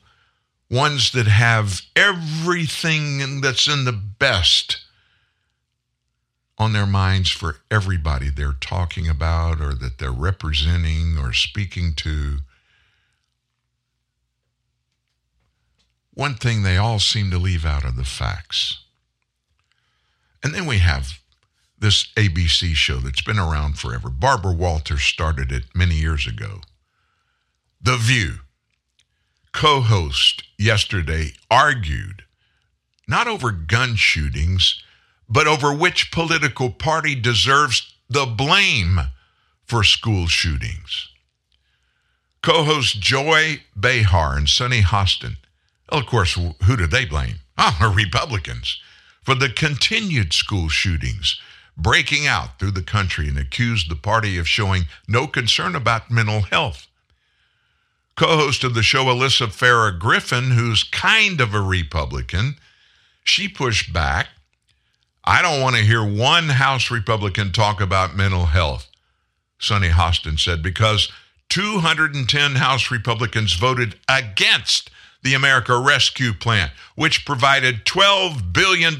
ones 0.69 1.11
that 1.11 1.27
have 1.27 1.81
everything 1.95 3.41
that's 3.41 3.67
in 3.67 3.85
the 3.85 3.93
best 3.93 4.83
on 6.57 6.73
their 6.73 6.87
minds 6.87 7.29
for 7.29 7.57
everybody 7.69 8.29
they're 8.29 8.51
talking 8.51 9.07
about 9.07 9.61
or 9.61 9.73
that 9.73 9.99
they're 9.99 10.11
representing 10.11 11.17
or 11.17 11.31
speaking 11.31 11.93
to. 11.95 12.39
One 16.13 16.35
thing 16.35 16.63
they 16.63 16.77
all 16.77 16.99
seem 16.99 17.29
to 17.31 17.37
leave 17.37 17.63
out 17.63 17.85
are 17.85 17.91
the 17.91 18.03
facts. 18.03 18.83
And 20.43 20.53
then 20.53 20.65
we 20.65 20.79
have 20.79 21.19
this 21.79 22.07
ABC 22.15 22.73
show 22.73 22.97
that's 22.97 23.21
been 23.21 23.37
around 23.37 23.77
forever. 23.77 24.09
Barbara 24.09 24.53
Walters 24.53 25.03
started 25.03 25.51
it 25.51 25.63
many 25.75 25.95
years 25.95 26.25
ago. 26.25 26.61
The 27.79 27.97
View 27.97 28.39
co 29.57 29.81
host 29.81 30.43
yesterday 30.59 31.31
argued 31.49 32.23
not 33.07 33.27
over 33.27 33.49
gun 33.51 33.95
shootings, 33.95 34.83
but 35.27 35.47
over 35.47 35.73
which 35.73 36.11
political 36.11 36.69
party 36.69 37.15
deserves 37.15 37.91
the 38.07 38.27
blame 38.27 38.99
for 39.65 39.83
school 39.83 40.27
shootings. 40.27 41.09
Co 42.43 42.65
host 42.65 43.01
Joy 43.01 43.63
Behar 43.75 44.37
and 44.37 44.47
Sunny 44.47 44.81
Hostin, 44.81 45.37
well, 45.91 46.01
of 46.01 46.05
course, 46.05 46.33
who 46.35 46.77
do 46.77 46.85
they 46.85 47.05
blame? 47.05 47.37
Oh, 47.57 47.91
Republicans 47.95 48.79
for 49.23 49.33
the 49.33 49.49
continued 49.49 50.33
school 50.33 50.69
shootings 50.69 51.41
breaking 51.75 52.27
out 52.27 52.59
through 52.59 52.71
the 52.71 52.83
country 52.83 53.27
and 53.27 53.39
accused 53.39 53.89
the 53.89 53.95
party 53.95 54.37
of 54.37 54.47
showing 54.47 54.83
no 55.07 55.25
concern 55.25 55.75
about 55.75 56.11
mental 56.11 56.41
health. 56.41 56.86
Co 58.17 58.35
host 58.35 58.63
of 58.63 58.73
the 58.73 58.81
show, 58.81 59.05
Alyssa 59.05 59.47
Farah 59.47 59.97
Griffin, 59.97 60.51
who's 60.51 60.83
kind 60.83 61.39
of 61.39 61.53
a 61.53 61.61
Republican, 61.61 62.55
she 63.23 63.47
pushed 63.47 63.93
back. 63.93 64.29
I 65.23 65.43
don't 65.43 65.61
want 65.61 65.75
to 65.75 65.83
hear 65.83 66.03
one 66.03 66.49
House 66.49 66.89
Republican 66.89 67.51
talk 67.51 67.79
about 67.79 68.15
mental 68.15 68.45
health, 68.45 68.87
Sunny 69.59 69.89
Hostin 69.89 70.39
said, 70.39 70.63
because 70.63 71.11
210 71.49 72.55
House 72.55 72.89
Republicans 72.89 73.53
voted 73.53 73.95
against 74.09 74.89
the 75.21 75.35
America 75.35 75.77
Rescue 75.77 76.33
Plan, 76.33 76.71
which 76.95 77.25
provided 77.25 77.85
$12 77.85 78.51
billion 78.51 78.95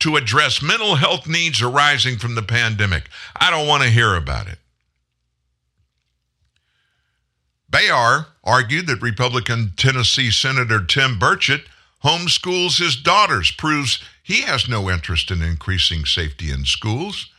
to 0.00 0.16
address 0.16 0.60
mental 0.60 0.96
health 0.96 1.26
needs 1.26 1.62
arising 1.62 2.18
from 2.18 2.34
the 2.34 2.42
pandemic. 2.42 3.08
I 3.36 3.50
don't 3.50 3.66
want 3.66 3.84
to 3.84 3.88
hear 3.90 4.14
about 4.16 4.48
it. 4.48 4.58
Behar 7.70 8.28
argued 8.44 8.86
that 8.86 9.02
Republican 9.02 9.72
Tennessee 9.76 10.30
Senator 10.30 10.82
Tim 10.84 11.18
Burchett 11.18 11.64
homeschools 12.04 12.78
his 12.78 12.96
daughters, 12.96 13.50
proves 13.50 14.02
he 14.22 14.42
has 14.42 14.68
no 14.68 14.90
interest 14.90 15.30
in 15.30 15.42
increasing 15.42 16.04
safety 16.04 16.50
in 16.50 16.64
schools. 16.64 17.30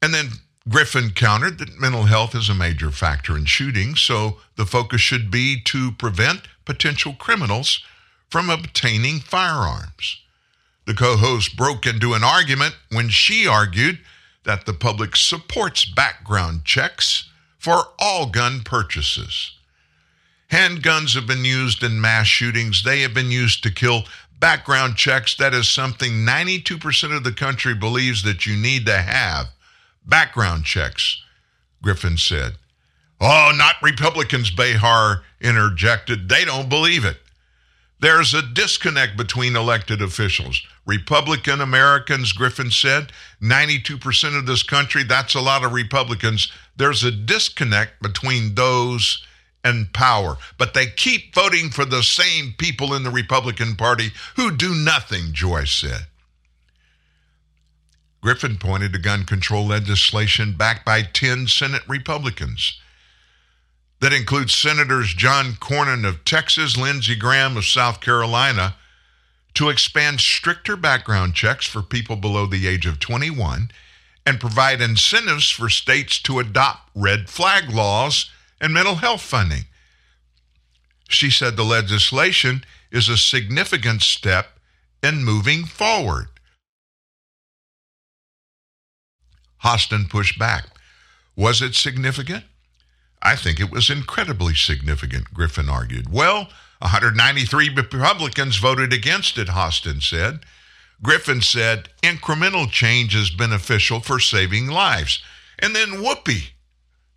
And 0.00 0.14
then 0.14 0.28
Griffin 0.68 1.10
countered 1.10 1.58
that 1.58 1.80
mental 1.80 2.04
health 2.04 2.34
is 2.34 2.48
a 2.48 2.54
major 2.54 2.90
factor 2.90 3.36
in 3.36 3.46
shootings, 3.46 4.00
so 4.00 4.38
the 4.56 4.66
focus 4.66 5.00
should 5.00 5.30
be 5.30 5.60
to 5.64 5.92
prevent 5.92 6.42
potential 6.64 7.14
criminals 7.14 7.82
from 8.30 8.48
obtaining 8.48 9.18
firearms. 9.18 10.18
The 10.86 10.94
co 10.94 11.16
host 11.16 11.56
broke 11.56 11.86
into 11.86 12.14
an 12.14 12.24
argument 12.24 12.76
when 12.90 13.08
she 13.08 13.46
argued 13.46 13.98
that 14.44 14.66
the 14.66 14.72
public 14.72 15.16
supports 15.16 15.84
background 15.84 16.64
checks 16.64 17.28
for 17.62 17.92
all 18.00 18.26
gun 18.26 18.60
purchases. 18.64 19.52
Handguns 20.50 21.14
have 21.14 21.28
been 21.28 21.44
used 21.44 21.84
in 21.84 22.00
mass 22.00 22.26
shootings, 22.26 22.82
they 22.82 23.02
have 23.02 23.14
been 23.14 23.30
used 23.30 23.62
to 23.62 23.70
kill. 23.70 24.02
Background 24.40 24.96
checks, 24.96 25.36
that 25.36 25.54
is 25.54 25.68
something 25.68 26.10
92% 26.26 27.16
of 27.16 27.22
the 27.22 27.30
country 27.30 27.72
believes 27.72 28.24
that 28.24 28.46
you 28.46 28.56
need 28.56 28.84
to 28.86 28.98
have. 28.98 29.46
Background 30.04 30.64
checks, 30.64 31.22
Griffin 31.80 32.16
said. 32.16 32.54
Oh, 33.20 33.52
not 33.56 33.76
Republicans, 33.80 34.50
Behar 34.50 35.22
interjected. 35.40 36.28
They 36.28 36.44
don't 36.44 36.68
believe 36.68 37.04
it. 37.04 37.18
There's 38.00 38.34
a 38.34 38.42
disconnect 38.42 39.16
between 39.16 39.54
elected 39.54 40.02
officials. 40.02 40.60
Republican 40.84 41.60
Americans, 41.60 42.32
Griffin 42.32 42.72
said, 42.72 43.12
92% 43.40 44.36
of 44.36 44.46
this 44.46 44.64
country, 44.64 45.04
that's 45.04 45.36
a 45.36 45.40
lot 45.40 45.62
of 45.62 45.72
Republicans. 45.72 46.50
There's 46.76 47.04
a 47.04 47.10
disconnect 47.10 48.02
between 48.02 48.54
those 48.54 49.22
and 49.64 49.92
power. 49.92 50.36
But 50.58 50.74
they 50.74 50.86
keep 50.86 51.34
voting 51.34 51.70
for 51.70 51.84
the 51.84 52.02
same 52.02 52.54
people 52.58 52.94
in 52.94 53.04
the 53.04 53.10
Republican 53.10 53.76
Party 53.76 54.10
who 54.36 54.56
do 54.56 54.74
nothing, 54.74 55.32
Joyce 55.32 55.72
said. 55.72 56.06
Griffin 58.20 58.56
pointed 58.56 58.92
to 58.92 58.98
gun 58.98 59.24
control 59.24 59.66
legislation 59.66 60.54
backed 60.56 60.84
by 60.84 61.02
10 61.02 61.48
Senate 61.48 61.82
Republicans. 61.88 62.78
That 64.00 64.12
includes 64.12 64.54
Senators 64.54 65.14
John 65.14 65.52
Cornyn 65.54 66.06
of 66.06 66.24
Texas, 66.24 66.76
Lindsey 66.76 67.16
Graham 67.16 67.56
of 67.56 67.64
South 67.64 68.00
Carolina, 68.00 68.76
to 69.54 69.68
expand 69.68 70.20
stricter 70.20 70.76
background 70.76 71.34
checks 71.34 71.66
for 71.66 71.82
people 71.82 72.16
below 72.16 72.46
the 72.46 72.66
age 72.66 72.86
of 72.86 72.98
21 72.98 73.70
and 74.24 74.40
provide 74.40 74.80
incentives 74.80 75.50
for 75.50 75.68
states 75.68 76.20
to 76.22 76.38
adopt 76.38 76.90
red 76.94 77.28
flag 77.28 77.70
laws 77.70 78.30
and 78.60 78.72
mental 78.72 78.96
health 78.96 79.22
funding. 79.22 79.64
She 81.08 81.30
said 81.30 81.56
the 81.56 81.64
legislation 81.64 82.64
is 82.90 83.08
a 83.08 83.16
significant 83.16 84.02
step 84.02 84.58
in 85.02 85.24
moving 85.24 85.64
forward. 85.64 86.28
Hostin 89.64 90.08
pushed 90.08 90.38
back. 90.38 90.66
Was 91.36 91.62
it 91.62 91.74
significant? 91.74 92.44
I 93.22 93.36
think 93.36 93.60
it 93.60 93.70
was 93.70 93.90
incredibly 93.90 94.54
significant, 94.54 95.32
Griffin 95.32 95.68
argued. 95.68 96.12
Well, 96.12 96.48
193 96.80 97.70
Republicans 97.70 98.56
voted 98.56 98.92
against 98.92 99.38
it, 99.38 99.48
Hostin 99.48 100.02
said. 100.02 100.40
Griffin 101.02 101.40
said 101.40 101.88
incremental 102.02 102.70
change 102.70 103.14
is 103.14 103.30
beneficial 103.30 104.00
for 104.00 104.20
saving 104.20 104.68
lives. 104.68 105.22
And 105.58 105.74
then 105.74 106.02
Whoopi, 106.02 106.50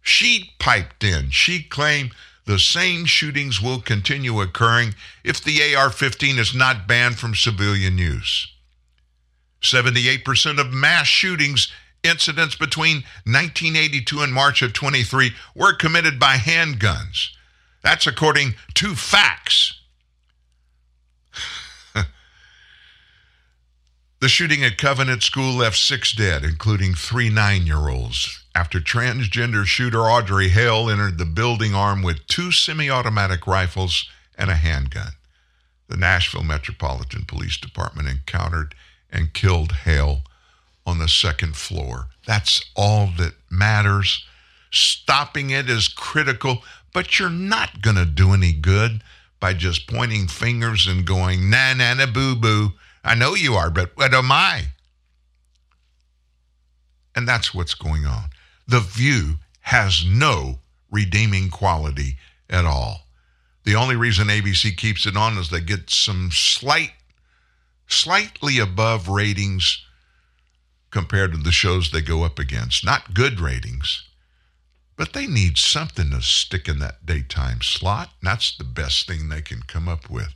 she 0.02 0.54
piped 0.60 1.04
in. 1.04 1.30
She 1.30 1.64
claimed 1.64 2.12
the 2.46 2.60
same 2.60 3.06
shootings 3.06 3.62
will 3.62 3.82
continue 3.82 4.40
occurring 4.40 4.96
if 5.24 5.44
the 5.44 5.76
AR 5.76 5.90
15 5.90 6.38
is 6.38 6.54
not 6.54 6.88
banned 6.88 7.18
from 7.18 7.36
civilian 7.36 7.98
use. 7.98 8.48
78% 9.62 10.60
of 10.60 10.72
mass 10.72 11.08
shootings 11.08 11.72
incidents 12.04 12.56
between 12.56 12.98
1982 13.26 14.22
and 14.22 14.32
March 14.32 14.62
of 14.62 14.74
23 14.74 15.32
were 15.56 15.74
committed 15.74 16.20
by 16.20 16.36
handguns. 16.36 17.30
That's 17.82 18.06
according 18.06 18.56
to 18.76 18.94
facts. 18.94 19.82
The 24.20 24.30
shooting 24.30 24.64
at 24.64 24.78
Covenant 24.78 25.24
School 25.24 25.54
left 25.54 25.78
six 25.78 26.14
dead, 26.14 26.44
including 26.44 26.94
three 26.94 27.30
nine 27.30 27.66
year 27.66 27.90
olds, 27.90 28.44
after 28.56 28.80
transgender 28.80 29.66
shooter 29.66 30.02
Audrey 30.02 30.50
Hale 30.50 30.90
entered 30.90 31.18
the 31.18 31.26
building 31.26 31.76
armed 31.76 32.04
with 32.06 32.26
two 32.28 32.52
semi 32.52 32.90
automatic 32.90 33.46
rifles 33.46 34.10
and 34.38 34.50
a 34.50 34.56
handgun. 34.56 35.14
The 35.88 35.98
Nashville 35.98 36.44
Metropolitan 36.44 37.26
Police 37.26 37.58
Department 37.58 38.08
encountered 38.08 38.74
and 39.12 39.34
killed 39.34 39.72
Hale 39.72 40.22
on 40.86 41.00
the 41.00 41.08
second 41.08 41.56
floor. 41.56 42.08
That's 42.26 42.64
all 42.76 43.10
that 43.18 43.34
matters. 43.50 44.26
Stopping 44.72 45.52
it 45.52 45.70
is 45.70 45.88
critical, 45.88 46.64
but 46.94 47.20
you're 47.20 47.30
not 47.30 47.82
going 47.82 47.96
to 47.96 48.06
do 48.06 48.34
any 48.34 48.52
good 48.52 49.02
by 49.40 49.54
just 49.54 49.88
pointing 49.88 50.28
fingers 50.28 50.88
and 50.88 51.06
going, 51.06 51.50
na 51.50 51.74
na 51.74 51.94
na 51.94 52.06
boo 52.06 52.36
boo. 52.36 52.74
I 53.06 53.14
know 53.14 53.36
you 53.36 53.54
are, 53.54 53.70
but 53.70 53.92
what 53.96 54.14
am 54.14 54.32
I? 54.32 54.64
And 57.16 57.28
that's 57.28 57.54
what's 57.54 57.76
going 57.76 58.06
on. 58.06 58.30
The 58.68 58.80
view 58.80 59.36
has 59.62 60.04
no 60.04 60.60
redeeming 60.92 61.50
quality 61.50 62.18
at 62.50 62.66
all. 62.66 63.02
The 63.64 63.76
only 63.76 63.96
reason 63.96 64.28
ABC 64.28 64.76
keeps 64.76 65.06
it 65.06 65.16
on 65.16 65.38
is 65.38 65.50
they 65.50 65.62
get 65.62 65.90
some 65.90 66.30
slight, 66.32 66.94
slightly 67.88 68.58
above 68.60 69.08
ratings 69.08 69.86
compared 70.90 71.32
to 71.34 71.38
the 71.38 71.52
shows 71.52 71.92
they 71.92 72.02
go 72.02 72.24
up 72.24 72.40
against. 72.40 72.86
Not 72.86 73.14
good 73.14 73.40
ratings, 73.40 74.08
but 74.96 75.14
they 75.14 75.28
need 75.28 75.58
something 75.58 76.10
to 76.10 76.22
stick 76.22 76.68
in 76.68 76.80
that 76.80 77.06
daytime 77.06 77.62
slot. 77.62 78.10
And 78.22 78.30
that's 78.30 78.56
the 78.56 78.64
best 78.64 79.08
thing 79.08 79.30
they 79.30 79.42
can 79.42 79.62
come 79.62 79.88
up 79.88 80.10
with. 80.10 80.34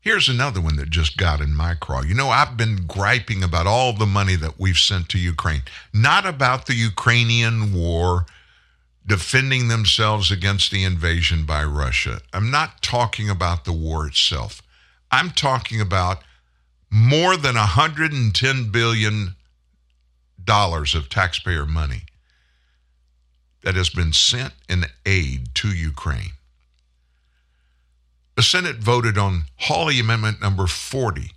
Here's 0.00 0.28
another 0.28 0.60
one 0.60 0.76
that 0.76 0.90
just 0.90 1.16
got 1.16 1.40
in 1.40 1.54
my 1.54 1.74
craw. 1.74 2.02
You 2.02 2.14
know, 2.14 2.30
I've 2.30 2.56
been 2.56 2.86
griping 2.86 3.42
about 3.42 3.66
all 3.66 3.92
the 3.92 4.06
money 4.06 4.36
that 4.36 4.58
we've 4.58 4.78
sent 4.78 5.08
to 5.10 5.18
Ukraine, 5.18 5.62
not 5.92 6.24
about 6.24 6.66
the 6.66 6.74
Ukrainian 6.74 7.72
war 7.74 8.26
defending 9.04 9.68
themselves 9.68 10.30
against 10.30 10.70
the 10.70 10.84
invasion 10.84 11.44
by 11.44 11.64
Russia. 11.64 12.20
I'm 12.32 12.50
not 12.50 12.82
talking 12.82 13.28
about 13.28 13.64
the 13.64 13.72
war 13.72 14.06
itself. 14.06 14.62
I'm 15.10 15.30
talking 15.30 15.80
about 15.80 16.22
more 16.90 17.36
than 17.36 17.54
110 17.56 18.70
billion 18.70 19.34
dollars 20.44 20.94
of 20.94 21.08
taxpayer 21.08 21.66
money 21.66 22.02
that 23.62 23.74
has 23.74 23.90
been 23.90 24.12
sent 24.12 24.52
in 24.68 24.84
aid 25.04 25.54
to 25.54 25.68
Ukraine. 25.68 26.32
The 28.38 28.44
Senate 28.44 28.76
voted 28.76 29.18
on 29.18 29.46
Hawley 29.56 29.98
Amendment 29.98 30.40
number 30.40 30.68
40, 30.68 31.32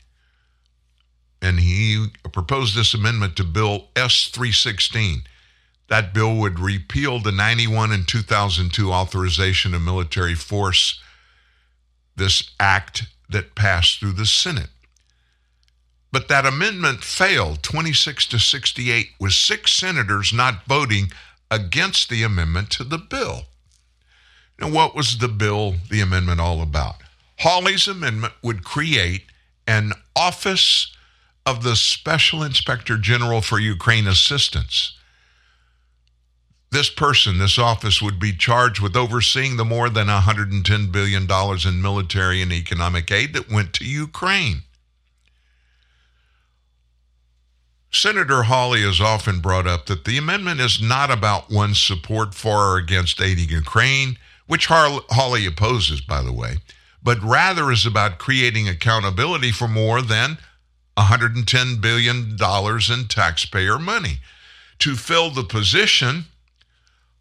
and 1.42 1.60
he 1.60 2.10
proposed 2.32 2.76
this 2.76 2.94
amendment 2.94 3.36
to 3.38 3.44
Bill 3.44 3.88
S 3.96 4.26
316. 4.28 5.24
That 5.88 6.14
bill 6.14 6.36
would 6.36 6.60
repeal 6.60 7.20
the 7.20 7.32
91 7.32 7.92
and 7.92 8.08
2002 8.08 8.92
authorization 8.92 9.74
of 9.74 9.82
military 9.82 10.36
force, 10.36 11.02
this 12.16 12.52
act 12.60 13.08
that 13.28 13.56
passed 13.56 14.00
through 14.00 14.14
the 14.14 14.28
Senate. 14.28 14.70
But 16.12 16.28
that 16.28 16.46
amendment 16.46 17.04
failed 17.04 17.64
26 17.64 18.28
to 18.28 18.38
68, 18.38 19.08
with 19.20 19.34
six 19.34 19.74
senators 19.74 20.32
not 20.32 20.68
voting 20.68 21.12
against 21.50 22.10
the 22.10 22.22
amendment 22.22 22.70
to 22.74 22.84
the 22.84 23.00
bill. 23.00 23.48
Now, 24.62 24.70
what 24.70 24.96
was 24.96 25.18
the 25.18 25.28
bill, 25.28 25.76
the 25.90 26.02
amendment, 26.02 26.40
all 26.40 26.62
about? 26.62 26.98
Hawley's 27.40 27.88
amendment 27.88 28.34
would 28.44 28.64
create 28.64 29.24
an 29.66 29.94
Office 30.16 30.96
of 31.48 31.64
the 31.64 31.76
Special 31.76 32.44
Inspector 32.44 32.96
General 32.98 33.42
for 33.42 33.58
Ukraine 33.58 34.06
Assistance. 34.06 34.96
This 36.70 36.92
person, 36.92 37.40
this 37.40 37.58
office, 37.58 38.02
would 38.02 38.20
be 38.20 38.34
charged 38.34 38.80
with 38.80 38.96
overseeing 38.96 39.58
the 39.58 39.66
more 39.66 39.90
than 39.90 40.08
$110 40.08 40.92
billion 40.92 41.28
in 41.66 41.82
military 41.82 42.42
and 42.44 42.54
economic 42.54 43.12
aid 43.12 43.34
that 43.34 43.52
went 43.52 43.74
to 43.74 43.86
Ukraine. 43.86 44.62
Senator 47.92 48.44
Hawley 48.44 48.84
has 48.84 49.02
often 49.02 49.42
brought 49.42 49.68
up 49.68 49.88
that 49.88 50.06
the 50.06 50.18
amendment 50.18 50.62
is 50.62 50.82
not 50.82 51.12
about 51.12 51.50
one's 51.50 51.82
support 51.82 52.34
for 52.34 52.74
or 52.74 52.78
against 52.78 53.20
aiding 53.20 53.50
Ukraine, 53.50 54.18
which 54.52 54.68
Hawley 54.68 55.46
opposes, 55.46 56.02
by 56.02 56.22
the 56.22 56.34
way, 56.34 56.58
but 57.02 57.24
rather 57.24 57.72
is 57.72 57.86
about 57.86 58.18
creating 58.18 58.68
accountability 58.68 59.50
for 59.50 59.66
more 59.66 60.02
than 60.02 60.40
$110 60.98 61.80
billion 61.80 62.38
in 62.38 63.08
taxpayer 63.08 63.80
money. 63.80 64.20
To 64.80 64.98
fill 64.98 65.30
the 65.30 65.46
position, 65.46 66.26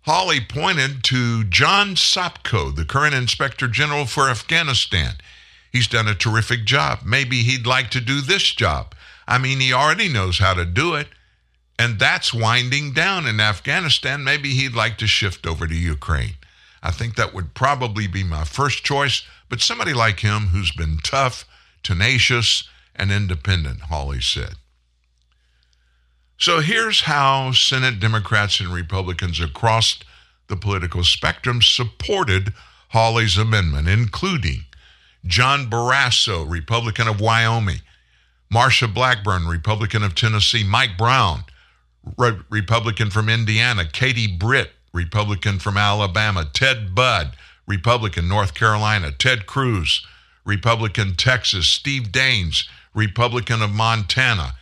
Hawley 0.00 0.40
pointed 0.40 1.04
to 1.04 1.44
John 1.44 1.94
Sopko, 1.94 2.74
the 2.74 2.84
current 2.84 3.14
Inspector 3.14 3.68
General 3.68 4.06
for 4.06 4.28
Afghanistan. 4.28 5.12
He's 5.70 5.86
done 5.86 6.08
a 6.08 6.16
terrific 6.16 6.64
job. 6.64 7.02
Maybe 7.04 7.44
he'd 7.44 7.64
like 7.64 7.90
to 7.90 8.00
do 8.00 8.20
this 8.20 8.42
job. 8.42 8.92
I 9.28 9.38
mean, 9.38 9.60
he 9.60 9.72
already 9.72 10.08
knows 10.08 10.40
how 10.40 10.54
to 10.54 10.64
do 10.64 10.96
it, 10.96 11.06
and 11.78 11.96
that's 12.00 12.34
winding 12.34 12.92
down 12.92 13.28
in 13.28 13.38
Afghanistan. 13.38 14.24
Maybe 14.24 14.48
he'd 14.48 14.74
like 14.74 14.98
to 14.98 15.06
shift 15.06 15.46
over 15.46 15.68
to 15.68 15.76
Ukraine. 15.76 16.34
I 16.82 16.90
think 16.90 17.16
that 17.16 17.34
would 17.34 17.54
probably 17.54 18.06
be 18.06 18.24
my 18.24 18.44
first 18.44 18.84
choice, 18.84 19.22
but 19.48 19.60
somebody 19.60 19.92
like 19.92 20.20
him 20.20 20.48
who's 20.48 20.72
been 20.72 20.98
tough, 21.02 21.44
tenacious, 21.82 22.68
and 22.96 23.12
independent, 23.12 23.82
Hawley 23.82 24.20
said. 24.20 24.54
So 26.38 26.60
here's 26.60 27.02
how 27.02 27.52
Senate 27.52 28.00
Democrats 28.00 28.60
and 28.60 28.70
Republicans 28.70 29.40
across 29.40 29.98
the 30.48 30.56
political 30.56 31.04
spectrum 31.04 31.60
supported 31.60 32.54
Hawley's 32.88 33.36
amendment, 33.36 33.88
including 33.88 34.64
John 35.24 35.68
Barrasso, 35.68 36.50
Republican 36.50 37.08
of 37.08 37.20
Wyoming, 37.20 37.80
Marsha 38.52 38.92
Blackburn, 38.92 39.46
Republican 39.46 40.02
of 40.02 40.14
Tennessee, 40.14 40.64
Mike 40.64 40.96
Braun, 40.96 41.44
Re- 42.16 42.40
Republican 42.48 43.10
from 43.10 43.28
Indiana, 43.28 43.84
Katie 43.84 44.26
Britt, 44.26 44.72
Republican 44.92 45.58
from 45.58 45.76
Alabama, 45.76 46.44
Ted 46.52 46.94
Budd, 46.94 47.36
Republican, 47.66 48.28
North 48.28 48.54
Carolina, 48.54 49.12
Ted 49.12 49.46
Cruz, 49.46 50.04
Republican, 50.44 51.14
Texas, 51.14 51.68
Steve 51.68 52.10
Daines, 52.10 52.68
Republican 52.94 53.62
of 53.62 53.70
Montana, 53.70 54.54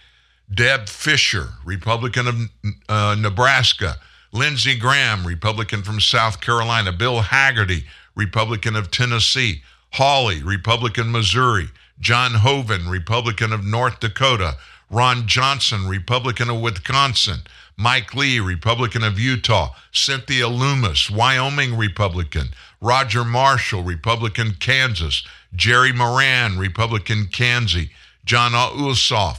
Deb 0.52 0.88
Fischer, 0.88 1.50
Republican 1.64 2.26
of 2.26 2.74
uh, 2.88 3.16
Nebraska, 3.18 3.96
Lindsey 4.32 4.76
Graham, 4.76 5.26
Republican 5.26 5.82
from 5.82 6.00
South 6.00 6.40
Carolina, 6.40 6.92
Bill 6.92 7.22
Hagerty, 7.22 7.84
Republican 8.14 8.76
of 8.76 8.90
Tennessee, 8.90 9.62
Hawley, 9.92 10.42
Republican 10.42 11.10
Missouri, 11.10 11.70
John 12.00 12.32
Hoeven, 12.34 12.88
Republican 12.88 13.52
of 13.52 13.64
North 13.64 14.00
Dakota, 14.00 14.56
Ron 14.90 15.26
Johnson, 15.26 15.88
Republican 15.88 16.50
of 16.50 16.60
Wisconsin, 16.60 17.40
Mike 17.78 18.12
Lee, 18.12 18.40
Republican 18.40 19.04
of 19.04 19.20
Utah, 19.20 19.72
Cynthia 19.92 20.48
Lummis, 20.48 21.08
Wyoming 21.08 21.76
Republican, 21.76 22.48
Roger 22.80 23.24
Marshall, 23.24 23.84
Republican 23.84 24.54
Kansas, 24.54 25.22
Jerry 25.54 25.92
Moran, 25.92 26.58
Republican 26.58 27.28
Kansas, 27.32 27.86
Jon 28.24 28.50
Ossoff, 28.50 29.38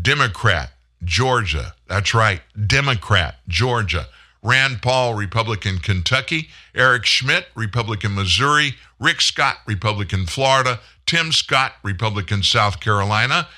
Democrat, 0.00 0.70
Georgia. 1.02 1.74
That's 1.88 2.14
right, 2.14 2.42
Democrat, 2.66 3.36
Georgia. 3.48 4.06
Rand 4.42 4.82
Paul, 4.82 5.14
Republican 5.14 5.78
Kentucky. 5.78 6.48
Eric 6.74 7.06
Schmitt, 7.06 7.46
Republican 7.54 8.14
Missouri. 8.14 8.74
Rick 8.98 9.20
Scott, 9.20 9.58
Republican 9.66 10.26
Florida. 10.26 10.80
Tim 11.06 11.32
Scott, 11.32 11.72
Republican 11.82 12.42
South 12.42 12.80
Carolina. 12.80 13.48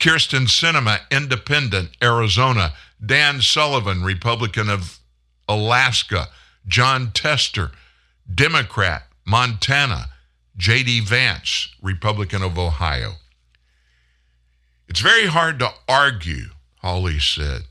Kyrsten 0.00 0.48
Sinema, 0.48 0.98
Independent, 1.12 1.90
Arizona. 2.02 2.74
Dan 3.04 3.40
Sullivan, 3.40 4.02
Republican 4.02 4.68
of 4.68 4.98
Alaska. 5.48 6.28
Jon 6.66 7.10
Tester, 7.12 7.72
Democrat, 8.32 9.08
Montana. 9.26 10.10
J.D. 10.56 11.00
Vance, 11.00 11.74
Republican 11.80 12.42
of 12.42 12.58
Ohio. 12.58 13.14
It's 14.88 15.00
very 15.00 15.26
hard 15.26 15.58
to 15.60 15.70
argue, 15.88 16.50
Hawley 16.82 17.18
said, 17.18 17.62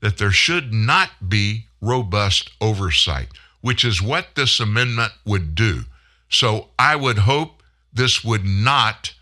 that 0.00 0.18
there 0.18 0.30
should 0.30 0.72
not 0.72 1.28
be 1.28 1.66
robust 1.80 2.50
oversight, 2.60 3.28
which 3.60 3.84
is 3.84 4.00
what 4.00 4.36
this 4.36 4.60
amendment 4.60 5.12
would 5.24 5.54
do. 5.54 5.82
So 6.28 6.68
I 6.78 6.94
would 6.94 7.18
hope 7.18 7.62
this 7.92 8.22
would 8.22 8.44
not 8.44 9.14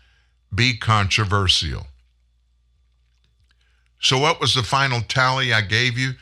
be 0.53 0.77
controversial. 0.77 1.87
So, 4.07 4.17
what 4.17 4.39
was 4.39 4.53
the 4.53 4.63
final 4.63 5.01
tally 5.01 5.51
I 5.51 5.59
gave 5.59 5.97
you? 5.97 6.13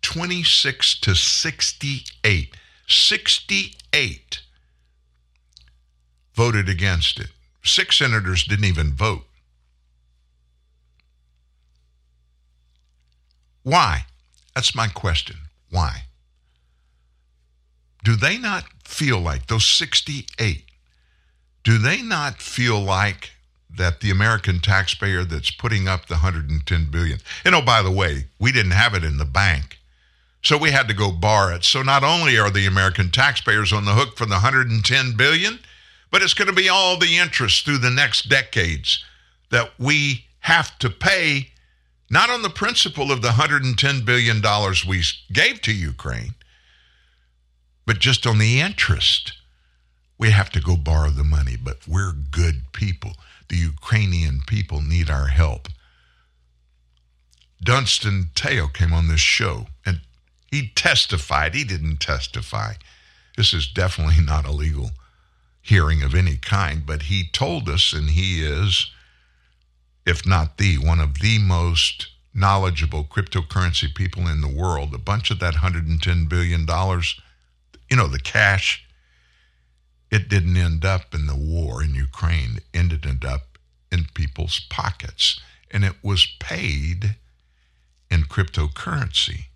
26 0.00 0.98
to 1.00 1.14
68. 1.14 2.56
68 2.88 4.40
voted 6.34 6.70
against 6.70 7.20
it. 7.20 7.28
Six 7.62 7.98
senators 7.98 8.44
didn't 8.44 8.64
even 8.64 8.94
vote. 8.94 9.26
Why? 13.62 14.06
That's 14.54 14.74
my 14.74 14.88
question. 14.88 15.36
Why? 15.68 16.04
Do 18.04 18.16
they 18.16 18.38
not 18.38 18.64
feel 18.84 19.20
like 19.20 19.48
those 19.48 19.66
68? 19.66 20.64
Do 21.62 21.76
they 21.76 22.00
not 22.00 22.40
feel 22.40 22.80
like 22.80 23.32
that 23.76 24.00
the 24.00 24.10
American 24.10 24.60
taxpayer 24.60 25.24
that's 25.24 25.50
putting 25.50 25.88
up 25.88 26.06
the 26.06 26.14
110 26.14 26.90
billion? 26.90 27.18
And 27.44 27.54
oh, 27.54 27.62
by 27.62 27.82
the 27.82 27.90
way, 27.90 28.26
we 28.38 28.52
didn't 28.52 28.72
have 28.72 28.94
it 28.94 29.04
in 29.04 29.16
the 29.16 29.24
bank. 29.24 29.78
So 30.42 30.58
we 30.58 30.70
had 30.70 30.88
to 30.88 30.94
go 30.94 31.10
borrow 31.10 31.54
it. 31.54 31.64
So 31.64 31.82
not 31.82 32.04
only 32.04 32.38
are 32.38 32.50
the 32.50 32.66
American 32.66 33.10
taxpayers 33.10 33.72
on 33.72 33.86
the 33.86 33.94
hook 33.94 34.16
for 34.16 34.26
the 34.26 34.32
110 34.32 35.16
billion, 35.16 35.58
but 36.10 36.22
it's 36.22 36.34
going 36.34 36.48
to 36.48 36.54
be 36.54 36.68
all 36.68 36.98
the 36.98 37.16
interest 37.16 37.64
through 37.64 37.78
the 37.78 37.90
next 37.90 38.28
decades 38.28 39.02
that 39.50 39.70
we 39.78 40.26
have 40.40 40.78
to 40.78 40.90
pay 40.90 41.48
not 42.10 42.30
on 42.30 42.42
the 42.42 42.50
principle 42.50 43.10
of 43.10 43.22
the 43.22 43.30
$110 43.30 44.04
billion 44.04 44.42
we 44.86 45.02
gave 45.32 45.60
to 45.62 45.72
Ukraine, 45.72 46.34
but 47.86 47.98
just 47.98 48.26
on 48.26 48.38
the 48.38 48.60
interest. 48.60 49.32
We 50.18 50.30
have 50.30 50.50
to 50.50 50.60
go 50.60 50.76
borrow 50.76 51.10
the 51.10 51.24
money, 51.24 51.56
but 51.56 51.88
we're 51.88 52.12
good 52.12 52.72
people. 52.72 53.12
The 53.48 53.56
Ukrainian 53.56 54.42
people 54.46 54.80
need 54.80 55.10
our 55.10 55.28
help. 55.28 55.68
Dunstan 57.62 58.30
Teo 58.34 58.66
came 58.68 58.92
on 58.92 59.08
this 59.08 59.20
show 59.20 59.66
and 59.86 60.00
he 60.50 60.68
testified. 60.74 61.54
He 61.54 61.64
didn't 61.64 61.98
testify. 61.98 62.74
This 63.36 63.52
is 63.52 63.66
definitely 63.66 64.22
not 64.24 64.46
a 64.46 64.52
legal 64.52 64.90
hearing 65.60 66.02
of 66.02 66.14
any 66.14 66.36
kind, 66.36 66.84
but 66.84 67.02
he 67.02 67.28
told 67.32 67.68
us, 67.68 67.92
and 67.92 68.10
he 68.10 68.44
is 68.44 68.90
if 70.06 70.26
not 70.26 70.58
the 70.58 70.76
one 70.76 71.00
of 71.00 71.20
the 71.20 71.38
most 71.38 72.08
knowledgeable 72.34 73.04
cryptocurrency 73.04 73.94
people 73.94 74.26
in 74.28 74.40
the 74.40 74.48
world. 74.48 74.92
A 74.94 74.98
bunch 74.98 75.30
of 75.30 75.38
that 75.38 75.54
$110 75.54 76.28
billion, 76.28 76.66
you 77.90 77.96
know, 77.96 78.08
the 78.08 78.18
cash, 78.18 78.84
it 80.14 80.28
didn't 80.28 80.56
end 80.56 80.84
up 80.84 81.14
in 81.14 81.26
the 81.26 81.34
war 81.34 81.82
in 81.82 81.94
Ukraine. 81.94 82.60
It 82.72 82.78
ended 82.78 83.24
up 83.24 83.58
in 83.90 84.06
people's 84.14 84.60
pockets. 84.70 85.40
And 85.70 85.84
it 85.84 85.96
was 86.02 86.26
paid 86.38 87.16
in 88.10 88.22
cryptocurrency. 88.22 89.46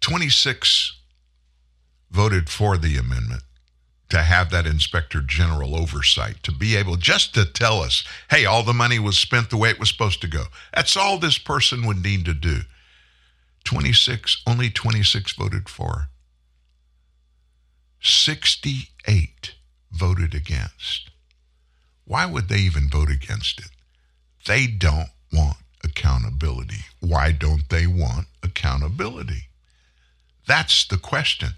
Twenty-six 0.00 0.98
voted 2.10 2.50
for 2.50 2.76
the 2.76 2.98
amendment 2.98 3.42
to 4.10 4.18
have 4.18 4.50
that 4.50 4.66
inspector 4.66 5.22
general 5.22 5.74
oversight, 5.74 6.42
to 6.42 6.52
be 6.52 6.76
able 6.76 6.96
just 6.96 7.34
to 7.34 7.46
tell 7.46 7.80
us, 7.80 8.04
hey, 8.30 8.44
all 8.44 8.62
the 8.62 8.74
money 8.74 8.98
was 8.98 9.18
spent 9.18 9.48
the 9.48 9.56
way 9.56 9.70
it 9.70 9.80
was 9.80 9.88
supposed 9.88 10.20
to 10.20 10.28
go. 10.28 10.44
That's 10.74 10.94
all 10.96 11.18
this 11.18 11.38
person 11.38 11.86
would 11.86 12.02
need 12.02 12.26
to 12.26 12.34
do. 12.34 12.60
26, 13.64 14.42
only 14.46 14.70
26 14.70 15.32
voted 15.32 15.68
for. 15.68 16.08
68 18.00 19.54
voted 19.90 20.34
against. 20.34 21.10
Why 22.04 22.26
would 22.26 22.48
they 22.48 22.58
even 22.58 22.88
vote 22.90 23.10
against 23.10 23.60
it? 23.60 23.70
They 24.46 24.66
don't 24.66 25.08
want 25.32 25.56
accountability. 25.82 26.84
Why 27.00 27.32
don't 27.32 27.68
they 27.70 27.86
want 27.86 28.26
accountability? 28.42 29.48
That's 30.46 30.86
the 30.86 30.98
question. 30.98 31.50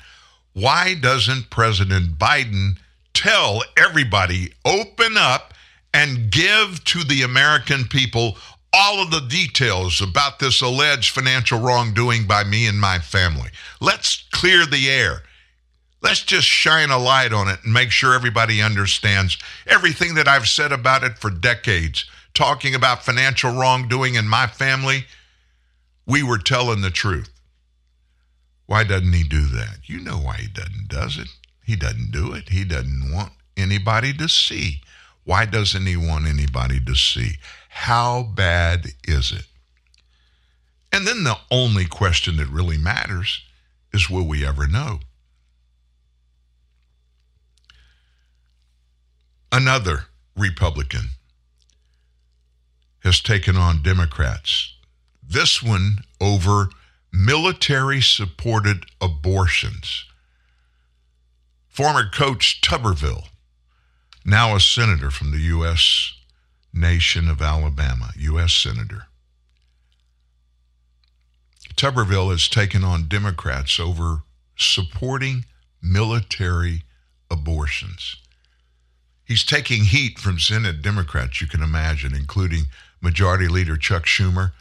Why 0.53 0.95
doesn't 0.95 1.51
President 1.51 2.19
Biden 2.19 2.79
tell 3.13 3.63
everybody, 3.77 4.53
open 4.65 5.17
up 5.17 5.53
and 5.93 6.31
give 6.31 6.85
to 6.85 7.03
the 7.03 7.23
American 7.23 7.85
people 7.85 8.37
all 8.77 9.03
of 9.03 9.11
the 9.11 9.21
details 9.21 10.03
about 10.03 10.39
this 10.39 10.61
alleged 10.61 11.15
financial 11.15 11.59
wrongdoing 11.59 12.27
by 12.27 12.45
me 12.45 12.67
and 12.67 12.79
my 12.79 12.99
family? 12.99 13.49
Let's 13.81 14.25
clear 14.33 14.67
the 14.67 14.91
air. 14.91 15.23
Let's 16.03 16.23
just 16.23 16.47
shine 16.47 16.91
a 16.91 16.99
light 16.99 17.33
on 17.33 17.49
it 17.49 17.61
and 17.65 17.73
make 17.73 17.91
sure 17.91 18.15
everybody 18.15 18.61
understands 18.61 19.39
everything 19.67 20.15
that 20.17 20.29
I've 20.29 20.47
said 20.47 20.73
about 20.73 21.05
it 21.05 21.17
for 21.19 21.31
decades. 21.31 22.05
Talking 22.35 22.75
about 22.75 23.03
financial 23.03 23.51
wrongdoing 23.51 24.15
in 24.15 24.29
my 24.29 24.47
family, 24.47 25.07
we 26.07 26.23
were 26.23 26.37
telling 26.37 26.83
the 26.83 26.91
truth. 26.91 27.31
Why 28.67 28.85
doesn't 28.85 29.15
he 29.15 29.23
do 29.23 29.47
that? 29.47 29.79
You 29.85 30.01
know 30.01 30.19
why 30.19 30.37
he 30.37 30.49
doesn't 30.49 30.89
does 30.89 31.17
it. 31.17 31.29
He 31.65 31.77
doesn't 31.77 32.11
do 32.11 32.35
it. 32.35 32.51
He 32.51 32.65
doesn't 32.65 33.11
want 33.11 33.33
anybody 33.57 34.13
to 34.13 34.29
see. 34.29 34.83
Why 35.25 35.47
doesn't 35.47 35.87
he 35.87 35.97
want 35.97 36.27
anybody 36.27 36.79
to 36.81 36.95
see? 36.95 37.37
How 37.77 38.23
bad 38.25 38.87
is 39.05 39.31
it? 39.31 39.45
And 40.91 41.07
then 41.07 41.23
the 41.23 41.37
only 41.53 41.85
question 41.85 42.39
that 42.39 42.49
really 42.49 42.79
matters 42.79 43.43
is 43.93 44.11
will 44.11 44.27
we 44.27 44.45
ever 44.45 44.67
know? 44.67 45.01
Another 49.53 50.07
Republican 50.37 51.11
has 53.05 53.21
taken 53.21 53.57
on 53.57 53.83
Democrats. 53.83 54.75
This 55.23 55.63
one 55.63 55.99
over 56.21 56.71
military 57.13 58.01
supported 58.01 58.87
abortions. 59.01 60.07
Former 61.69 62.09
coach 62.11 62.63
Tuberville, 62.63 63.29
now 64.25 64.57
a 64.57 64.61
senator 64.61 65.11
from 65.13 65.31
the 65.31 65.41
U.S. 65.41 66.15
nation 66.77 67.29
of 67.29 67.41
Alabama, 67.41 68.11
U.S. 68.17 68.53
senator. 68.53 69.07
Tuberville 71.75 72.31
has 72.31 72.49
taken 72.49 72.85
on 72.85 73.09
Democrats 73.09 73.81
over 73.81 74.23
supporting 74.57 75.45
military 75.83 76.83
abortions. 77.31 78.17
He's 79.25 79.45
taking 79.45 79.85
heat 79.85 80.19
from 80.19 80.39
Senate 80.39 80.83
Democrats, 80.83 81.41
you 81.41 81.47
can 81.47 81.63
imagine, 81.63 82.15
including 82.15 82.67
Majority 83.01 83.49
Leader 83.49 83.77
Chuck 83.77 84.05
Schumer, 84.05 84.53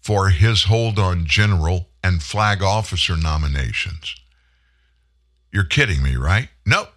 for 0.00 0.28
his 0.30 0.64
hold 0.64 0.98
on 0.98 1.24
general 1.24 1.88
and 2.02 2.22
flag 2.22 2.62
officer 2.62 3.16
nominations. 3.16 4.14
You're 5.52 5.64
kidding 5.64 6.02
me, 6.02 6.16
right? 6.16 6.48
Nope. 6.66 6.90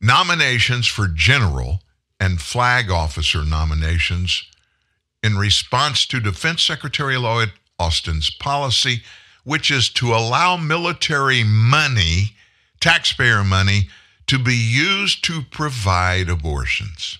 Nominations 0.00 0.86
for 0.86 1.08
general 1.08 1.80
and 2.18 2.40
flag 2.40 2.90
officer 2.90 3.44
nominations 3.44 4.44
in 5.22 5.36
response 5.36 6.06
to 6.06 6.20
Defense 6.20 6.62
Secretary 6.62 7.16
Lloyd 7.16 7.52
Austin's 7.78 8.30
policy, 8.30 9.02
which 9.44 9.70
is 9.70 9.88
to 9.90 10.14
allow 10.14 10.56
military 10.56 11.44
money, 11.44 12.32
taxpayer 12.80 13.44
money, 13.44 13.88
to 14.26 14.38
be 14.38 14.54
used 14.54 15.24
to 15.24 15.42
provide 15.42 16.28
abortions. 16.28 17.18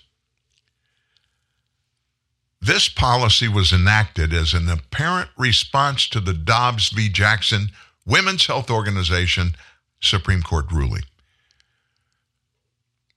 This 2.61 2.89
policy 2.89 3.47
was 3.47 3.73
enacted 3.73 4.33
as 4.33 4.55
an 4.55 4.69
apparent 4.69 5.31
response 5.39 6.09
to 6.09 6.21
the 6.21 6.33
Dobbs 6.33 6.89
v. 6.89 7.09
Jackson 7.09 7.69
Women's 8.05 8.47
Health 8.47 8.71
Organization 8.71 9.55
Supreme 10.01 10.43
Court 10.43 10.67
ruling. 10.73 11.03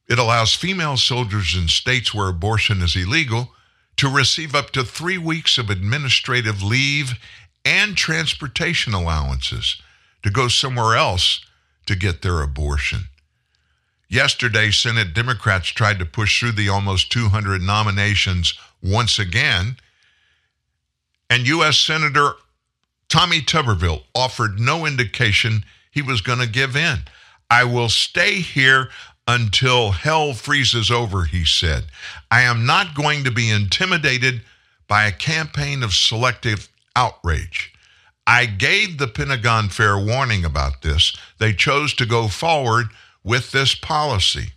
It 0.10 0.18
allows 0.18 0.56
female 0.56 0.98
soldiers 0.98 1.56
in 1.56 1.68
states 1.68 2.14
where 2.14 2.28
abortion 2.28 2.82
is 2.82 2.96
illegal 2.96 3.54
to 3.98 4.10
receive 4.10 4.56
up 4.56 4.72
to 4.72 4.84
three 4.84 5.20
weeks 5.20 5.58
of 5.58 5.70
administrative 5.70 6.64
leave 6.64 7.14
and 7.64 7.96
transportation 7.96 8.94
allowances 8.94 9.80
to 10.24 10.32
go 10.32 10.48
somewhere 10.48 10.96
else 10.96 11.46
to 11.86 11.96
get 11.96 12.22
their 12.22 12.42
abortion. 12.42 13.06
Yesterday, 14.10 14.72
Senate 14.72 15.14
Democrats 15.14 15.68
tried 15.68 16.00
to 16.00 16.06
push 16.06 16.40
through 16.40 16.54
the 16.54 16.70
almost 16.70 17.12
200 17.12 17.62
nominations 17.62 18.56
once 18.82 19.20
again, 19.20 19.78
and 21.30 21.48
U.S. 21.48 21.78
Senator 21.78 22.32
Tommy 23.10 23.42
Tuberville 23.42 24.04
offered 24.16 24.60
no 24.60 24.88
indication 24.88 25.64
he 25.92 26.02
was 26.02 26.22
going 26.22 26.40
to 26.40 26.48
give 26.48 26.76
in. 26.76 27.00
I 27.52 27.64
will 27.66 27.90
stay 27.90 28.36
here 28.36 28.90
until 29.30 29.92
hell 29.92 30.34
freezes 30.34 30.90
over, 30.90 31.26
he 31.26 31.46
said. 31.46 31.86
I 32.32 32.42
am 32.42 32.66
not 32.66 32.96
going 32.96 33.24
to 33.26 33.32
be 33.32 33.52
intimidated 33.52 34.42
by 34.88 35.06
a 35.06 35.12
campaign 35.12 35.84
of 35.84 35.94
selective 35.94 36.68
outrage. 36.96 37.72
I 38.26 38.48
gave 38.48 38.98
the 38.98 39.08
Pentagon 39.08 39.70
fair 39.70 40.00
warning 40.00 40.44
about 40.44 40.82
this. 40.82 41.16
They 41.38 41.54
chose 41.54 41.94
to 41.96 42.08
go 42.08 42.28
forward 42.28 42.88
with 43.24 43.52
this 43.52 43.76
policy. 43.76 44.54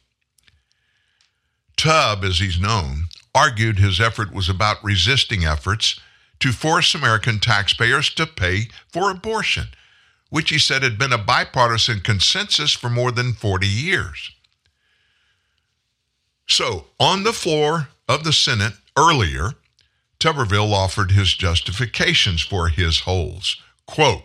Tubb, 1.76 2.24
as 2.24 2.38
he's 2.38 2.58
known, 2.58 3.08
argued 3.34 3.78
his 3.78 4.00
effort 4.00 4.32
was 4.32 4.48
about 4.48 4.82
resisting 4.82 5.44
efforts 5.44 6.00
to 6.40 6.50
force 6.50 6.94
American 6.94 7.38
taxpayers 7.40 8.08
to 8.14 8.26
pay 8.26 8.68
for 8.88 9.10
abortion, 9.10 9.66
which 10.30 10.48
he 10.48 10.58
said 10.58 10.82
had 10.82 10.96
been 10.96 11.12
a 11.12 11.18
bipartisan 11.18 12.00
consensus 12.00 12.72
for 12.72 12.88
more 12.88 13.12
than 13.12 13.34
40 13.34 13.66
years. 13.66 14.31
So, 16.52 16.88
on 17.00 17.22
the 17.22 17.32
floor 17.32 17.88
of 18.06 18.24
the 18.24 18.32
Senate 18.34 18.74
earlier, 18.94 19.52
Tuberville 20.20 20.74
offered 20.74 21.12
his 21.12 21.32
justifications 21.32 22.42
for 22.42 22.68
his 22.68 23.00
holds. 23.00 23.56
Quote, 23.86 24.24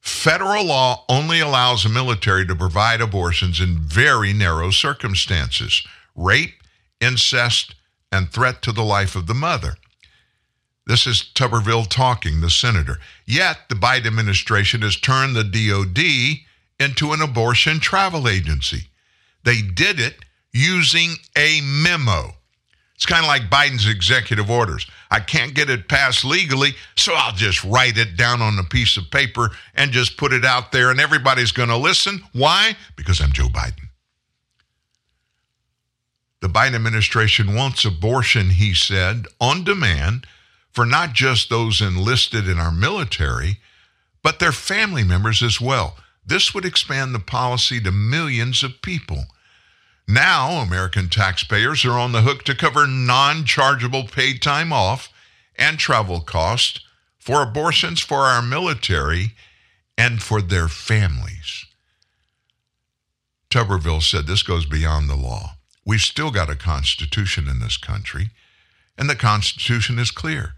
Federal 0.00 0.64
law 0.64 1.04
only 1.10 1.38
allows 1.40 1.82
the 1.82 1.90
military 1.90 2.46
to 2.46 2.56
provide 2.56 3.02
abortions 3.02 3.60
in 3.60 3.80
very 3.80 4.32
narrow 4.32 4.70
circumstances 4.70 5.86
rape, 6.16 6.54
incest, 7.02 7.74
and 8.10 8.30
threat 8.30 8.62
to 8.62 8.72
the 8.72 8.82
life 8.82 9.14
of 9.14 9.26
the 9.26 9.34
mother. 9.34 9.76
This 10.86 11.06
is 11.06 11.22
Tuberville 11.34 11.86
talking, 11.86 12.40
the 12.40 12.48
senator. 12.48 12.98
Yet 13.26 13.58
the 13.68 13.74
Biden 13.74 14.06
administration 14.06 14.80
has 14.80 14.96
turned 14.96 15.36
the 15.36 15.44
DOD 15.44 16.46
into 16.82 17.12
an 17.12 17.20
abortion 17.20 17.78
travel 17.78 18.26
agency. 18.26 18.88
They 19.44 19.60
did 19.60 20.00
it 20.00 20.24
using 20.52 21.14
a 21.36 21.60
memo. 21.62 22.34
It's 22.94 23.06
kind 23.06 23.24
of 23.24 23.28
like 23.28 23.48
Biden's 23.48 23.88
executive 23.88 24.50
orders. 24.50 24.86
I 25.10 25.20
can't 25.20 25.54
get 25.54 25.70
it 25.70 25.88
passed 25.88 26.22
legally, 26.22 26.74
so 26.96 27.14
I'll 27.14 27.32
just 27.32 27.64
write 27.64 27.96
it 27.96 28.16
down 28.16 28.42
on 28.42 28.58
a 28.58 28.64
piece 28.64 28.98
of 28.98 29.10
paper 29.10 29.50
and 29.74 29.90
just 29.90 30.18
put 30.18 30.34
it 30.34 30.44
out 30.44 30.70
there, 30.70 30.90
and 30.90 31.00
everybody's 31.00 31.52
going 31.52 31.70
to 31.70 31.78
listen. 31.78 32.22
Why? 32.32 32.76
Because 32.96 33.22
I'm 33.22 33.32
Joe 33.32 33.46
Biden. 33.46 33.88
The 36.42 36.48
Biden 36.48 36.74
administration 36.74 37.54
wants 37.54 37.86
abortion, 37.86 38.50
he 38.50 38.74
said, 38.74 39.26
on 39.40 39.64
demand 39.64 40.26
for 40.72 40.84
not 40.84 41.14
just 41.14 41.48
those 41.48 41.80
enlisted 41.80 42.48
in 42.48 42.58
our 42.58 42.72
military, 42.72 43.58
but 44.22 44.38
their 44.38 44.52
family 44.52 45.04
members 45.04 45.42
as 45.42 45.60
well. 45.60 45.96
This 46.24 46.54
would 46.54 46.64
expand 46.64 47.14
the 47.14 47.18
policy 47.18 47.80
to 47.80 47.90
millions 47.90 48.62
of 48.62 48.82
people. 48.82 49.24
Now, 50.10 50.60
American 50.60 51.08
taxpayers 51.08 51.84
are 51.84 51.96
on 51.96 52.10
the 52.10 52.22
hook 52.22 52.42
to 52.44 52.56
cover 52.56 52.84
non 52.88 53.44
chargeable 53.44 54.08
paid 54.08 54.42
time 54.42 54.72
off 54.72 55.08
and 55.54 55.78
travel 55.78 56.20
costs 56.20 56.80
for 57.16 57.42
abortions 57.42 58.00
for 58.00 58.22
our 58.22 58.42
military 58.42 59.34
and 59.96 60.20
for 60.20 60.42
their 60.42 60.66
families. 60.66 61.64
Tuberville 63.50 64.02
said 64.02 64.26
this 64.26 64.42
goes 64.42 64.66
beyond 64.66 65.08
the 65.08 65.14
law. 65.14 65.54
We've 65.86 66.00
still 66.00 66.32
got 66.32 66.50
a 66.50 66.56
constitution 66.56 67.46
in 67.46 67.60
this 67.60 67.76
country, 67.76 68.30
and 68.98 69.08
the 69.08 69.14
constitution 69.14 70.00
is 70.00 70.10
clear. 70.10 70.54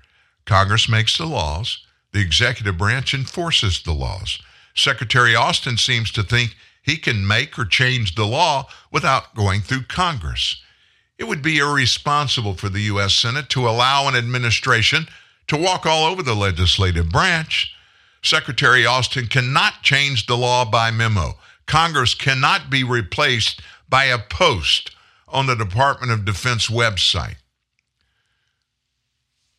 Congress 0.47 0.89
makes 0.89 1.19
the 1.19 1.27
laws, 1.27 1.85
the 2.13 2.21
executive 2.21 2.79
branch 2.79 3.13
enforces 3.13 3.83
the 3.83 3.93
laws. 3.93 4.39
Secretary 4.75 5.35
Austin 5.35 5.77
seems 5.77 6.11
to 6.13 6.23
think 6.23 6.57
he 6.83 6.97
can 6.97 7.27
make 7.27 7.59
or 7.59 7.65
change 7.65 8.15
the 8.15 8.27
law 8.27 8.69
without 8.91 9.35
going 9.35 9.61
through 9.61 9.85
Congress. 9.85 10.61
It 11.19 11.25
would 11.25 11.43
be 11.43 11.59
irresponsible 11.59 12.55
for 12.55 12.69
the 12.69 12.81
U.S. 12.83 13.15
Senate 13.15 13.49
to 13.51 13.69
allow 13.69 14.09
an 14.09 14.17
administration 14.17 15.07
to 15.47 15.57
walk 15.57 15.87
all 15.87 16.05
over 16.05 16.23
the 16.23 16.35
legislative 16.35 17.11
branch. 17.11 17.73
Secretary 18.23 18.85
Austin 18.85 19.27
cannot 19.27 19.83
change 19.83 20.27
the 20.27 20.37
law 20.37 20.65
by 20.65 20.91
memo. 20.91 21.35
Congress 21.67 22.15
cannot 22.15 22.71
be 22.71 22.83
replaced 22.83 23.61
by 23.89 24.05
a 24.05 24.19
post 24.19 24.91
on 25.29 25.47
the 25.47 25.55
Department 25.55 26.13
of 26.13 26.25
Defense 26.25 26.69
website. 26.69 27.37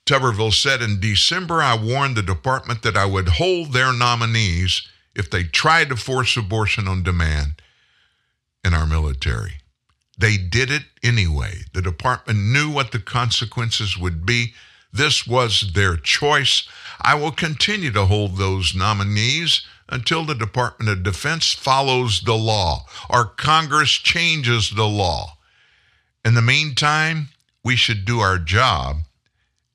Tuberville 0.05 0.53
said 0.53 0.81
in 0.81 0.99
December, 0.99 1.61
I 1.61 1.77
warned 1.77 2.17
the 2.17 2.23
department 2.23 2.81
that 2.81 2.97
I 2.97 3.05
would 3.05 3.29
hold 3.29 3.71
their 3.71 3.93
nominees 3.93 4.87
if 5.15 5.29
they 5.29 5.43
tried 5.43 5.89
to 5.89 5.95
force 5.95 6.35
abortion 6.37 6.87
on 6.87 7.03
demand 7.03 7.61
in 8.63 8.73
our 8.73 8.85
military. 8.85 9.59
They 10.17 10.37
did 10.37 10.71
it 10.71 10.83
anyway. 11.03 11.61
The 11.73 11.81
department 11.81 12.39
knew 12.39 12.69
what 12.69 12.91
the 12.91 12.99
consequences 12.99 13.97
would 13.97 14.25
be. 14.25 14.53
This 14.91 15.25
was 15.25 15.71
their 15.73 15.97
choice. 15.97 16.67
I 17.01 17.15
will 17.15 17.31
continue 17.31 17.91
to 17.91 18.05
hold 18.05 18.37
those 18.37 18.75
nominees 18.75 19.65
until 19.89 20.23
the 20.23 20.35
Department 20.35 20.89
of 20.89 21.03
Defense 21.03 21.53
follows 21.53 22.21
the 22.21 22.35
law 22.35 22.85
or 23.09 23.25
Congress 23.25 23.91
changes 23.91 24.69
the 24.69 24.87
law. 24.87 25.37
In 26.23 26.35
the 26.35 26.41
meantime, 26.41 27.29
we 27.63 27.75
should 27.75 28.05
do 28.05 28.19
our 28.19 28.37
job 28.37 28.97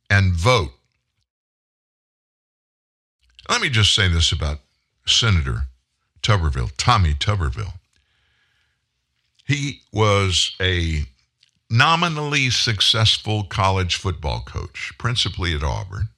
and 0.08 0.34
vote. 0.34 0.72
Let 3.48 3.60
me 3.60 3.68
just 3.68 3.94
say 3.94 4.08
this 4.08 4.32
about 4.32 4.60
Senator 5.10 5.62
Tuberville, 6.22 6.72
Tommy 6.76 7.14
Tuberville. 7.14 7.74
He 9.46 9.82
was 9.92 10.54
a 10.60 11.06
nominally 11.70 12.50
successful 12.50 13.44
college 13.44 13.96
football 13.96 14.42
coach, 14.42 14.92
principally 14.98 15.54
at 15.54 15.62
Auburn, 15.62 16.08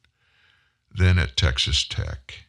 then 0.93 1.19
at 1.19 1.37
Texas 1.37 1.85
Tech. 1.87 2.47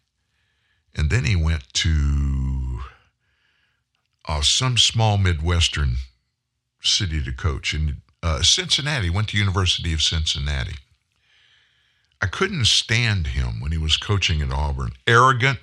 And 0.96 1.10
then 1.10 1.26
he 1.26 1.36
went 1.36 1.74
to 1.74 2.80
uh, 4.28 4.42
some 4.42 4.78
small 4.78 5.18
Midwestern 5.18 5.96
city 6.82 7.24
to 7.24 7.32
coach. 7.32 7.74
In 7.74 8.02
uh, 8.24 8.42
Cincinnati, 8.42 9.10
went 9.10 9.30
to 9.30 9.38
University 9.38 9.94
of 9.94 10.02
Cincinnati. 10.02 10.76
I 12.22 12.28
couldn't 12.28 12.66
stand 12.66 13.28
him 13.28 13.60
when 13.60 13.72
he 13.72 13.78
was 13.78 13.98
coaching 13.98 14.42
at 14.42 14.52
Auburn. 14.52 14.92
Arrogant. 15.08 15.60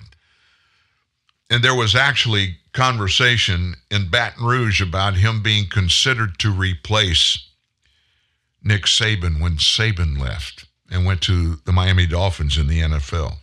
And 1.49 1.63
there 1.63 1.75
was 1.75 1.95
actually 1.95 2.57
conversation 2.73 3.75
in 3.89 4.09
Baton 4.09 4.45
Rouge 4.45 4.81
about 4.81 5.15
him 5.15 5.41
being 5.41 5.67
considered 5.67 6.37
to 6.39 6.51
replace 6.51 7.47
Nick 8.63 8.83
Saban 8.83 9.41
when 9.41 9.57
Saban 9.57 10.19
left 10.19 10.65
and 10.91 11.05
went 11.05 11.21
to 11.21 11.57
the 11.65 11.71
Miami 11.71 12.05
Dolphins 12.05 12.57
in 12.57 12.67
the 12.67 12.81
NFL. 12.81 13.37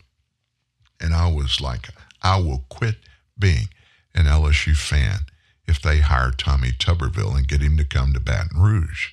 And 1.00 1.14
I 1.14 1.30
was 1.30 1.60
like, 1.60 1.88
I 2.22 2.38
will 2.40 2.64
quit 2.68 2.96
being 3.38 3.68
an 4.14 4.26
LSU 4.26 4.76
fan 4.76 5.20
if 5.66 5.82
they 5.82 5.98
hire 5.98 6.30
Tommy 6.30 6.70
Tuberville 6.70 7.36
and 7.36 7.48
get 7.48 7.60
him 7.60 7.76
to 7.76 7.84
come 7.84 8.12
to 8.12 8.20
Baton 8.20 8.60
Rouge. 8.60 9.08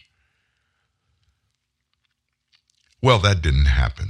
Well, 3.02 3.20
that 3.20 3.42
didn't 3.42 3.66
happen. 3.66 4.10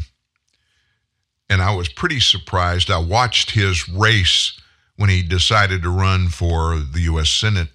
And 1.49 1.61
I 1.61 1.73
was 1.73 1.89
pretty 1.89 2.19
surprised. 2.19 2.91
I 2.91 2.99
watched 2.99 3.51
his 3.51 3.89
race 3.89 4.59
when 4.95 5.09
he 5.09 5.23
decided 5.23 5.81
to 5.83 5.89
run 5.89 6.27
for 6.29 6.77
the 6.77 7.01
U.S. 7.01 7.29
Senate 7.29 7.69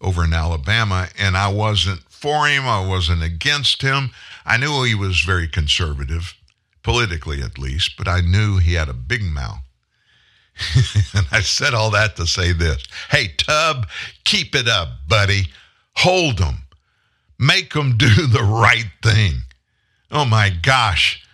over 0.00 0.24
in 0.24 0.32
Alabama, 0.32 1.08
and 1.18 1.36
I 1.36 1.48
wasn't 1.48 2.00
for 2.08 2.46
him, 2.46 2.66
I 2.66 2.86
wasn't 2.86 3.22
against 3.22 3.82
him. 3.82 4.10
I 4.44 4.56
knew 4.56 4.82
he 4.82 4.94
was 4.94 5.20
very 5.20 5.48
conservative, 5.48 6.34
politically 6.82 7.42
at 7.42 7.58
least, 7.58 7.96
but 7.96 8.08
I 8.08 8.20
knew 8.20 8.58
he 8.58 8.74
had 8.74 8.88
a 8.88 8.94
big 8.94 9.22
mouth. 9.22 9.60
and 11.14 11.26
I 11.30 11.40
said 11.40 11.74
all 11.74 11.90
that 11.92 12.16
to 12.16 12.26
say 12.26 12.52
this 12.52 12.84
Hey, 13.10 13.28
Tub, 13.38 13.86
keep 14.24 14.54
it 14.54 14.68
up, 14.68 14.88
buddy. 15.08 15.44
Hold 15.96 16.38
them. 16.38 16.58
Make 17.38 17.72
them 17.72 17.96
do 17.96 18.08
the 18.26 18.42
right 18.42 18.90
thing. 19.02 19.42
Oh 20.10 20.24
my 20.24 20.50
gosh. 20.50 21.24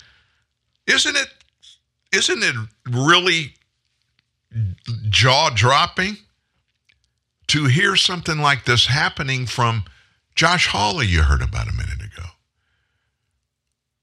Isn't 0.87 1.17
it 1.17 1.29
isn't 2.13 2.43
it 2.43 2.55
really 2.89 3.55
jaw 5.09 5.51
dropping 5.51 6.17
to 7.49 7.67
hear 7.67 7.97
something 7.97 8.39
like 8.39 8.65
this 8.65 8.87
happening 8.87 9.47
from 9.47 9.85
Josh 10.35 10.69
Hawley, 10.69 11.07
you 11.07 11.23
heard 11.23 11.43
about 11.43 11.69
a 11.69 11.73
minute 11.73 12.01
ago. 12.01 12.29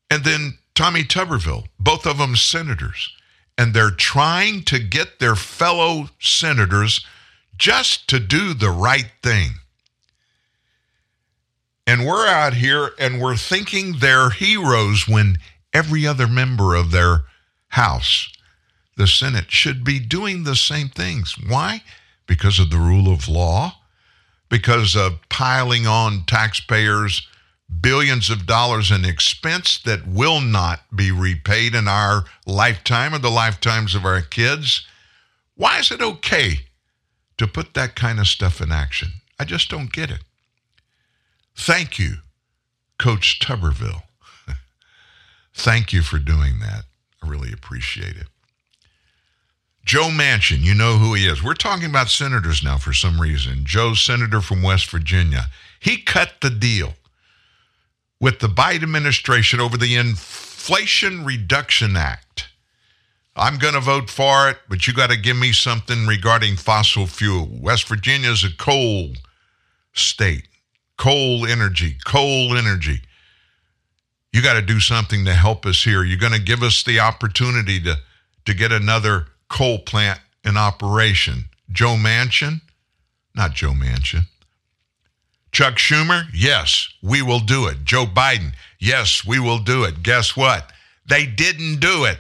And 0.10 0.24
then 0.24 0.58
Tommy 0.76 1.04
Tuberville, 1.04 1.66
both 1.80 2.06
of 2.06 2.18
them 2.18 2.36
senators. 2.36 3.12
And 3.58 3.74
they're 3.74 3.92
trying 3.92 4.64
to 4.64 4.80
get 4.80 5.20
their 5.20 5.36
fellow 5.36 6.10
senators 6.20 7.06
just 7.58 8.08
to 8.10 8.20
do 8.20 8.54
the 8.54 8.72
right 8.72 9.12
thing. 9.22 9.52
And 11.86 12.06
we're 12.06 12.28
out 12.28 12.56
here 12.56 12.92
and 12.98 13.22
we're 13.22 13.36
thinking 13.36 13.98
they're 14.00 14.32
heroes 14.32 15.08
when 15.08 15.38
every 15.74 16.08
other 16.08 16.28
member 16.28 16.76
of 16.76 16.92
their 16.92 17.26
House, 17.70 18.32
the 18.96 19.08
Senate, 19.08 19.52
should 19.52 19.84
be 19.84 20.00
doing 20.00 20.44
the 20.44 20.56
same 20.56 20.90
things. 20.90 21.36
Why? 21.48 21.84
Because 22.28 22.60
of 22.60 22.70
the 22.70 22.78
rule 22.78 23.12
of 23.12 23.28
law, 23.28 23.78
because 24.50 24.96
of 24.96 25.20
piling 25.30 25.88
on 25.88 26.24
taxpayers 26.26 27.28
billions 27.82 28.30
of 28.30 28.46
dollars 28.46 28.92
in 28.92 29.06
expense 29.06 29.80
that 29.80 30.08
will 30.08 30.42
not 30.42 30.82
be 30.96 31.12
repaid 31.12 31.76
in 31.76 31.88
our 31.88 32.26
lifetime 32.46 33.14
or 33.14 33.20
the 33.20 33.32
lifetimes 33.32 33.96
of 33.96 34.06
our 34.06 34.22
kids. 34.22 34.86
Why 35.56 35.80
is 35.80 35.92
it 35.92 36.02
okay 36.02 36.68
to 37.38 37.48
put 37.48 37.74
that 37.74 37.96
kind 37.96 38.20
of 38.20 38.28
stuff 38.28 38.62
in 38.62 38.72
action? 38.72 39.10
I 39.40 39.46
just 39.46 39.70
don't 39.70 39.92
get 39.92 40.12
it. 40.12 40.22
Thank 41.56 42.00
you, 42.00 42.18
Coach 42.98 43.40
Tuberville. 43.40 44.04
Thank 45.54 45.94
you 45.94 46.02
for 46.02 46.20
doing 46.20 46.60
that. 46.60 46.84
I 47.22 47.28
really 47.28 47.52
appreciate 47.52 48.16
it. 48.18 48.28
Joe 49.86 50.10
Manchin, 50.10 50.62
you 50.62 50.74
know 50.74 50.98
who 50.98 51.14
he 51.14 51.28
is. 51.28 51.44
We're 51.44 51.56
talking 51.56 51.90
about 51.90 52.10
senators 52.10 52.64
now 52.64 52.78
for 52.78 52.94
some 52.94 53.20
reason. 53.20 53.66
Joe's 53.66 54.02
senator 54.02 54.40
from 54.40 54.64
West 54.64 54.90
Virginia. 54.90 55.48
He 55.80 56.02
cut 56.02 56.36
the 56.42 56.50
deal 56.50 56.94
with 58.20 58.40
the 58.40 58.48
Biden 58.48 58.84
administration 58.84 59.60
over 59.60 59.76
the 59.76 59.98
Inflation 59.98 61.26
Reduction 61.26 61.98
Act. 61.98 62.48
I'm 63.36 63.58
going 63.58 63.74
to 63.74 63.82
vote 63.82 64.10
for 64.10 64.50
it, 64.50 64.58
but 64.70 64.88
you 64.88 64.94
got 64.94 65.10
to 65.10 65.18
give 65.18 65.36
me 65.36 65.52
something 65.52 66.06
regarding 66.06 66.56
fossil 66.56 67.06
fuel. 67.06 67.50
West 67.52 67.88
Virginia 67.88 68.30
is 68.30 68.44
a 68.46 68.56
coal 68.56 69.10
state, 69.92 70.48
coal 70.98 71.46
energy, 71.46 71.98
coal 72.06 72.56
energy. 72.56 73.02
You 74.32 74.42
got 74.42 74.54
to 74.54 74.62
do 74.62 74.80
something 74.80 75.26
to 75.26 75.34
help 75.34 75.66
us 75.66 75.84
here. 75.84 76.04
You're 76.04 76.18
going 76.18 76.34
to 76.34 76.42
give 76.42 76.64
us 76.64 76.84
the 76.84 77.02
opportunity 77.02 77.82
to, 77.82 77.98
to 78.46 78.54
get 78.54 78.72
another 78.72 79.28
coal 79.54 79.78
plant 79.78 80.20
in 80.44 80.58
operation. 80.58 81.46
Joe 81.72 81.96
Manchin? 81.96 82.62
Not 83.36 83.54
Joe 83.54 83.72
Manchin. 83.72 84.24
Chuck 85.52 85.76
Schumer? 85.76 86.24
Yes, 86.34 86.90
we 87.04 87.22
will 87.22 87.40
do 87.40 87.68
it. 87.68 87.84
Joe 87.84 88.06
Biden? 88.06 88.54
Yes, 88.80 89.24
we 89.24 89.40
will 89.40 89.60
do 89.60 89.84
it. 89.84 90.02
Guess 90.02 90.36
what? 90.36 90.72
They 91.08 91.28
didn't 91.28 91.80
do 91.80 92.06
it. 92.06 92.18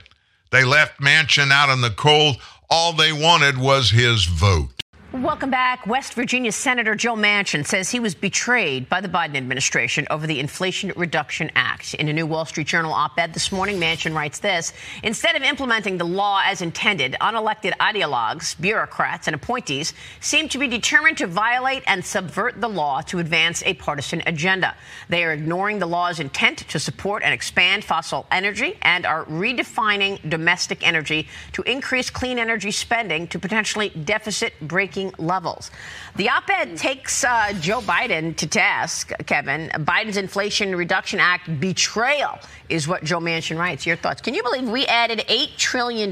They 0.51 0.64
left 0.64 1.01
Manchin 1.01 1.51
out 1.51 1.73
in 1.73 1.81
the 1.81 1.89
cold. 1.89 2.38
All 2.69 2.93
they 2.93 3.11
wanted 3.11 3.57
was 3.57 3.89
his 3.89 4.26
vote. 4.26 4.69
Welcome 5.14 5.52
back. 5.52 5.85
West 5.85 6.15
Virginia 6.15 6.52
Senator 6.52 6.95
Joe 6.95 7.14
Manchin 7.14 7.68
says 7.68 7.91
he 7.91 7.99
was 7.99 8.15
betrayed 8.15 8.90
by 8.90 8.99
the 8.99 9.07
Biden 9.07 9.38
administration 9.38 10.07
over 10.10 10.26
the 10.26 10.40
Inflation 10.40 10.91
Reduction 10.95 11.52
Act. 11.56 11.94
In 11.94 12.07
a 12.10 12.14
new 12.14 12.26
Wall 12.26 12.45
Street 12.45 12.65
Journal 12.65 12.91
op 12.91 13.19
ed 13.19 13.31
this 13.31 13.52
morning, 13.52 13.80
Manchin 13.80 14.15
writes 14.15 14.40
this 14.40 14.73
Instead 15.03 15.35
of 15.35 15.44
implementing 15.44 15.99
the 15.99 16.03
law 16.03 16.41
as 16.44 16.64
intended, 16.64 17.15
unelected 17.22 17.73
ideologues, 17.77 18.60
bureaucrats, 18.60 19.27
and 19.27 19.35
appointees 19.35 19.94
seem 20.19 20.49
to 20.49 20.57
be 20.57 20.68
determined 20.68 21.19
to 21.19 21.27
violate 21.27 21.84
and 21.85 22.03
subvert 22.03 22.60
the 22.60 22.68
law 22.68 23.02
to 23.02 23.19
advance 23.19 23.61
a 23.68 23.76
partisan 23.76 24.23
agenda. 24.26 24.76
They 25.10 25.23
are 25.26 25.34
ignoring 25.34 25.77
the 25.77 25.85
law's 25.85 26.19
intent 26.19 26.68
to 26.69 26.80
support 26.80 27.22
and 27.22 27.35
expand 27.35 27.84
fossil 27.84 28.26
energy 28.31 28.80
and 28.81 29.06
are 29.06 29.26
redefining 29.26 30.27
domestic 30.27 30.81
energy 30.81 31.27
to 31.52 31.61
increase 31.69 32.10
clean 32.10 32.40
energy 32.40 32.72
spending 32.72 33.27
to 33.27 33.38
potentially 33.38 33.90
deficit 33.90 34.53
breaking 34.60 35.02
levels. 35.17 35.71
The 36.15 36.30
op 36.30 36.49
ed 36.49 36.77
takes 36.77 37.23
uh, 37.23 37.53
Joe 37.59 37.81
Biden 37.81 38.35
to 38.38 38.47
task, 38.47 39.11
Kevin. 39.25 39.69
Biden's 39.73 40.17
Inflation 40.17 40.75
Reduction 40.75 41.19
Act 41.19 41.59
betrayal 41.59 42.39
is 42.69 42.88
what 42.88 43.03
Joe 43.03 43.19
Manchin 43.19 43.57
writes. 43.57 43.85
Your 43.85 43.95
thoughts? 43.97 44.21
Can 44.21 44.34
you 44.34 44.43
believe 44.43 44.69
we 44.69 44.85
added 44.85 45.19
$8 45.27 45.57
trillion 45.57 46.11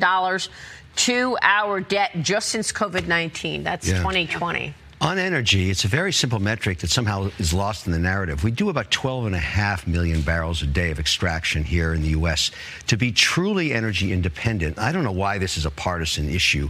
to 0.95 1.37
our 1.41 1.79
debt 1.79 2.11
just 2.21 2.49
since 2.49 2.71
COVID 2.71 3.07
19. 3.07 3.63
That's 3.63 3.87
Yeah. 3.87 3.97
2020. 3.97 4.73
On 4.99 5.17
energy, 5.17 5.71
it's 5.71 5.83
a 5.83 5.87
very 5.87 6.13
simple 6.13 6.37
metric 6.39 6.77
that 6.79 6.91
somehow 6.91 7.31
is 7.39 7.55
lost 7.55 7.87
in 7.87 7.91
the 7.91 7.97
narrative. 7.97 8.43
We 8.43 8.51
do 8.51 8.69
about 8.69 8.91
12 8.91 9.25
and 9.25 9.33
a 9.33 9.39
half 9.39 9.87
million 9.87 10.21
barrels 10.21 10.61
a 10.61 10.67
day 10.67 10.91
of 10.91 10.99
extraction 10.99 11.63
here 11.63 11.95
in 11.95 12.03
the 12.03 12.09
U.S. 12.09 12.51
To 12.85 12.97
be 12.97 13.11
truly 13.11 13.73
energy 13.73 14.13
independent, 14.13 14.77
I 14.77 14.91
don't 14.91 15.03
know 15.03 15.11
why 15.11 15.39
this 15.39 15.57
is 15.57 15.65
a 15.65 15.71
partisan 15.71 16.29
issue. 16.29 16.69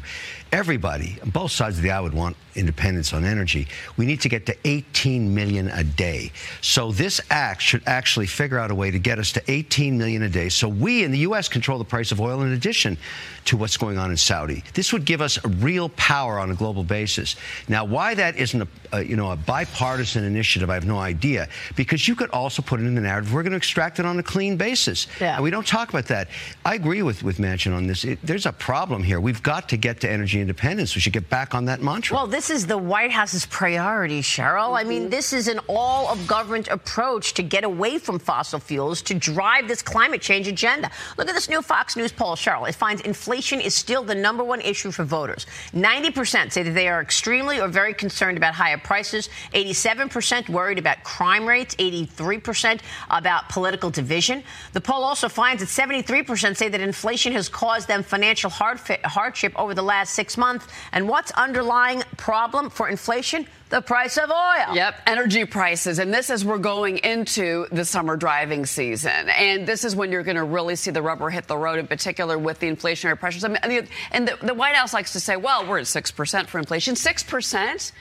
Everybody, 0.51 1.17
both 1.27 1.51
sides 1.51 1.77
of 1.77 1.83
the 1.83 1.91
aisle, 1.91 2.03
would 2.03 2.13
want 2.13 2.35
independence 2.55 3.13
on 3.13 3.23
energy. 3.23 3.67
We 3.95 4.05
need 4.05 4.19
to 4.21 4.29
get 4.29 4.45
to 4.47 4.55
18 4.65 5.33
million 5.33 5.69
a 5.69 5.83
day. 5.83 6.33
So 6.59 6.91
this 6.91 7.21
act 7.29 7.61
should 7.61 7.81
actually 7.85 8.27
figure 8.27 8.59
out 8.59 8.69
a 8.69 8.75
way 8.75 8.91
to 8.91 8.99
get 8.99 9.17
us 9.17 9.31
to 9.33 9.51
18 9.51 9.97
million 9.97 10.23
a 10.23 10.29
day. 10.29 10.49
So 10.49 10.67
we 10.67 11.05
in 11.05 11.11
the 11.11 11.19
U.S. 11.19 11.47
control 11.47 11.77
the 11.77 11.85
price 11.85 12.11
of 12.11 12.19
oil 12.19 12.41
in 12.41 12.51
addition 12.51 12.97
to 13.45 13.57
what's 13.57 13.77
going 13.77 13.97
on 13.97 14.11
in 14.11 14.17
Saudi. 14.17 14.63
This 14.73 14.93
would 14.93 15.05
give 15.05 15.21
us 15.21 15.43
real 15.45 15.89
power 15.89 16.37
on 16.37 16.51
a 16.51 16.55
global 16.55 16.83
basis. 16.83 17.35
Now, 17.67 17.85
why 17.85 18.13
that 18.15 18.35
isn't 18.35 18.61
a, 18.61 18.67
a 18.91 19.03
you 19.03 19.15
know 19.15 19.31
a 19.31 19.35
bipartisan 19.35 20.23
initiative, 20.25 20.69
I 20.69 20.73
have 20.73 20.85
no 20.85 20.99
idea. 20.99 21.47
Because 21.75 22.07
you 22.07 22.15
could 22.15 22.29
also 22.31 22.61
put 22.61 22.79
it 22.79 22.85
in 22.85 22.95
the 22.95 23.01
narrative 23.01 23.33
we're 23.33 23.43
going 23.43 23.51
to 23.51 23.57
extract 23.57 23.99
it 23.99 24.05
on 24.05 24.19
a 24.19 24.23
clean 24.23 24.57
basis. 24.57 25.07
Yeah. 25.19 25.35
And 25.35 25.43
we 25.43 25.49
don't 25.49 25.65
talk 25.65 25.89
about 25.89 26.07
that. 26.07 26.27
I 26.65 26.75
agree 26.75 27.03
with 27.03 27.23
with 27.23 27.37
Manchin 27.37 27.75
on 27.75 27.87
this. 27.87 28.03
It, 28.03 28.19
there's 28.21 28.45
a 28.45 28.51
problem 28.51 29.01
here. 29.01 29.19
We've 29.21 29.41
got 29.41 29.69
to 29.69 29.77
get 29.77 30.01
to 30.01 30.11
energy 30.11 30.40
independence. 30.41 30.95
We 30.95 31.01
should 31.01 31.13
get 31.13 31.29
back 31.29 31.55
on 31.55 31.65
that 31.65 31.81
mantra. 31.81 32.15
Well, 32.15 32.27
this 32.27 32.49
is 32.49 32.67
the 32.67 32.77
White 32.77 33.11
House's 33.11 33.45
priority, 33.45 34.21
Cheryl. 34.21 34.77
I 34.77 34.83
mean, 34.83 35.09
this 35.09 35.31
is 35.31 35.47
an 35.47 35.59
all 35.67 36.09
of 36.09 36.27
government 36.27 36.67
approach 36.67 37.33
to 37.35 37.43
get 37.43 37.63
away 37.63 37.97
from 37.97 38.19
fossil 38.19 38.59
fuels 38.59 39.01
to 39.03 39.13
drive 39.13 39.67
this 39.67 39.81
climate 39.81 40.21
change 40.21 40.47
agenda. 40.47 40.89
Look 41.17 41.29
at 41.29 41.35
this 41.35 41.47
new 41.49 41.61
Fox 41.61 41.95
News 41.95 42.11
poll, 42.11 42.35
Cheryl. 42.35 42.67
It 42.67 42.75
finds 42.75 43.01
inflation 43.01 43.61
is 43.61 43.75
still 43.75 44.03
the 44.03 44.15
number 44.15 44.43
one 44.43 44.61
issue 44.61 44.91
for 44.91 45.03
voters. 45.03 45.45
90% 45.73 46.51
say 46.51 46.63
that 46.63 46.71
they 46.71 46.87
are 46.87 47.01
extremely 47.01 47.59
or 47.59 47.67
very 47.67 47.93
concerned 47.93 48.37
about 48.37 48.53
higher 48.53 48.77
prices, 48.77 49.29
87% 49.53 50.49
worried 50.49 50.79
about 50.79 51.03
crime 51.03 51.47
rates, 51.47 51.75
83% 51.75 52.81
about 53.09 53.47
political 53.49 53.89
division. 53.89 54.43
The 54.73 54.81
poll 54.81 55.03
also 55.03 55.29
finds 55.29 55.61
that 55.61 55.69
73% 55.69 56.57
say 56.57 56.69
that 56.69 56.81
inflation 56.81 57.33
has 57.33 57.47
caused 57.49 57.87
them 57.87 58.03
financial 58.03 58.49
hardship 58.49 59.53
over 59.55 59.73
the 59.73 59.83
last 59.83 60.13
six 60.13 60.30
months. 60.37 60.67
And 60.91 61.07
what's 61.07 61.31
underlying 61.31 62.03
problem 62.17 62.69
for 62.69 62.89
inflation? 62.89 63.47
The 63.69 63.81
price 63.81 64.17
of 64.17 64.29
oil. 64.29 64.75
Yep, 64.75 65.01
energy 65.07 65.45
prices. 65.45 65.99
And 65.99 66.13
this 66.13 66.29
is 66.29 66.43
we're 66.43 66.57
going 66.57 66.97
into 66.97 67.67
the 67.71 67.85
summer 67.85 68.17
driving 68.17 68.65
season. 68.65 69.29
And 69.29 69.65
this 69.65 69.85
is 69.85 69.95
when 69.95 70.11
you're 70.11 70.23
going 70.23 70.35
to 70.35 70.43
really 70.43 70.75
see 70.75 70.91
the 70.91 71.01
rubber 71.01 71.29
hit 71.29 71.47
the 71.47 71.57
road, 71.57 71.79
in 71.79 71.87
particular 71.87 72.37
with 72.37 72.59
the 72.59 72.67
inflationary 72.67 73.17
pressures. 73.17 73.43
I 73.43 73.47
mean, 73.47 73.87
and 74.11 74.27
the, 74.27 74.37
the 74.45 74.53
White 74.53 74.75
House 74.75 74.93
likes 74.93 75.13
to 75.13 75.19
say, 75.19 75.37
well, 75.37 75.65
we're 75.65 75.79
at 75.79 75.85
6% 75.85 76.47
for 76.47 76.59
inflation. 76.59 76.95
6%? 76.95 77.91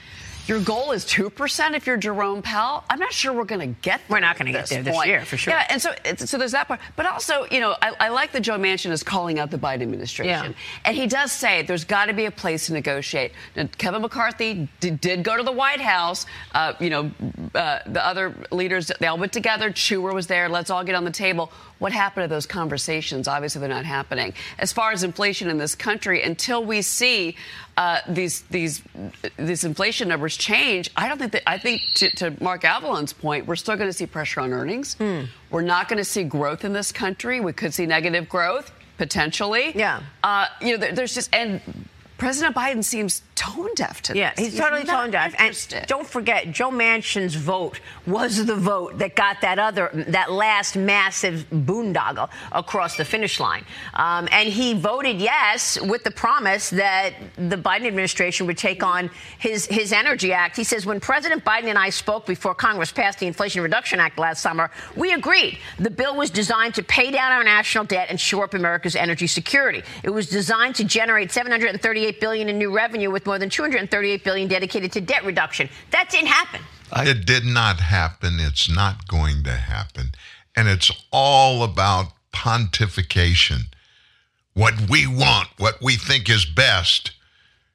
Your 0.51 0.59
goal 0.59 0.91
is 0.91 1.05
2% 1.05 1.75
if 1.75 1.87
you're 1.87 1.95
Jerome 1.95 2.41
Powell. 2.41 2.83
I'm 2.89 2.99
not 2.99 3.13
sure 3.13 3.31
we're 3.31 3.45
going 3.45 3.73
to 3.73 3.79
get 3.81 3.99
there. 3.99 4.17
We're 4.17 4.19
not 4.19 4.37
gonna 4.37 4.51
get 4.51 4.67
there 4.67 4.83
this 4.83 5.05
year, 5.05 5.23
for 5.23 5.37
sure. 5.37 5.53
Yeah, 5.53 5.65
and 5.69 5.81
so, 5.81 5.93
so 6.17 6.37
there's 6.37 6.51
that 6.51 6.67
part. 6.67 6.81
But 6.97 7.05
also, 7.05 7.45
you 7.49 7.61
know, 7.61 7.77
I, 7.81 7.93
I 8.01 8.09
like 8.09 8.33
that 8.33 8.41
Joe 8.41 8.57
Manchin 8.57 8.91
is 8.91 9.01
calling 9.01 9.39
out 9.39 9.49
the 9.49 9.57
Biden 9.57 9.81
administration. 9.83 10.51
Yeah. 10.51 10.51
And 10.83 10.97
he 10.97 11.07
does 11.07 11.31
say 11.31 11.61
there's 11.61 11.85
got 11.85 12.07
to 12.07 12.13
be 12.13 12.25
a 12.25 12.31
place 12.31 12.65
to 12.65 12.73
negotiate. 12.73 13.31
Now, 13.55 13.69
Kevin 13.77 14.01
McCarthy 14.01 14.67
did, 14.81 14.99
did 14.99 15.23
go 15.23 15.37
to 15.37 15.43
the 15.43 15.53
White 15.53 15.79
House. 15.79 16.25
Uh, 16.53 16.73
you 16.81 16.89
know, 16.89 17.11
uh, 17.55 17.79
the 17.85 18.05
other 18.05 18.35
leaders, 18.51 18.91
they 18.99 19.07
all 19.07 19.17
went 19.17 19.31
together. 19.31 19.69
Schumer 19.71 20.13
was 20.13 20.27
there. 20.27 20.49
Let's 20.49 20.69
all 20.69 20.83
get 20.83 20.95
on 20.95 21.05
the 21.05 21.11
table. 21.11 21.49
What 21.79 21.93
happened 21.93 22.25
to 22.25 22.27
those 22.27 22.45
conversations? 22.45 23.29
Obviously, 23.29 23.61
they're 23.61 23.69
not 23.69 23.85
happening. 23.85 24.33
As 24.59 24.73
far 24.73 24.91
as 24.91 25.03
inflation 25.03 25.49
in 25.49 25.57
this 25.57 25.75
country, 25.75 26.23
until 26.23 26.65
we 26.65 26.81
see 26.81 27.37
uh, 27.81 27.99
these 28.07 28.41
these 28.51 28.83
these 29.37 29.63
inflation 29.63 30.07
numbers 30.07 30.37
change, 30.37 30.91
I 30.95 31.07
don't 31.07 31.17
think 31.17 31.31
that. 31.31 31.49
I 31.49 31.57
think 31.57 31.81
to, 31.95 32.09
to 32.17 32.43
Mark 32.43 32.61
Avallone's 32.63 33.13
point, 33.13 33.47
we're 33.47 33.55
still 33.55 33.75
going 33.75 33.89
to 33.89 33.93
see 33.93 34.05
pressure 34.05 34.41
on 34.41 34.53
earnings. 34.53 34.97
We're 35.49 35.61
not 35.61 35.87
going 35.89 35.97
to 35.97 36.05
see 36.05 36.23
growth 36.23 36.63
in 36.63 36.73
this 36.73 36.91
country. 36.91 37.39
We 37.39 37.53
could 37.53 37.73
see 37.73 37.85
negative 37.85 38.29
growth 38.29 38.71
potentially. 38.97 39.71
Yeah. 39.73 40.03
Uh, 40.21 40.45
you 40.61 40.73
know, 40.73 40.77
there, 40.77 40.91
there's 40.91 41.15
just 41.15 41.33
and 41.33 41.59
President 42.21 42.55
Biden 42.55 42.83
seems 42.83 43.23
tone 43.33 43.73
deaf 43.73 44.03
to 44.03 44.13
this. 44.13 44.37
he's 44.37 44.55
totally 44.55 44.83
not 44.83 45.01
tone 45.01 45.11
deaf. 45.11 45.33
interested. 45.39 45.77
And 45.79 45.87
don't 45.87 46.05
forget, 46.05 46.51
Joe 46.51 46.69
Manchin's 46.69 47.33
vote 47.33 47.79
was 48.05 48.45
the 48.45 48.55
vote 48.55 48.99
that 48.99 49.15
got 49.15 49.41
that 49.41 49.57
other, 49.57 49.89
that 50.09 50.31
last 50.31 50.75
massive 50.75 51.47
boondoggle 51.49 52.29
across 52.51 52.95
the 52.95 53.05
finish 53.05 53.39
line. 53.39 53.65
Um, 53.95 54.29
and 54.31 54.47
he 54.47 54.75
voted 54.75 55.19
yes 55.19 55.81
with 55.81 56.03
the 56.03 56.11
promise 56.11 56.69
that 56.69 57.15
the 57.37 57.55
Biden 57.55 57.87
administration 57.87 58.45
would 58.45 58.57
take 58.59 58.83
on 58.83 59.09
his 59.39 59.65
his 59.65 59.91
Energy 59.91 60.31
Act. 60.31 60.55
He 60.55 60.63
says 60.63 60.85
when 60.85 60.99
President 60.99 61.43
Biden 61.43 61.69
and 61.69 61.77
I 61.79 61.89
spoke 61.89 62.27
before 62.27 62.53
Congress 62.53 62.91
passed 62.91 63.17
the 63.17 63.25
Inflation 63.25 63.63
Reduction 63.63 63.99
Act 63.99 64.19
last 64.19 64.43
summer, 64.43 64.69
we 64.95 65.11
agreed 65.13 65.57
the 65.79 65.89
bill 65.89 66.15
was 66.15 66.29
designed 66.29 66.75
to 66.75 66.83
pay 66.83 67.09
down 67.09 67.31
our 67.31 67.43
national 67.43 67.85
debt 67.85 68.11
and 68.11 68.19
shore 68.19 68.43
up 68.43 68.53
America's 68.53 68.95
energy 68.95 69.25
security. 69.25 69.81
It 70.03 70.11
was 70.11 70.29
designed 70.29 70.75
to 70.75 70.83
generate 70.83 71.31
738 71.31 72.10
billion 72.19 72.49
in 72.49 72.57
new 72.57 72.71
revenue 72.75 73.11
with 73.11 73.25
more 73.25 73.39
than 73.39 73.49
238 73.49 74.23
billion 74.23 74.47
dedicated 74.47 74.91
to 74.93 75.01
debt 75.01 75.23
reduction. 75.23 75.69
That 75.91 76.09
didn't 76.09 76.27
happen. 76.27 76.61
it 76.95 77.25
did 77.25 77.45
not 77.45 77.79
happen. 77.79 78.37
It's 78.39 78.69
not 78.69 79.07
going 79.07 79.43
to 79.43 79.51
happen. 79.51 80.11
And 80.55 80.67
it's 80.67 80.91
all 81.11 81.63
about 81.63 82.07
pontification. 82.33 83.67
What 84.53 84.89
we 84.89 85.07
want, 85.07 85.49
what 85.57 85.81
we 85.81 85.95
think 85.95 86.29
is 86.29 86.45
best, 86.45 87.11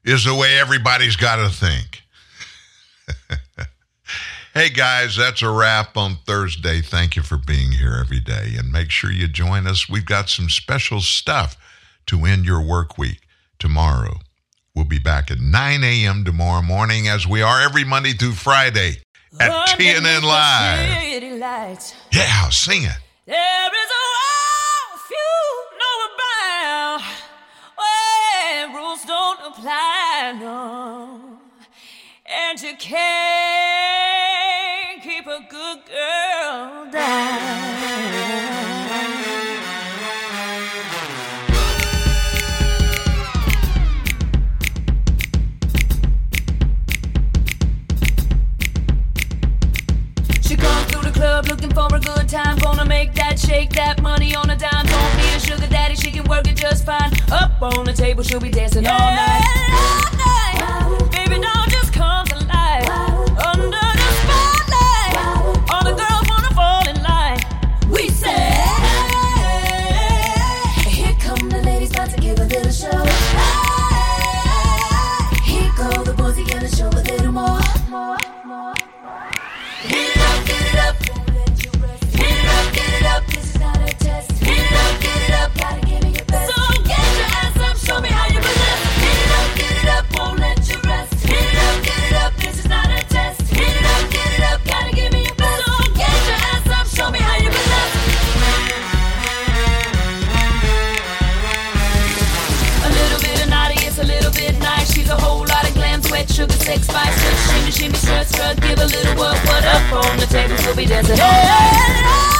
is 0.05 0.25
the 0.25 0.35
way 0.35 0.59
everybody's 0.59 1.17
got 1.17 1.37
to 1.37 1.49
think. 1.49 2.03
hey 4.55 4.69
guys, 4.69 5.17
that's 5.17 5.43
a 5.43 5.51
wrap 5.51 5.97
on 5.97 6.17
Thursday. 6.27 6.81
Thank 6.81 7.17
you 7.17 7.23
for 7.23 7.39
being 7.39 7.73
here 7.73 7.97
every 7.99 8.21
day. 8.21 8.55
And 8.59 8.71
make 8.71 8.91
sure 8.91 9.11
you 9.11 9.27
join 9.27 9.67
us. 9.67 9.89
We've 9.89 10.05
got 10.05 10.29
some 10.29 10.49
special 10.49 11.01
stuff 11.01 11.57
to 12.07 12.25
end 12.25 12.45
your 12.45 12.61
work 12.61 12.99
week 12.99 13.23
tomorrow. 13.59 14.21
We'll 14.77 14.85
be 14.85 14.99
back 14.99 15.31
at 15.31 15.41
9 15.41 15.83
a.m. 15.83 16.23
tomorrow 16.23 16.61
morning, 16.61 17.09
as 17.09 17.27
we 17.27 17.41
are 17.41 17.63
every 17.63 17.83
Monday 17.83 18.13
through 18.13 18.33
Friday 18.33 18.99
at 19.41 19.51
TNN 19.69 20.23
Live. 20.23 21.95
Yeah, 22.13 22.51
sing 22.51 22.83
it. 22.83 22.99
There 23.25 23.35
is 23.35 23.91
a 23.91 24.05
world 24.13 25.01
few 25.09 25.41
know 25.81 25.99
about 26.13 27.01
where 27.79 28.69
rules 28.77 29.03
don't 29.07 29.41
apply, 29.47 30.37
no. 30.39 31.39
And 32.27 32.61
you 32.61 32.77
can't 32.77 33.03
keep 35.03 35.27
a 35.27 35.41
good 35.49 35.87
girl 35.87 36.91
down. 36.93 37.16
For 51.77 51.95
a 51.95 52.01
good 52.01 52.27
time. 52.27 52.57
Gonna 52.59 52.87
make 52.87 53.13
that 53.15 53.39
shake 53.39 53.71
that 53.75 54.01
money 54.01 54.35
on 54.35 54.49
a 54.49 54.57
dime. 54.57 54.87
Don't 54.87 55.17
need 55.19 55.35
a 55.37 55.41
sugar 55.41 55.67
daddy, 55.67 55.95
she 55.95 56.11
can 56.11 56.25
work 56.25 56.49
it 56.49 56.57
just 56.57 56.87
fine. 56.87 57.13
Up 57.31 57.61
on 57.61 57.85
the 57.85 57.93
table, 57.93 58.23
she'll 58.23 58.41
be 58.41 58.51
dancing 58.51 58.87
all 58.87 58.99
night. 58.99 59.45
All 59.85 60.11
night. 60.17 61.13
Baby, 61.13 61.39
don't 61.43 61.66
sex, 106.67 106.87
spice. 106.87 107.23
Just 107.23 107.51
shimmy, 107.51 107.71
shimmy, 107.71 107.95
strut, 107.95 108.27
strut. 108.27 108.61
Give 108.61 108.79
a 108.79 108.87
little 108.87 109.15
what, 109.17 109.39
what 109.47 109.65
up 109.65 109.93
on 109.93 110.19
the 110.19 110.27
table. 110.27 110.57
We'll 110.65 110.77
be 110.77 110.87
dancing 110.87 111.19
all 111.21 112.36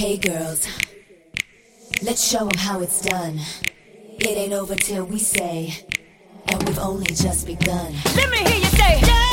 girls. 0.00 0.66
Let's 2.02 2.26
show 2.26 2.48
'em 2.48 2.56
how 2.56 2.80
it's 2.80 3.02
done. 3.02 3.38
It 4.18 4.28
ain't 4.28 4.54
over 4.54 4.74
till 4.74 5.04
we 5.04 5.18
say, 5.18 5.84
and 6.48 6.62
we've 6.66 6.78
only 6.78 7.12
just 7.14 7.46
begun. 7.46 7.94
Let 8.16 8.30
me 8.30 8.38
hear 8.38 8.58
you 8.58 8.64
say, 8.64 9.00
yeah. 9.02 9.29